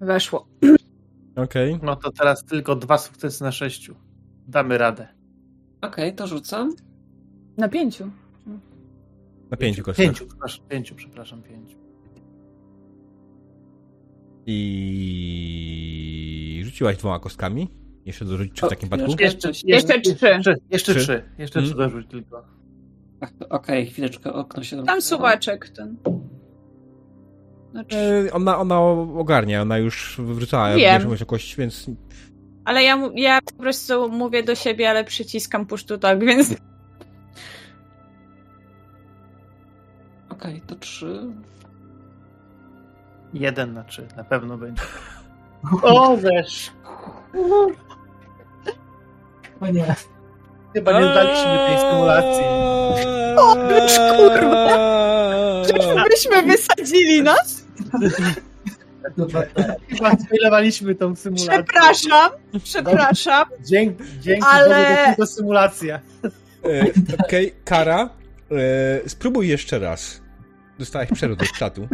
[0.00, 0.48] Weszło.
[1.36, 1.78] Okej.
[1.82, 3.94] No to teraz tylko dwa sukcesy na sześciu.
[4.48, 5.08] Damy radę.
[5.82, 6.74] Okej, to rzucam.
[7.56, 8.10] Na pięciu.
[9.50, 10.06] Na pięciu kostkach.
[10.06, 11.78] Pięciu, przepraszam, pięciu, przepraszam, pięciu.
[14.46, 17.79] I rzuciłaś dwoma kostkami.
[18.10, 19.12] Jeszcze dorzucić trzy w takim przypadku.
[19.12, 19.48] chwileczkę.
[19.64, 20.14] Jeszcze trzy.
[20.40, 21.00] Trzy, jeszcze Trzy.
[21.02, 21.22] trzy.
[21.38, 21.70] Jeszcze Mm.
[21.70, 22.44] trzy dorzuć tylko.
[23.50, 25.96] Okej, chwileczkę, okno się Tam suwaczek ten.
[27.72, 31.86] Znaczy, E, Ona, ona ogarnia, ona już wrzucała jakość, więc
[32.64, 36.54] ale ja, ja po prostu mówię do siebie, ale przyciskam push to talk, więc
[40.28, 41.32] Okej, to trzy.
[43.34, 44.82] Jeden na trzy, na pewno będzie.
[45.82, 46.72] O, wiesz.
[49.60, 49.94] O nie.
[50.74, 52.44] Chyba nie zdaliśmy tej symulacji.
[53.38, 54.78] O, już kurwa.
[56.08, 57.64] byśmy wysadzili nas?
[59.32, 59.48] Tak.
[59.88, 61.50] Chyba spoilowaliśmy tą symulację.
[61.64, 62.30] Przepraszam,
[62.64, 63.44] przepraszam.
[63.64, 66.00] Dzięki, dzięki Ale- to symulacja.
[66.64, 66.84] E,
[67.24, 68.08] Okej, Kara,
[69.04, 70.20] e, spróbuj jeszcze raz.
[70.78, 71.88] Dostałeś przerwę od czatu.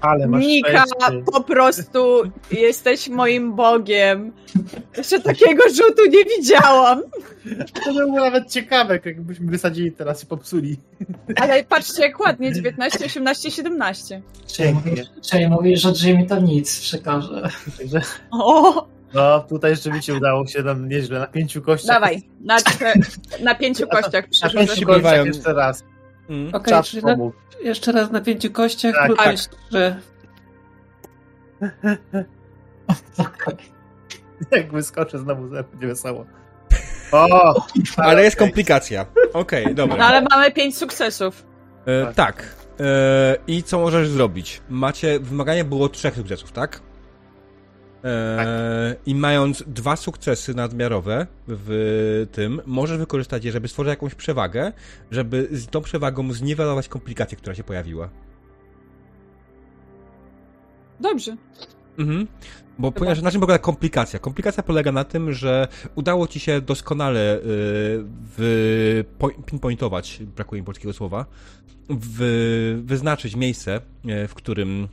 [0.00, 1.24] Ale masz Nika, szczęście.
[1.32, 4.32] po prostu jesteś moim bogiem.
[4.96, 7.02] Jeszcze takiego rzutu nie widziałam.
[7.84, 10.76] To by było nawet ciekawe, jakbyśmy wysadzili teraz i popsuli.
[11.36, 14.22] Ale patrzcie jak ładnie, 19, 18, 17.
[14.46, 17.48] Czyli mówisz, czyli mówisz, że Jimmy to nic przekaże.
[17.78, 21.18] Także, O, no, tutaj rzeczywiście udało się nam nieźle.
[21.18, 21.96] Na pięciu kościach.
[21.96, 22.56] dawaj, na,
[23.42, 24.66] na pięciu kościach Na przerzucę.
[24.66, 25.84] pięciu kościach jeszcze raz.
[26.28, 26.54] Mm.
[26.54, 27.36] Okej, Czas czyli na, pomógł.
[27.62, 28.94] jeszcze raz na pięciu kościach.
[28.94, 29.36] Tak, tak.
[29.36, 29.96] trzy.
[34.50, 36.26] Jak wyskoczę znowu, będzie wesoło.
[37.12, 37.66] O!
[37.96, 39.06] Ale jest komplikacja.
[39.32, 39.96] Okej, dobra.
[39.96, 41.46] No ale mamy pięć sukcesów.
[41.86, 42.56] E, tak.
[42.80, 44.60] E, I co możesz zrobić?
[44.68, 46.80] Macie, wymaganie było trzech sukcesów, tak?
[48.04, 54.72] E, I mając dwa sukcesy nadmiarowe w tym, możesz wykorzystać je, żeby stworzyć jakąś przewagę,
[55.10, 58.08] żeby z tą przewagą zniwelować komplikację, która się pojawiła.
[61.00, 61.36] Dobrze.
[61.98, 62.26] Mhm.
[62.78, 64.18] Bo ponieważ na czym polega komplikacja?
[64.18, 67.38] Komplikacja polega na tym, że udało ci się doskonale
[68.40, 71.26] y, po, pinpointować, brakuje mi polskiego słowa,
[71.88, 73.80] w, wyznaczyć miejsce,
[74.24, 74.88] y, w którym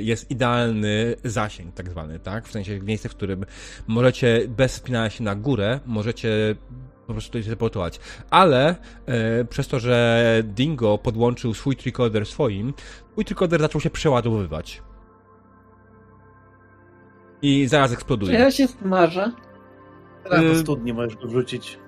[0.00, 2.48] jest idealny zasięg, tak zwany, tak?
[2.48, 3.44] W sensie miejsce, w którym
[3.86, 6.54] możecie bez spinania się na górę, możecie
[7.06, 8.00] po prostu tutaj się teleportować.
[8.30, 12.74] Ale e, przez to, że Dingo podłączył swój tricorder swoim,
[13.12, 14.82] twój tricorder zaczął się przeładowywać.
[17.42, 18.38] I zaraz Czy eksploduje.
[18.38, 19.32] ja się smażę?
[20.24, 21.78] Teraz do Y- studni możesz go wrzucić.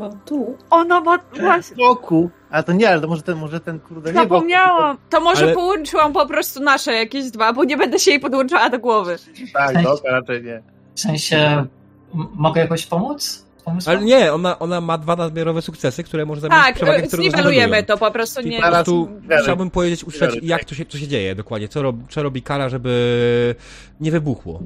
[0.00, 0.56] Mam tu.
[0.70, 1.76] Ona ma właśnie.
[1.76, 2.30] Boku!
[2.50, 4.98] A to nie, ale to może ten, może ten kurde nie Zapomniałam.
[5.10, 8.70] To może Ale- połączyłam po prostu nasze jakieś dwa, bo nie będę się jej podłączała
[8.70, 9.16] do głowy.
[9.16, 9.52] boku.
[9.54, 10.62] Tak, dobra, raczej nie.
[10.94, 11.66] W sensie,
[12.14, 13.50] mogę jakoś pomóc?
[13.64, 13.96] pomysłem?
[13.96, 17.22] Ale nie, ona, ona ma dwa nadmiarowe sukcesy, które może zamienić Tak, przewagę, e, którą
[17.22, 18.60] zniwelujemy to, po prostu nie...
[18.62, 19.08] po prostu
[19.42, 22.68] chciałbym powiedzieć, usłyszeć, jak to się, co się dzieje dokładnie, co, rob, co robi Kara,
[22.68, 23.54] żeby
[24.00, 24.60] nie wybuchło.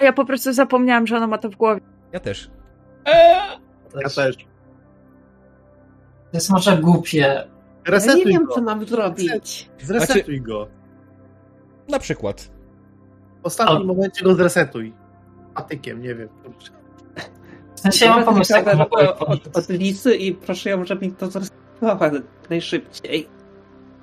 [0.00, 1.80] Ja po prostu zapomniałam, że ona ma to w głowie.
[2.12, 2.50] Ja też.
[3.94, 4.36] Ja też.
[4.36, 4.42] To
[6.36, 7.18] jest może głupie.
[7.18, 8.54] Ja nie Resetuj wiem, go.
[8.54, 9.70] co mam zrobić.
[9.80, 10.68] Zresetuj go.
[11.88, 12.50] Na przykład.
[13.42, 14.94] W ostatnim A- momencie go zresetuj.
[15.54, 16.28] Patykiem, nie wiem.
[17.74, 21.12] W sensie ja mam pomysł, jak od, od, od Lisy i proszę ją, żeby mi
[21.12, 22.10] to zresetował
[22.50, 23.28] najszybciej.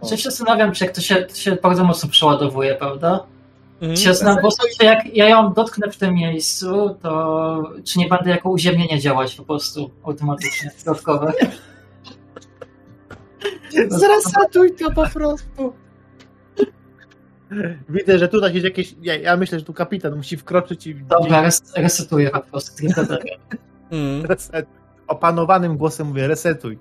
[0.09, 3.25] Że się zastanawiam, czy jak to się, to się bardzo mocno przeładowuje, prawda?
[3.81, 3.95] Mhm.
[3.95, 4.49] Się zastanawiam, bo
[4.79, 9.35] czy jak ja ją dotknę w tym miejscu, to czy nie będę jako uziemnienie działać
[9.35, 11.33] po prostu automatycznie, dodatkowe.
[13.89, 15.73] Zresetuj to po prostu.
[17.89, 18.95] Widzę, że tutaj jest jakieś.
[19.01, 20.95] Ja, ja myślę, że tu kapitan musi wkroczyć i.
[20.95, 22.87] Dobra, res, resetuję po prostu.
[23.91, 24.25] Mhm.
[24.25, 24.79] Resetuj.
[25.07, 26.79] Opanowanym głosem mówię, resetuj.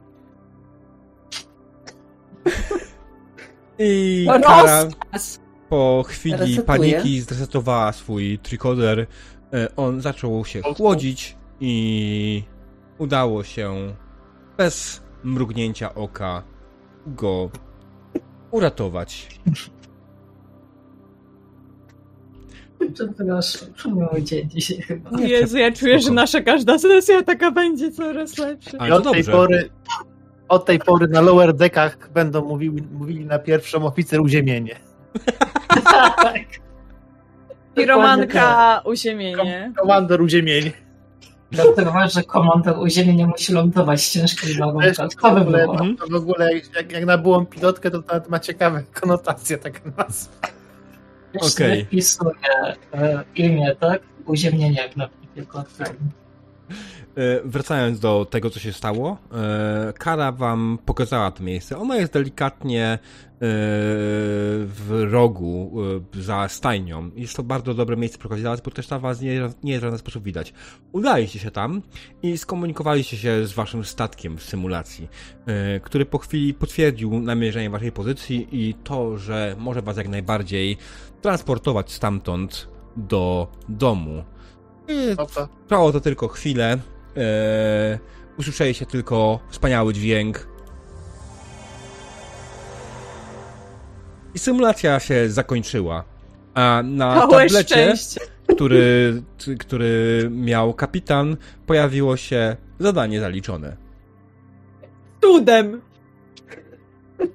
[3.78, 5.40] I No, Kara Rozkaz!
[5.68, 6.62] Po chwili Resetuje.
[6.62, 9.06] paniki zresetowała swój trikoder.
[9.52, 12.42] E, On zaczął się chłodzić i
[12.98, 13.94] udało się
[14.56, 16.42] bez mrugnięcia oka
[17.06, 17.50] go
[18.50, 19.40] uratować.
[22.94, 25.20] Przepraszam, miły dzień dzisiaj chyba.
[25.20, 28.78] Jezu, ja czuję, że nasza każda sesja taka będzie coraz lepsza.
[28.78, 29.70] Ale od tej pory.
[30.48, 34.87] Od tej pory na lower deckach będą mówili, mówili na pierwszą oficer uziemienie.
[36.16, 36.36] Tak.
[37.74, 39.72] Piromanka, uziemienie.
[39.76, 40.72] Komandor uziemienie.
[41.50, 44.80] Dlatego że komandor uziemnie musi lądować z ciężkim nogą.
[45.22, 45.76] To by ogóle, było.
[45.76, 50.32] To w ogóle jak, jak, na byłą pilotkę, to nawet ma ciekawe konotacje taka nazwa.
[51.40, 51.84] Okej.
[51.84, 52.34] Wpisuję
[52.94, 54.02] e, imię, tak?
[54.26, 55.04] Uziemnienie jak na.
[55.04, 55.42] E,
[57.44, 61.78] Wracając do tego, co się stało, e, Kara wam pokazała to miejsce.
[61.78, 62.98] Ono jest delikatnie e,
[64.66, 65.72] w rogu
[66.16, 67.10] e, za stajnią.
[67.14, 69.98] Jest to bardzo dobre miejsce prokazać, bo też tam was nie, nie jest w żaden
[69.98, 70.52] sposób widać.
[70.92, 71.82] Udaliście się tam
[72.22, 75.08] i skomunikowaliście się z waszym statkiem w symulacji,
[75.46, 80.76] e, który po chwili potwierdził namierzenie waszej pozycji i to, że może was jak najbardziej
[81.22, 84.24] transportować stamtąd do domu.
[85.66, 86.78] Trwało to tylko chwilę.
[87.18, 87.98] Eee,
[88.38, 90.48] usłyszeliście tylko wspaniały dźwięk.
[94.34, 96.04] I symulacja się zakończyła.
[96.54, 98.20] A na Całe tablecie, szczęście.
[98.48, 99.22] który,
[99.58, 103.76] który miał kapitan, pojawiło się zadanie zaliczone.
[105.22, 105.80] Cudem.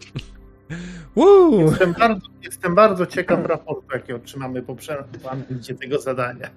[1.70, 6.50] Jestem bardzo, jestem bardzo ciekaw raportu, jaki otrzymamy po przeanalizie tego zadania.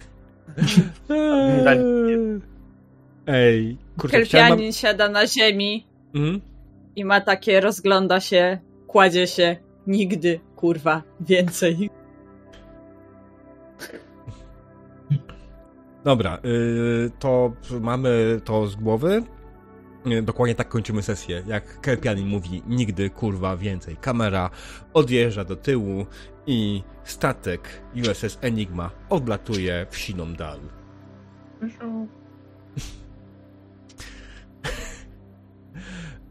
[3.26, 4.48] Ej, kurczę, chciałem.
[4.48, 6.40] Kelpianin siada na ziemi Mhm.
[6.96, 9.56] i ma takie, rozgląda się, kładzie się.
[9.86, 11.90] Nigdy, kurwa, więcej.
[16.05, 19.22] Dobra, yy, to mamy to z głowy.
[20.06, 21.42] Yy, Dokładnie tak kończymy sesję.
[21.46, 23.96] Jak Kelpianin mówi, nigdy kurwa więcej.
[23.96, 24.50] Kamera
[24.94, 26.06] odjeżdża do tyłu
[26.46, 30.60] i statek USS Enigma odlatuje w siną dal.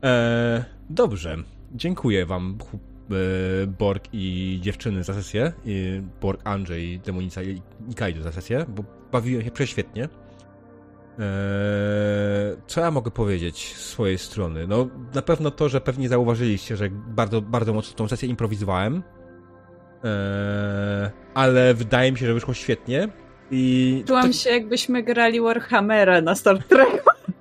[0.05, 1.37] E, dobrze.
[1.71, 2.57] Dziękuję wam,
[3.11, 5.53] e, Borg i dziewczyny za sesję.
[5.65, 10.03] I Borg, Andrzej, Demonica i Nikaido za sesję, bo bawiłem się prześwietnie.
[10.03, 10.07] E,
[12.67, 14.67] co ja mogę powiedzieć z swojej strony?
[14.67, 19.03] No, na pewno to, że pewnie zauważyliście, że bardzo, bardzo mocno tą sesję improwizowałem.
[21.33, 23.09] Ale wydaje mi się, że wyszło świetnie.
[23.51, 27.03] I Czułam się, jakbyśmy grali Warhammera na Star Trek.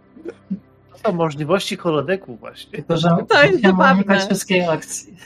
[1.05, 2.73] To są możliwości holodeku właśnie.
[2.73, 3.95] Tylko, że To jest zabawne.
[3.95, 5.17] unikać wszystkiej akcji.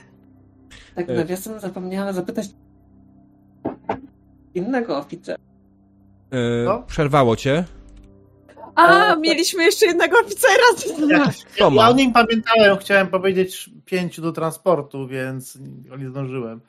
[0.94, 1.14] Tak E.
[1.14, 2.46] nawiasem zapomniałam zapytać
[4.54, 5.38] innego oficera.
[6.30, 6.82] e, Co?
[6.86, 7.64] przerwało cię.
[8.74, 10.54] A, mieliśmy jeszcze jednego oficera.
[11.60, 11.82] Ja, ma?
[11.82, 15.58] ja o nim pamiętałem, chciałem powiedzieć pięciu do transportu, więc
[15.98, 16.60] nie zdążyłem.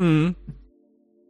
[0.00, 0.34] Mm.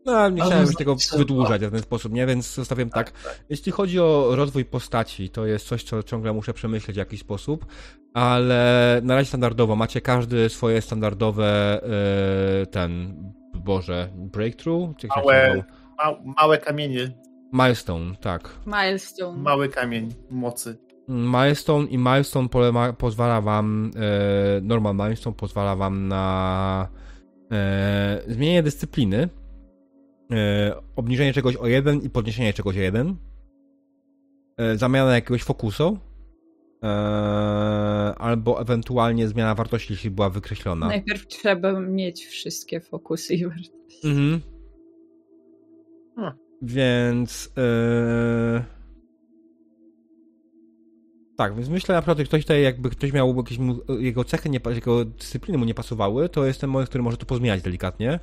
[0.07, 1.19] No, ale nie chciałem już tego trzeba.
[1.19, 2.27] wydłużać w ten sposób, nie?
[2.27, 3.13] Więc zostawiam tak.
[3.49, 7.67] Jeśli chodzi o rozwój postaci, to jest coś, co ciągle muszę przemyśleć w jakiś sposób,
[8.15, 9.77] ale na razie standardowo.
[9.77, 11.81] Macie każdy swoje standardowe
[12.63, 13.17] e, ten,
[13.55, 14.97] Boże, breakthrough?
[14.97, 15.65] Czy Małe-?
[15.99, 17.11] Ma, małe kamienie,
[17.53, 18.51] Milestone, tak.
[18.67, 19.39] Milestone.
[19.39, 20.79] mały kamień mocy.
[21.09, 26.89] Milestone i Milestone polema, pozwala wam, e, normal Milestone pozwala wam na
[27.53, 29.29] e, zmienienie dyscypliny,
[30.97, 33.17] obniżenie czegoś o jeden i podniesienie czegoś o jeden.
[34.57, 35.99] e, zamiana jakiegoś fokusu,
[36.83, 36.87] e,
[38.19, 40.87] albo ewentualnie zmiana wartości, jeśli była wykreślona.
[40.87, 43.73] Najpierw trzeba mieć wszystkie fokusy i wartości.
[44.05, 44.41] Mhm.
[46.63, 47.53] Więc.
[47.57, 48.63] Yy...
[51.37, 54.61] Tak, więc myślę naprawdę, że ktoś tutaj, jakby ktoś miał jakieś mu, jego cechy, nie,
[54.75, 58.21] jego dyscypliny mu nie pasowały, to jest ten moment, który może to pozmieniać delikatnie.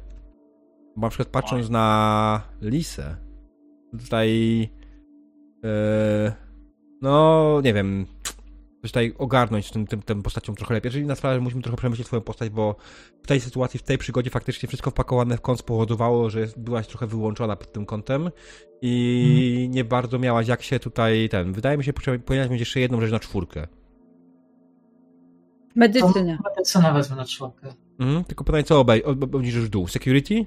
[0.95, 3.17] Bo na przykład patrząc na Lisę,
[3.99, 4.59] tutaj.
[5.63, 6.31] Yy...
[7.01, 8.05] No, nie wiem.
[8.81, 10.91] Coś tutaj ogarnąć tym, tym, tym postacią trochę lepiej.
[10.91, 12.75] Czyli na sprawę, że musimy trochę przemyśleć twoją postać, bo
[13.23, 17.07] w tej sytuacji, w tej przygodzie faktycznie wszystko wpakowane w kąt spowodowało, że byłaś trochę
[17.07, 18.29] wyłączona pod tym kątem
[18.81, 21.53] i nie bardzo miałaś jak się tutaj ten.
[21.53, 23.67] Wydaje mi się, że powinnaś mieć jeszcze jedną rzecz na czwórkę.
[25.75, 26.37] Medycyna.
[26.43, 27.73] Medycynę wezmę na czwórkę.
[27.99, 29.87] Mhm, tylko pytanie, co obej obniżysz w dół?
[29.87, 30.45] Security?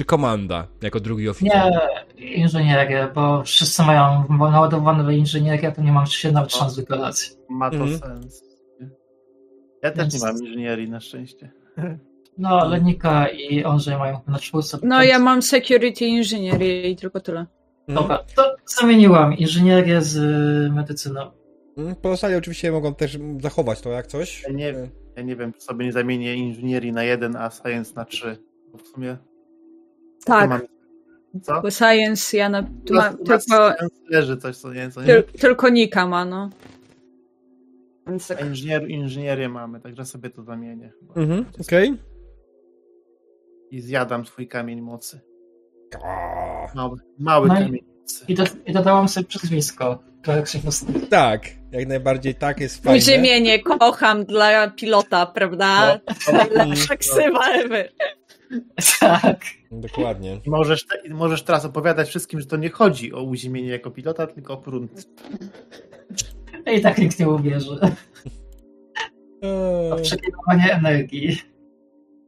[0.00, 1.70] Czy komanda, jako drugi oficer?
[2.18, 7.30] Nie, inżynierię, bo wszyscy mają naładowane inżynierię, to nie mam się nawet szans wykonać.
[7.48, 7.98] Ma to Mhm.
[7.98, 8.42] sens.
[9.82, 11.50] Ja też Więc- nie mam inżynierii na szczęście.
[12.38, 14.78] No, Lenika i Andrzej mają na czwórce.
[14.82, 17.40] No ja mam security inżynierię i tylko tyle.
[17.88, 17.98] Mhm.
[18.08, 21.30] Dobra, to zamieniłam inżynierię z y, medycyną.
[21.76, 24.42] Mhm, Pozostali oczywiście mogą też zachować to jak coś.
[24.42, 24.74] Ja nie,
[25.16, 28.36] ja nie wiem, czy sobie nie zamienię inżynierii na jeden, a science na trzy.
[28.72, 29.16] Bo w sumie.
[30.24, 30.60] Tak, Mam,
[31.42, 31.62] co?
[31.62, 35.06] bo science ja na, tu ma, tylko, science leży coś, co nie, co nie?
[35.06, 36.50] tyl, tylko Nika ma, no.
[38.06, 40.92] Więc A tak, inżynier, inżynierię mamy, także sobie to zamienię.
[41.16, 41.94] Mhm, okej.
[43.70, 45.20] I zjadam swój kamień mocy.
[45.96, 46.74] Okay.
[46.74, 48.24] Mały, mały No i- kamień mocy.
[48.28, 50.02] I, do, I dodałam sobie przezwisko.
[51.10, 52.98] Tak, jak najbardziej tak jest fajne.
[52.98, 56.00] uziemienie kocham dla pilota, prawda?
[56.32, 57.40] No, Najlepsza ksywa.
[59.00, 59.40] Tak.
[59.72, 60.40] Dokładnie.
[60.46, 64.26] I możesz, te, możesz teraz opowiadać wszystkim, że to nie chodzi o uziemienie jako pilota,
[64.26, 65.08] tylko o prąd.
[66.76, 67.78] I tak nikt nie uwierzy.
[69.42, 71.38] O Eee, przekierowanie energii.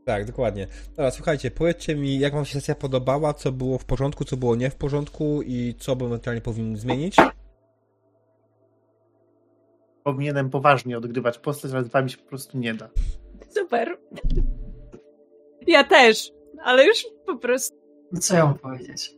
[0.05, 0.67] tak, dokładnie.
[0.97, 4.57] Dobra, słuchajcie, powiedzcie mi, jak wam się sesja podobała, co było w porządku, co było
[4.57, 7.17] nie w porządku i co by ewentualnie powinien zmienić.
[10.05, 12.89] Powinienem poważnie odgrywać postać, ale z wami się po prostu nie da.
[13.49, 13.99] Super.
[15.67, 16.31] Ja też,
[16.65, 17.77] ale już po prostu.
[18.13, 19.15] No Co ja mam powiedzieć?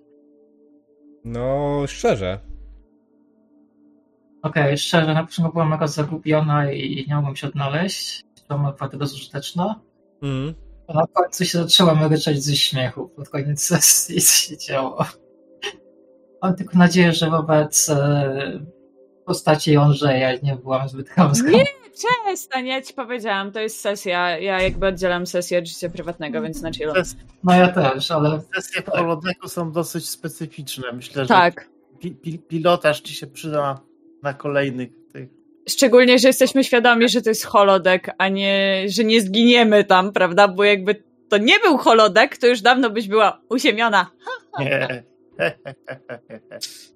[1.25, 2.39] No, szczerze.
[4.43, 8.25] Okej, szczerze, na początku byłam mega zagubiona i nie mogłam się odnaleźć.
[8.49, 9.75] To naprawdę bezużyteczne.
[10.23, 10.55] Mhm.
[10.89, 15.05] A na końcu się zaczęłam ryczeć ze śmiechu pod koniec sesji, co się działo.
[16.43, 18.67] Mam tylko nadzieję, że wobec e,
[19.25, 21.51] postaci Andrzeja nie byłam zbyt chamska.
[21.51, 24.39] Nie, przestań, ja ci powiedziałam, to jest sesja.
[24.39, 26.93] Ja jakby oddzielam sesję od życia prywatnego, więc na chillu.
[27.44, 30.93] No ja też, ale Sesje w holodeku są dosyć specyficzne.
[30.93, 31.69] Myślę, że Tak.
[32.01, 33.81] pi, pi, pilotaż ci się przyda
[34.23, 35.28] na kolejnych tych.
[35.69, 40.49] Szczególnie, że jesteśmy świadomi, że to jest holodek, a nie, że nie zginiemy tam, prawda?
[40.49, 44.11] Bo jakby to nie był holodek, to już dawno byś była uziemiona.
[44.59, 45.03] Nie.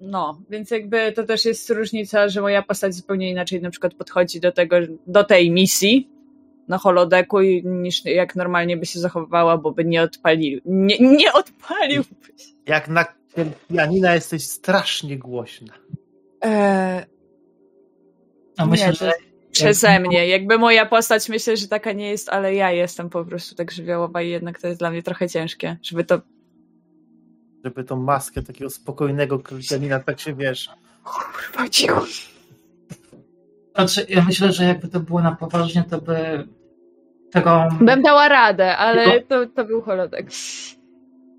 [0.00, 4.40] No, więc jakby to też jest różnica, że moja postać zupełnie inaczej na przykład podchodzi
[4.40, 4.76] do tego,
[5.06, 6.10] do tej misji
[6.68, 10.60] na holodeku niż jak normalnie by się zachowywała, bo by nie odpalił.
[10.64, 12.02] Nie, nie odpalił.
[12.66, 13.04] Jak na
[13.68, 15.74] pianina jesteś strasznie głośna.
[16.40, 17.04] Eee,
[18.56, 19.12] a myślę, Nie, że
[19.52, 20.28] przeze mnie.
[20.28, 24.22] Jakby moja postać myślę, że taka nie jest, ale ja jestem po prostu tak żywiołowa
[24.22, 26.20] i jednak to jest dla mnie trochę ciężkie, żeby to
[27.66, 29.38] Żeby tą maskę takiego spokojnego
[29.70, 30.70] pianina tak się wiesz.
[31.04, 32.04] kurwa cicho.
[33.74, 36.48] Znaczy, ja myślę, że jakby to było na poważnie, to by
[37.30, 40.26] tego Bym dała radę, ale to, to był holodek.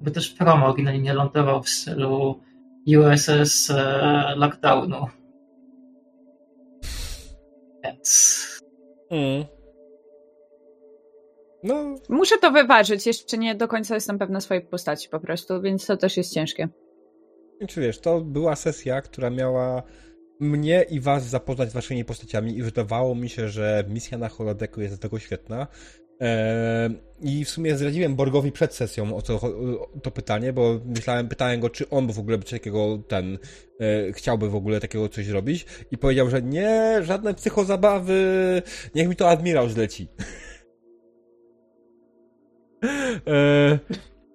[0.01, 2.39] by też promo oryginalnie nie lądował w stylu
[2.87, 5.07] USS e, Lockdownu.
[7.83, 8.47] Więc
[9.11, 9.56] Mhm.
[11.63, 15.85] No, Muszę to wyważyć, jeszcze nie do końca jestem pewna swojej postaci po prostu, więc
[15.85, 16.69] to też jest ciężkie.
[17.67, 19.83] czy wiesz, to była sesja, która miała
[20.39, 24.81] mnie i was zapoznać z waszymi postaciami i wydawało mi się, że misja na holodeku
[24.81, 25.67] jest do tego świetna.
[26.19, 26.89] Eee,
[27.21, 31.59] I w sumie zdradziłem Borgowi przed sesją o, co, o to pytanie, bo myślałem, pytałem
[31.59, 33.37] go, czy on by w ogóle coś takiego, ten,
[33.79, 38.61] e, chciałby w ogóle takiego coś zrobić i powiedział, że nie, żadne psychozabawy,
[38.95, 40.07] niech mi to admirał zleci.
[42.81, 43.79] Eee,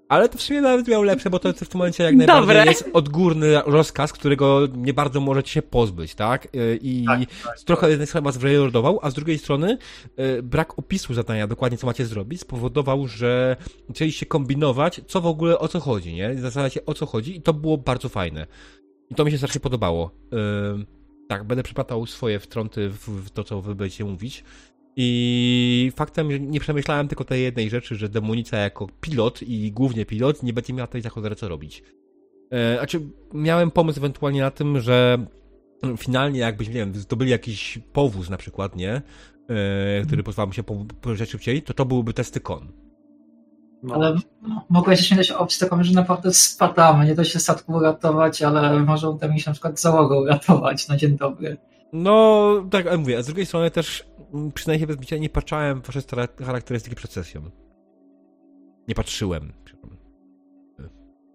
[0.08, 2.64] ale to w sumie nawet miał lepsze, bo to w tym momencie jak najbardziej Dobre.
[2.64, 6.48] jest odgórny rozkaz, którego nie bardzo możecie się pozbyć, tak?
[6.54, 7.60] Eee, I Tak, tak.
[7.60, 9.78] trochę jeden strony was zreordował, a z drugiej strony
[10.16, 13.56] e, brak opisu zadania, dokładnie co macie zrobić, spowodował, że
[13.88, 16.34] zaczęliście kombinować, co w ogóle, o co chodzi, nie?
[16.34, 18.46] Zastanawiać się, o co chodzi i to było bardzo fajne.
[19.10, 20.10] I to mi się strasznie podobało.
[21.28, 24.44] Tak, będę przypatał swoje wtrąty w to, co wy będziecie mówić.
[24.96, 30.06] I faktem, że nie przemyślałem tylko tej jednej rzeczy, że demonica jako pilot i głównie
[30.06, 31.82] pilot nie będzie miała tutaj za cholerę co robić.
[32.50, 33.00] E, znaczy,
[33.32, 35.26] miałem pomysł ewentualnie na tym, że
[35.96, 39.02] finalnie jakbyś, nie wiem, zdobyli jakiś powóz na przykład, nie?
[39.48, 40.62] E, który pozwalał mi się
[41.00, 42.68] poruszać szybciej, to to byłby testy kon.
[43.82, 43.94] No.
[43.94, 44.16] Ale
[44.70, 49.10] mogłeś się mieć opcję taką, że naprawdę spadamy, nie da się statku uratować, ale może
[49.10, 51.56] uda mi się na przykład załogę uratować na dzień dobry.
[51.92, 54.06] No, tak jak mówię, a z drugiej strony też
[54.54, 56.02] przynajmniej bez bicia nie patrzałem w wasze
[56.44, 57.50] charakterystyki przed sesją.
[58.88, 59.52] Nie patrzyłem.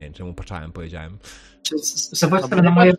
[0.02, 1.18] Nie wiem, czemu patrzałem, powiedziałem.
[2.12, 2.94] Zobacz na moje,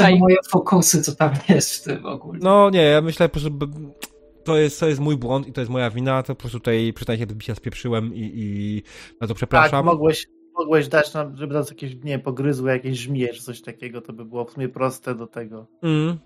[0.00, 2.38] na moje fokusy, co tam jest w tym ogóle.
[2.42, 3.50] No nie, ja myślę po prostu,
[4.44, 6.92] to jest, to jest mój błąd i to jest moja wina, to po prostu tutaj
[6.92, 8.82] przynajmniej bicia spieprzyłem i, i
[9.20, 9.70] na to przepraszam.
[9.70, 10.26] Tak, mogłeś,
[10.58, 14.24] mogłeś dać, nam, żeby nas jakieś, nie pogryzły jakieś żmije czy coś takiego, to by
[14.24, 15.66] było w sumie proste do tego.
[15.82, 16.18] Mm.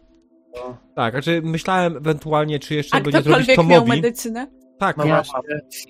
[0.54, 0.76] No.
[0.94, 3.68] Tak, znaczy myślałem ewentualnie, czy jeszcze A będzie zrobić Tomowi.
[3.68, 4.46] miał medycynę?
[4.78, 5.22] Tak, no ja,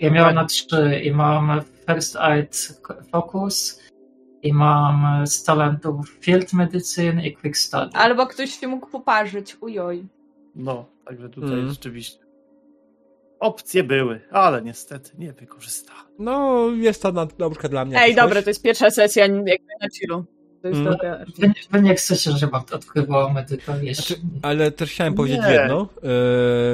[0.00, 2.80] ja miałem na trzy i mam First Aid
[3.12, 3.82] Focus
[4.42, 7.90] i mam z talentów Field Medicine i Quick Study.
[7.92, 10.08] Albo ktoś się mógł poparzyć, ujoj.
[10.54, 11.68] No, także tutaj mm.
[11.68, 12.24] rzeczywiście
[13.40, 16.04] opcje były, ale niestety nie wykorzystałem.
[16.18, 18.00] No, jest to na, na przykład dla mnie.
[18.00, 20.24] Ej, dobra, to jest pierwsza sesja jakby na chillu.
[20.62, 20.92] To jest mm.
[20.92, 21.24] dobra.
[21.70, 22.52] Wy, nie chcecie, żeby
[23.34, 23.76] medyka.
[23.92, 25.52] Znaczy, ale też chciałem powiedzieć nie.
[25.52, 26.10] jedno, yy,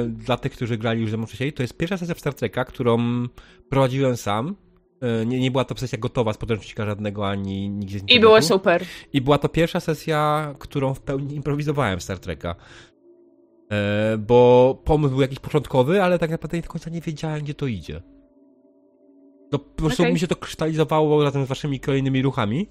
[0.09, 2.65] dla tych, którzy grali już ze mną wcześniej, to jest pierwsza sesja w Star Treka,
[2.65, 2.97] którą
[3.69, 4.55] prowadziłem sam.
[5.01, 8.41] Yy, nie, nie była to sesja gotowa z podręcznika żadnego, ani nigdzie z I było
[8.41, 8.83] super.
[9.13, 12.55] I była to pierwsza sesja, którą w pełni improwizowałem w Star Treka.
[13.71, 13.77] Yy,
[14.17, 18.01] bo pomysł był jakiś początkowy, ale tak naprawdę do końca nie wiedziałem, gdzie to idzie.
[19.51, 20.13] To po prostu okay.
[20.13, 22.67] mi się to krystalizowało razem z waszymi kolejnymi ruchami.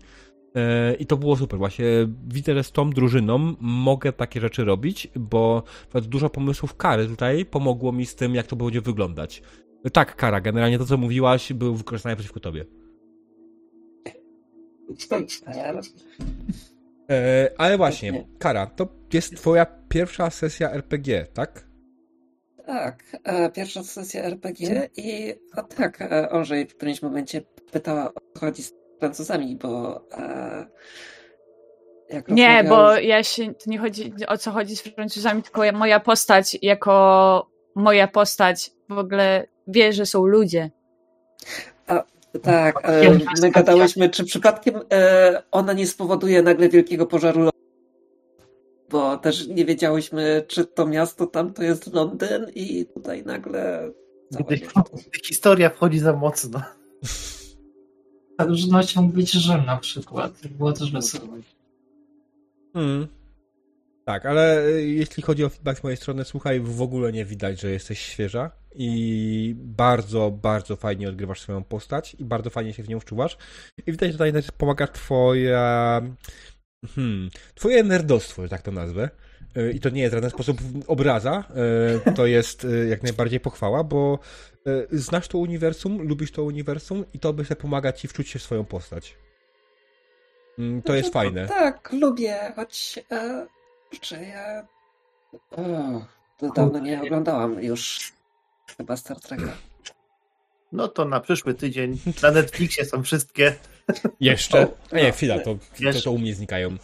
[0.57, 1.59] E, I to było super.
[1.59, 1.86] Właśnie
[2.28, 5.62] widzę, że z tą drużyną mogę takie rzeczy robić, bo
[6.02, 9.43] dużo pomysłów kary tutaj pomogło mi z tym, jak to będzie wyglądać.
[9.93, 12.65] Tak, kara, generalnie to, co mówiłaś, był wykorzystane przeciwko tobie.
[17.10, 21.67] E, ale właśnie, Kara, to jest twoja pierwsza sesja RPG, tak?
[22.67, 27.41] Tak, e, pierwsza sesja RPG i o tak, Orzej w którymś momencie
[27.73, 30.66] pytała o co chodzi z Francuzami, bo e,
[32.28, 36.58] nie, bo ja się, to nie chodzi o co chodzi z Francuzami, tylko moja postać
[36.62, 40.70] jako moja postać w ogóle wie, że są ludzie.
[41.86, 42.05] A,
[42.42, 47.50] tak, e, my gadałyśmy, czy przypadkiem e, ona nie spowoduje nagle wielkiego pożaru
[48.91, 53.92] bo też nie wiedziałyśmy, czy to miasto tam to jest Londyn i tutaj nagle...
[55.26, 56.62] Historia wchodzi za mocno.
[58.97, 60.47] Mógł być Rzym na przykład.
[60.47, 61.28] Było też wesoło.
[62.73, 63.06] Hmm.
[64.06, 67.60] Tak, ale e, jeśli chodzi o feedback z mojej strony, słuchaj, w ogóle nie widać,
[67.60, 72.89] że jesteś świeża i bardzo, bardzo fajnie odgrywasz swoją postać i bardzo fajnie się w
[72.89, 73.36] nią wczuwasz.
[73.86, 76.02] I widać, że tutaj też pomaga twoja...
[76.94, 79.10] Hmm, twoje nerdostwo, że tak to nazwę.
[79.56, 81.44] E, I to nie jest w żaden sposób obraza,
[82.06, 84.18] e, to jest jak najbardziej pochwała, bo
[84.92, 88.42] znasz to uniwersum, lubisz to uniwersum i to by się pomaga ci wczuć się w
[88.42, 89.16] swoją postać.
[90.58, 91.48] Mm, to jest znaczy, fajne.
[91.48, 93.46] Tak, lubię, choć e,
[94.00, 94.66] czy ja
[95.50, 95.62] o,
[96.38, 98.12] to dawno nie oglądałam już
[98.76, 99.56] chyba Star Treka.
[100.72, 103.54] No to na przyszły tydzień na Netflixie są wszystkie.
[104.20, 104.68] Jeszcze?
[104.92, 105.58] A nie, chwila, to,
[105.92, 106.76] to, to u mnie znikają.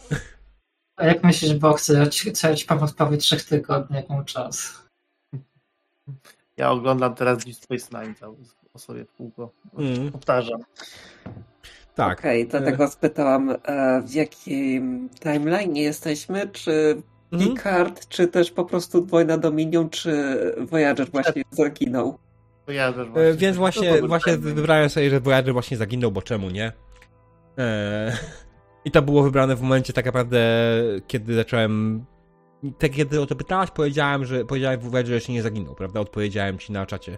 [0.95, 4.83] A jak myślisz, bo chcę, chcę ci pomóc prawie trzech tygodni, jak mam czas?
[6.57, 8.15] Ja oglądam teraz Deep Space Nine
[8.73, 9.51] o sobie w kółko.
[9.77, 10.11] Mm.
[10.11, 10.59] Powtarzam.
[11.95, 12.19] Tak.
[12.19, 17.01] Okej, okay, dlatego spytałam, e, w jakim timeline jesteśmy, czy
[17.31, 17.51] mhm.
[17.51, 22.17] Picard, czy też po prostu Wojna Dominion, czy Voyager właśnie zaginął?
[22.67, 23.29] Voyager właśnie.
[23.29, 26.71] E, więc właśnie, właśnie wybrałem sobie, że Voyager właśnie zaginął, bo czemu nie?
[27.57, 28.11] Eee,
[28.85, 30.39] I to było wybrane w momencie tak naprawdę,
[31.07, 32.05] kiedy zacząłem
[32.79, 35.99] tak kiedy o to pytałaś, powiedziałem, że powiedziałem w Voyager, że jeszcze nie zaginął, prawda?
[35.99, 37.17] Odpowiedziałem ci na czacie.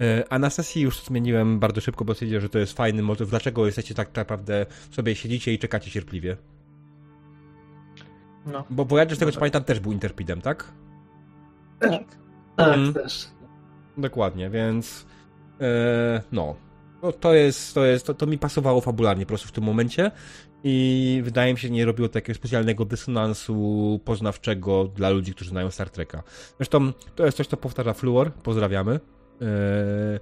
[0.00, 3.30] E, a na sesji już zmieniłem bardzo szybko, bo stwierdziłem, że to jest fajny motyw.
[3.30, 6.36] Dlaczego jesteście tak naprawdę, sobie siedzicie i czekacie cierpliwie?
[8.46, 8.64] No.
[8.70, 10.72] Bo Voyager, z tego co pamiętam, też był Interpidem, tak?
[11.80, 12.02] Tak.
[12.56, 12.94] Tak, mm.
[12.94, 13.28] też.
[13.96, 15.06] Dokładnie, więc
[15.60, 16.56] e, no.
[17.02, 17.12] no.
[17.12, 20.10] to jest, to jest, to, to mi pasowało fabularnie po prostu w tym momencie
[20.64, 25.70] i wydaje mi się, że nie robiło takiego specjalnego dysonansu poznawczego dla ludzi, którzy znają
[25.70, 26.22] Star Treka.
[26.56, 29.00] Zresztą to jest coś, co powtarza Fluor, pozdrawiamy.
[29.40, 30.20] Yy,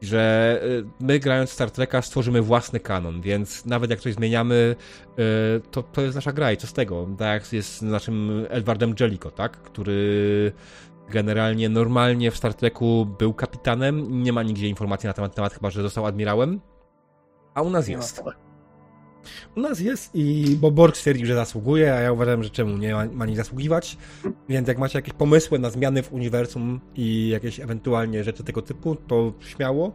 [0.00, 4.76] że y, my grając Star Treka stworzymy własny kanon, więc nawet jak coś zmieniamy,
[5.18, 7.08] y, to, to jest nasza gra i co z tego?
[7.18, 9.56] Tak jak jest z naszym Edwardem Jellico, tak?
[9.56, 10.52] Który
[11.08, 15.70] generalnie normalnie w Star Treku był kapitanem, nie ma nigdzie informacji na temat, temat chyba,
[15.70, 16.60] że został admirałem,
[17.54, 18.22] a u nas jest.
[19.56, 22.94] U nas jest i bo Borg stwierdził, że zasługuje, a ja uważam, że czemu nie
[22.94, 23.96] ma, ma nie zasługiwać.
[24.48, 28.94] Więc jak macie jakieś pomysły na zmiany w uniwersum i jakieś ewentualnie rzeczy tego typu,
[28.94, 29.92] to śmiało.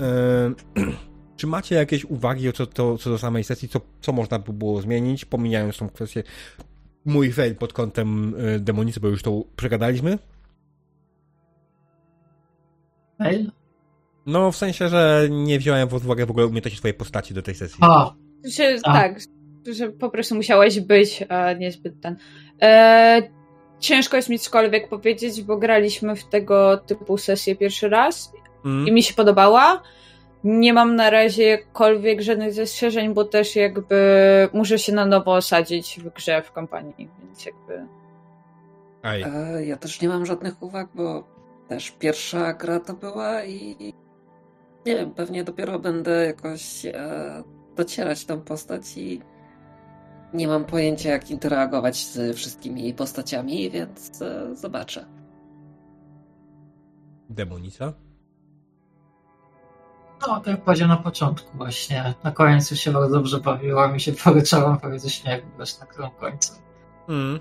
[0.00, 0.86] Eee,
[1.36, 4.80] czy macie jakieś uwagi co, to, co do samej sesji, co, co można by było
[4.80, 6.22] zmienić, pomijając tą kwestię
[7.04, 10.18] mój fail pod kątem e, demonicy, bo już to przegadaliśmy?
[13.18, 13.50] Mail?
[14.26, 17.54] No, w sensie, że nie wziąłem pod uwagę w ogóle umiejętności twojej postaci do tej
[17.54, 17.78] sesji.
[17.80, 19.18] A, Że, tak,
[19.66, 22.16] że po prostu musiałeś być, a niezbyt ten.
[22.62, 23.22] E,
[23.80, 28.32] ciężko jest mi cokolwiek powiedzieć, bo graliśmy w tego typu sesję pierwszy raz
[28.64, 28.88] Mm.
[28.88, 29.82] i mi się podobała.
[30.44, 33.98] Nie mam na razie jakkolwiek żadnych zastrzeżeń, bo też jakby
[34.52, 37.86] muszę się na nowo osadzić w grze, w kampanii, więc jakby...
[39.02, 39.22] Aj.
[39.22, 41.24] E, Ja też nie mam żadnych uwag, bo
[41.68, 43.76] też pierwsza gra to była i
[44.86, 47.42] nie wiem, pewnie dopiero będę jakoś e,
[47.76, 49.20] docierać tą postać i
[50.34, 55.06] nie mam pojęcia jak interagować z wszystkimi postaciami, więc e, zobaczę.
[57.30, 57.92] Demonica?
[60.28, 62.14] no, tak jak powiedziałem na początku właśnie.
[62.24, 66.10] Na końcu się bardzo dobrze bawiłam i się poryczałam prawie ze śmiechu właśnie na którym
[66.10, 66.52] końcu.
[67.08, 67.40] Mm.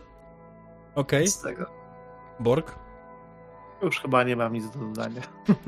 [0.95, 1.65] Okej, Z tego.
[2.39, 2.75] Borg?
[3.81, 5.21] Już chyba nie mam nic do dodania.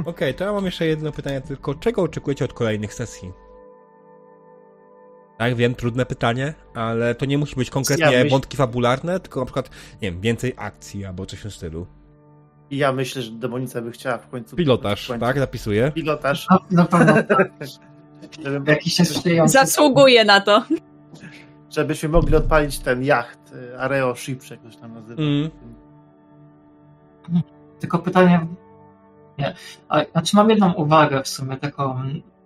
[0.06, 1.76] Okej, to ja mam jeszcze jedno pytanie tylko.
[1.76, 3.32] Czego oczekujecie od kolejnych sesji?
[5.42, 9.40] Tak, wiem, trudne pytanie, ale to nie musi być konkretnie Ja myśl- wątki fabularne, tylko
[9.40, 9.70] na przykład,
[10.02, 11.88] nie wiem, więcej akcji albo coś w tym stylu.
[12.70, 14.56] I ja myślę, że demonica by chciała w końcu.
[14.56, 15.40] Pilotaż, w końcu- tak?
[15.40, 15.92] Zapisuję.
[15.96, 16.48] Pilotaż.
[16.50, 17.52] Na, na pewno tak.
[18.46, 18.98] Żeby, jakiś.
[19.46, 20.64] Zasługuje na to.
[21.70, 25.22] żebyśmy mogli odpalić ten jacht y, Areo Ship, jak to się tam nazywa.
[25.22, 25.50] Mm.
[27.80, 28.48] Tylko pytanie.
[29.38, 29.56] Nie.
[29.90, 32.04] A, znaczy mam jedną uwagę w sumie taką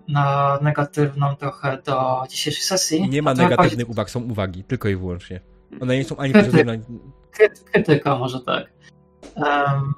[0.07, 3.09] na negatywną trochę do dzisiejszej sesji.
[3.09, 5.39] Nie ma negatywnych uwag, są uwagi, tylko i wyłącznie.
[5.81, 6.51] One nie są ani Krytyk.
[6.51, 6.77] pozytywne.
[7.39, 8.65] Kry- krytyka może tak.
[9.35, 9.93] Em,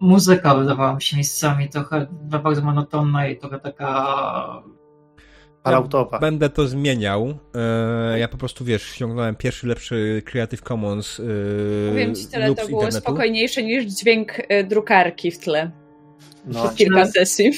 [0.00, 4.62] muzyka wydawała mi się miejscami trochę bardzo monotonna i trochę taka
[5.64, 6.18] Falloutowa.
[6.18, 7.38] Będę to zmieniał.
[7.54, 12.54] E, ja po prostu, wiesz, ściągnąłem pierwszy lepszy Creative Commons e, Powiem ci tyle, to
[12.54, 12.96] było internetu.
[13.04, 15.70] spokojniejsze niż dźwięk e, drukarki w tle.
[16.46, 17.52] No, Przez kilka sesji.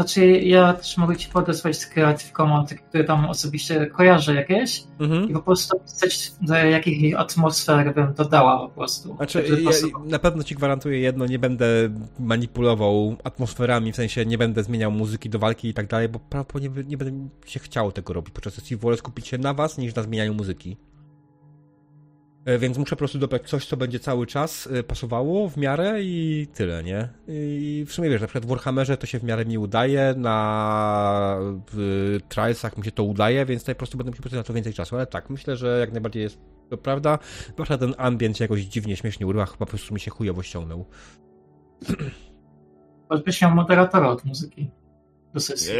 [0.00, 5.30] Znaczy, ja też mogę ci podesłać z Creative Commons, które tam osobiście kojarzę jakieś Mhm.
[5.30, 9.16] i po prostu pisać, do jakich atmosfer bym dodała po prostu.
[9.16, 9.70] Znaczy, ja,
[10.04, 11.66] na pewno ci gwarantuję jedno, nie będę
[12.18, 16.84] manipulował atmosferami, w sensie nie będę zmieniał muzyki do walki i tak dalej, bo prawdopodobnie
[16.84, 18.76] nie będę się chciał tego robić podczas sesji.
[18.76, 20.76] Wolę skupić się na was, niż na zmienianiu muzyki.
[22.44, 26.02] E, Więc muszę po prostu dobrać coś, co będzie cały czas e, pasowało w miarę
[26.02, 27.08] i tyle, nie?
[27.28, 31.36] I w sumie wiesz, na przykład w Warhammerze to się w miarę mi udaje, na
[31.72, 34.52] w Trialsach mi się to udaje, więc tutaj po prostu będę musiał poświęcić na to
[34.54, 36.38] więcej czasu, ale tak, myślę, że jak najbardziej jest
[36.70, 37.18] to prawda.
[37.54, 40.84] Zwłaszcza ten ambient się jakoś dziwnie, śmiesznie urywa, chyba po prostu mi się chujowo ściągnął.
[43.08, 44.70] Choćbyś miał moderatora od muzyki
[45.34, 45.74] do sesji.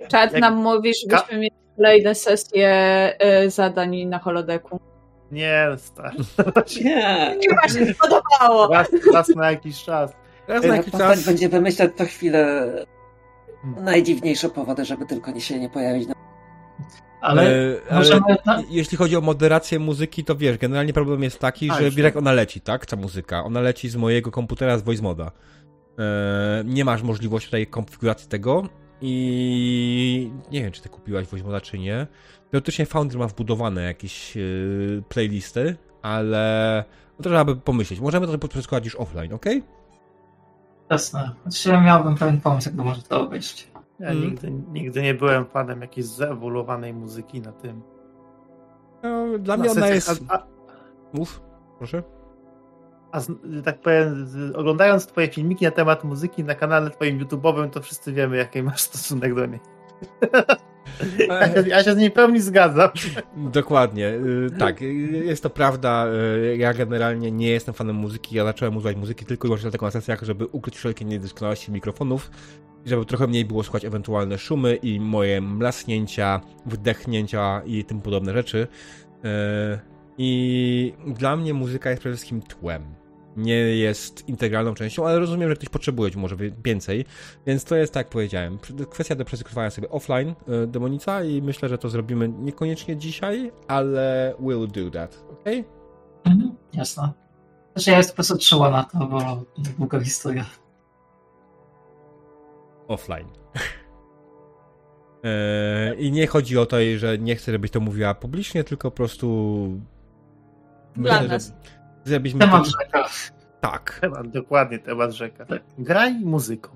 [0.00, 0.10] Jak-
[0.40, 2.68] nam mówi, żebyśmy mieli kolejne sesje
[3.18, 4.80] e, zadań na holodeku.
[5.32, 6.16] Nie, stary.
[6.84, 7.36] Nie.
[7.48, 8.74] Chyba się podobało.
[8.74, 10.12] Raz, raz na jakiś czas.
[10.48, 11.24] Raz na Na jakiś czas...
[11.26, 12.72] będzie wymyślać co chwilę
[13.62, 13.84] Hmm.
[13.84, 16.08] najdziwniejsze powody, żeby tylko nie się nie pojawić.
[17.20, 18.22] Ale E, ale możemy...
[18.70, 22.16] Jeśli chodzi o moderację muzyki, to wiesz, generalnie problem jest taki, A, że wiesz jak
[22.16, 22.86] ona leci, tak?
[22.86, 23.44] Ta muzyka.
[23.44, 25.30] Ona leci z mojego komputera z voice moda.
[25.98, 28.68] E, nie masz możliwości tutaj konfiguracji tego
[29.00, 32.06] i nie wiem, czy ty kupiłaś voice moda, czy nie.
[32.50, 34.40] Teoretycznie Foundry ma wbudowane jakieś e,
[35.08, 36.84] playlisty, ale
[37.18, 38.00] no, trzeba by pomyśleć.
[38.00, 39.44] Możemy to przeskładać już offline, ok?
[40.90, 41.30] Jasne.
[41.42, 43.68] Znaczy, ja miałbym pewien pomysł, jak to może to obejść.
[44.00, 44.22] Ja Mm.
[44.22, 47.82] nigdy, nigdy nie byłem fanem jakiejś zeewoluowanej muzyki na tym.
[49.02, 50.24] No, dla na mnie ona jest...
[50.28, 50.46] A, a,
[51.12, 51.42] Mów,
[51.78, 52.02] proszę.
[53.12, 53.30] a z,
[53.64, 58.12] tak powiem, z, oglądając twoje filmiki na temat muzyki na kanale twoim YouTube'owym, to wszyscy
[58.12, 59.60] wiemy, jaki masz stosunek do niej.
[61.66, 62.90] Ja się, z niej pełni zgadzam.
[63.36, 64.86] Dokładnie, y, tak, y,
[65.24, 66.06] jest to prawda.
[66.52, 68.36] y, Ja generalnie nie jestem fanem muzyki.
[68.36, 72.30] Ja zacząłem używać muzyki tylko i wyłącznie na sesjach, żeby ukryć wszelkie niedoskonałości mikrofonów,
[72.86, 78.66] żeby trochę mniej było słychać ewentualne szumy i moje mlasnięcia, wdechnięcia i tym podobne rzeczy.
[80.18, 82.97] I dla mnie muzyka jest przede wszystkim tłem.
[83.38, 87.04] Nie jest integralną częścią, ale rozumiem, że ktoś potrzebuje może więcej,
[87.46, 88.58] więc to jest tak jak powiedziałem.
[88.90, 94.34] Kwestia do przeskrywania sobie offline e, demonica i myślę, że to zrobimy niekoniecznie dzisiaj, ale
[94.40, 95.44] we'll do that, ok?
[96.24, 97.12] Mhm, jasne.
[97.72, 99.44] Znaczy ja jestem po prostu czuła na to, bo
[99.78, 100.44] długa historia.
[102.88, 103.28] Offline.
[105.24, 108.96] E, I nie chodzi o to, że nie chcę, żebyś to mówiła publicznie, tylko po
[108.96, 109.68] prostu.
[110.96, 111.52] Dla myślę, nas.
[112.08, 112.70] Żebyśmy temat to...
[112.70, 113.08] rzeka.
[113.60, 113.98] Tak.
[114.00, 115.46] Temat, dokładnie, temat rzeka.
[115.78, 116.70] Graj muzyką.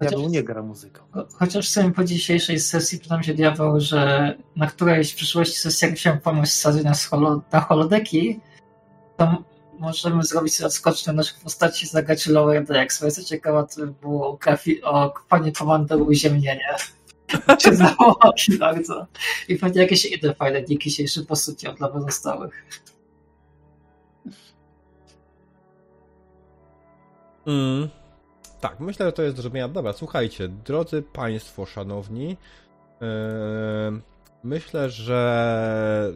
[0.00, 1.02] Diabeł nie gra muzyką.
[1.32, 5.96] Chociaż sobie po dzisiejszej sesji pytam się diabeł, że na którejś w przyszłości sesji, jak
[5.96, 8.40] chciałem pomóc sadzenia na, na holodeki,
[9.16, 9.44] to
[9.78, 13.00] możemy zrobić sobie odskoczne naszych postaci z zagrać Lower Decks.
[13.00, 16.76] Bo jestem ciekawa, by było o, kafi, o panie komandoru uziemnienie.
[17.72, 19.06] Załogi bardzo.
[19.48, 22.64] I pewnie jakieś inne fajne dni dzisiejszy posypią dla pozostałych.
[27.46, 27.88] Mm.
[28.60, 29.68] Tak, myślę, że to jest do zrobienia.
[29.68, 32.28] Dobra, słuchajcie, drodzy Państwo, szanowni,
[33.00, 33.06] yy,
[34.44, 36.12] myślę, że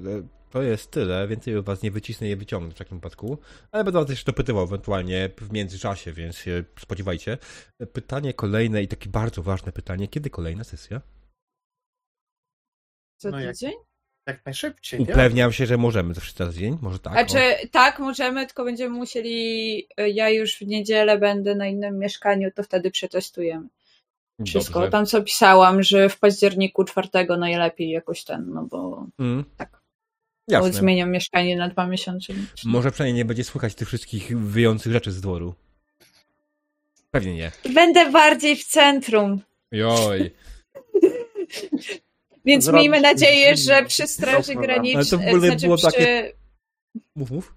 [0.50, 1.28] to jest tyle.
[1.28, 3.38] Więcej was nie wycisnę i nie wyciągnę w takim wypadku,
[3.72, 7.38] ale będę was jeszcze dopytywał ewentualnie w międzyczasie, więc się spodziewajcie.
[7.92, 10.08] Pytanie kolejne i takie bardzo ważne pytanie.
[10.08, 11.00] Kiedy kolejna sesja?
[13.16, 13.72] Co no tydzień?
[13.72, 13.93] Jak,
[14.26, 15.00] jak najszybciej.
[15.00, 17.12] Upewniam się, że możemy zawsze za dzień, może tak.
[17.12, 17.68] Znaczy, o.
[17.70, 19.88] tak, możemy, tylko będziemy musieli.
[19.96, 23.66] Ja już w niedzielę będę na innym mieszkaniu, to wtedy przetestujemy.
[24.46, 24.80] Wszystko.
[24.80, 24.90] Dobrze.
[24.90, 29.44] Tam co pisałam, że w październiku czwartego najlepiej jakoś ten, no bo mm.
[29.56, 29.84] tak.
[30.48, 30.70] Jasne.
[30.70, 32.32] Bo zmieniam mieszkanie na dwa miesiące.
[32.64, 35.54] Może przynajmniej nie będzie słychać tych wszystkich wyjących rzeczy z dworu.
[37.10, 37.52] Pewnie nie.
[37.74, 39.40] Będę bardziej w centrum.
[39.72, 40.30] Joj.
[42.44, 44.94] Więc Zrobić miejmy nadzieję, że przy Straży Granicznej.
[44.94, 45.86] Ale to w ogóle znaczy było przy...
[45.86, 46.32] takie.
[47.16, 47.54] Mów, mów.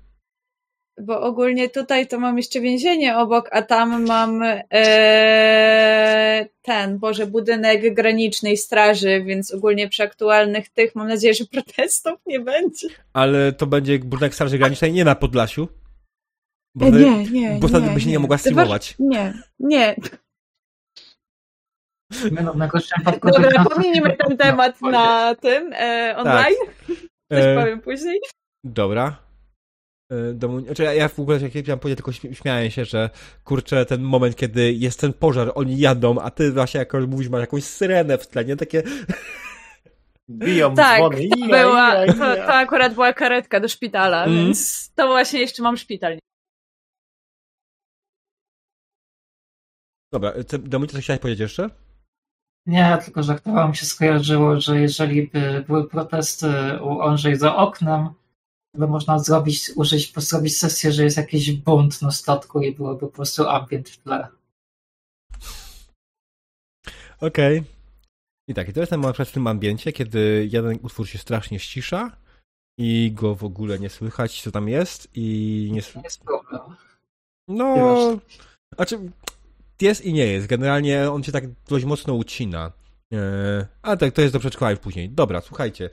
[1.01, 7.93] Bo ogólnie tutaj to mam jeszcze więzienie obok, a tam mam e, ten, Boże, budynek
[7.93, 12.87] granicznej straży, więc ogólnie przy aktualnych tych mam nadzieję, że protestów nie będzie.
[13.13, 15.67] Ale to będzie budynek straży granicznej nie na Podlasiu?
[16.75, 17.57] Bo e, nie, nie.
[17.59, 18.95] Bo wtedy by się nie, nie mogła streamować.
[18.99, 19.95] Nie, nie.
[22.31, 22.53] No,
[23.23, 26.55] Dobra, pominijmy ten temat na tym e, online.
[26.65, 26.97] Tak.
[27.31, 28.19] Coś e, powiem później.
[28.63, 29.17] Dobra.
[30.11, 30.59] E, domu...
[30.59, 33.09] Znaczy ja w ogóle jak chciałem powiedzieć, tylko śmiałem się, że
[33.43, 37.41] kurczę, ten moment, kiedy jest ten pożar, oni jadą, a ty właśnie jak mówisz, masz
[37.41, 38.55] jakąś syrenę w tle, nie?
[38.55, 38.83] Takie...
[40.29, 41.29] Biją tak, dzwony.
[41.29, 44.37] To, była, to, to, akurat była karetka do szpitala, mm.
[44.37, 46.17] więc to właśnie jeszcze mam szpital.
[50.13, 51.69] Dobra, Dominik, coś chciałeś powiedzieć jeszcze?
[52.67, 56.47] Nie, tylko że aktualnie mi się skojarzyło, że jeżeli by były protesty
[56.81, 58.09] u Andrzej za oknem,
[58.73, 63.07] by można zrobić, użyć, zrobić sesję, że jest jakiś bunt na statku i byłoby po
[63.07, 64.27] prostu ambient w tle.
[67.21, 67.59] Okej.
[67.59, 67.77] Okay.
[68.49, 71.59] I tak, i to jest ten moment w tym ambiencie, kiedy jeden utwór się strasznie
[71.59, 72.17] ścisza
[72.79, 76.03] i go w ogóle nie słychać, co tam jest i nie słychać.
[76.03, 76.61] Jest problem.
[77.47, 77.97] No,
[78.75, 78.99] znaczy
[79.81, 80.47] jest i nie jest.
[80.47, 82.71] Generalnie on się tak dość mocno ucina.
[83.11, 83.19] Eee,
[83.81, 85.09] ale tak, to jest do przeczytania później.
[85.09, 85.89] Dobra, słuchajcie.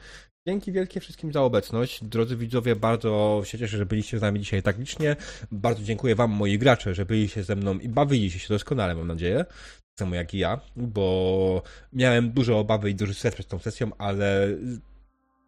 [0.48, 2.04] Dzięki wielkie wszystkim za obecność.
[2.04, 5.16] Drodzy widzowie, bardzo się cieszę, że byliście z nami dzisiaj tak licznie.
[5.52, 9.44] Bardzo dziękuję Wam, moi gracze, że byliście ze mną i bawiliście się doskonale, mam nadzieję.
[9.44, 13.90] Tak samo jak i ja, bo miałem duże obawy i duży stres przed tą sesją,
[13.98, 14.48] ale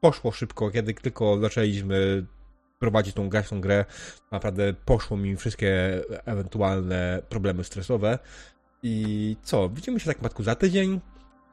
[0.01, 2.27] poszło szybko, kiedy tylko zaczęliśmy
[2.79, 3.85] prowadzić tą grę, tą grę.
[4.33, 8.19] Naprawdę poszło mi wszystkie ewentualne problemy stresowe.
[8.83, 9.69] I co?
[9.69, 11.01] Widzimy się tak matku za tydzień.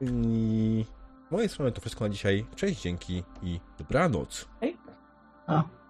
[0.00, 0.84] I
[1.28, 2.46] z mojej strony to wszystko na dzisiaj.
[2.56, 4.48] Cześć, dzięki i dobranoc.
[4.60, 4.76] Hej.
[5.46, 5.83] A.